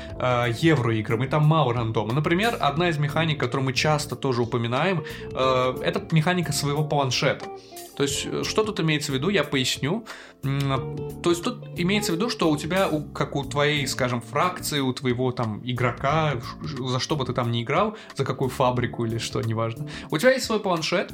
евроиграм, 0.60 1.24
и 1.24 1.28
там 1.28 1.46
мало 1.46 1.74
рандома. 1.74 2.14
Например, 2.14 2.58
одна 2.60 2.90
из 2.90 2.98
механик, 3.00 3.40
которую 3.40 3.66
мы 3.66 3.74
часто 3.74 4.16
тоже 4.16 4.44
упоминаем, 4.44 5.04
э, 5.32 5.76
это 5.84 6.04
механика 6.12 6.54
своего 6.54 6.84
планшета. 6.84 7.46
То 7.96 8.04
есть, 8.04 8.26
э, 8.26 8.44
что 8.44 8.64
тут 8.64 8.80
имеется 8.80 9.12
в 9.12 9.16
виду, 9.16 9.30
я 9.30 9.44
поясню. 9.44 10.06
То 10.42 11.30
есть, 11.30 11.44
тут 11.44 11.80
имеется 11.80 12.14
в 12.14 12.16
виду, 12.16 12.30
что 12.30 12.50
у 12.50 12.58
тебя, 12.58 12.90
как 13.14 13.36
у 13.36 13.44
твоей, 13.44 13.86
скажем, 13.88 14.22
фракции, 14.22 14.80
у 14.80 14.94
твоего 14.94 15.32
там 15.32 15.62
игрока, 15.64 16.42
за 16.64 17.00
что 17.00 17.16
бы 17.16 17.26
ты 17.26 17.34
там 17.34 17.52
ни 17.52 17.64
играл, 17.64 17.96
за 18.16 18.26
какую 18.26 18.50
фабрику 18.50 19.06
или 19.06 19.18
что, 19.18 19.42
неважно, 19.42 19.88
у 20.10 20.18
тебя 20.18 20.32
есть 20.32 20.46
свой 20.46 20.60
планшет, 20.60 21.12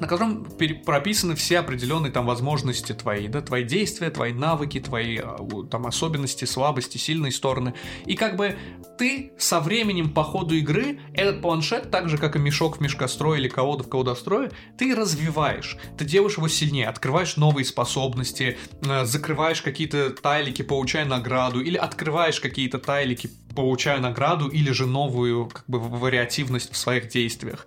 на 0.00 0.06
котором 0.06 0.44
прописаны 0.84 1.34
все 1.34 1.58
определенные 1.58 2.12
там 2.12 2.26
возможности 2.26 2.92
твои, 2.92 3.28
да, 3.28 3.40
твои 3.40 3.64
действия, 3.64 4.10
твои 4.10 4.32
навыки, 4.32 4.80
твои 4.80 5.18
а, 5.18 5.38
там 5.70 5.86
особенности, 5.86 6.44
слабости, 6.44 6.98
сильные 6.98 7.32
стороны. 7.32 7.74
И 8.06 8.16
как 8.16 8.36
бы 8.36 8.56
ты 8.98 9.32
со 9.38 9.60
временем 9.60 10.10
по 10.10 10.24
ходу 10.24 10.54
игры 10.54 11.00
этот 11.14 11.40
планшет, 11.40 11.90
так 11.90 12.08
же 12.08 12.18
как 12.18 12.36
и 12.36 12.38
мешок 12.38 12.78
в 12.78 12.80
мешкострое 12.80 13.38
или 13.38 13.48
колода 13.48 13.84
в 13.84 13.88
колодострое, 13.88 14.50
ты 14.76 14.94
развиваешь, 14.94 15.76
ты 15.96 16.04
делаешь 16.04 16.36
его 16.36 16.48
сильнее, 16.48 16.88
открываешь 16.88 17.36
новые 17.36 17.64
способности, 17.64 18.58
э, 18.82 19.04
закрываешь 19.04 19.62
какие-то 19.62 20.10
тайлики, 20.10 20.62
получая 20.62 21.04
награду, 21.04 21.60
или 21.60 21.76
открываешь 21.76 22.40
какие-то 22.40 22.78
тайлики, 22.78 23.30
получая 23.54 24.00
награду, 24.00 24.48
или 24.48 24.70
же 24.70 24.86
новую 24.86 25.46
как 25.46 25.64
бы 25.66 25.78
вариативность 25.78 26.72
в 26.72 26.76
своих 26.76 27.08
действиях. 27.08 27.66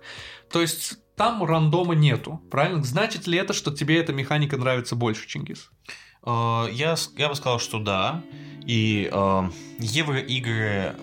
То 0.50 0.60
есть 0.60 0.98
там 1.22 1.44
рандома 1.44 1.94
нету, 1.94 2.42
правильно? 2.50 2.82
Значит 2.82 3.28
ли 3.28 3.38
это, 3.38 3.52
что 3.52 3.70
тебе 3.70 4.00
эта 4.00 4.12
механика 4.12 4.56
нравится 4.56 4.96
больше, 4.96 5.28
Чингис? 5.28 5.70
Uh, 6.24 6.68
я, 6.72 6.96
я 7.16 7.28
бы 7.28 7.36
сказал, 7.36 7.60
что 7.60 7.78
да. 7.78 8.24
И 8.66 9.08
uh, 9.12 9.52
евроигры, 9.78 10.96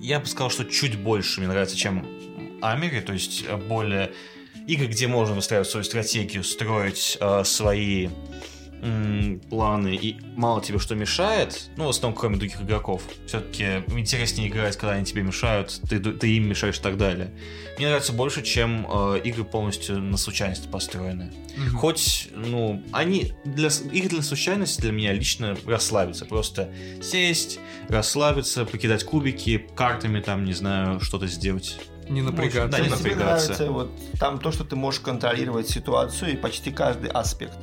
я 0.00 0.20
бы 0.20 0.26
сказал, 0.26 0.48
что 0.48 0.64
чуть 0.64 0.98
больше 0.98 1.40
мне 1.40 1.50
нравится, 1.50 1.76
чем 1.76 2.06
Амери, 2.62 3.00
то 3.00 3.12
есть 3.12 3.44
э, 3.46 3.56
более 3.58 4.12
игры, 4.66 4.86
где 4.86 5.06
можно 5.06 5.34
выстраивать 5.34 5.68
свою 5.68 5.84
стратегию, 5.84 6.44
строить 6.44 7.18
uh, 7.20 7.44
свои 7.44 8.08
планы 9.50 9.94
и 9.94 10.16
мало 10.36 10.62
тебе 10.62 10.78
что 10.78 10.94
мешает, 10.94 11.70
ну, 11.76 11.86
в 11.86 11.88
основном, 11.88 12.18
кроме 12.18 12.36
других 12.36 12.60
игроков, 12.60 13.02
все-таки 13.26 13.82
интереснее 13.88 14.48
играть, 14.48 14.76
когда 14.76 14.94
они 14.94 15.04
тебе 15.04 15.22
мешают, 15.22 15.80
ты, 15.88 15.98
ты 15.98 16.36
им 16.36 16.48
мешаешь 16.48 16.78
и 16.78 16.82
так 16.82 16.96
далее. 16.96 17.32
Мне 17.76 17.88
нравится 17.88 18.12
больше, 18.12 18.42
чем 18.42 18.86
э, 18.90 19.20
игры 19.24 19.44
полностью 19.44 20.00
на 20.00 20.16
случайности 20.16 20.68
построены. 20.68 21.32
Mm-hmm. 21.56 21.70
Хоть, 21.76 22.28
ну, 22.34 22.82
они 22.92 23.34
для 23.44 23.68
игры 23.92 24.08
для 24.08 24.22
случайности 24.22 24.80
для 24.80 24.92
меня 24.92 25.12
лично 25.12 25.56
расслабиться. 25.66 26.24
Просто 26.24 26.72
сесть, 27.02 27.60
расслабиться, 27.88 28.64
покидать 28.64 29.04
кубики, 29.04 29.66
картами 29.76 30.20
там, 30.20 30.44
не 30.44 30.52
знаю, 30.52 31.00
что-то 31.00 31.26
сделать. 31.26 31.78
Не 32.08 32.22
напрягаться. 32.22 32.78
Да, 32.78 32.84
не 32.84 32.88
напрягаться. 32.88 33.52
Нравится, 33.52 33.70
вот, 33.70 33.90
там 34.18 34.38
то, 34.38 34.50
что 34.50 34.64
ты 34.64 34.76
можешь 34.76 35.00
контролировать 35.00 35.68
ситуацию 35.68 36.32
и 36.32 36.36
почти 36.36 36.70
каждый 36.70 37.10
аспект. 37.10 37.58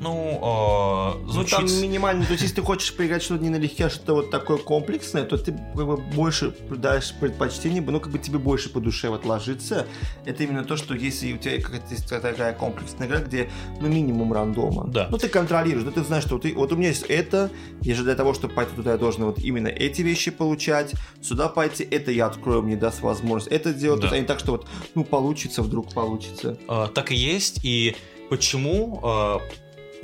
Ну, 0.00 1.16
э, 1.26 1.30
звучит... 1.30 1.58
Ну, 1.60 1.66
там 1.66 1.82
минимально, 1.82 2.24
то 2.24 2.32
есть, 2.32 2.42
если 2.42 2.56
ты 2.56 2.62
хочешь 2.62 2.94
поиграть 2.94 3.22
что-то 3.22 3.42
не 3.42 3.50
налегке, 3.50 3.86
а 3.86 3.90
что-то 3.90 4.14
вот 4.14 4.30
такое 4.30 4.58
комплексное, 4.58 5.24
то 5.24 5.36
ты 5.36 5.52
как 5.52 5.86
бы 5.86 5.96
больше 5.96 6.54
даешь 6.70 7.14
предпочтение, 7.20 7.82
ну, 7.82 8.00
как 8.00 8.12
бы 8.12 8.18
тебе 8.18 8.38
больше 8.38 8.70
по 8.70 8.80
душе 8.80 9.08
вот 9.08 9.24
ложится. 9.24 9.86
Это 10.24 10.42
именно 10.42 10.64
то, 10.64 10.76
что 10.76 10.94
если 10.94 11.32
у 11.32 11.38
тебя 11.38 11.60
какая-то 11.60 12.20
такая 12.20 12.54
комплексная 12.54 13.06
игра, 13.08 13.18
где, 13.18 13.50
ну, 13.80 13.88
минимум 13.88 14.32
рандома. 14.32 14.86
Да. 14.88 15.08
Ну, 15.10 15.18
ты 15.18 15.28
контролируешь, 15.28 15.84
да, 15.84 15.90
ты 15.90 16.02
знаешь, 16.02 16.24
что 16.24 16.38
ты, 16.38 16.54
вот 16.54 16.72
у 16.72 16.76
меня 16.76 16.88
есть 16.88 17.04
это, 17.08 17.50
и 17.82 17.92
же 17.92 18.02
для 18.02 18.14
того, 18.14 18.34
чтобы 18.34 18.54
пойти 18.54 18.74
туда, 18.74 18.92
я 18.92 18.98
должен 18.98 19.24
вот 19.24 19.38
именно 19.38 19.68
эти 19.68 20.02
вещи 20.02 20.30
получать, 20.30 20.92
сюда 21.22 21.48
пойти, 21.48 21.84
это 21.84 22.10
я 22.10 22.26
открою, 22.26 22.62
мне 22.62 22.76
даст 22.76 23.02
возможность 23.02 23.52
это 23.52 23.72
делать, 23.72 24.00
да. 24.00 24.10
а 24.10 24.18
не 24.18 24.26
так, 24.26 24.38
что 24.38 24.52
вот, 24.52 24.66
ну, 24.94 25.04
получится, 25.04 25.62
вдруг 25.62 25.92
получится. 25.92 26.58
А, 26.68 26.88
так 26.88 27.12
и 27.12 27.14
есть, 27.14 27.60
и 27.64 27.96
почему 28.30 29.00
а, 29.02 29.40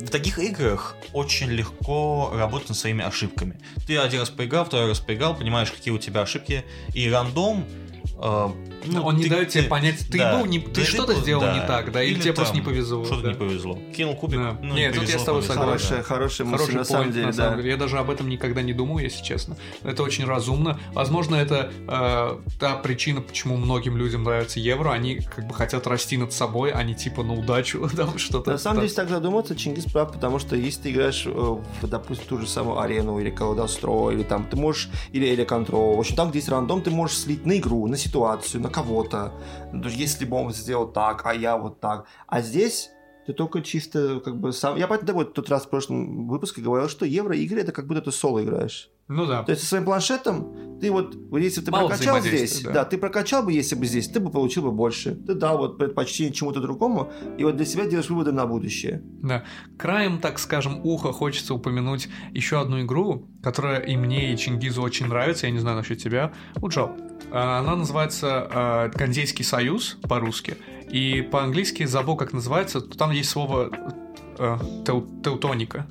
в 0.01 0.09
таких 0.09 0.39
играх 0.39 0.95
очень 1.13 1.49
легко 1.49 2.31
работать 2.33 2.69
над 2.69 2.77
своими 2.77 3.03
ошибками. 3.03 3.59
Ты 3.87 3.97
один 3.97 4.19
раз 4.21 4.29
поиграл, 4.29 4.65
второй 4.65 4.89
раз 4.89 4.99
поиграл, 4.99 5.35
понимаешь, 5.35 5.71
какие 5.71 5.93
у 5.93 5.97
тебя 5.97 6.21
ошибки, 6.21 6.65
и 6.93 7.09
рандом 7.09 7.65
э, 8.17 8.49
ну, 8.85 9.03
он 9.03 9.17
ты, 9.17 9.23
не 9.23 9.29
дает 9.29 9.49
тебе 9.49 9.63
понять, 9.63 10.05
ты, 10.09 10.17
да, 10.17 10.37
был 10.37 10.45
не, 10.45 10.59
ты, 10.59 10.81
ты 10.81 10.83
что-то 10.83 11.13
сделал 11.15 11.41
да. 11.41 11.53
не 11.53 11.67
так, 11.67 11.91
да, 11.91 12.03
или, 12.03 12.15
или 12.15 12.21
тебе 12.21 12.33
просто 12.33 12.55
не 12.55 12.61
повезло. 12.61 13.05
Что-то 13.05 13.23
да. 13.23 13.29
не 13.29 13.35
повезло. 13.35 13.79
Кинул 13.95 14.15
кубик, 14.15 14.39
да. 14.39 14.57
ну, 14.61 14.75
Нет, 14.75 14.95
тут 14.95 15.09
я 15.09 15.19
с 15.19 15.23
тобой 15.23 15.43
согласен. 15.43 15.71
Хорошая, 15.71 16.03
хорошая 16.03 16.47
мысль, 16.47 16.63
Хороший 16.63 16.77
на 16.77 16.83
самом 16.83 17.11
деле, 17.11 17.25
на 17.27 17.33
самом 17.33 17.51
да. 17.51 17.57
деле. 17.57 17.71
Я 17.71 17.77
даже 17.77 17.97
об 17.97 18.09
этом 18.09 18.29
никогда 18.29 18.61
не 18.61 18.73
думаю, 18.73 19.03
если 19.03 19.23
честно. 19.23 19.57
Это 19.83 20.03
очень 20.03 20.25
разумно. 20.25 20.79
Возможно, 20.93 21.35
это 21.35 21.71
э, 21.87 22.37
та 22.59 22.75
причина, 22.77 23.21
почему 23.21 23.57
многим 23.57 23.97
людям 23.97 24.23
нравится 24.23 24.59
евро. 24.59 24.91
Они 24.91 25.19
как 25.19 25.47
бы 25.47 25.53
хотят 25.53 25.87
расти 25.87 26.17
над 26.17 26.33
собой, 26.33 26.71
а 26.71 26.83
не 26.83 26.95
типа 26.95 27.23
на 27.23 27.33
удачу, 27.33 27.89
там 27.95 28.17
что-то. 28.17 28.51
На 28.51 28.57
самом 28.57 28.81
деле, 28.81 28.93
так 28.93 29.09
задуматься, 29.09 29.55
Чингис 29.55 29.85
прав, 29.85 30.11
потому 30.11 30.39
что 30.39 30.55
если 30.55 30.81
ты 30.81 30.91
играешь 30.91 31.23
э, 31.25 31.29
в, 31.29 31.87
допустим, 31.87 32.25
ту 32.27 32.37
же 32.39 32.47
самую 32.47 32.79
арену 32.79 33.19
или 33.19 33.29
колодостро, 33.29 34.11
или 34.11 34.23
там 34.23 34.45
ты 34.45 34.55
можешь, 34.55 34.89
или 35.11 35.25
или 35.25 35.43
контрол, 35.43 35.95
в 35.95 35.99
общем, 35.99 36.15
там, 36.15 36.29
где 36.29 36.39
есть 36.39 36.49
рандом, 36.49 36.81
ты 36.81 36.89
можешь 36.91 37.17
слить 37.17 37.45
на 37.45 37.57
игру, 37.57 37.87
на 37.87 37.97
ситуацию, 37.97 38.61
на 38.61 38.69
кого-то. 38.71 39.33
Если 39.73 40.25
бы 40.25 40.37
он 40.37 40.53
сделал 40.53 40.87
так, 40.87 41.25
а 41.25 41.33
я 41.33 41.57
вот 41.57 41.79
так. 41.79 42.05
А 42.27 42.41
здесь 42.41 42.91
ты 43.25 43.33
только 43.33 43.61
чисто 43.61 44.19
как 44.19 44.39
бы 44.39 44.51
сам... 44.51 44.77
Я 44.77 44.87
поэтому 44.87 45.19
вот 45.19 45.33
тот 45.33 45.49
раз 45.49 45.65
в 45.65 45.69
прошлом 45.69 46.27
выпуске 46.27 46.61
говорил, 46.61 46.89
что 46.89 47.05
евроигры 47.05 47.61
это 47.61 47.71
как 47.71 47.87
будто 47.87 48.01
ты 48.01 48.11
соло 48.11 48.43
играешь. 48.43 48.89
Ну 49.07 49.25
да. 49.25 49.43
То 49.43 49.51
есть 49.51 49.63
со 49.63 49.69
своим 49.69 49.85
планшетом 49.85 50.79
ты 50.79 50.89
вот, 50.89 51.15
если 51.37 51.59
бы 51.59 51.65
ты 51.65 51.71
Мало 51.71 51.89
прокачал 51.89 52.19
здесь, 52.21 52.61
да. 52.63 52.71
да, 52.71 52.85
ты 52.85 52.97
прокачал 52.97 53.43
бы, 53.43 53.51
если 53.51 53.75
бы 53.75 53.85
здесь, 53.85 54.07
ты 54.07 54.19
бы 54.19 54.31
получил 54.31 54.63
бы 54.63 54.71
больше. 54.71 55.15
Ты 55.15 55.35
дал 55.35 55.57
вот 55.57 55.77
предпочтение 55.77 56.33
чему-то 56.33 56.59
другому, 56.59 57.11
и 57.37 57.43
вот 57.43 57.55
для 57.57 57.65
себя 57.65 57.85
делаешь 57.85 58.09
выводы 58.09 58.31
на 58.31 58.45
будущее. 58.47 59.03
Да. 59.21 59.43
Краем, 59.77 60.19
так 60.19 60.39
скажем, 60.39 60.79
уха 60.83 61.11
хочется 61.11 61.53
упомянуть 61.53 62.09
еще 62.31 62.59
одну 62.59 62.81
игру, 62.81 63.27
которая 63.43 63.81
и 63.81 63.95
мне, 63.97 64.33
и 64.33 64.37
Чингизу 64.37 64.81
очень 64.81 65.07
нравится, 65.07 65.45
я 65.45 65.51
не 65.51 65.59
знаю 65.59 65.77
насчет 65.77 65.99
тебя. 65.99 66.31
Уджал. 66.61 66.95
А, 67.31 67.59
она 67.59 67.75
называется 67.75 68.91
«Гандейский 68.95 69.45
союз» 69.45 69.97
по-русски. 70.01 70.57
И 70.91 71.21
по-английски 71.21 71.85
забыл, 71.85 72.15
как 72.15 72.33
называется. 72.33 72.81
Там 72.81 73.11
есть 73.11 73.29
слово 73.29 73.69
э, 74.37 74.57
тел, 74.85 75.07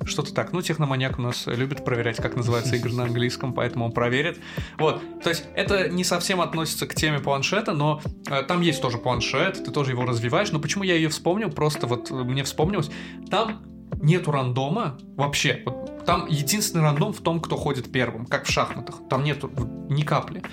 что-то 0.05 0.33
так. 0.33 0.53
Ну, 0.53 0.61
техноманьяк 0.61 1.17
у 1.17 1.21
нас 1.21 1.47
любит 1.47 1.83
проверять, 1.83 2.17
как 2.17 2.35
называется 2.35 2.75
игры 2.75 2.93
на 2.93 3.03
английском, 3.03 3.53
поэтому 3.53 3.85
он 3.85 3.91
проверит. 3.91 4.39
Вот, 4.77 5.01
то 5.23 5.29
есть 5.29 5.45
это 5.55 5.89
не 5.89 6.03
совсем 6.03 6.41
относится 6.41 6.85
к 6.85 6.93
теме 6.93 7.19
планшета, 7.19 7.73
но 7.73 8.01
э, 8.29 8.43
там 8.43 8.61
есть 8.61 8.81
тоже 8.81 8.97
планшет, 8.97 9.63
ты 9.63 9.71
тоже 9.71 9.91
его 9.91 10.05
развиваешь. 10.05 10.51
Но 10.51 10.59
почему 10.59 10.83
я 10.83 10.95
ее 10.95 11.09
вспомнил? 11.09 11.49
Просто 11.49 11.87
вот 11.87 12.11
мне 12.11 12.43
вспомнилось. 12.43 12.91
Там 13.29 13.63
нету 14.01 14.31
рандома 14.31 14.97
вообще. 15.15 15.63
Вот 15.65 16.05
там 16.05 16.27
единственный 16.27 16.83
рандом 16.83 17.13
в 17.13 17.21
том, 17.21 17.39
кто 17.39 17.57
ходит 17.57 17.91
первым, 17.91 18.25
как 18.25 18.45
в 18.45 18.51
шахматах. 18.51 19.01
Там 19.09 19.23
нету 19.23 19.51
ни 19.89 20.03
капли. 20.03 20.43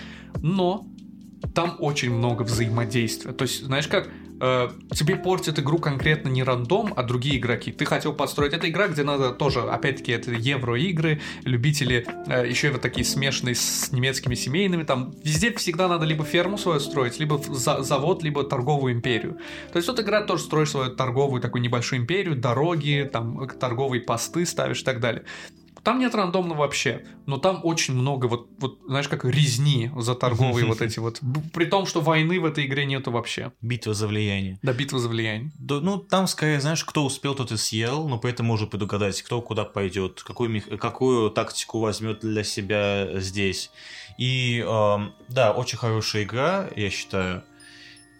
Но 0.40 0.86
там 1.54 1.76
очень 1.78 2.12
много 2.12 2.42
взаимодействия. 2.42 3.32
То 3.32 3.42
есть, 3.42 3.64
знаешь 3.64 3.88
как, 3.88 4.08
э, 4.40 4.70
тебе 4.94 5.16
портит 5.16 5.58
игру 5.58 5.78
конкретно 5.78 6.28
не 6.28 6.42
рандом, 6.42 6.92
а 6.96 7.02
другие 7.02 7.38
игроки. 7.38 7.72
Ты 7.72 7.84
хотел 7.84 8.12
построить. 8.12 8.52
Это 8.52 8.68
игра, 8.68 8.88
где 8.88 9.02
надо 9.02 9.30
тоже, 9.30 9.60
опять-таки, 9.60 10.12
это 10.12 10.32
евро-игры, 10.32 11.20
любители 11.44 12.06
э, 12.26 12.48
еще 12.48 12.68
и 12.68 12.70
вот 12.70 12.80
такие 12.80 13.04
смешанные 13.04 13.54
с 13.54 13.92
немецкими 13.92 14.34
семейными. 14.34 14.82
Там 14.84 15.14
везде 15.24 15.52
всегда 15.54 15.88
надо 15.88 16.06
либо 16.06 16.24
ферму 16.24 16.58
свою 16.58 16.80
строить, 16.80 17.18
либо 17.18 17.38
за 17.38 17.82
завод, 17.82 18.22
либо 18.22 18.44
торговую 18.44 18.94
империю. 18.94 19.38
То 19.72 19.76
есть 19.76 19.88
вот 19.88 20.00
игра 20.00 20.22
тоже 20.22 20.44
строишь 20.44 20.70
свою 20.70 20.94
торговую 20.94 21.40
такую 21.40 21.62
небольшую 21.62 22.00
империю, 22.00 22.36
дороги, 22.36 23.08
там 23.12 23.48
торговые 23.48 24.02
посты 24.02 24.46
ставишь 24.46 24.82
и 24.82 24.84
так 24.84 25.00
далее. 25.00 25.24
Там 25.88 26.00
нет 26.00 26.14
рандомно 26.14 26.52
вообще, 26.52 27.06
но 27.24 27.38
там 27.38 27.60
очень 27.62 27.94
много 27.94 28.26
вот, 28.26 28.50
вот 28.58 28.78
знаешь, 28.86 29.08
как 29.08 29.24
резни 29.24 29.90
за 29.96 30.14
торговые 30.14 30.66
вот 30.66 30.82
эти 30.82 30.98
вот. 30.98 31.22
При 31.54 31.64
том, 31.64 31.86
что 31.86 32.02
войны 32.02 32.38
в 32.38 32.44
этой 32.44 32.66
игре 32.66 32.84
нету 32.84 33.10
вообще. 33.10 33.52
Битва 33.62 33.94
за 33.94 34.06
влияние. 34.06 34.58
Да, 34.62 34.74
битва 34.74 34.98
за 34.98 35.08
влияние. 35.08 35.50
Да, 35.58 35.80
ну, 35.80 35.96
там 35.96 36.26
скорее, 36.26 36.60
знаешь, 36.60 36.84
кто 36.84 37.06
успел, 37.06 37.34
тот 37.34 37.52
и 37.52 37.56
съел, 37.56 38.06
но 38.06 38.18
поэтому 38.18 38.48
можно 38.48 38.66
предугадать, 38.66 39.22
кто 39.22 39.40
куда 39.40 39.64
пойдет, 39.64 40.22
какую, 40.22 40.60
какую 40.76 41.30
тактику 41.30 41.80
возьмет 41.80 42.20
для 42.20 42.44
себя 42.44 43.18
здесь. 43.18 43.70
И 44.18 44.62
э, 44.62 44.98
да, 45.30 45.52
очень 45.52 45.78
хорошая 45.78 46.24
игра, 46.24 46.68
я 46.76 46.90
считаю. 46.90 47.44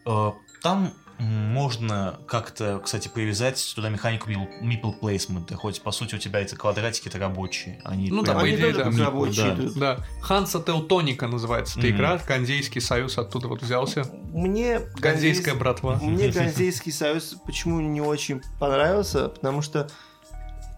Э, 0.06 0.32
там 0.62 0.94
можно 1.18 2.20
как-то, 2.26 2.80
кстати, 2.84 3.08
привязать 3.08 3.72
туда 3.74 3.88
механику 3.88 4.30
meeple 4.30 4.98
placement, 5.00 5.52
хоть 5.54 5.82
по 5.82 5.90
сути 5.90 6.14
у 6.14 6.18
тебя 6.18 6.40
эти 6.40 6.54
квадратики 6.54 7.08
это 7.08 7.18
рабочие, 7.18 7.80
они 7.84 8.10
ну 8.10 8.22
да, 8.22 8.38
Они 8.38 8.54
идее, 8.54 8.72
да. 8.72 8.84
рабочие. 9.04 9.54
да. 9.56 9.96
Да, 9.96 10.04
Ханса 10.22 10.60
Теутоника 10.62 11.26
называется 11.26 11.78
эта 11.78 11.88
Мгм. 11.88 11.96
игра, 11.96 12.20
Ганзейский 12.26 12.80
союз 12.80 13.18
оттуда 13.18 13.48
вот 13.48 13.62
взялся. 13.62 14.04
Мне 14.32 14.80
Ганзейская 14.98 15.54
Ганзейс- 15.54 15.58
братва. 15.58 15.98
Мне 16.02 16.28
Ганзейский 16.28 16.92
союз 16.92 17.36
почему 17.44 17.80
не 17.80 18.00
очень 18.00 18.40
понравился, 18.60 19.28
потому 19.28 19.60
что 19.62 19.88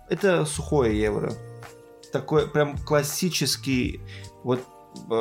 это 0.08 0.44
сухое 0.46 0.98
евро. 0.98 1.32
Такой 2.12 2.48
прям 2.48 2.76
классический, 2.78 4.00
вот 4.42 4.64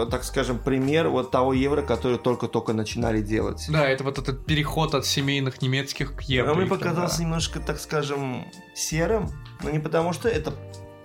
так 0.10 0.24
скажем, 0.24 0.60
пример 0.60 1.10
вот 1.10 1.32
того 1.32 1.54
евро, 1.54 1.82
который 1.82 2.18
только-только 2.18 2.74
начинали 2.74 3.22
делать. 3.22 3.66
Да, 3.70 3.88
это 3.88 4.04
вот 4.04 4.18
этот 4.18 4.46
переход 4.46 4.96
от 4.96 5.06
семейных 5.06 5.62
немецких 5.62 6.16
к 6.16 6.22
евро. 6.22 6.52
А 6.52 6.56
мне 6.56 6.66
показался 6.66 7.18
да. 7.18 7.24
немножко, 7.24 7.60
так 7.60 7.80
скажем, 7.80 8.46
серым, 8.76 9.30
но 9.64 9.70
не 9.70 9.80
потому 9.80 10.14
что 10.14 10.30
это 10.30 10.54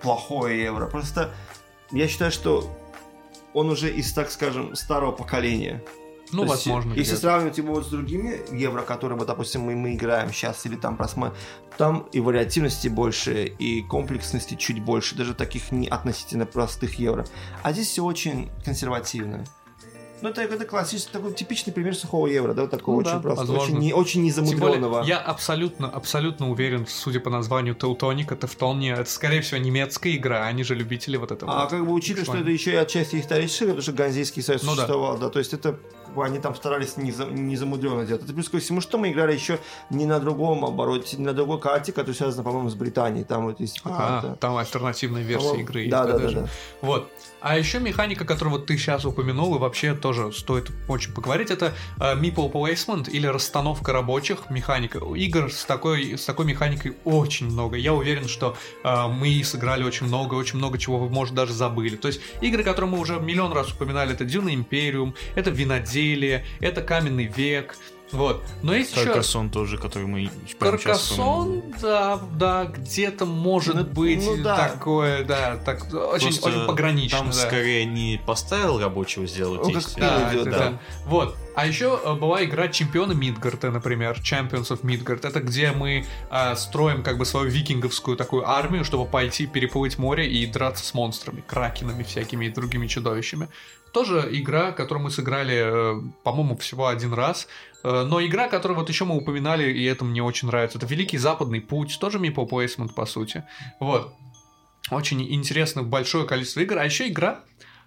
плохое 0.01 0.63
евро, 0.63 0.87
просто 0.87 1.33
я 1.91 2.07
считаю, 2.07 2.31
что 2.31 2.69
он 3.53 3.69
уже 3.69 3.89
из, 3.89 4.11
так 4.13 4.29
скажем, 4.31 4.75
старого 4.75 5.11
поколения. 5.11 5.81
Ну, 6.35 6.45
То 6.45 6.53
есть, 6.53 6.65
возможно. 6.67 6.89
Если 6.91 7.01
где-то. 7.13 7.21
сравнивать 7.21 7.57
его 7.57 7.73
вот 7.73 7.85
с 7.85 7.89
другими 7.89 8.41
евро, 8.55 8.81
которые, 8.81 9.17
вот, 9.17 9.27
допустим, 9.27 9.61
мы, 9.61 9.75
мы 9.75 9.93
играем 9.95 10.31
сейчас 10.31 10.65
или 10.65 10.75
там 10.75 10.97
просмотрим, 10.97 11.37
там 11.77 12.07
и 12.11 12.19
вариативности 12.19 12.87
больше, 12.87 13.45
и 13.45 13.81
комплексности 13.83 14.55
чуть 14.55 14.81
больше, 14.83 15.15
даже 15.15 15.33
таких 15.33 15.71
не 15.71 15.87
относительно 15.87 16.45
простых 16.45 16.99
евро. 16.99 17.25
А 17.63 17.71
здесь 17.71 17.87
все 17.87 18.03
очень 18.03 18.49
консервативно. 18.63 19.45
Ну, 20.21 20.29
это, 20.29 20.41
это 20.41 20.63
классический, 20.65 21.11
такой 21.11 21.33
типичный 21.33 21.73
пример 21.73 21.93
сухого 21.93 22.27
евро, 22.27 22.53
да, 22.53 22.67
такого 22.67 22.95
Ну 22.95 23.01
очень 23.01 23.11
да, 23.11 23.19
простого, 23.19 23.47
возможно. 23.47 23.63
очень, 23.75 23.77
не, 23.79 23.93
очень 23.93 24.31
Тем 24.31 24.39
более, 24.45 24.77
незамудренного. 24.77 25.03
я 25.03 25.17
абсолютно, 25.19 25.89
абсолютно 25.89 26.49
уверен, 26.49 26.87
судя 26.87 27.19
по 27.19 27.29
названию 27.29 27.75
Теутоника, 27.75 28.35
Тевтония, 28.37 28.95
это, 28.95 29.09
скорее 29.11 29.41
всего, 29.41 29.59
немецкая 29.59 30.15
игра, 30.15 30.45
они 30.45 30.63
же 30.63 30.73
любители 30.73 31.17
вот 31.17 31.31
этого. 31.31 31.51
А 31.51 31.61
вот. 31.63 31.69
как 31.69 31.85
бы 31.85 31.91
учитывая, 31.91 32.23
что 32.23 32.37
это 32.37 32.49
еще 32.49 32.71
и 32.71 32.75
отчасти 32.75 33.19
историческое, 33.19 33.65
потому 33.65 33.81
что 33.81 33.91
Ганзейский 33.91 34.41
союз 34.41 34.63
Ну 34.63 34.69
да. 34.69 34.75
существовал, 34.77 35.17
да. 35.17 35.29
то 35.29 35.37
есть 35.37 35.53
это 35.53 35.77
они 36.23 36.39
там 36.39 36.55
старались 36.55 36.97
не, 36.97 37.11
за, 37.11 37.25
не 37.25 37.55
замудренно 37.55 38.05
делать. 38.05 38.23
Это 38.23 38.33
плюс 38.33 38.49
ко 38.49 38.59
всему, 38.59 38.81
что 38.81 38.97
мы 38.97 39.11
играли 39.11 39.33
еще 39.33 39.59
не 39.89 40.05
на 40.05 40.19
другом 40.19 40.65
обороте, 40.65 41.17
не 41.17 41.25
на 41.25 41.33
другой 41.33 41.59
карте, 41.59 41.91
которая 41.91 42.15
связана, 42.15 42.43
по-моему, 42.43 42.69
с 42.69 42.75
Британией. 42.75 43.23
Там 43.23 43.45
вот 43.45 43.59
есть 43.59 43.81
А, 43.83 44.21
карта. 44.21 44.37
там 44.39 44.57
альтернативная 44.57 45.23
версия 45.23 45.47
По-моему, 45.47 45.63
игры. 45.63 45.89
Да, 45.89 46.03
есть, 46.03 46.17
да, 46.17 46.27
да, 46.29 46.41
да. 46.41 46.49
Вот. 46.81 47.11
А 47.41 47.57
еще 47.57 47.79
механика, 47.79 48.25
которую 48.25 48.57
вот 48.57 48.65
ты 48.65 48.75
сейчас 48.77 49.05
упомянул, 49.05 49.55
и 49.55 49.59
вообще 49.59 49.93
тоже 49.93 50.31
стоит 50.31 50.71
очень 50.87 51.13
поговорить, 51.13 51.51
это 51.51 51.73
э, 51.99 52.15
meeple 52.15 52.51
placement 52.51 53.09
или 53.09 53.27
расстановка 53.27 53.93
рабочих 53.93 54.49
механика. 54.49 54.99
Игр 55.15 55.51
с 55.51 55.63
такой, 55.65 56.17
с 56.17 56.25
такой 56.25 56.45
механикой 56.45 56.97
очень 57.03 57.45
много. 57.47 57.77
Я 57.77 57.93
уверен, 57.93 58.27
что 58.27 58.55
э, 58.83 59.07
мы 59.07 59.43
сыграли 59.43 59.83
очень 59.83 60.07
много, 60.07 60.33
очень 60.33 60.57
много 60.57 60.79
чего 60.79 60.97
вы, 60.97 61.09
может, 61.09 61.35
даже 61.35 61.53
забыли. 61.53 61.95
То 61.97 62.07
есть 62.07 62.19
игры, 62.41 62.63
которые 62.63 62.89
мы 62.89 62.99
уже 62.99 63.19
миллион 63.19 63.53
раз 63.53 63.71
упоминали, 63.71 64.13
это 64.13 64.25
Дюна 64.25 64.53
Империум, 64.53 65.13
это 65.35 65.51
Виноделие, 66.05 66.45
это 66.59 66.81
Каменный 66.81 67.25
век, 67.25 67.75
вот. 68.11 68.43
Но 68.61 68.73
есть 68.75 68.95
еще... 68.95 69.05
Каркасон 69.05 69.49
тоже, 69.49 69.77
который 69.77 70.07
мы. 70.07 70.29
Каркасон, 70.59 71.63
да, 71.81 72.19
да, 72.37 72.65
где-то 72.65 73.25
может 73.25 73.75
Ну, 73.75 73.83
быть 73.83 74.23
ну 74.23 74.41
да. 74.43 74.69
такое, 74.69 75.23
да, 75.23 75.57
так 75.57 75.83
очень, 75.85 76.27
Просто 76.27 76.49
очень 76.49 76.67
погранично. 76.67 77.17
Там 77.17 77.27
да. 77.27 77.33
скорее 77.33 77.85
не 77.85 78.21
поставил 78.25 78.79
рабочего 78.79 79.25
сделать 79.25 79.61
Ну, 79.63 79.73
как 79.73 79.83
Да, 79.97 80.29
идет, 80.31 80.45
да. 80.45 80.51
да. 80.51 80.79
Вот. 81.05 81.35
А 81.55 81.65
еще 81.65 81.99
э, 82.03 82.13
была 82.13 82.43
игра 82.43 82.67
Чемпиона 82.67 83.13
Мидгарта, 83.13 83.71
например, 83.71 84.17
Champions 84.21 84.69
of 84.69 84.81
Midgard. 84.81 85.27
Это 85.27 85.39
где 85.39 85.71
мы 85.71 86.05
э, 86.29 86.55
строим 86.55 87.01
как 87.01 87.17
бы 87.17 87.25
свою 87.25 87.49
викинговскую 87.49 88.17
такую 88.17 88.47
армию, 88.47 88.85
чтобы 88.85 89.05
пойти 89.05 89.47
переплыть 89.47 89.97
море 89.97 90.29
и 90.29 90.45
драться 90.45 90.85
с 90.85 90.93
монстрами, 90.93 91.43
кракенами 91.47 92.03
всякими 92.03 92.45
и 92.45 92.49
другими 92.49 92.87
чудовищами. 92.87 93.49
Тоже 93.95 94.27
игра, 94.29 94.73
которую 94.73 95.05
мы 95.05 95.09
сыграли, 95.09 95.55
э, 95.55 96.01
по-моему, 96.25 96.57
всего 96.57 96.87
один 96.87 97.13
раз. 97.13 97.47
Э, 97.81 98.03
Но 98.05 98.19
игра, 98.19 98.49
которую 98.49 98.77
вот 98.77 98.89
еще 98.89 99.05
мы 99.05 99.15
упоминали, 99.15 99.71
и 99.71 99.85
это 99.85 100.03
мне 100.03 100.21
очень 100.21 100.49
нравится, 100.49 100.77
это 100.77 100.85
Великий 100.85 101.17
Западный 101.17 101.61
Путь, 101.61 101.97
тоже 102.01 102.19
meeple 102.19 102.49
placement, 102.49 102.93
по 102.93 103.05
сути. 103.05 103.45
Вот. 103.79 104.13
Очень 104.91 105.33
интересно 105.33 105.81
большое 105.81 106.25
количество 106.25 106.59
игр. 106.59 106.77
А 106.77 106.83
еще 106.83 107.07
игра, 107.07 107.39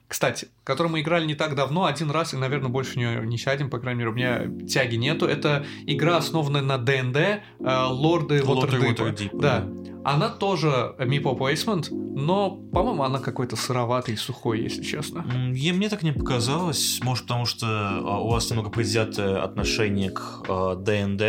кстати, 0.08 0.48
которую 0.64 0.92
мы 0.92 1.02
играли 1.02 1.26
не 1.26 1.34
так 1.34 1.54
давно, 1.54 1.84
один 1.84 2.10
раз, 2.10 2.32
и, 2.32 2.36
наверное, 2.36 2.70
больше 2.70 2.92
в 2.92 2.96
нее 2.96 3.26
не 3.26 3.36
сядем, 3.36 3.68
по 3.68 3.78
крайней 3.78 3.98
мере, 3.98 4.10
у 4.10 4.14
меня 4.14 4.46
тяги 4.66 4.96
нету. 4.96 5.26
Это 5.26 5.66
игра, 5.86 6.16
основанная 6.16 6.62
на 6.62 6.78
ДНД, 6.78 7.16
э, 7.16 7.40
Лорды 7.60 8.38
Waterdeep. 8.38 9.38
Да. 9.38 9.68
Она 10.04 10.30
тоже 10.30 10.94
meeple 10.98 11.36
placement, 11.36 11.92
но, 11.92 12.50
по-моему, 12.50 13.02
она 13.02 13.18
какой-то 13.18 13.56
сыроватый 13.56 14.14
и 14.14 14.16
сухой, 14.16 14.62
если 14.62 14.82
честно. 14.82 15.26
Е- 15.52 15.74
Мне 15.74 15.90
так 15.90 16.02
не 16.02 16.12
показалось, 16.12 17.00
может 17.02 17.24
потому 17.24 17.44
что 17.44 17.66
а, 17.66 18.20
у 18.20 18.30
вас 18.30 18.48
немного 18.48 18.70
предвзятое 18.70 19.42
отношение 19.42 20.10
к 20.10 20.44
а, 20.48 20.76
ДНД. 20.76 21.22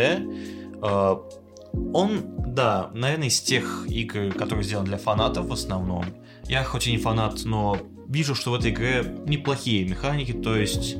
А, 0.82 1.22
Он, 1.92 2.22
да, 2.46 2.90
наверное, 2.94 3.28
из 3.28 3.40
тех 3.40 3.84
игр, 3.88 4.32
которые 4.32 4.64
сделаны 4.64 4.86
для 4.86 4.98
фанатов 4.98 5.46
в 5.46 5.52
основном. 5.52 6.06
Я 6.48 6.64
хоть 6.64 6.86
и 6.86 6.92
не 6.92 6.98
фанат, 6.98 7.42
но 7.44 7.76
вижу, 8.10 8.34
что 8.34 8.50
в 8.50 8.54
этой 8.54 8.70
игре 8.72 9.04
неплохие 9.26 9.86
механики, 9.88 10.32
то 10.32 10.56
есть 10.56 10.96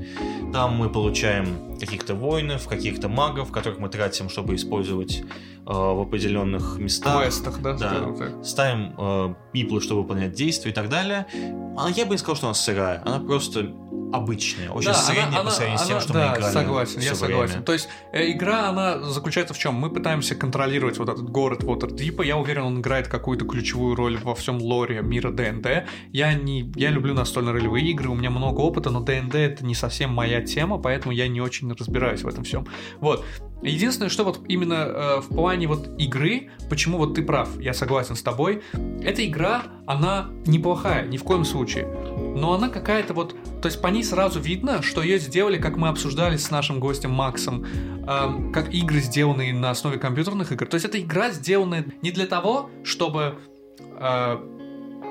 там 0.53 0.77
мы 0.77 0.89
получаем 0.89 1.77
каких-то 1.79 2.15
воинов, 2.15 2.67
каких-то 2.69 3.09
магов, 3.09 3.51
которых 3.51 3.79
мы 3.79 3.89
тратим, 3.89 4.29
чтобы 4.29 4.55
использовать 4.55 5.23
а, 5.67 5.93
в 5.95 6.01
определенных 6.01 6.77
В 6.77 6.81
местах. 6.81 7.23
квестах, 7.23 7.61
да, 7.63 7.73
Да. 7.75 8.13
так. 8.19 8.45
ставим 8.45 8.95
э, 8.99 9.35
миплы, 9.53 9.81
чтобы 9.81 10.03
выполнять 10.03 10.33
действия 10.33 10.71
и 10.71 10.75
так 10.75 10.89
далее. 10.89 11.27
А 11.79 11.89
я 11.91 12.05
бы 12.05 12.13
не 12.13 12.19
сказал, 12.19 12.37
что 12.37 12.47
она 12.47 12.55
сырая. 12.55 13.03
Она 13.05 13.19
просто 13.21 13.73
обычная, 14.13 14.71
очень 14.71 14.89
Да, 14.89 14.95
средняя 14.95 15.29
она- 15.29 15.45
по 15.45 15.51
сравнению 15.51 15.79
с 15.79 15.87
тем, 15.87 15.97
она- 15.97 16.01
что 16.05 16.13
да, 16.13 16.31
мы 16.33 16.37
играли. 16.39 16.53
согласен, 16.53 17.01
я 17.01 17.07
всё 17.07 17.15
согласен. 17.15 17.47
время. 17.53 17.63
То 17.63 17.73
есть 17.73 17.89
э, 18.13 18.31
игра, 18.33 18.69
она 18.69 19.01
заключается 19.03 19.55
в 19.55 19.59
чем? 19.59 19.75
Мы 19.75 19.91
пытаемся 19.91 20.35
контролировать 20.35 20.99
вот 20.99 21.09
этот 21.09 21.29
город 21.31 21.63
Waterdeep. 21.63 22.25
Я 22.25 22.37
уверен, 22.37 22.63
он 22.63 22.81
играет 22.81 23.09
какую-то 23.09 23.45
ключевую 23.45 23.95
роль 23.95 24.19
во 24.19 24.35
всем 24.35 24.59
лоре 24.59 25.01
мира 25.03 25.31
ДНД. 25.31 25.85
Я 26.13 26.35
не, 26.35 26.73
я 26.77 26.91
люблю 26.91 27.15
настольно-ролевые 27.15 27.87
игры, 27.91 28.09
у 28.11 28.15
меня 28.15 28.31
много 28.31 28.61
опыта, 28.61 28.91
но 28.91 29.01
ДНД 29.01 29.35
это 29.37 29.65
не 29.65 29.75
совсем 29.75 30.11
моя 30.11 30.41
тема, 30.43 30.79
поэтому 30.79 31.13
я 31.13 31.29
не 31.29 31.41
очень 31.41 31.73
разбираюсь 31.73 32.23
в 32.23 32.29
этом 32.29 32.43
всем. 32.45 32.67
Вот. 33.01 33.25
Единственное, 33.63 34.09
что 34.09 34.25
вот 34.25 34.41
именно 34.49 34.75
э, 34.75 35.21
в 35.21 35.29
плане 35.29 35.67
вот 35.67 35.91
игры, 35.99 36.51
почему 36.69 36.99
вот 36.99 37.15
ты 37.15 37.23
прав, 37.23 37.49
я 37.61 37.75
согласен 37.75 38.17
с 38.17 38.23
тобой, 38.23 38.63
эта 39.03 39.25
игра, 39.27 39.65
она 39.87 40.31
неплохая, 40.47 41.07
ни 41.07 41.17
в 41.17 41.25
коем 41.25 41.45
случае. 41.45 41.87
Но 42.37 42.55
она 42.55 42.69
какая-то 42.69 43.13
вот, 43.13 43.35
то 43.61 43.67
есть 43.67 43.83
по 43.83 43.89
ней 43.89 44.05
сразу 44.05 44.41
видно, 44.41 44.83
что 44.83 45.03
ее 45.03 45.19
сделали, 45.19 45.59
как 45.59 45.77
мы 45.77 45.89
обсуждали 45.89 46.37
с 46.37 46.51
нашим 46.51 46.81
гостем 46.81 47.11
Максом, 47.11 47.65
эм, 47.65 48.53
как 48.53 48.73
игры, 48.73 49.01
сделанные 49.01 49.53
на 49.53 49.71
основе 49.71 49.99
компьютерных 49.99 50.53
игр. 50.53 50.67
То 50.67 50.77
есть 50.77 50.87
это 50.87 51.01
игра, 51.01 51.31
сделанная 51.31 51.85
не 52.03 52.13
для 52.13 52.27
того, 52.27 52.71
чтобы 52.85 53.35
э, 53.79 54.60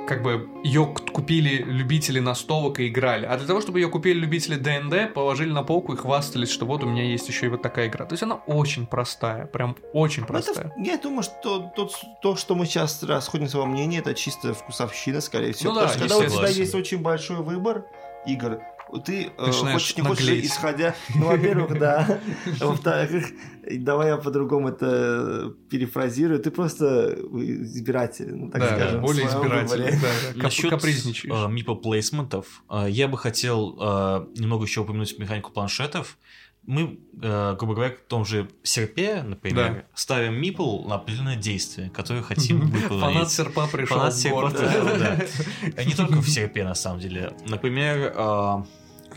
как 0.10 0.24
бы 0.24 0.50
ее 0.64 0.92
купили 1.14 1.62
любители 1.64 2.20
настолок 2.20 2.80
и 2.80 2.88
играли. 2.88 3.28
А 3.28 3.38
для 3.38 3.46
того, 3.46 3.62
чтобы 3.62 3.80
ее 3.80 3.90
купили 3.90 4.18
любители 4.20 4.56
ДНД, 4.56 5.14
положили 5.14 5.52
на 5.52 5.62
полку 5.62 5.94
и 5.94 5.96
хвастались, 5.96 6.50
что 6.50 6.66
вот 6.66 6.84
у 6.84 6.88
меня 6.88 7.04
есть 7.04 7.28
еще 7.30 7.46
и 7.46 7.50
вот 7.50 7.62
такая 7.62 7.88
игра. 7.90 8.06
То 8.06 8.14
есть 8.14 8.24
она 8.24 8.36
очень 8.48 8.88
простая, 8.88 9.46
прям 9.46 9.76
очень 9.94 10.24
Ну, 10.28 10.36
это- 10.36 10.44
простая. 10.52 10.74
я 10.84 10.98
думаю, 10.98 11.22
что 11.22 11.72
тот- 11.76 11.94
то, 12.24 12.36
что 12.36 12.56
мы 12.56 12.66
сейчас 12.66 13.04
расходимся 13.04 13.60
во 13.60 13.68
мнении, 13.68 14.00
это 14.00 14.16
чисто 14.16 14.56
вкусовщина, 14.56 15.22
скорее 15.22 15.54
всего. 15.54 15.74
Ну 15.74 15.80
да, 15.82 15.88
когда 15.94 16.18
у 16.18 16.24
тебя 16.26 16.48
есть 16.48 16.74
очень 16.74 17.04
большой 17.04 17.38
выбор 17.38 17.86
игр, 18.26 18.60
ты 19.06 19.32
э, 19.38 19.46
Начинаешь 19.46 19.74
хочешь, 19.82 19.98
не 19.98 20.04
хочешь, 20.04 20.26
наглеть. 20.28 20.46
исходя... 20.46 20.96
Ну, 21.16 21.26
во-первых, 21.28 21.78
да. 21.80 22.20
Во-вторых, 22.60 23.28
давай 23.72 24.08
я 24.10 24.18
по-другому 24.18 24.70
это 24.70 25.54
перефразирую. 25.70 26.40
Ты 26.40 26.52
просто 26.52 27.18
избиратель, 27.34 28.34
ну, 28.36 28.50
так 28.52 28.62
да, 28.62 28.76
скажем. 28.76 29.00
в 29.02 29.04
более 29.04 29.28
выборе. 29.28 30.00
да, 30.36 30.44
Насчет 30.44 30.70
капризничаешь. 30.70 31.34
э, 31.34 31.52
мипо 31.52 31.76
плейсментов, 31.76 32.64
э, 32.70 32.88
я 32.90 33.08
бы 33.08 33.18
хотел 33.18 33.78
э, 33.80 34.26
немного 34.38 34.66
еще 34.66 34.82
упомянуть 34.82 35.18
механику 35.20 35.52
планшетов. 35.52 36.18
Мы, 36.66 37.00
э, 37.24 37.56
грубо 37.58 37.74
говоря, 37.74 37.94
в 37.96 38.08
том 38.10 38.26
же 38.26 38.48
серпе, 38.64 39.24
например, 39.24 39.74
Да. 39.74 39.84
ставим 39.96 40.36
мипл 40.36 40.84
на 40.88 40.96
определенное 40.96 41.38
действие, 41.38 41.90
которое 41.90 42.22
хотим 42.22 42.60
выполнить. 42.70 43.02
Фанат 43.04 43.32
серпа 43.32 43.68
пришел 43.68 43.98
Фанат 43.98 44.14
в 44.14 44.18
серпа 44.18 44.52
да. 44.52 45.84
Не 45.86 45.94
только 45.96 46.22
в 46.22 46.30
серпе, 46.30 46.64
на 46.66 46.76
самом 46.76 47.00
деле. 47.00 47.34
Например, 47.48 48.14
э, 48.16 48.64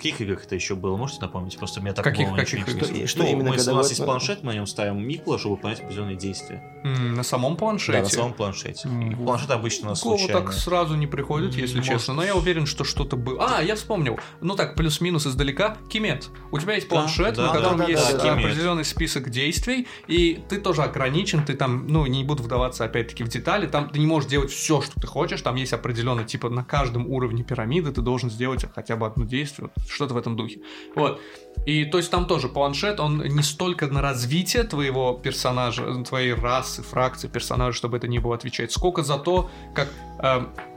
каких 0.03 0.21
играх 0.21 0.45
это 0.45 0.55
еще 0.55 0.75
было? 0.75 0.97
Можете 0.97 1.21
напомнить? 1.21 1.57
Просто 1.57 1.81
у 1.81 1.83
меня 1.83 1.93
так 1.95 2.05
Каких- 2.05 2.35
каких 2.35 2.69
играх? 2.69 2.83
вспомнить. 2.83 3.09
Что 3.09 3.23
Ну, 3.23 3.29
именно, 3.31 3.51
мы- 3.51 3.57
когда 3.57 3.73
У 3.73 3.77
нас 3.77 3.89
есть 3.91 4.05
планшет, 4.05 4.43
мы 4.43 4.53
на 4.53 4.57
нем 4.57 4.67
ставим 4.67 5.07
мипла, 5.07 5.39
чтобы 5.39 5.55
выполнять 5.57 5.81
определенные 5.81 6.17
действия. 6.17 6.63
М, 6.85 7.15
На 7.15 7.23
самом 7.23 7.57
планшете. 7.57 7.93
Да, 7.99 8.03
на 8.05 8.09
самом 8.09 8.33
планшете. 8.35 8.89
М, 8.89 9.17
Планшет 9.17 9.51
обычно 9.51 9.87
у 9.87 9.91
нас 9.91 10.01
случайно. 10.01 10.33
так 10.41 10.53
сразу 10.53 10.97
не 10.97 11.07
приходит, 11.07 11.55
если 11.55 11.77
Может. 11.79 11.93
честно. 11.93 12.15
Но 12.15 12.25
я 12.25 12.35
уверен, 12.35 12.67
что 12.67 12.83
что-то 12.85 13.17
было. 13.17 13.57
А, 13.59 13.63
я 13.63 13.77
вспомнил. 13.77 14.19
Ну 14.41 14.57
так, 14.57 14.75
плюс-минус 14.75 15.27
издалека. 15.27 15.77
Кимет. 15.89 16.29
У 16.51 16.59
тебя 16.59 16.75
есть 16.75 16.89
планшет, 16.89 17.37
да, 17.37 17.43
на 17.47 17.53
да, 17.53 17.59
котором 17.59 17.79
да, 17.79 17.87
есть 17.87 18.13
да, 18.17 18.23
да. 18.23 18.33
определенный 18.33 18.85
список 18.85 19.31
действий, 19.31 19.87
и 20.09 20.41
ты 20.49 20.59
тоже 20.61 20.83
ограничен, 20.83 21.45
ты 21.45 21.55
там, 21.55 21.87
ну, 21.87 22.07
не 22.07 22.25
буду 22.25 22.43
вдаваться 22.43 22.85
опять-таки 22.85 23.23
в 23.25 23.29
детали, 23.29 23.67
там 23.67 23.89
ты 23.89 23.99
не 24.01 24.07
можешь 24.07 24.29
делать 24.29 24.51
все, 24.51 24.81
что 24.81 25.01
ты 25.01 25.07
хочешь, 25.07 25.41
там 25.43 25.55
есть 25.57 25.73
определенно, 25.73 26.25
типа, 26.25 26.49
на 26.51 26.65
каждом 26.65 27.07
уровне 27.07 27.45
пирамиды 27.45 27.93
ты 27.93 28.01
должен 28.01 28.31
сделать 28.31 28.65
хотя 28.75 28.97
бы 28.97 29.07
одно 29.07 29.25
действие, 29.25 29.71
что-то 29.93 30.15
в 30.15 30.17
этом 30.17 30.37
духе. 30.37 30.61
Вот. 30.95 31.21
И 31.67 31.85
то 31.85 31.99
есть 31.99 32.11
там 32.11 32.27
тоже 32.27 32.49
планшет, 32.49 32.99
он 32.99 33.23
не 33.23 33.43
столько 33.43 33.87
на 33.87 34.01
развитие 34.01 34.65
твоего 34.65 35.13
персонажа, 35.23 35.85
твоей 36.05 36.35
расы, 36.35 36.83
фракции 36.83 37.29
персонажа, 37.29 37.77
чтобы 37.77 37.99
это 37.99 38.09
не 38.09 38.19
было 38.19 38.35
отвечать, 38.35 38.73
сколько 38.73 39.03
за 39.03 39.19
то, 39.19 39.51
как, 39.75 39.89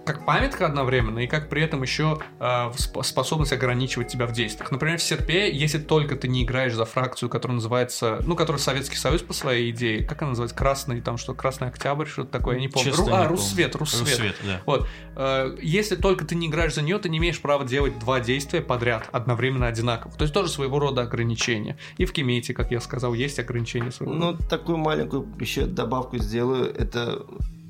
как 0.05 0.23
памятка 0.25 0.67
одновременно 0.67 1.17
и 1.19 1.27
как 1.27 1.49
при 1.49 1.63
этом 1.63 1.81
еще 1.81 2.19
э, 2.39 2.43
сп- 2.43 3.01
способность 3.03 3.51
ограничивать 3.53 4.07
тебя 4.07 4.27
в 4.27 4.33
действиях. 4.33 4.71
Например, 4.71 4.99
в 4.99 5.01
серпе, 5.01 5.51
если 5.51 5.79
только 5.79 6.15
ты 6.15 6.27
не 6.27 6.43
играешь 6.43 6.73
за 6.73 6.85
фракцию, 6.85 7.27
которая 7.27 7.55
называется, 7.55 8.19
ну, 8.23 8.35
которая 8.35 8.61
Советский 8.61 8.97
Союз 8.97 9.23
по 9.23 9.33
своей 9.33 9.71
идее, 9.71 10.03
как 10.03 10.21
она 10.21 10.29
называется, 10.29 10.55
Красный, 10.55 11.01
там 11.01 11.17
что, 11.17 11.33
Красный 11.33 11.69
Октябрь, 11.69 12.05
что-то 12.05 12.29
такое, 12.29 12.55
я 12.55 12.61
не 12.61 12.67
помню. 12.67 12.91
Честно, 12.91 13.01
Ру- 13.03 13.05
не 13.07 13.11
а, 13.13 13.15
помню. 13.21 13.29
Руссвет, 13.29 13.75
Руссвет. 13.75 14.01
Руссвет, 14.07 14.35
да. 14.45 14.61
Вот. 14.67 14.87
Э, 15.15 15.55
Если 15.61 15.95
только 15.95 16.23
ты 16.25 16.35
не 16.35 16.47
играешь 16.47 16.75
за 16.75 16.83
нее, 16.83 16.99
ты 16.99 17.09
не 17.09 17.17
имеешь 17.17 17.41
права 17.41 17.65
делать 17.65 17.97
два 17.97 18.19
действия 18.19 18.61
подряд, 18.61 19.09
одновременно 19.11 19.65
одинаково. 19.65 20.13
То 20.15 20.21
есть 20.23 20.35
тоже 20.35 20.49
своего 20.49 20.77
рода 20.77 21.01
ограничения. 21.01 21.77
И 21.97 22.05
в 22.05 22.13
Кимете, 22.13 22.53
как 22.53 22.69
я 22.69 22.79
сказал, 22.79 23.15
есть 23.15 23.39
ограничения 23.39 23.89
своего 23.91 24.13
Ну, 24.13 24.25
рода. 24.33 24.43
такую 24.47 24.77
маленькую 24.77 25.27
еще 25.39 25.65
добавку 25.65 26.19
сделаю. 26.19 26.71
Это 26.75 27.25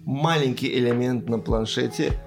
маленький 0.05 0.73
элемент 0.77 1.27
на 1.29 1.39
планшете. 1.39 2.21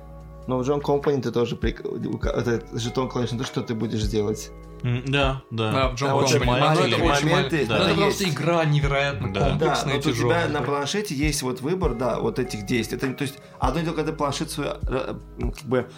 Но 0.46 0.58
в 0.58 0.62
John 0.68 0.80
Company 0.82 1.20
ты 1.20 1.30
тоже 1.30 1.56
прик- 1.56 1.82
ука- 1.82 2.30
это 2.30 2.62
жетон 2.78 3.08
клавиш 3.08 3.32
на 3.32 3.38
то, 3.38 3.44
что 3.44 3.60
ты 3.62 3.74
будешь 3.74 4.02
делать. 4.04 4.50
Да, 4.82 5.42
да. 5.50 5.72
Да, 5.72 5.88
в 5.90 5.94
Джон 5.96 6.08
Да, 6.20 6.24
эти 6.24 6.32
Но 6.34 6.38
это 6.38 6.46
маленькие 6.46 7.04
очень 7.10 7.28
моменты, 7.30 7.66
да, 7.66 7.78
Но 7.78 7.84
это 7.84 7.88
есть. 7.90 8.00
просто 8.00 8.28
игра 8.30 8.64
невероятно 8.64 9.32
Да. 9.34 9.40
Да, 9.40 9.50
комплексная 9.50 9.86
но 9.86 9.92
и 9.92 9.96
вот 9.96 10.06
у 10.06 10.10
тяжелая. 10.12 10.46
тебя 10.48 10.60
на 10.60 10.64
планшете 10.64 11.14
есть 11.16 11.42
вот 11.42 11.60
выбор, 11.60 11.94
да, 11.94 12.20
вот 12.20 12.38
этих 12.38 12.64
действий. 12.64 12.96
Это, 12.96 13.12
то 13.12 13.22
есть, 13.22 13.38
одно 13.58 13.80
дело, 13.82 13.94
когда 13.94 14.12
ты 14.12 14.16
планшет 14.16 14.50
свой 14.50 14.68
э, 14.68 15.14
как 15.38 15.64
бы 15.68 15.90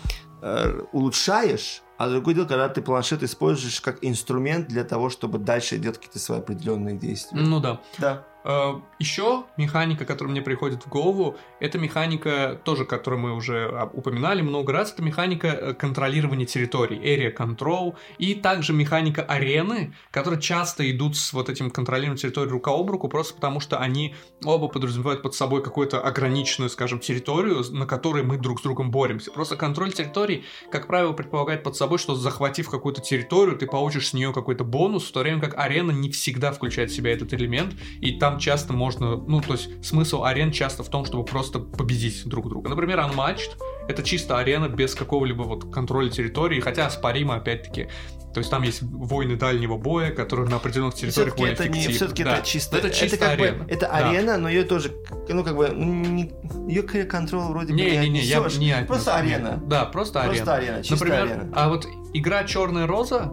э, 0.42 0.80
улучшаешь, 0.92 1.82
а 1.98 2.08
другое 2.08 2.34
дело, 2.34 2.46
когда 2.46 2.68
ты 2.70 2.80
планшет 2.80 3.22
используешь 3.22 3.80
как 3.82 3.98
инструмент 4.02 4.66
для 4.68 4.84
того, 4.84 5.10
чтобы 5.10 5.38
дальше 5.38 5.76
делать 5.76 5.98
какие-то 5.98 6.18
свои 6.18 6.38
определенные 6.38 6.96
действия. 6.96 7.38
Ну 7.38 7.60
да. 7.60 7.80
Да. 7.98 8.24
Еще 8.42 9.44
механика, 9.56 10.04
которая 10.04 10.32
мне 10.32 10.42
приходит 10.42 10.84
в 10.84 10.88
голову, 10.88 11.36
это 11.60 11.78
механика, 11.78 12.58
тоже, 12.64 12.84
которую 12.84 13.20
мы 13.20 13.34
уже 13.34 13.68
а, 13.72 13.90
упоминали 13.92 14.40
много 14.40 14.72
раз, 14.72 14.92
это 14.92 15.02
механика 15.02 15.48
э, 15.48 15.74
контролирования 15.74 16.46
территорий, 16.46 16.96
area 16.96 17.34
control, 17.34 17.96
и 18.18 18.34
также 18.34 18.72
механика 18.72 19.22
арены, 19.22 19.94
которые 20.10 20.40
часто 20.40 20.90
идут 20.90 21.16
с 21.16 21.32
вот 21.32 21.50
этим 21.50 21.70
контролированием 21.70 22.16
территории 22.16 22.48
рука 22.48 22.70
об 22.70 22.90
руку, 22.90 23.08
просто 23.08 23.34
потому 23.34 23.60
что 23.60 23.78
они 23.78 24.14
оба 24.44 24.68
подразумевают 24.68 25.22
под 25.22 25.34
собой 25.34 25.62
какую-то 25.62 26.00
ограниченную, 26.00 26.70
скажем, 26.70 26.98
территорию, 26.98 27.62
на 27.70 27.86
которой 27.86 28.22
мы 28.22 28.38
друг 28.38 28.60
с 28.60 28.62
другом 28.62 28.90
боремся. 28.90 29.30
Просто 29.30 29.56
контроль 29.56 29.92
территорий, 29.92 30.44
как 30.70 30.86
правило, 30.86 31.12
предполагает 31.12 31.62
под 31.62 31.76
собой, 31.76 31.98
что 31.98 32.14
захватив 32.14 32.70
какую-то 32.70 33.02
территорию, 33.02 33.56
ты 33.56 33.66
получишь 33.66 34.08
с 34.08 34.12
нее 34.14 34.32
какой-то 34.32 34.64
бонус, 34.64 35.08
в 35.08 35.12
то 35.12 35.20
время 35.20 35.40
как 35.40 35.58
арена 35.58 35.90
не 35.90 36.10
всегда 36.10 36.52
включает 36.52 36.90
в 36.90 36.94
себя 36.94 37.12
этот 37.12 37.34
элемент, 37.34 37.74
и 38.00 38.12
там 38.12 38.29
часто 38.38 38.72
можно, 38.72 39.16
ну, 39.16 39.40
то 39.40 39.52
есть 39.52 39.84
смысл 39.84 40.24
арен 40.24 40.52
часто 40.52 40.82
в 40.82 40.88
том, 40.88 41.04
чтобы 41.04 41.24
просто 41.24 41.58
победить 41.58 42.26
друг 42.26 42.48
друга. 42.48 42.68
Например, 42.68 43.00
Unmatched— 43.00 43.56
это 43.90 44.02
чисто 44.02 44.38
арена 44.38 44.68
без 44.68 44.94
какого-либо 44.94 45.42
вот 45.42 45.72
контроля 45.72 46.08
территории, 46.10 46.60
хотя 46.60 46.88
споримо, 46.90 47.34
опять-таки, 47.36 47.88
то 48.32 48.38
есть 48.38 48.48
там 48.48 48.62
есть 48.62 48.80
войны 48.82 49.34
дальнего 49.36 49.76
боя, 49.76 50.12
которые 50.12 50.48
на 50.48 50.56
определенных 50.56 50.94
территориях 50.94 51.36
более 51.36 51.54
это 51.54 51.68
не, 51.68 51.80
все-таки 51.88 52.22
Да. 52.22 52.36
это 52.36 52.46
чисто, 52.46 52.76
Это 52.78 52.90
чисто 52.90 53.16
как 53.18 53.38
бы- 53.38 53.46
арена. 53.48 53.64
это 53.68 53.80
Да. 53.88 54.08
арена, 54.08 54.38
но 54.38 54.48
ее 54.48 54.62
тоже, 54.62 54.92
ну 55.28 55.42
как 55.42 55.56
бы, 55.56 55.68
не, 55.74 56.32
ее 56.68 56.82
контрол 56.84 57.48
вроде 57.48 57.72
бы 57.72 57.80
не 57.80 57.86
Не-не-не, 57.90 58.20
я 58.20 58.38
отнесешь. 58.38 58.58
не 58.60 58.84
Просто 58.86 59.16
арена. 59.16 59.48
нет. 59.56 59.68
Да, 59.68 59.84
просто 59.86 60.20
арена. 60.20 60.34
Просто 60.36 60.54
арена, 60.54 60.82
чисто 60.84 61.04
Например, 61.04 61.24
арена. 61.24 61.52
а 61.56 61.68
вот 61.70 61.88
игра 62.14 62.44
Черная 62.44 62.86
роза, 62.86 63.32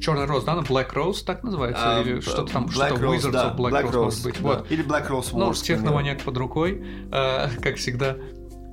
Черная 0.00 0.26
роза, 0.26 0.46
да, 0.46 0.52
она 0.52 0.62
Black 0.62 0.94
Rose 0.94 1.24
так 1.26 1.42
называется, 1.42 1.98
А, 1.98 2.00
или 2.00 2.20
что-то 2.20 2.50
там, 2.52 2.64
Black 2.66 2.70
что-то 2.88 2.94
Rose, 3.04 3.16
Wizards 3.18 3.32
да, 3.32 3.48
of 3.48 3.56
Black, 3.56 3.70
Black 3.72 3.84
Rose, 3.84 3.92
Rose, 3.92 4.02
может 4.04 4.24
быть. 4.24 4.34
да. 4.36 4.40
Вот. 4.42 4.70
Или 4.72 4.84
Black 4.84 5.08
Rose 5.08 5.10
Wars. 5.10 5.28
Ну, 5.34 5.52
к 5.52 5.60
примеру. 5.60 5.82
техноманьяк 5.82 6.22
под 6.22 6.36
рукой, 6.38 6.82
э, 7.12 7.48
как 7.62 7.76
всегда. 7.76 8.16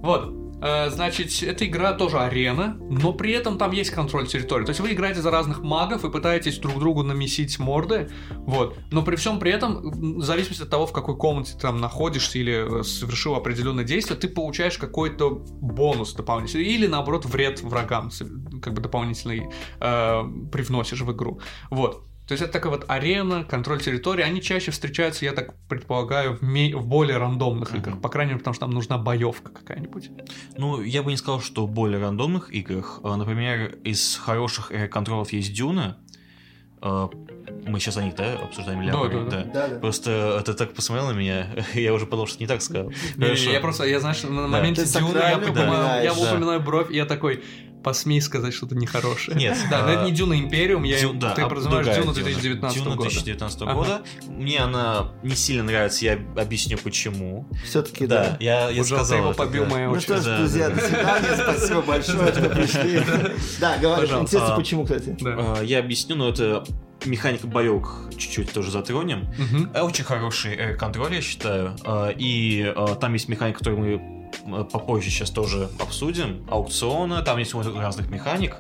Вот. 0.02 0.32
Э, 0.62 0.90
Значит, 0.90 1.44
эта 1.44 1.66
игра 1.66 1.94
тоже 1.94 2.20
арена, 2.20 2.78
но 2.90 3.14
при 3.14 3.32
этом 3.32 3.58
там 3.58 3.72
есть 3.72 3.92
контроль 3.92 4.28
территории. 4.28 4.66
То 4.66 4.72
есть 4.72 4.80
вы 4.80 4.94
играете 4.94 5.22
за 5.22 5.32
разных 5.32 5.62
магов 5.62 6.06
и 6.06 6.12
пытаетесь 6.12 6.58
друг 6.58 6.80
другу 6.80 7.04
намесить 7.04 7.60
морды, 7.60 8.10
вот. 8.30 8.78
Но 8.92 9.02
при 9.04 9.16
всем 9.16 9.40
при 9.40 9.52
этом, 9.52 10.20
в 10.20 10.24
зависимости 10.24 10.64
от 10.64 10.70
того, 10.70 10.86
в 10.86 10.94
какой 10.94 11.18
комнате 11.18 11.54
ты 11.54 11.60
там 11.60 11.80
находишься 11.82 12.40
или 12.40 12.80
э, 12.80 12.84
совершил 12.84 13.36
определенное 13.36 13.84
действие, 13.84 14.18
ты 14.20 14.28
получаешь 14.28 14.78
какой-то 14.78 15.30
бонус 15.62 16.14
дополнительный. 16.14 16.66
Или, 16.66 16.88
наоборот, 16.88 17.26
вред 17.26 17.62
врагам 17.62 18.10
как 18.62 18.74
бы 18.74 18.82
дополнительный 18.82 19.50
э, 19.80 20.24
привносишь 20.52 21.02
в 21.02 21.12
игру. 21.12 21.40
Вот. 21.70 22.04
То 22.28 22.32
есть 22.32 22.42
это 22.44 22.54
такая 22.54 22.72
вот 22.72 22.86
арена, 22.88 23.44
контроль 23.44 23.80
территории, 23.82 24.24
они 24.24 24.42
чаще 24.42 24.72
встречаются, 24.72 25.26
я 25.26 25.32
так 25.34 25.54
предполагаю, 25.70 26.36
в, 26.38 26.42
ме- 26.42 26.76
в 26.76 26.86
более 26.88 27.18
рандомных 27.18 27.70
Мгм. 27.72 27.80
играх, 27.80 28.02
по 28.02 28.10
крайней 28.10 28.32
мере, 28.32 28.40
потому 28.40 28.54
что 28.56 28.66
там 28.66 28.72
нужна 28.72 28.98
боевка 28.98 29.52
какая-нибудь. 29.52 30.10
Ну, 30.58 30.82
я 30.82 31.04
бы 31.04 31.12
не 31.12 31.18
сказал, 31.18 31.40
что 31.42 31.68
в 31.68 31.72
более 31.72 32.00
рандомных 32.02 32.52
играх. 32.52 33.00
А, 33.04 33.16
Например, 33.16 33.76
из 33.84 34.16
хороших 34.16 34.72
контролов 34.90 35.32
есть 35.34 35.54
Дюна. 35.54 35.98
А, 36.82 37.10
Мы 37.68 37.80
сейчас 37.80 37.98
о 37.98 38.04
них, 38.04 38.16
да, 38.16 38.34
обсуждаем 38.44 38.82
или 38.82 38.92
Да, 38.92 39.08
да, 39.08 39.24
да. 39.24 39.44
Да, 39.54 39.68
да. 39.68 39.80
Просто 39.80 40.42
ты 40.46 40.54
так 40.54 40.74
посмотрел 40.74 41.10
на 41.10 41.14
меня, 41.14 41.48
я 41.74 41.94
уже 41.94 42.06
подумал, 42.06 42.28
что 42.28 42.40
не 42.40 42.48
так 42.48 42.62
сказал. 42.62 42.92
Не, 43.18 43.36
я 43.54 43.60
просто, 43.60 43.86
я 43.86 44.00
знаешь, 44.00 44.24
на 44.24 44.48
моменте 44.48 44.84
Ты 44.86 45.00
Дюны 45.00 45.18
я 45.18 45.38
понимаю, 45.38 46.04
я 46.04 46.14
да. 46.14 46.20
упоминаю 46.22 46.60
бровь, 46.62 46.92
и 46.92 46.96
я 46.96 47.06
такой, 47.06 47.44
посмей 47.86 48.20
сказать 48.20 48.52
что-то 48.54 48.76
нехорошее. 48.76 49.38
Нет, 49.38 49.56
Да, 49.70 49.84
но 49.84 49.90
а, 49.90 49.92
это 49.92 50.04
не 50.06 50.12
Дюна 50.12 50.40
Империум, 50.40 50.84
я, 50.84 51.00
Дю- 51.00 51.14
да, 51.14 51.36
ты 51.36 51.44
а 51.44 51.48
подразумеваешь 51.48 51.86
Дюну 51.86 52.14
Дюна. 52.14 52.26
2019 52.26 52.78
Дюна 52.84 52.96
года. 52.96 53.10
2019 53.10 53.62
Ага. 53.62 53.74
года. 53.74 54.02
Мне 54.28 54.60
она 54.60 55.12
не 55.22 55.36
сильно 55.36 55.64
нравится, 55.64 56.04
я 56.04 56.14
объясню 56.36 56.78
почему. 56.80 57.48
Все-таки 57.64 58.08
Да, 58.08 58.24
да. 58.32 58.38
я, 58.40 58.70
я 58.72 58.84
сказал 58.84 59.18
его 59.20 59.30
это, 59.30 59.38
побил 59.38 59.66
да. 59.66 59.70
моя 59.70 59.90
Ну 59.90 60.00
что 60.00 60.18
ж, 60.18 60.24
да, 60.26 60.38
друзья, 60.40 60.70
да. 60.70 60.76
до 60.76 60.82
свидания. 60.82 61.36
Спасибо 61.44 61.82
большое, 61.84 62.34
что 62.34 62.50
пришли. 62.50 63.02
Да, 63.60 63.78
говори. 63.78 64.02
Пожалуйста. 64.02 64.36
Интересно, 64.36 64.54
А, 64.56 64.58
почему, 64.58 64.84
кстати. 64.84 65.16
А, 65.24 65.62
Я 65.62 65.80
объясню, 65.80 66.16
но 66.16 66.30
это 66.30 66.64
механика 67.06 67.46
боевок 67.46 68.10
чуть-чуть 68.18 68.52
тоже 68.52 68.72
затронем. 68.72 69.28
Э, 69.76 69.82
Очень 69.82 70.06
хороший 70.06 70.56
э, 70.56 70.76
контроль, 70.76 71.14
я 71.14 71.22
считаю. 71.22 71.76
А, 71.84 72.10
И 72.10 72.64
а, 72.76 72.96
там 72.96 73.14
есть 73.14 73.30
механика, 73.30 73.60
которую 73.60 73.82
мы 73.82 74.15
попозже 74.72 75.10
сейчас 75.10 75.30
тоже 75.30 75.70
обсудим. 75.80 76.46
Аукциона, 76.50 77.22
там 77.22 77.38
есть 77.40 77.54
много 77.54 77.80
разных 77.82 78.10
механик. 78.10 78.58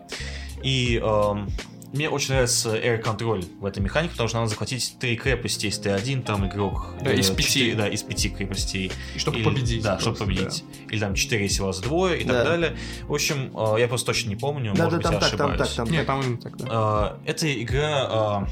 И 0.63 0.97
эм, 1.03 1.49
мне 1.93 2.09
очень 2.09 2.31
нравится 2.33 2.75
Air 2.75 3.01
Control 3.03 3.45
в 3.59 3.65
этой 3.65 3.79
механике, 3.83 4.11
потому 4.11 4.27
что 4.27 4.37
надо 4.39 4.49
захватить 4.49 4.95
три 4.99 5.15
крепости, 5.15 5.67
если 5.67 5.83
ты 5.83 5.89
один 5.91 6.23
там 6.23 6.47
игрок. 6.47 6.87
Да, 7.01 7.13
из 7.13 7.29
э, 7.29 7.35
пяти. 7.35 7.49
четыре- 7.49 7.75
Да, 7.75 7.87
из 7.87 8.01
пяти 8.03 8.29
крепостей. 8.29 8.91
И 9.15 9.19
чтобы 9.19 9.37
Или- 9.37 9.45
победить. 9.45 9.83
Да, 9.83 9.91
просто, 9.95 10.15
чтобы 10.15 10.31
победить. 10.31 10.63
Или 10.89 10.99
там 10.99 11.13
четыре, 11.15 11.43
если 11.43 11.61
вас 11.61 11.79
двое 11.79 12.19
и 12.19 12.23
Да. 12.25 12.33
так 12.33 12.43
далее. 12.45 12.77
В 13.07 13.13
общем, 13.13 13.51
э, 13.55 13.79
я 13.79 13.87
просто 13.87 14.07
точно 14.07 14.29
не 14.29 14.35
помню, 14.35 14.73
Да, 14.75 14.85
может 14.85 14.91
да, 14.91 14.97
быть, 14.97 15.03
там 15.03 15.13
я 15.13 15.19
так, 15.19 15.37
там 15.37 15.49
ошибаюсь. 15.51 15.69
так, 15.69 15.75
там 15.77 15.85
да. 15.85 15.91
Нет, 15.91 16.07
там 16.07 16.21
именно 16.21 16.37
так, 16.41 16.57
да. 16.57 16.65
А, 16.69 17.19
Эта 17.25 17.61
игра, 17.63 18.07
а, 18.09 18.47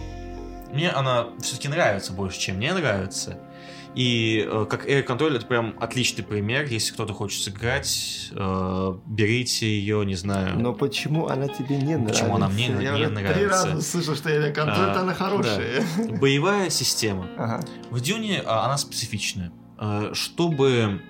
мне 0.71 0.89
она 0.91 1.27
все-таки 1.41 1.67
нравится 1.67 2.13
больше, 2.13 2.39
чем 2.39 2.57
мне 2.57 2.73
нравится. 2.73 3.39
И 3.95 4.47
э, 4.49 4.65
как 4.69 4.87
Air 4.87 5.05
Control 5.05 5.35
это 5.35 5.45
прям 5.45 5.75
отличный 5.79 6.23
пример. 6.23 6.65
Если 6.65 6.93
кто-то 6.93 7.13
хочет 7.13 7.41
сыграть, 7.41 8.29
э, 8.31 8.93
берите 9.05 9.67
ее, 9.67 10.05
не 10.05 10.15
знаю. 10.15 10.59
Но 10.59 10.73
почему 10.73 11.27
она 11.27 11.47
тебе 11.47 11.77
не 11.77 11.95
нравится? 11.95 12.21
Почему 12.21 12.35
она 12.35 12.49
мне 12.49 12.67
не 12.67 12.83
Я 12.83 12.93
уже 12.95 13.05
Три 13.05 13.13
нравится? 13.13 13.67
раза 13.67 13.81
слышал, 13.81 14.15
что 14.15 14.29
я 14.29 14.51
контроль, 14.51 14.89
А, 14.89 15.01
она 15.01 15.13
хорошая. 15.13 15.83
Боевая 16.19 16.69
система. 16.69 17.27
Ага. 17.37 17.61
В 17.91 18.01
Дюне 18.01 18.41
а, 18.45 18.65
она 18.65 18.77
специфичная. 18.77 19.51
Э, 19.79 20.09
Чтобы... 20.13 21.01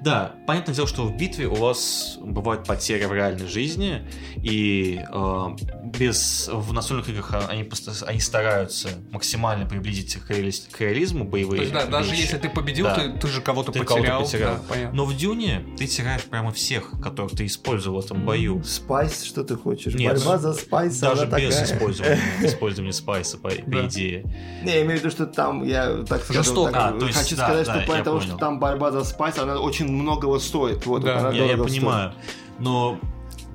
Да, 0.00 0.34
понятное 0.46 0.74
дело, 0.74 0.88
что 0.88 1.04
в 1.04 1.16
битве 1.16 1.46
у 1.46 1.54
вас 1.54 2.18
бывают 2.20 2.66
потери 2.66 3.04
в 3.04 3.12
реальной 3.12 3.46
жизни, 3.46 4.02
и 4.36 5.00
э, 5.08 5.46
без 5.84 6.48
в 6.52 6.72
настольных 6.72 7.08
играх 7.08 7.30
а, 7.32 7.46
они, 7.48 7.68
они 8.06 8.20
стараются 8.20 8.88
максимально 9.10 9.66
приблизить 9.66 10.14
к, 10.16 10.30
реали- 10.30 10.52
к 10.70 10.80
реализму 10.80 11.24
боевые. 11.24 11.58
То 11.58 11.62
есть, 11.62 11.72
да, 11.74 11.86
даже 11.86 12.14
если 12.14 12.38
ты 12.38 12.48
победил, 12.48 12.86
Да. 12.86 12.94
ты, 12.96 13.12
ты 13.12 13.28
же 13.28 13.40
кого-то 13.40 13.72
Ты 13.72 13.80
кого-то 13.80 13.94
потерял. 13.96 14.22
потерял. 14.22 14.54
Да, 14.56 14.60
понятно. 14.68 14.96
Но 14.96 15.04
в 15.04 15.16
Дюне 15.16 15.64
ты 15.78 15.86
теряешь 15.86 16.24
прямо 16.24 16.50
всех, 16.52 16.90
которых 17.02 17.32
ты 17.32 17.46
использовал 17.46 18.00
в 18.00 18.04
этом 18.04 18.24
бою. 18.24 18.62
Спайс, 18.64 19.22
что 19.22 19.44
ты 19.44 19.56
хочешь? 19.56 19.94
Нет. 19.94 20.14
Борьба 20.14 20.38
за 20.38 20.54
спайс, 20.54 20.98
Даже 20.98 21.22
она 21.22 21.38
без 21.38 21.54
такая. 21.56 21.72
использования, 21.76 22.20
использования 22.42 22.92
спайса, 22.92 23.38
по, 23.38 23.48
по 23.50 23.54
Да. 23.66 23.86
идее. 23.86 24.22
Не, 24.64 24.72
я 24.72 24.82
имею 24.82 24.98
в 24.98 25.02
виду, 25.02 25.10
что 25.10 25.26
там, 25.26 25.64
я 25.64 26.04
так 26.08 26.24
скажу, 26.24 26.42
Жестоко. 26.42 26.72
так, 26.72 26.94
А, 26.94 26.98
то 26.98 27.06
есть, 27.06 27.18
хочу 27.18 27.36
да, 27.36 27.44
сказать, 27.46 27.66
да, 27.66 27.82
что 27.82 27.86
понял. 28.04 28.20
что 28.20 28.36
там 28.36 28.58
борьба 28.58 28.90
за 28.90 29.03
спайс, 29.04 29.38
она 29.38 29.58
очень 29.60 29.86
многого 29.90 30.38
стоит. 30.38 30.86
Вот, 30.86 31.02
Да, 31.02 31.30
Я, 31.30 31.44
я 31.44 31.46
дорого 31.52 31.68
стоит. 31.68 31.80
понимаю. 31.80 32.12
Но 32.58 32.98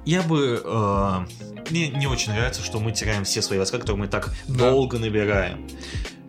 я 0.05 0.21
бы... 0.21 0.61
э, 0.63 1.13
мне 1.69 1.89
не 1.89 2.07
очень 2.07 2.31
нравится, 2.31 2.63
что 2.63 2.80
мы 2.80 2.91
теряем 2.91 3.23
все 3.23 3.41
свои 3.41 3.57
войска, 3.59 3.77
которые 3.77 3.99
мы 4.01 4.07
так 4.07 4.34
Да. 4.47 4.71
долго 4.71 4.97
набираем. 4.99 5.67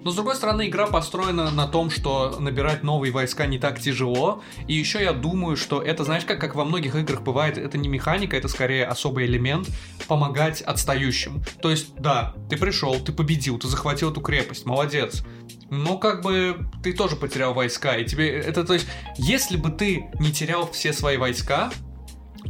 Но 0.05 0.11
с 0.11 0.15
другой 0.15 0.37
стороны, 0.37 0.69
игра 0.69 0.87
построена 0.87 1.51
на 1.51 1.67
том, 1.67 1.91
что 1.91 2.37
набирать 2.39 2.83
новые 2.83 3.13
войска 3.13 3.47
не 3.47 3.59
так 3.59 3.81
тяжело. 3.81 4.43
И 4.67 4.75
еще 4.75 5.03
я 5.03 5.13
думаю, 5.13 5.57
что 5.57 5.83
это, 5.83 6.05
знаешь, 6.05 6.25
как, 6.25 6.41
как 6.41 6.55
во 6.55 6.65
многих 6.65 6.95
играх 6.95 7.23
бывает, 7.23 7.59
это 7.59 7.79
не 7.79 7.89
механика, 7.89 8.37
это 8.37 8.49
скорее 8.49 8.87
особый 8.87 9.27
элемент 9.27 9.69
помогать 10.09 10.63
отстающим. 10.63 11.43
То 11.63 11.71
есть, 11.71 11.95
да, 11.97 12.35
ты 12.49 12.57
пришел, 12.57 12.95
ты 12.95 13.13
победил, 13.13 13.59
ты 13.59 13.69
захватил 13.69 14.11
эту 14.11 14.21
крепость, 14.21 14.67
молодец. 14.67 15.23
Но 15.71 15.99
как 15.99 16.23
бы 16.23 16.59
ты 16.83 16.93
тоже 16.93 17.17
потерял 17.17 17.55
войска, 17.55 17.97
и 17.97 18.05
тебе 18.05 18.31
это, 18.31 18.65
то 18.65 18.75
есть, 18.75 18.89
если 19.17 19.57
бы 19.57 19.71
ты 19.71 20.11
не 20.19 20.33
терял 20.33 20.69
все 20.71 20.93
свои 20.93 21.17
войска, 21.17 21.71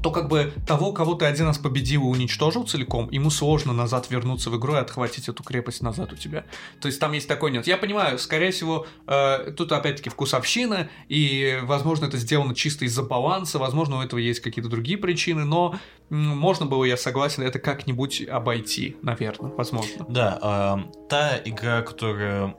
то 0.02 0.10
как 0.10 0.28
бы 0.28 0.52
того, 0.66 0.92
кого 0.92 1.14
ты 1.14 1.26
один 1.26 1.46
раз 1.46 1.58
победил 1.58 2.02
и 2.02 2.06
уничтожил 2.06 2.66
целиком, 2.66 3.10
ему 3.10 3.30
сложно 3.30 3.72
назад 3.72 4.10
вернуться 4.10 4.50
в 4.50 4.58
игру 4.58 4.74
и 4.74 4.78
отхватить 4.78 5.28
эту 5.28 5.42
крепость 5.42 5.82
назад 5.82 6.12
у 6.12 6.16
тебя. 6.16 6.44
То 6.80 6.86
есть 6.86 7.00
там 7.00 7.12
есть 7.12 7.28
такой 7.28 7.50
нюанс. 7.50 7.66
Я 7.66 7.76
понимаю, 7.76 8.18
скорее 8.18 8.50
всего, 8.50 8.86
э, 9.06 9.52
тут 9.56 9.72
опять-таки 9.72 10.10
вкусовщина, 10.10 10.88
и, 11.08 11.58
возможно, 11.62 12.06
это 12.06 12.16
сделано 12.16 12.54
чисто 12.54 12.84
из-за 12.84 13.02
баланса, 13.02 13.58
возможно, 13.58 13.98
у 13.98 14.02
этого 14.02 14.18
есть 14.18 14.40
какие-то 14.40 14.70
другие 14.70 14.98
причины, 14.98 15.44
но 15.44 15.74
можно 16.10 16.66
было, 16.66 16.84
я 16.84 16.96
согласен, 16.96 17.44
это 17.44 17.58
как-нибудь 17.60 18.22
обойти, 18.28 18.96
наверное, 19.02 19.52
возможно. 19.52 20.06
Да, 20.08 20.38
а, 20.42 20.90
та 21.08 21.38
игра, 21.44 21.82
которая, 21.82 22.56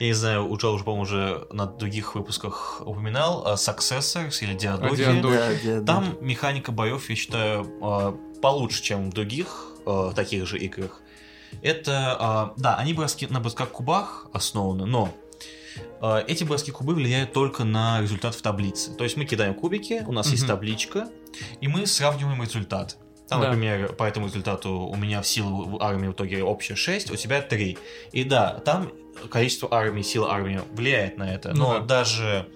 я 0.00 0.06
не 0.06 0.14
знаю, 0.14 0.48
уже, 0.48 0.68
уже 0.68 0.82
по-моему, 0.82 1.02
уже 1.02 1.46
на 1.52 1.66
других 1.66 2.14
выпусках 2.14 2.82
упоминал, 2.84 3.46
а, 3.46 3.54
Successors 3.54 4.42
или. 4.42 4.58
Да, 4.58 4.78
да, 4.78 5.84
Там 5.84 6.16
механика 6.20 6.41
боев, 6.72 7.08
я 7.10 7.16
считаю, 7.16 7.66
а, 7.80 8.12
получше, 8.40 8.82
чем 8.82 9.10
в 9.10 9.14
других 9.14 9.68
а, 9.86 10.12
таких 10.12 10.46
же 10.46 10.58
играх. 10.58 11.00
Это, 11.62 12.16
а, 12.18 12.54
да, 12.56 12.76
они 12.76 12.94
броски, 12.94 13.26
на 13.26 13.40
бросках 13.40 13.70
кубах 13.70 14.26
основаны, 14.32 14.86
но 14.86 15.08
эти 16.26 16.44
броски 16.44 16.70
кубы 16.70 16.94
влияют 16.94 17.32
только 17.32 17.64
на 17.64 18.00
результат 18.02 18.34
в 18.34 18.42
таблице. 18.42 18.92
То 18.94 19.04
есть 19.04 19.16
мы 19.16 19.24
кидаем 19.24 19.54
кубики, 19.54 20.02
у 20.06 20.12
нас 20.12 20.28
есть 20.30 20.42
Мгм. 20.42 20.48
табличка, 20.48 21.08
и 21.60 21.68
мы 21.68 21.86
сравниваем 21.86 22.42
результат. 22.42 22.98
Там, 23.28 23.40
Да. 23.40 23.48
например, 23.48 23.92
по 23.94 24.04
этому 24.04 24.26
результату 24.26 24.70
у 24.72 24.96
меня 24.96 25.22
в 25.22 25.26
силу 25.26 25.78
армии 25.80 26.08
в 26.08 26.12
итоге 26.12 26.42
общая 26.42 26.74
6, 26.74 27.10
у 27.10 27.16
тебя 27.16 27.40
3. 27.40 27.78
И 28.10 28.24
да, 28.24 28.60
там 28.64 28.92
количество 29.30 29.72
армии, 29.72 30.02
сила 30.02 30.30
армии 30.32 30.60
влияет 30.72 31.16
на 31.16 31.32
это. 31.32 31.50
Ну 31.54 31.58
Но 31.68 31.78
да. 31.78 31.84
даже 32.02 32.48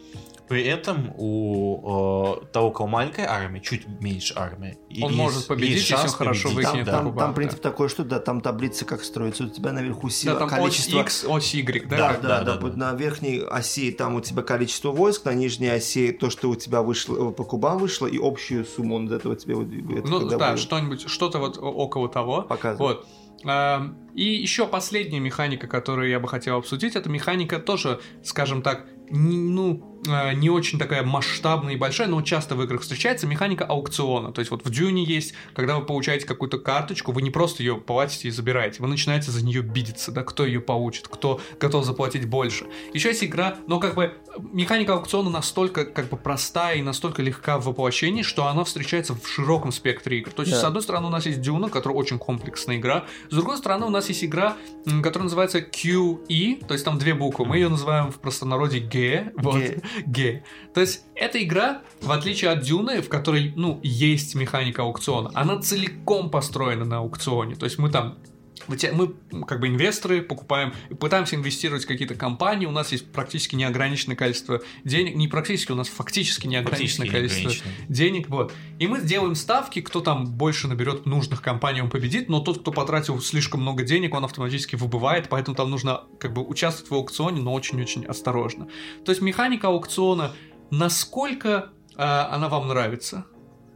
при 0.48 0.62
этом 0.64 1.12
у 1.16 2.36
э, 2.42 2.46
того, 2.52 2.70
кого 2.70 2.88
маленькая 2.88 3.28
армия, 3.28 3.60
чуть 3.60 3.86
меньше 4.00 4.34
армия. 4.36 4.76
и 4.88 5.02
Он 5.02 5.10
есть- 5.10 5.22
может 5.22 5.46
победить, 5.46 5.76
если 5.78 5.94
он 5.94 6.00
шанс 6.00 6.14
хорошо 6.14 6.48
победить. 6.50 6.66
выкинет 6.68 6.86
Там, 6.86 7.06
там, 7.06 7.16
там 7.18 7.34
принцип 7.34 7.60
такой, 7.60 7.88
что 7.88 8.04
да, 8.04 8.20
там 8.20 8.40
таблица 8.40 8.84
как 8.84 9.02
строится. 9.02 9.44
У 9.44 9.48
тебя 9.48 9.72
наверху 9.72 10.08
сила, 10.08 10.34
Да, 10.34 10.40
там 10.40 10.48
количество... 10.48 10.98
ось 10.98 11.04
X, 11.04 11.24
ось 11.28 11.54
Y, 11.54 11.86
да? 11.88 11.96
Да, 11.96 12.12
да, 12.12 12.18
да, 12.20 12.44
да, 12.44 12.56
да, 12.56 12.68
да. 12.68 12.76
на 12.76 12.94
верхней 12.96 13.40
оси 13.40 13.90
там 13.92 14.14
у 14.14 14.20
тебя 14.20 14.42
количество 14.42 14.90
войск, 14.92 15.24
на 15.24 15.34
нижней 15.34 15.68
оси 15.68 16.12
то, 16.12 16.30
что 16.30 16.48
у 16.50 16.54
тебя 16.54 16.82
вышло, 16.82 17.30
э, 17.30 17.32
по 17.32 17.44
кубам 17.44 17.78
вышло, 17.78 18.06
и 18.06 18.18
общую 18.22 18.64
сумму 18.64 18.96
он 18.96 19.06
из 19.06 19.12
этого 19.12 19.34
тебе 19.36 19.54
это 19.98 20.08
Ну 20.08 20.28
да, 20.28 20.50
будет 20.50 20.60
что-нибудь, 20.60 21.08
что-то 21.08 21.38
вот 21.38 21.58
около 21.58 22.08
того. 22.08 22.42
показывать. 22.42 22.98
Вот. 22.98 23.06
Эм, 23.44 23.96
И 24.14 24.24
еще 24.24 24.66
последняя 24.66 25.20
механика, 25.20 25.66
которую 25.66 26.08
я 26.08 26.18
бы 26.18 26.26
хотел 26.26 26.56
обсудить, 26.56 26.96
это 26.96 27.10
механика 27.10 27.58
тоже, 27.58 28.00
скажем 28.24 28.62
так, 28.62 28.86
ну, 29.10 29.95
не 30.04 30.50
очень 30.50 30.78
такая 30.78 31.02
масштабная 31.02 31.74
и 31.74 31.76
большая, 31.76 32.08
но 32.08 32.20
часто 32.22 32.54
в 32.54 32.62
играх 32.62 32.82
встречается 32.82 33.26
механика 33.26 33.64
аукциона. 33.64 34.32
То 34.32 34.40
есть 34.40 34.50
вот 34.50 34.64
в 34.64 34.70
Дюне 34.70 35.04
есть, 35.04 35.34
когда 35.54 35.78
вы 35.78 35.84
получаете 35.84 36.26
какую-то 36.26 36.58
карточку, 36.58 37.12
вы 37.12 37.22
не 37.22 37.30
просто 37.30 37.62
ее 37.62 37.76
платите 37.76 38.28
и 38.28 38.30
забираете, 38.30 38.82
вы 38.82 38.88
начинаете 38.88 39.30
за 39.30 39.44
нее 39.44 39.62
бидиться, 39.62 40.12
да, 40.12 40.22
кто 40.22 40.44
ее 40.46 40.60
получит, 40.60 41.08
кто 41.08 41.40
готов 41.58 41.84
заплатить 41.84 42.26
больше. 42.26 42.66
Еще 42.94 43.08
есть 43.08 43.24
игра, 43.24 43.56
но 43.66 43.80
как 43.80 43.94
бы 43.94 44.04
э, 44.04 44.10
механика 44.52 44.94
аукциона 44.94 45.30
настолько 45.30 45.84
как 45.84 46.08
бы 46.08 46.16
простая 46.16 46.76
и 46.76 46.82
настолько 46.82 47.22
легка 47.22 47.58
в 47.58 47.64
воплощении, 47.66 48.22
что 48.22 48.46
она 48.46 48.64
встречается 48.64 49.14
в 49.14 49.26
широком 49.26 49.72
спектре 49.72 50.18
игр. 50.18 50.30
То 50.30 50.42
есть, 50.42 50.52
Да. 50.52 50.60
с 50.60 50.64
одной 50.64 50.82
стороны, 50.82 51.06
у 51.06 51.10
нас 51.10 51.26
есть 51.26 51.40
Дюна, 51.40 51.68
которая 51.68 51.98
очень 51.98 52.18
комплексная 52.18 52.76
игра, 52.76 53.04
с 53.30 53.34
другой 53.34 53.56
стороны, 53.56 53.86
у 53.86 53.90
нас 53.90 54.08
есть 54.08 54.24
игра, 54.24 54.56
которая 55.02 55.24
называется 55.24 55.58
QE, 55.58 56.64
то 56.66 56.74
есть 56.74 56.84
там 56.84 56.98
две 56.98 57.14
буквы. 57.14 57.44
Мы 57.46 57.56
ее 57.56 57.68
называем 57.68 58.10
в 58.12 58.18
простонародье 58.20 58.80
Г. 58.80 59.32
Вот. 59.36 59.56
Г. 59.56 59.80
Г. 60.06 60.44
То 60.74 60.80
есть 60.80 61.04
эта 61.14 61.42
игра, 61.42 61.82
в 62.00 62.10
отличие 62.10 62.50
от 62.50 62.60
Дюны, 62.62 63.02
в 63.02 63.08
которой, 63.08 63.52
ну, 63.56 63.80
есть 63.82 64.34
механика 64.34 64.82
аукциона, 64.82 65.30
она 65.34 65.60
целиком 65.60 66.30
построена 66.30 66.84
на 66.84 66.98
аукционе. 66.98 67.54
То 67.54 67.64
есть 67.64 67.78
мы 67.78 67.90
там 67.90 68.18
мы 68.68 69.44
как 69.44 69.60
бы 69.60 69.68
инвесторы 69.68 70.22
покупаем, 70.22 70.72
пытаемся 70.98 71.36
инвестировать 71.36 71.84
в 71.84 71.86
какие-то 71.86 72.14
компании, 72.14 72.66
у 72.66 72.70
нас 72.70 72.92
есть 72.92 73.10
практически 73.12 73.54
неограниченное 73.54 74.16
количество 74.16 74.62
денег, 74.84 75.16
не 75.16 75.28
практически, 75.28 75.72
у 75.72 75.74
нас 75.74 75.88
фактически 75.88 76.46
неограниченное 76.46 77.06
Фактически 77.06 77.38
количество 77.38 77.68
неограниченное. 77.68 77.88
денег, 77.88 78.28
вот. 78.28 78.52
И 78.78 78.86
мы 78.86 79.00
сделаем 79.00 79.34
ставки, 79.34 79.80
кто 79.80 80.00
там 80.00 80.26
больше 80.26 80.68
наберет 80.68 81.06
нужных 81.06 81.42
компаний, 81.42 81.80
он 81.80 81.90
победит, 81.90 82.28
но 82.28 82.40
тот, 82.40 82.60
кто 82.60 82.72
потратил 82.72 83.20
слишком 83.20 83.62
много 83.62 83.84
денег, 83.84 84.14
он 84.14 84.24
автоматически 84.24 84.76
выбывает, 84.76 85.28
поэтому 85.28 85.56
там 85.56 85.70
нужно 85.70 86.02
как 86.18 86.32
бы 86.32 86.42
участвовать 86.42 86.90
в 86.90 86.94
аукционе, 86.94 87.40
но 87.40 87.52
очень-очень 87.52 88.04
осторожно. 88.04 88.68
То 89.04 89.12
есть 89.12 89.22
механика 89.22 89.68
аукциона, 89.68 90.34
насколько 90.70 91.70
э, 91.96 92.02
она 92.02 92.48
вам 92.48 92.68
нравится? 92.68 93.26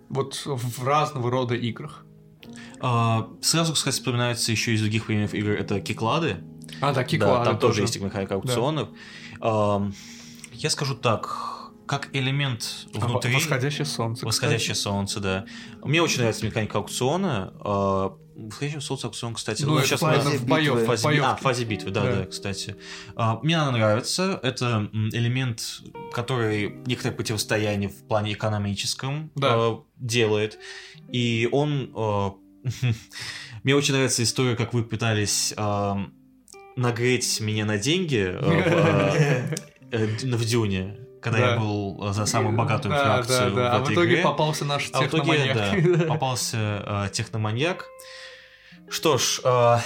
Вот 0.08 0.42
в 0.44 0.84
разного 0.84 1.30
рода 1.30 1.54
играх. 1.54 2.04
А, 2.80 3.28
Сразу, 3.42 3.72
кстати, 3.74 3.94
вспоминается 3.94 4.50
еще 4.52 4.72
из 4.74 4.80
других 4.80 5.06
примеров 5.06 5.34
игр, 5.34 5.50
это 5.50 5.80
киклады. 5.80 6.38
А, 6.80 6.88
да, 6.88 6.92
Да, 6.94 7.04
киклады 7.04 7.44
там 7.44 7.58
тоже 7.58 7.82
есть 7.82 8.00
механика 8.00 8.34
аукционов. 8.34 8.88
Ам, 9.40 9.94
Я 10.52 10.70
скажу 10.70 10.94
так, 10.94 11.36
как 11.86 12.08
элемент 12.14 12.86
А, 12.94 13.06
внутри... 13.06 13.34
Восходящее 13.34 13.84
солнце. 13.84 14.24
Восходящее 14.26 14.74
солнце, 14.74 15.20
да. 15.20 15.44
Мне 15.82 16.00
очень 16.02 16.18
нравится 16.18 16.44
механика 16.46 16.78
аукциона. 16.78 17.52
А, 17.60 18.16
Восходящее 18.36 18.80
солнце 18.80 19.06
аукцион, 19.08 19.34
кстати. 19.34 19.64
Ну, 19.64 19.76
это 19.76 19.86
сейчас 19.86 20.00
мы- 20.00 20.16
в 20.38 20.46
боёв, 20.46 20.76
битвы. 20.76 20.84
в 20.84 20.86
фазе, 20.86 21.04
боёвке. 21.04 21.26
а, 21.30 21.36
фазе 21.36 21.64
битвы, 21.64 21.90
да, 21.90 22.02
Да. 22.04 22.12
да, 22.20 22.26
кстати. 22.26 22.76
Мне 23.42 23.58
она 23.58 23.70
нравится. 23.72 24.40
Это 24.42 24.88
элемент, 24.92 25.62
который 26.14 26.76
некоторое 26.86 27.14
противостояние 27.14 27.90
в 27.90 28.06
плане 28.08 28.32
экономическом 28.32 29.30
Да. 29.34 29.80
делает. 29.98 30.58
И 31.12 31.48
он... 31.52 32.36
Мне 33.62 33.74
очень 33.74 33.94
нравится 33.94 34.22
история, 34.22 34.56
как 34.56 34.72
вы 34.74 34.82
пытались 34.84 35.54
нагреть 36.76 37.40
меня 37.40 37.64
на 37.64 37.78
деньги 37.78 38.24
а, 38.32 39.50
в, 39.90 39.92
э, 39.92 40.06
в 40.36 40.44
Дюне, 40.44 40.96
когда 41.20 41.38
Да. 41.38 41.50
я 41.54 41.58
был 41.60 41.98
а, 42.02 42.12
за 42.12 42.24
самую 42.26 42.56
богатую 42.56 42.94
да, 42.94 43.02
фракцию 43.02 43.50
да, 43.50 43.56
да. 43.56 43.70
в 43.70 43.74
А 43.74 43.78
в 43.80 43.82
этой 43.82 43.92
итоге 43.94 44.12
игре. 44.14 44.22
попался 44.22 44.64
наш 44.64 44.88
А 44.92 45.02
в 45.02 45.06
итоге, 45.06 45.32
техноманьяк. 45.46 45.98
да, 45.98 46.04
попался 46.06 46.84
э, 46.86 47.08
техноманьяк. 47.12 47.86
Что 48.88 49.18
ж, 49.18 49.40
э, 49.44 49.76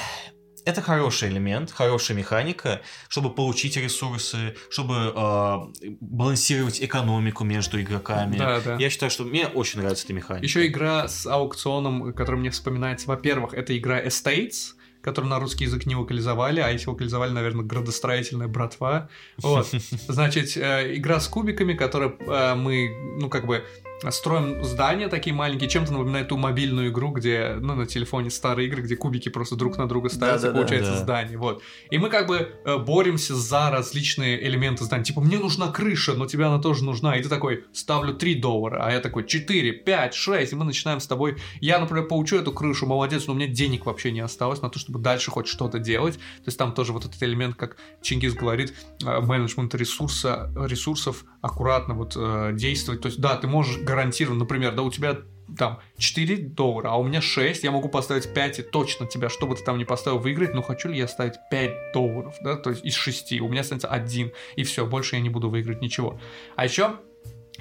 это 0.65 0.83
хороший 0.83 1.29
элемент, 1.29 1.71
хорошая 1.71 2.17
механика, 2.17 2.81
чтобы 3.09 3.35
получить 3.35 3.77
ресурсы, 3.77 4.57
чтобы 4.71 5.13
э, 5.15 5.89
балансировать 6.01 6.83
экономику 6.83 7.45
между 7.45 7.81
игроками. 7.81 8.37
Да, 8.37 8.61
да. 8.61 8.77
Я 8.77 8.91
считаю, 8.91 9.11
что 9.11 9.25
мне 9.25 9.47
очень 9.47 9.81
нравится 9.81 10.05
эта 10.05 10.15
механика. 10.15 10.45
Еще 10.45 10.67
игра 10.67 11.09
с 11.09 11.27
аукционом, 11.27 12.13
которая 12.13 12.41
мне 12.41 12.51
вспоминается. 12.51 13.09
Во-первых, 13.09 13.55
это 13.55 13.77
игра 13.77 14.03
Estates, 14.03 14.75
которую 15.05 15.31
на 15.31 15.39
русский 15.39 15.65
язык 15.65 15.85
не 15.85 15.95
локализовали, 15.95 16.61
а 16.61 16.71
если 16.71 16.89
локализовали, 16.89 17.31
наверное, 17.31 17.65
градостроительная 17.65 18.49
братва. 18.49 19.11
Вот. 19.37 19.69
Значит, 20.09 20.57
э, 20.57 20.97
игра 20.97 21.21
с 21.21 21.29
кубиками, 21.29 21.75
которая 21.75 22.15
э, 22.19 22.55
мы, 22.55 22.89
ну, 23.21 23.29
как 23.29 23.47
бы 23.47 23.65
строим 24.11 24.63
здания 24.65 25.09
такие 25.09 25.35
маленькие, 25.35 25.69
чем-то 25.69 25.93
напоминает 25.93 26.29
ту 26.29 26.37
мобильную 26.37 26.91
игру, 26.91 27.11
где, 27.11 27.57
ну, 27.61 27.75
на 27.75 27.87
телефоне 27.87 28.31
старые 28.31 28.69
игры, 28.69 28.83
где 28.83 28.97
кубики 28.97 29.29
просто 29.29 29.57
друг 29.57 29.77
на 29.79 29.89
друга 29.89 30.09
ставятся, 30.09 30.49
Да-да-да. 30.49 30.59
получается 30.59 30.93
Да. 30.93 30.99
здание, 30.99 31.39
вот. 31.39 31.63
И 31.91 31.99
мы 31.99 32.09
как 32.11 32.27
бы 32.27 32.53
э, 32.65 32.79
боремся 32.79 33.35
за 33.35 33.71
различные 33.71 34.47
элементы 34.47 34.85
здания. 34.85 35.05
Типа, 35.05 35.21
мне 35.21 35.39
нужна 35.39 35.69
крыша, 35.69 36.15
но 36.15 36.27
тебе 36.27 36.45
она 36.47 36.59
тоже 36.61 36.85
нужна. 36.85 37.17
И 37.17 37.23
ты 37.23 37.29
такой, 37.29 37.65
ставлю 37.73 38.15
3 38.15 38.35
доллара, 38.37 38.85
а 38.85 38.93
я 38.93 39.01
такой, 39.01 39.27
4, 39.27 39.73
5, 39.73 40.15
6, 40.15 40.53
и 40.53 40.57
мы 40.57 40.65
начинаем 40.65 41.01
с 41.01 41.07
тобой. 41.07 41.37
Я, 41.61 41.79
например, 41.79 42.07
получу 42.07 42.37
эту 42.37 42.53
крышу, 42.53 42.87
молодец, 42.87 43.27
но 43.27 43.33
у 43.33 43.37
меня 43.37 43.47
денег 43.49 43.87
вообще 43.87 44.11
не 44.13 44.21
осталось 44.21 44.63
на 44.63 44.71
то, 44.71 44.79
чтобы 44.79 44.99
дальше 44.99 45.31
хоть 45.31 45.47
что-то 45.47 45.79
делать. 45.79 46.15
То 46.15 46.47
есть 46.47 46.59
там 46.59 46.73
тоже 46.73 46.93
вот 46.93 47.05
этот 47.05 47.23
элемент, 47.23 47.57
как 47.57 47.77
Чингис 48.03 48.35
говорит, 48.35 48.75
э, 49.05 49.21
менеджмент 49.21 49.75
ресурса, 49.75 50.51
ресурсов, 50.57 51.25
аккуратно 51.41 51.95
вот 51.95 52.15
э, 52.17 52.51
действовать. 52.55 53.01
То 53.01 53.07
есть, 53.07 53.21
да, 53.21 53.37
ты 53.37 53.47
можешь 53.47 53.79
гарантированно, 53.95 54.41
например, 54.41 54.75
да, 54.75 54.83
у 54.83 54.91
тебя 54.91 55.19
там 55.59 55.81
4 55.99 56.37
доллара, 56.37 56.89
а 56.89 56.97
у 56.97 57.05
меня 57.05 57.21
6, 57.21 57.63
я 57.65 57.71
могу 57.71 57.89
поставить 57.89 58.33
5 58.33 58.59
и 58.59 58.63
точно 58.63 59.07
тебя, 59.07 59.29
что 59.29 59.47
бы 59.47 59.55
ты 59.55 59.63
там 59.63 59.79
ни 59.79 59.85
поставил, 59.85 60.19
выиграть, 60.19 60.55
но 60.55 60.63
хочу 60.63 60.89
ли 60.89 60.99
я 60.99 61.07
ставить 61.07 61.35
5 61.51 61.93
долларов, 61.93 62.35
да, 62.43 62.57
то 62.57 62.71
есть 62.71 62.85
из 62.85 62.95
6, 62.95 63.41
у 63.41 63.49
меня 63.49 63.61
останется 63.61 63.89
1, 63.89 64.33
и 64.57 64.65
все, 64.65 64.87
больше 64.87 65.17
я 65.17 65.23
не 65.23 65.29
буду 65.29 65.49
выиграть 65.49 65.81
ничего. 65.81 66.19
А 66.57 66.65
еще 66.65 66.97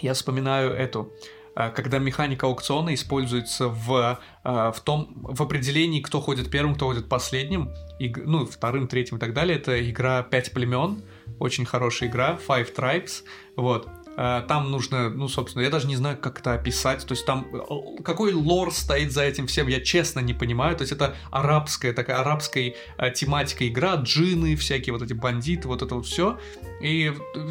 я 0.02 0.14
вспоминаю 0.14 0.72
эту, 0.72 1.14
э, 1.56 1.70
когда 1.70 2.00
механика 2.00 2.48
аукциона 2.48 2.94
используется 2.94 3.68
в, 3.68 4.20
э, 4.44 4.72
в 4.76 4.80
том, 4.84 5.14
в 5.16 5.44
определении, 5.44 6.02
кто 6.02 6.20
ходит 6.20 6.50
первым, 6.50 6.76
кто 6.76 6.88
ходит 6.88 7.10
последним, 7.10 7.72
и, 8.00 8.12
ну, 8.16 8.46
вторым, 8.46 8.88
третьим 8.88 9.18
и 9.18 9.20
так 9.20 9.34
далее, 9.34 9.58
это 9.58 9.90
игра 9.90 10.24
«Пять 10.24 10.52
племен», 10.52 11.04
очень 11.40 11.66
хорошая 11.66 12.10
игра, 12.10 12.40
Five 12.48 12.76
Tribes, 12.76 13.24
вот. 13.56 13.88
Э, 14.18 14.44
Там 14.48 14.72
нужно, 14.72 15.10
ну, 15.10 15.28
собственно, 15.28 15.64
я 15.64 15.70
даже 15.70 15.88
не 15.88 15.96
знаю, 15.96 16.18
как 16.18 16.40
это 16.40 16.54
описать. 16.54 17.06
То 17.06 17.14
есть 17.14 17.26
там 17.26 17.48
э, 17.54 18.04
какой 18.04 18.34
лор 18.34 18.72
стоит 18.72 19.12
за 19.12 19.24
этим 19.24 19.48
всем, 19.48 19.68
я 19.68 19.80
честно 19.80 20.20
не 20.20 20.34
понимаю. 20.34 20.76
То 20.76 20.84
есть 20.84 20.92
это 20.92 21.16
арабская, 21.32 21.94
такая 21.94 22.20
арабская 22.20 22.76
э, 22.98 23.12
тематика 23.12 23.68
игра, 23.68 23.96
джины, 23.96 24.56
всякие 24.56 24.94
вот 24.94 25.02
эти 25.02 25.14
бандиты, 25.14 25.68
вот 25.68 25.82
это 25.82 25.96
вот 25.96 26.06
все. 26.06 26.38
И 26.84 27.14
э, 27.36 27.50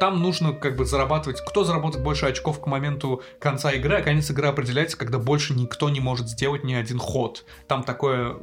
там 0.00 0.22
нужно 0.22 0.54
как 0.54 0.76
бы 0.76 0.86
зарабатывать. 0.86 1.42
Кто 1.46 1.62
заработает 1.62 2.02
больше 2.02 2.24
очков 2.26 2.58
к 2.58 2.66
моменту 2.66 3.22
конца 3.38 3.70
игры, 3.70 3.96
а 3.98 4.02
конец 4.02 4.30
игры 4.30 4.48
определяется, 4.48 4.96
когда 4.96 5.18
больше 5.18 5.52
никто 5.52 5.90
не 5.90 6.00
может 6.00 6.26
сделать 6.28 6.64
ни 6.64 6.72
один 6.72 6.98
ход. 6.98 7.44
Там 7.68 7.84
такое 7.84 8.36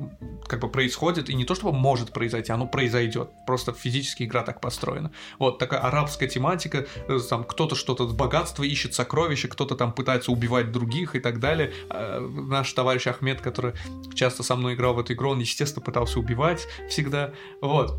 как 0.48 0.60
бы 0.60 0.70
происходит, 0.70 1.30
и 1.32 1.34
не 1.34 1.46
то 1.46 1.56
чтобы 1.56 1.74
может 1.74 2.14
произойти, 2.14 2.52
оно 2.52 2.68
произойдет. 2.68 3.32
Просто 3.48 3.74
физически 3.74 4.24
игра 4.24 4.44
так 4.44 4.62
построена. 4.62 5.12
Вот 5.40 5.58
такая 5.58 5.80
арабская 5.80 6.28
тематика, 6.28 6.86
э, 7.08 7.20
там 7.28 7.44
кто-то 7.44 7.76
что-то 7.76 8.06
богатство 8.06 8.62
ищет, 8.64 8.94
сокровища, 8.94 9.48
кто-то 9.48 9.76
там 9.76 9.94
пытается 9.94 10.32
убивать 10.32 10.72
других 10.72 11.16
и 11.16 11.20
так 11.20 11.40
далее. 11.40 11.74
А, 11.90 12.20
Наш 12.20 12.72
товарищ 12.74 13.08
Ахмед, 13.08 13.42
который 13.42 13.74
часто 14.14 14.44
со 14.44 14.56
мной 14.56 14.76
играл 14.76 14.94
в 14.94 15.00
эту 15.00 15.14
игру, 15.14 15.32
он, 15.32 15.40
естественно, 15.40 15.84
пытался 15.84 16.20
убивать 16.20 16.68
всегда. 16.88 17.34
Вот. 17.62 17.98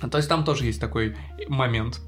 То 0.00 0.18
есть 0.18 0.28
там 0.28 0.44
тоже 0.44 0.64
есть 0.64 0.80
такой 0.80 1.16
момент. 1.48 2.00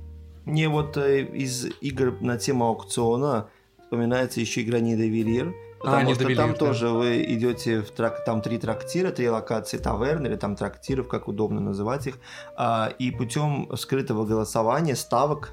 Мне 0.44 0.68
вот 0.68 0.96
э, 0.96 1.22
из 1.22 1.66
игр 1.80 2.16
на 2.20 2.38
тему 2.38 2.66
аукциона 2.66 3.48
вспоминается 3.82 4.40
еще 4.40 4.62
игра 4.62 4.80
Недоверир. 4.80 5.54
Потому 5.80 6.14
что 6.14 6.24
«Недовелир», 6.24 6.36
там 6.36 6.52
да. 6.52 6.58
тоже 6.58 6.88
вы 6.88 7.22
идете 7.22 7.82
в 7.82 7.90
трак, 7.90 8.24
там 8.24 8.40
три 8.40 8.58
трактира, 8.58 9.10
три 9.10 9.28
локации 9.28 9.78
таверн 9.78 10.26
или 10.26 10.36
там 10.36 10.56
трактиров, 10.56 11.06
как 11.06 11.28
удобно 11.28 11.60
называть 11.60 12.06
их, 12.06 12.18
а, 12.56 12.92
и 12.98 13.10
путем 13.10 13.68
скрытого 13.76 14.24
голосования 14.24 14.96
ставок 14.96 15.52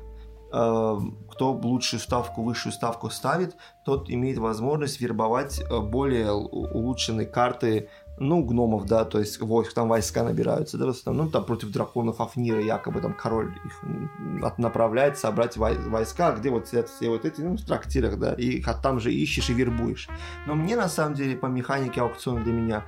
э, 0.53 0.97
кто 1.29 1.51
лучшую 1.51 1.99
ставку, 1.99 2.43
высшую 2.43 2.71
ставку 2.71 3.09
ставит, 3.09 3.55
тот 3.85 4.09
имеет 4.09 4.37
возможность 4.37 5.01
вербовать 5.01 5.59
э, 5.59 5.79
более 5.79 6.31
улучшенные 6.31 7.27
карты, 7.27 7.89
ну, 8.17 8.43
гномов, 8.43 8.85
да, 8.85 9.05
то 9.05 9.19
есть 9.19 9.39
войск, 9.41 9.73
там 9.73 9.89
войска 9.89 10.23
набираются, 10.23 10.77
да, 10.77 10.85
в 10.85 10.89
основном, 10.89 11.31
там 11.31 11.45
против 11.45 11.71
драконов 11.71 12.21
Афнира 12.21 12.61
якобы 12.61 13.01
там 13.01 13.13
король 13.13 13.53
их 13.65 14.57
направляет 14.57 15.17
собрать 15.17 15.57
вой- 15.57 15.89
войска, 15.89 16.31
где 16.33 16.49
вот 16.49 16.67
сидят 16.67 16.89
все 16.89 17.09
вот 17.09 17.25
эти, 17.25 17.41
ну, 17.41 17.57
в 17.57 17.65
трактирах, 17.65 18.19
да, 18.19 18.33
и 18.33 18.59
их 18.59 18.67
там 18.81 18.99
же 18.99 19.11
ищешь 19.11 19.49
и 19.49 19.53
вербуешь. 19.53 20.09
Но 20.45 20.55
мне, 20.55 20.75
на 20.75 20.89
самом 20.89 21.15
деле, 21.15 21.35
по 21.35 21.47
механике 21.47 22.01
аукциона 22.01 22.43
для 22.43 22.53
меня 22.53 22.85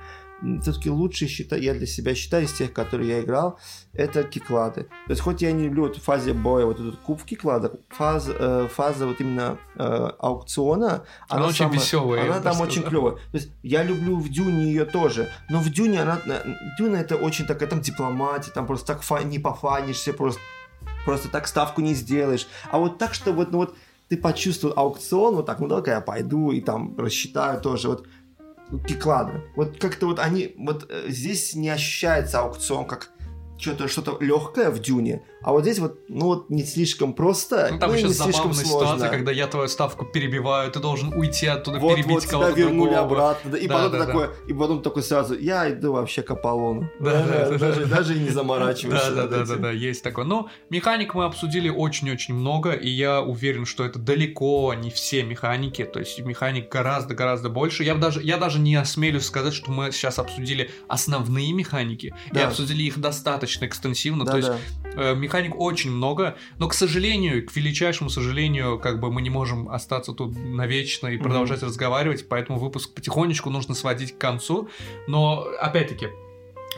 все-таки 0.60 0.90
лучше 0.90 1.26
считаю, 1.28 1.62
я 1.62 1.72
для 1.74 1.86
себя 1.86 2.14
считаю 2.14 2.44
из 2.44 2.52
тех, 2.52 2.72
которые 2.72 3.08
я 3.10 3.20
играл, 3.20 3.58
это 3.94 4.22
киклады. 4.22 4.82
То 5.06 5.10
есть, 5.10 5.22
хоть 5.22 5.40
я 5.42 5.52
не 5.52 5.64
люблю 5.64 5.92
в 5.92 5.96
фазе 5.96 6.32
боя 6.34 6.66
вот 6.66 6.78
этот 6.78 6.96
куб 6.96 7.20
в 7.20 7.24
кикладах, 7.24 7.72
фаза, 7.88 8.34
э, 8.38 8.68
фаза 8.70 9.06
вот 9.06 9.20
именно 9.20 9.58
э, 9.76 10.10
аукциона, 10.18 11.04
Она 11.28 11.46
очень 11.46 11.68
весёлая, 11.70 12.24
я 12.24 12.32
Она 12.32 12.40
там 12.40 12.54
сказал. 12.54 12.62
очень 12.68 12.82
клевая. 12.82 13.14
То 13.14 13.20
есть, 13.38 13.50
я 13.62 13.82
люблю 13.82 14.16
в 14.16 14.28
Дюне 14.28 14.64
ее 14.64 14.84
тоже, 14.84 15.28
но 15.48 15.60
в 15.60 15.70
Дюне 15.70 16.02
она, 16.02 16.20
э, 16.26 16.54
Дюна 16.78 16.96
это 16.96 17.16
очень 17.16 17.46
такая, 17.46 17.68
там 17.68 17.80
дипломатия, 17.80 18.50
там 18.50 18.66
просто 18.66 18.86
так 18.88 19.02
фа- 19.02 19.22
не 19.22 19.38
пофанишься, 19.38 20.12
просто, 20.12 20.40
просто 21.04 21.28
так 21.28 21.46
ставку 21.46 21.80
не 21.80 21.94
сделаешь. 21.94 22.46
А 22.70 22.78
вот 22.78 22.98
так, 22.98 23.14
что 23.14 23.32
вот, 23.32 23.52
ну 23.52 23.58
вот, 23.58 23.74
ты 24.08 24.16
почувствовал 24.16 24.74
аукцион, 24.78 25.34
вот 25.34 25.46
так, 25.46 25.58
ну 25.58 25.66
давай-ка 25.66 25.90
я 25.90 26.00
пойду 26.00 26.52
и 26.52 26.60
там 26.60 26.96
рассчитаю 26.96 27.60
тоже, 27.60 27.88
вот 27.88 28.06
Киклады. 28.86 29.42
Вот 29.54 29.78
как-то 29.78 30.06
вот 30.06 30.18
они, 30.18 30.54
вот 30.58 30.86
э, 30.88 31.04
здесь 31.08 31.54
не 31.54 31.68
ощущается 31.68 32.40
аукцион 32.40 32.86
как 32.86 33.10
что-то 33.58 33.88
что-то 33.88 34.16
легкое 34.20 34.70
в 34.70 34.78
Дюне, 34.80 35.22
а 35.42 35.52
вот 35.52 35.62
здесь 35.62 35.78
вот, 35.78 35.98
ну 36.08 36.26
вот 36.26 36.50
не 36.50 36.64
слишком 36.64 37.14
просто, 37.14 37.68
Ну, 37.72 37.78
там 37.78 37.88
ну, 37.90 37.94
и 37.94 37.98
еще 37.98 38.08
не 38.08 38.14
слишком 38.14 38.52
сложно. 38.52 38.64
ситуация, 38.64 39.08
когда 39.08 39.32
я 39.32 39.46
твою 39.46 39.68
ставку 39.68 40.04
перебиваю, 40.04 40.70
ты 40.70 40.78
должен 40.80 41.12
уйти 41.14 41.46
оттуда, 41.46 41.78
вот, 41.78 41.94
перебить 41.96 42.10
вот 42.10 42.26
кого-то 42.26 42.50
вернули 42.52 42.90
другого. 42.90 42.98
обратно, 43.00 43.50
да, 43.52 43.58
и 43.58 43.66
Да, 43.66 43.74
потом 43.74 43.92
да, 43.92 44.06
такой, 44.06 44.28
и 44.46 44.52
потом 44.52 44.82
такой 44.82 45.02
сразу, 45.02 45.38
я 45.38 45.70
иду 45.72 45.92
вообще 45.92 46.22
к 46.22 46.30
Аполлону. 46.32 46.90
Да, 47.00 47.24
да, 47.24 47.48
да, 47.50 47.58
даже, 47.58 47.86
да. 47.86 47.96
даже 47.96 48.16
и 48.16 48.18
не 48.18 48.28
заморачиваешься. 48.28 49.14
Да, 49.14 49.26
да, 49.26 49.38
да, 49.38 49.44
да, 49.46 49.56
да, 49.56 49.70
есть 49.70 50.02
такое. 50.02 50.24
Но 50.26 50.48
механик 50.68 51.14
мы 51.14 51.24
обсудили 51.24 51.68
очень-очень 51.70 52.34
много, 52.34 52.72
и 52.72 52.88
я 52.90 53.22
уверен, 53.22 53.64
что 53.64 53.84
это 53.84 53.98
далеко 53.98 54.74
не 54.74 54.90
все 54.90 55.22
механики, 55.22 55.84
то 55.84 55.98
есть 56.00 56.18
механик 56.20 56.70
гораздо-гораздо 56.70 57.48
больше. 57.48 57.84
Я 57.84 57.94
даже, 57.94 58.20
я 58.22 58.36
даже 58.36 58.58
не 58.58 58.74
осмелюсь 58.74 59.24
сказать, 59.24 59.54
что 59.54 59.70
мы 59.70 59.92
сейчас 59.92 60.18
обсудили 60.18 60.70
основные 60.88 61.52
механики, 61.52 62.14
и 62.30 62.34
Да. 62.34 62.48
обсудили 62.48 62.82
их 62.82 62.98
достаточно 62.98 63.45
экстенсивно, 63.46 64.24
Да, 64.24 64.32
то 64.32 64.36
есть 64.38 64.48
да. 64.48 64.58
Э, 64.96 65.14
Механик 65.14 65.58
очень 65.58 65.90
много, 65.90 66.36
но, 66.58 66.68
к 66.68 66.74
сожалению, 66.74 67.46
к 67.46 67.54
величайшему 67.54 68.10
сожалению, 68.10 68.78
как 68.78 69.00
бы 69.00 69.12
мы 69.12 69.22
не 69.22 69.30
можем 69.30 69.68
остаться 69.68 70.12
тут 70.12 70.36
навечно 70.36 71.08
и 71.08 71.18
продолжать 71.18 71.62
разговаривать, 71.62 72.28
поэтому 72.28 72.58
выпуск 72.58 72.94
потихонечку 72.94 73.50
нужно 73.50 73.74
сводить 73.74 74.12
к 74.12 74.18
концу. 74.18 74.68
Но, 75.06 75.46
опять-таки, 75.60 76.08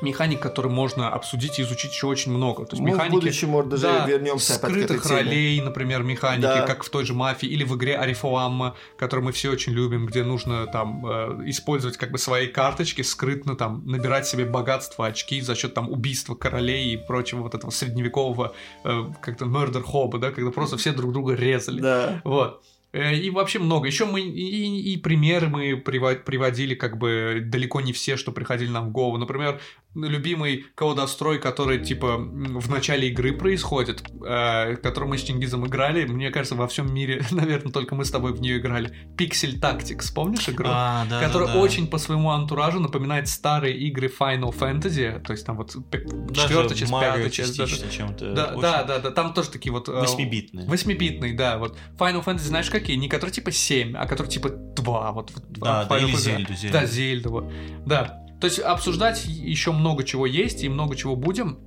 механик, 0.02 0.40
который 0.40 0.70
можно 0.70 1.08
обсудить 1.10 1.58
и 1.58 1.62
изучить 1.62 1.92
еще 1.92 2.06
очень 2.06 2.32
много. 2.32 2.64
То 2.64 2.76
есть 2.76 2.80
Мы 2.82 2.90
в 2.90 2.92
механики... 2.94 3.12
будущем, 3.14 3.48
может, 3.50 3.70
даже 3.70 3.82
Да, 3.82 4.06
вернемся 4.06 4.54
скрытых 4.54 5.04
ролей, 5.06 5.60
например, 5.60 6.02
механики, 6.02 6.42
Да. 6.42 6.62
как 6.62 6.84
в 6.84 6.90
той 6.90 7.04
же 7.04 7.14
мафии, 7.14 7.46
или 7.48 7.64
в 7.64 7.76
игре 7.76 7.96
Арифоамма, 7.96 8.76
которую 8.96 9.26
мы 9.26 9.32
все 9.32 9.50
очень 9.50 9.72
любим, 9.72 10.06
где 10.06 10.22
нужно 10.24 10.66
там 10.66 11.04
э, 11.06 11.42
использовать 11.46 11.96
как 11.96 12.10
бы 12.10 12.18
свои 12.18 12.46
карточки 12.46 13.02
скрытно, 13.02 13.56
там 13.56 13.82
набирать 13.86 14.26
себе 14.26 14.44
богатство, 14.44 15.06
очки 15.06 15.40
за 15.40 15.54
счет 15.54 15.74
там 15.74 15.90
убийства 15.90 16.34
королей 16.34 16.92
и 16.94 16.96
прочего 16.96 17.42
вот 17.42 17.54
этого 17.54 17.70
средневекового 17.70 18.54
э, 18.84 19.04
как-то 19.20 19.44
murder 19.46 19.82
хоба, 19.82 20.18
да, 20.18 20.30
когда 20.30 20.50
просто 20.50 20.76
все 20.76 20.92
друг 20.92 21.12
друга 21.12 21.34
резали. 21.34 21.80
Да. 21.80 22.20
Вот. 22.24 22.62
Э, 22.92 23.14
И 23.14 23.28
вообще 23.30 23.58
много. 23.58 23.86
Еще 23.86 24.06
мы 24.06 24.20
и, 24.22 24.92
и- 24.94 24.96
примеры 24.96 25.48
мы 25.48 25.76
приводили, 25.76 26.74
как 26.74 26.96
бы 26.98 27.42
далеко 27.44 27.80
не 27.82 27.92
все, 27.92 28.16
что 28.16 28.32
приходили 28.32 28.70
нам 28.70 28.88
в 28.88 28.92
голову. 28.92 29.18
Например, 29.18 29.60
любимый 29.94 30.66
колодострой, 30.74 31.38
который 31.38 31.84
типа 31.84 32.16
в 32.18 32.70
начале 32.70 33.08
игры 33.08 33.32
происходит, 33.32 34.04
э, 34.26 34.76
который 34.76 35.08
мы 35.08 35.18
с 35.18 35.22
Чингизом 35.22 35.66
играли. 35.66 36.04
Мне 36.04 36.30
кажется, 36.30 36.54
во 36.54 36.66
всем 36.68 36.92
мире, 36.92 37.22
наверное, 37.30 37.72
только 37.72 37.94
мы 37.94 38.04
с 38.04 38.10
тобой 38.10 38.32
в 38.32 38.40
нее 38.40 38.58
играли. 38.58 38.94
Pixel 39.16 39.58
Tactics, 39.60 40.12
помнишь 40.14 40.48
игру? 40.48 40.68
А, 40.68 41.06
да, 41.08 41.20
которая 41.20 41.48
да, 41.48 41.54
да. 41.54 41.60
очень 41.60 41.86
по 41.88 41.98
своему 41.98 42.30
антуражу 42.30 42.80
напоминает 42.80 43.28
старые 43.28 43.76
игры 43.76 44.08
Final 44.08 44.56
Fantasy, 44.56 45.20
то 45.20 45.32
есть 45.32 45.46
там 45.46 45.56
вот 45.56 45.72
четвертая 45.72 46.76
часть, 46.76 46.92
пятая 46.92 47.30
часть. 47.30 47.56
даже. 47.58 47.76
Да, 48.34 48.46
очень 48.46 48.60
да, 48.62 48.82
да, 48.84 48.98
да, 48.98 49.10
там 49.10 49.32
тоже 49.34 49.50
такие 49.50 49.72
вот... 49.72 49.88
э, 49.88 49.92
Восьмибитные. 49.92 50.68
Восьмибитный, 50.68 51.32
да, 51.32 51.58
вот. 51.58 51.76
Final 51.98 52.24
Fantasy, 52.24 52.38
знаешь, 52.38 52.70
какие? 52.70 52.96
Не 52.96 53.08
которые 53.08 53.32
типа 53.32 53.50
7, 53.50 53.96
а 53.96 54.06
которые 54.06 54.30
типа 54.30 54.50
2, 54.50 55.12
вот. 55.12 55.32
Да, 55.48 55.80
а, 55.80 55.84
да, 55.84 55.96
Final 55.96 56.04
или 56.04 56.14
Fantasy- 56.14 56.18
Зельду, 56.18 56.54
Зельду. 56.54 56.72
Да, 56.72 56.86
Зельда, 56.86 57.28
вот. 57.30 57.52
Да. 57.86 58.27
То 58.40 58.46
есть 58.46 58.58
обсуждать 58.60 59.24
еще 59.26 59.72
много 59.72 60.04
чего 60.04 60.26
есть 60.26 60.62
и 60.62 60.68
много 60.68 60.96
чего 60.96 61.16
будем. 61.16 61.58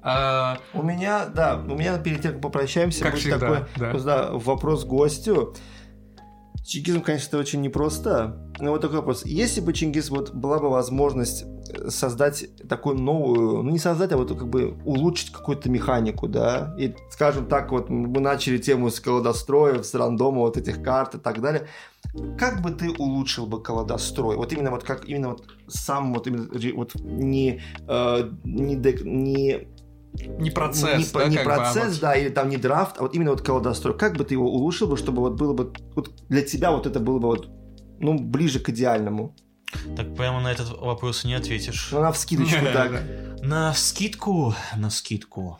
А, 0.00 0.58
У 0.72 0.82
меня, 0.82 1.26
да, 1.26 1.56
у 1.56 1.74
меня 1.74 1.98
перед 1.98 2.22
тем, 2.22 2.32
как 2.32 2.40
попрощаемся, 2.40 3.02
Как 3.02 3.12
будет 3.12 3.20
всегда, 3.20 3.38
такой 3.38 3.58
да. 3.76 3.92
да, 3.92 4.30
вопрос 4.32 4.84
гостю. 4.84 5.54
Чингизом, 6.64 7.02
конечно, 7.02 7.28
это 7.28 7.38
очень 7.38 7.60
непросто. 7.60 8.36
Но 8.60 8.72
вот 8.72 8.80
такой 8.80 8.98
вопрос. 8.98 9.24
Если 9.24 9.60
бы 9.60 9.72
Чингиз, 9.72 10.10
вот 10.10 10.34
была 10.34 10.58
бы 10.58 10.68
возможность 10.68 11.44
э, 11.70 11.88
создать 11.90 12.46
такую 12.68 12.96
новую, 12.96 13.62
ну 13.62 13.70
не 13.70 13.78
создать, 13.78 14.12
а 14.12 14.16
вот 14.16 14.28
как 14.28 14.48
бы 14.48 14.76
улучшить 14.84 15.30
какую-то 15.30 15.70
механику, 15.70 16.28
да, 16.28 16.74
и, 16.78 16.94
скажем 17.10 17.46
так, 17.46 17.70
вот 17.72 17.88
мы 17.88 18.20
начали 18.20 18.58
тему 18.58 18.90
с 18.90 19.00
колодостроев, 19.00 19.86
с 19.86 19.94
рандома 19.94 20.40
вот 20.40 20.56
этих 20.56 20.82
карт 20.82 21.14
и 21.14 21.18
так 21.18 21.40
далее. 21.40 21.68
Как 22.38 22.62
бы 22.62 22.70
ты 22.70 22.90
улучшил 22.90 23.46
бы 23.46 23.62
колодострой? 23.62 24.36
Вот 24.36 24.52
именно 24.52 24.70
вот 24.70 24.84
как 24.84 25.08
именно 25.08 25.30
вот 25.30 25.44
сам 25.68 26.14
вот 26.14 26.26
именно 26.26 26.48
вот 26.74 26.94
не 26.96 27.60
э, 27.86 28.30
не, 28.44 28.76
дек- 28.76 29.04
не 29.04 29.68
не 30.12 30.50
процесс, 30.50 30.98
не, 30.98 31.18
да, 31.18 31.28
не 31.28 31.36
как 31.36 31.46
бы, 31.46 31.52
а 31.52 31.56
процесс, 31.56 31.92
вот- 31.92 32.00
да, 32.00 32.14
или 32.14 32.28
там 32.28 32.48
не 32.48 32.56
драфт, 32.56 32.96
а 32.98 33.02
вот 33.02 33.14
именно 33.14 33.30
вот 33.30 33.42
колодострой. 33.42 33.96
Как 33.96 34.16
бы 34.16 34.24
ты 34.24 34.34
его 34.34 34.50
улучшил 34.50 34.88
бы, 34.88 34.96
чтобы 34.96 35.20
вот 35.22 35.34
было 35.34 35.52
бы 35.54 35.72
вот 35.94 36.10
для 36.28 36.42
тебя 36.42 36.70
вот 36.72 36.86
это 36.86 37.00
было 37.00 37.18
бы 37.18 37.28
вот 37.28 37.48
ну 38.00 38.18
ближе 38.18 38.60
к 38.60 38.68
идеальному. 38.70 39.34
Так 39.96 40.14
прямо 40.16 40.40
на 40.40 40.50
этот 40.50 40.78
вопрос 40.80 41.24
не 41.24 41.34
ответишь. 41.34 41.90
Ну 41.92 42.00
на 42.00 42.12
вскидочку 42.12 42.64
так. 42.72 43.02
На 43.42 43.72
скидку, 43.74 44.54
на 44.76 44.90
скидку. 44.90 45.58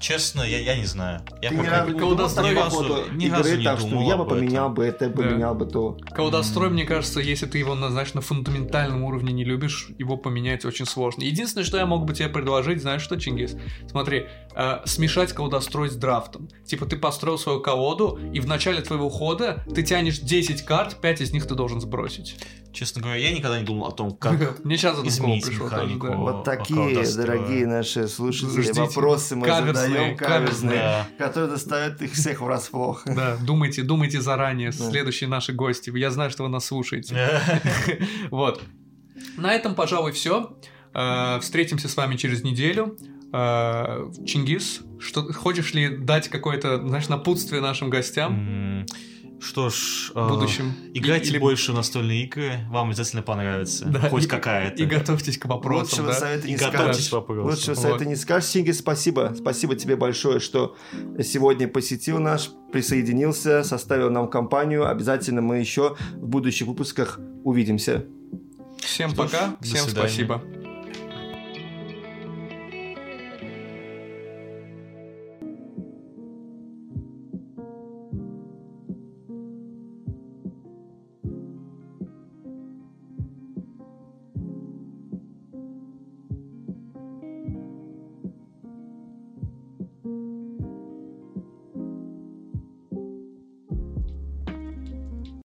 Честно, 0.00 0.42
я, 0.42 0.58
я 0.58 0.76
не 0.76 0.86
знаю. 0.86 1.20
Я 1.42 1.50
Ты 1.50 1.56
ни 1.56 1.58
пока- 1.58 1.70
разу 1.80 1.92
не 1.92 2.00
думал 2.00 2.14
ни 2.14 2.54
по 2.54 2.60
разу- 2.64 3.12
ни 3.12 3.28
разу 3.28 3.56
не 3.56 3.64
так 3.64 3.78
что 3.80 3.88
думал 3.90 4.08
я 4.08 4.16
бы 4.16 4.24
поменял 4.26 4.70
бы 4.70 4.84
это, 4.84 5.10
поменял 5.10 5.54
бы 5.54 5.66
то. 5.66 5.98
Колодострой, 6.14 6.70
мне 6.70 6.84
кажется, 6.86 7.20
если 7.20 7.44
ты 7.44 7.58
его, 7.58 7.74
на- 7.74 7.90
знаешь, 7.90 8.14
на 8.14 8.22
фундаментальном 8.22 9.04
уровне 9.04 9.32
не 9.34 9.44
любишь, 9.44 9.88
его 9.98 10.16
поменять 10.16 10.64
очень 10.64 10.86
сложно. 10.86 11.22
Единственное, 11.22 11.64
что 11.66 11.76
я 11.76 11.84
мог 11.84 12.06
бы 12.06 12.14
тебе 12.14 12.28
предложить, 12.28 12.80
знаешь 12.80 13.02
что, 13.02 13.20
Чингис? 13.20 13.56
Смотри, 13.90 14.24
э, 14.54 14.78
смешать 14.86 15.34
колодострой 15.34 15.90
с 15.90 15.96
драфтом. 15.96 16.48
Типа 16.64 16.86
ты 16.86 16.96
построил 16.96 17.38
свою 17.38 17.60
колоду, 17.60 18.18
и 18.32 18.40
в 18.40 18.46
начале 18.46 18.80
твоего 18.80 19.10
хода 19.10 19.64
ты 19.74 19.82
тянешь 19.82 20.18
10 20.18 20.62
карт, 20.62 20.96
5 21.02 21.20
из 21.20 21.32
них 21.32 21.46
ты 21.46 21.54
должен 21.54 21.80
сбросить. 21.80 22.36
Честно 22.72 23.02
говоря, 23.02 23.18
я 23.18 23.32
никогда 23.32 23.58
не 23.58 23.64
думал 23.66 23.86
о 23.88 23.92
том, 23.92 24.12
как 24.16 24.64
Мне 24.64 24.76
сейчас 24.76 24.96
изменить 25.04 25.44
пришло 25.44 25.66
механику. 25.66 26.06
да. 26.08 26.16
Вот 26.16 26.44
такие, 26.44 27.04
дорогие 27.16 27.66
наши 27.66 28.06
слушатели, 28.06 28.62
Ждите. 28.62 28.80
вопросы 28.80 29.34
мы 29.36 29.46
Каверзные, 29.46 29.88
задаем 29.88 30.16
каверзные, 30.16 30.78
Да. 30.78 31.08
которые 31.18 31.50
доставят 31.50 32.00
их 32.02 32.12
всех 32.12 32.40
врасплох. 32.40 33.02
Да, 33.06 33.36
думайте, 33.42 33.82
думайте 33.82 34.20
заранее, 34.20 34.70
Да. 34.70 34.88
следующие 34.90 35.28
наши 35.28 35.52
гости. 35.52 35.90
Я 35.96 36.10
знаю, 36.10 36.30
что 36.30 36.44
вы 36.44 36.48
нас 36.48 36.64
слушаете. 36.66 37.16
Вот. 38.30 38.62
На 39.36 39.52
этом, 39.52 39.74
пожалуй, 39.74 40.12
все. 40.12 40.56
Встретимся 41.40 41.88
с 41.88 41.96
вами 41.96 42.16
через 42.16 42.42
неделю. 42.42 42.96
Э, 43.32 44.10
Чингис, 44.26 44.80
что 44.98 45.32
хочешь 45.32 45.72
ли 45.72 45.96
дать 45.96 46.28
какое-то, 46.28 46.78
знаешь, 46.86 47.08
напутствие 47.08 47.60
нашим 47.60 47.88
гостям 47.90 48.84
Что 49.40 49.70
ж, 49.70 50.12
в 50.14 50.18
э, 50.18 50.28
будущем? 50.28 50.74
играйте 50.92 51.30
Или- 51.30 51.38
больше 51.38 51.72
в 51.72 51.74
настольные 51.74 52.24
игры, 52.24 52.58
вам 52.68 52.88
обязательно 52.88 53.22
понравится. 53.22 53.86
Да, 53.86 54.08
Хоть 54.10 54.24
и- 54.24 54.28
какая-то. 54.28 54.82
И 54.82 54.86
готовьтесь 54.86 55.38
к 55.38 55.46
вопросам, 55.46 56.04
Лучшего 56.04 56.06
да? 56.08 56.12
совета 56.14 56.46
И 56.46 56.50
не 56.50 56.56
готовьтесь 56.56 56.76
скажешь. 57.06 57.08
к 57.08 57.12
вопросам. 57.12 57.44
Лучшего 57.50 57.74
Вот. 57.74 57.82
совета 57.82 58.04
не 58.04 58.16
скажешь. 58.16 58.48
Синги, 58.50 58.70
спасибо. 58.72 59.34
Спасибо 59.36 59.74
тебе 59.76 59.96
большое, 59.96 60.40
что 60.40 60.76
сегодня 61.22 61.68
посетил 61.68 62.18
наш, 62.18 62.50
присоединился, 62.72 63.64
составил 63.64 64.10
нам 64.10 64.28
компанию. 64.28 64.88
Обязательно 64.88 65.40
мы 65.40 65.58
еще 65.58 65.96
в 66.14 66.26
будущих 66.28 66.66
выпусках 66.66 67.18
увидимся. 67.44 68.04
Всем 68.78 69.10
Что 69.10 69.26
ж, 69.26 69.30
пока, 69.30 69.46
до 69.60 69.64
всем 69.64 69.84
свидания. 69.84 70.08
спасибо. 70.08 70.42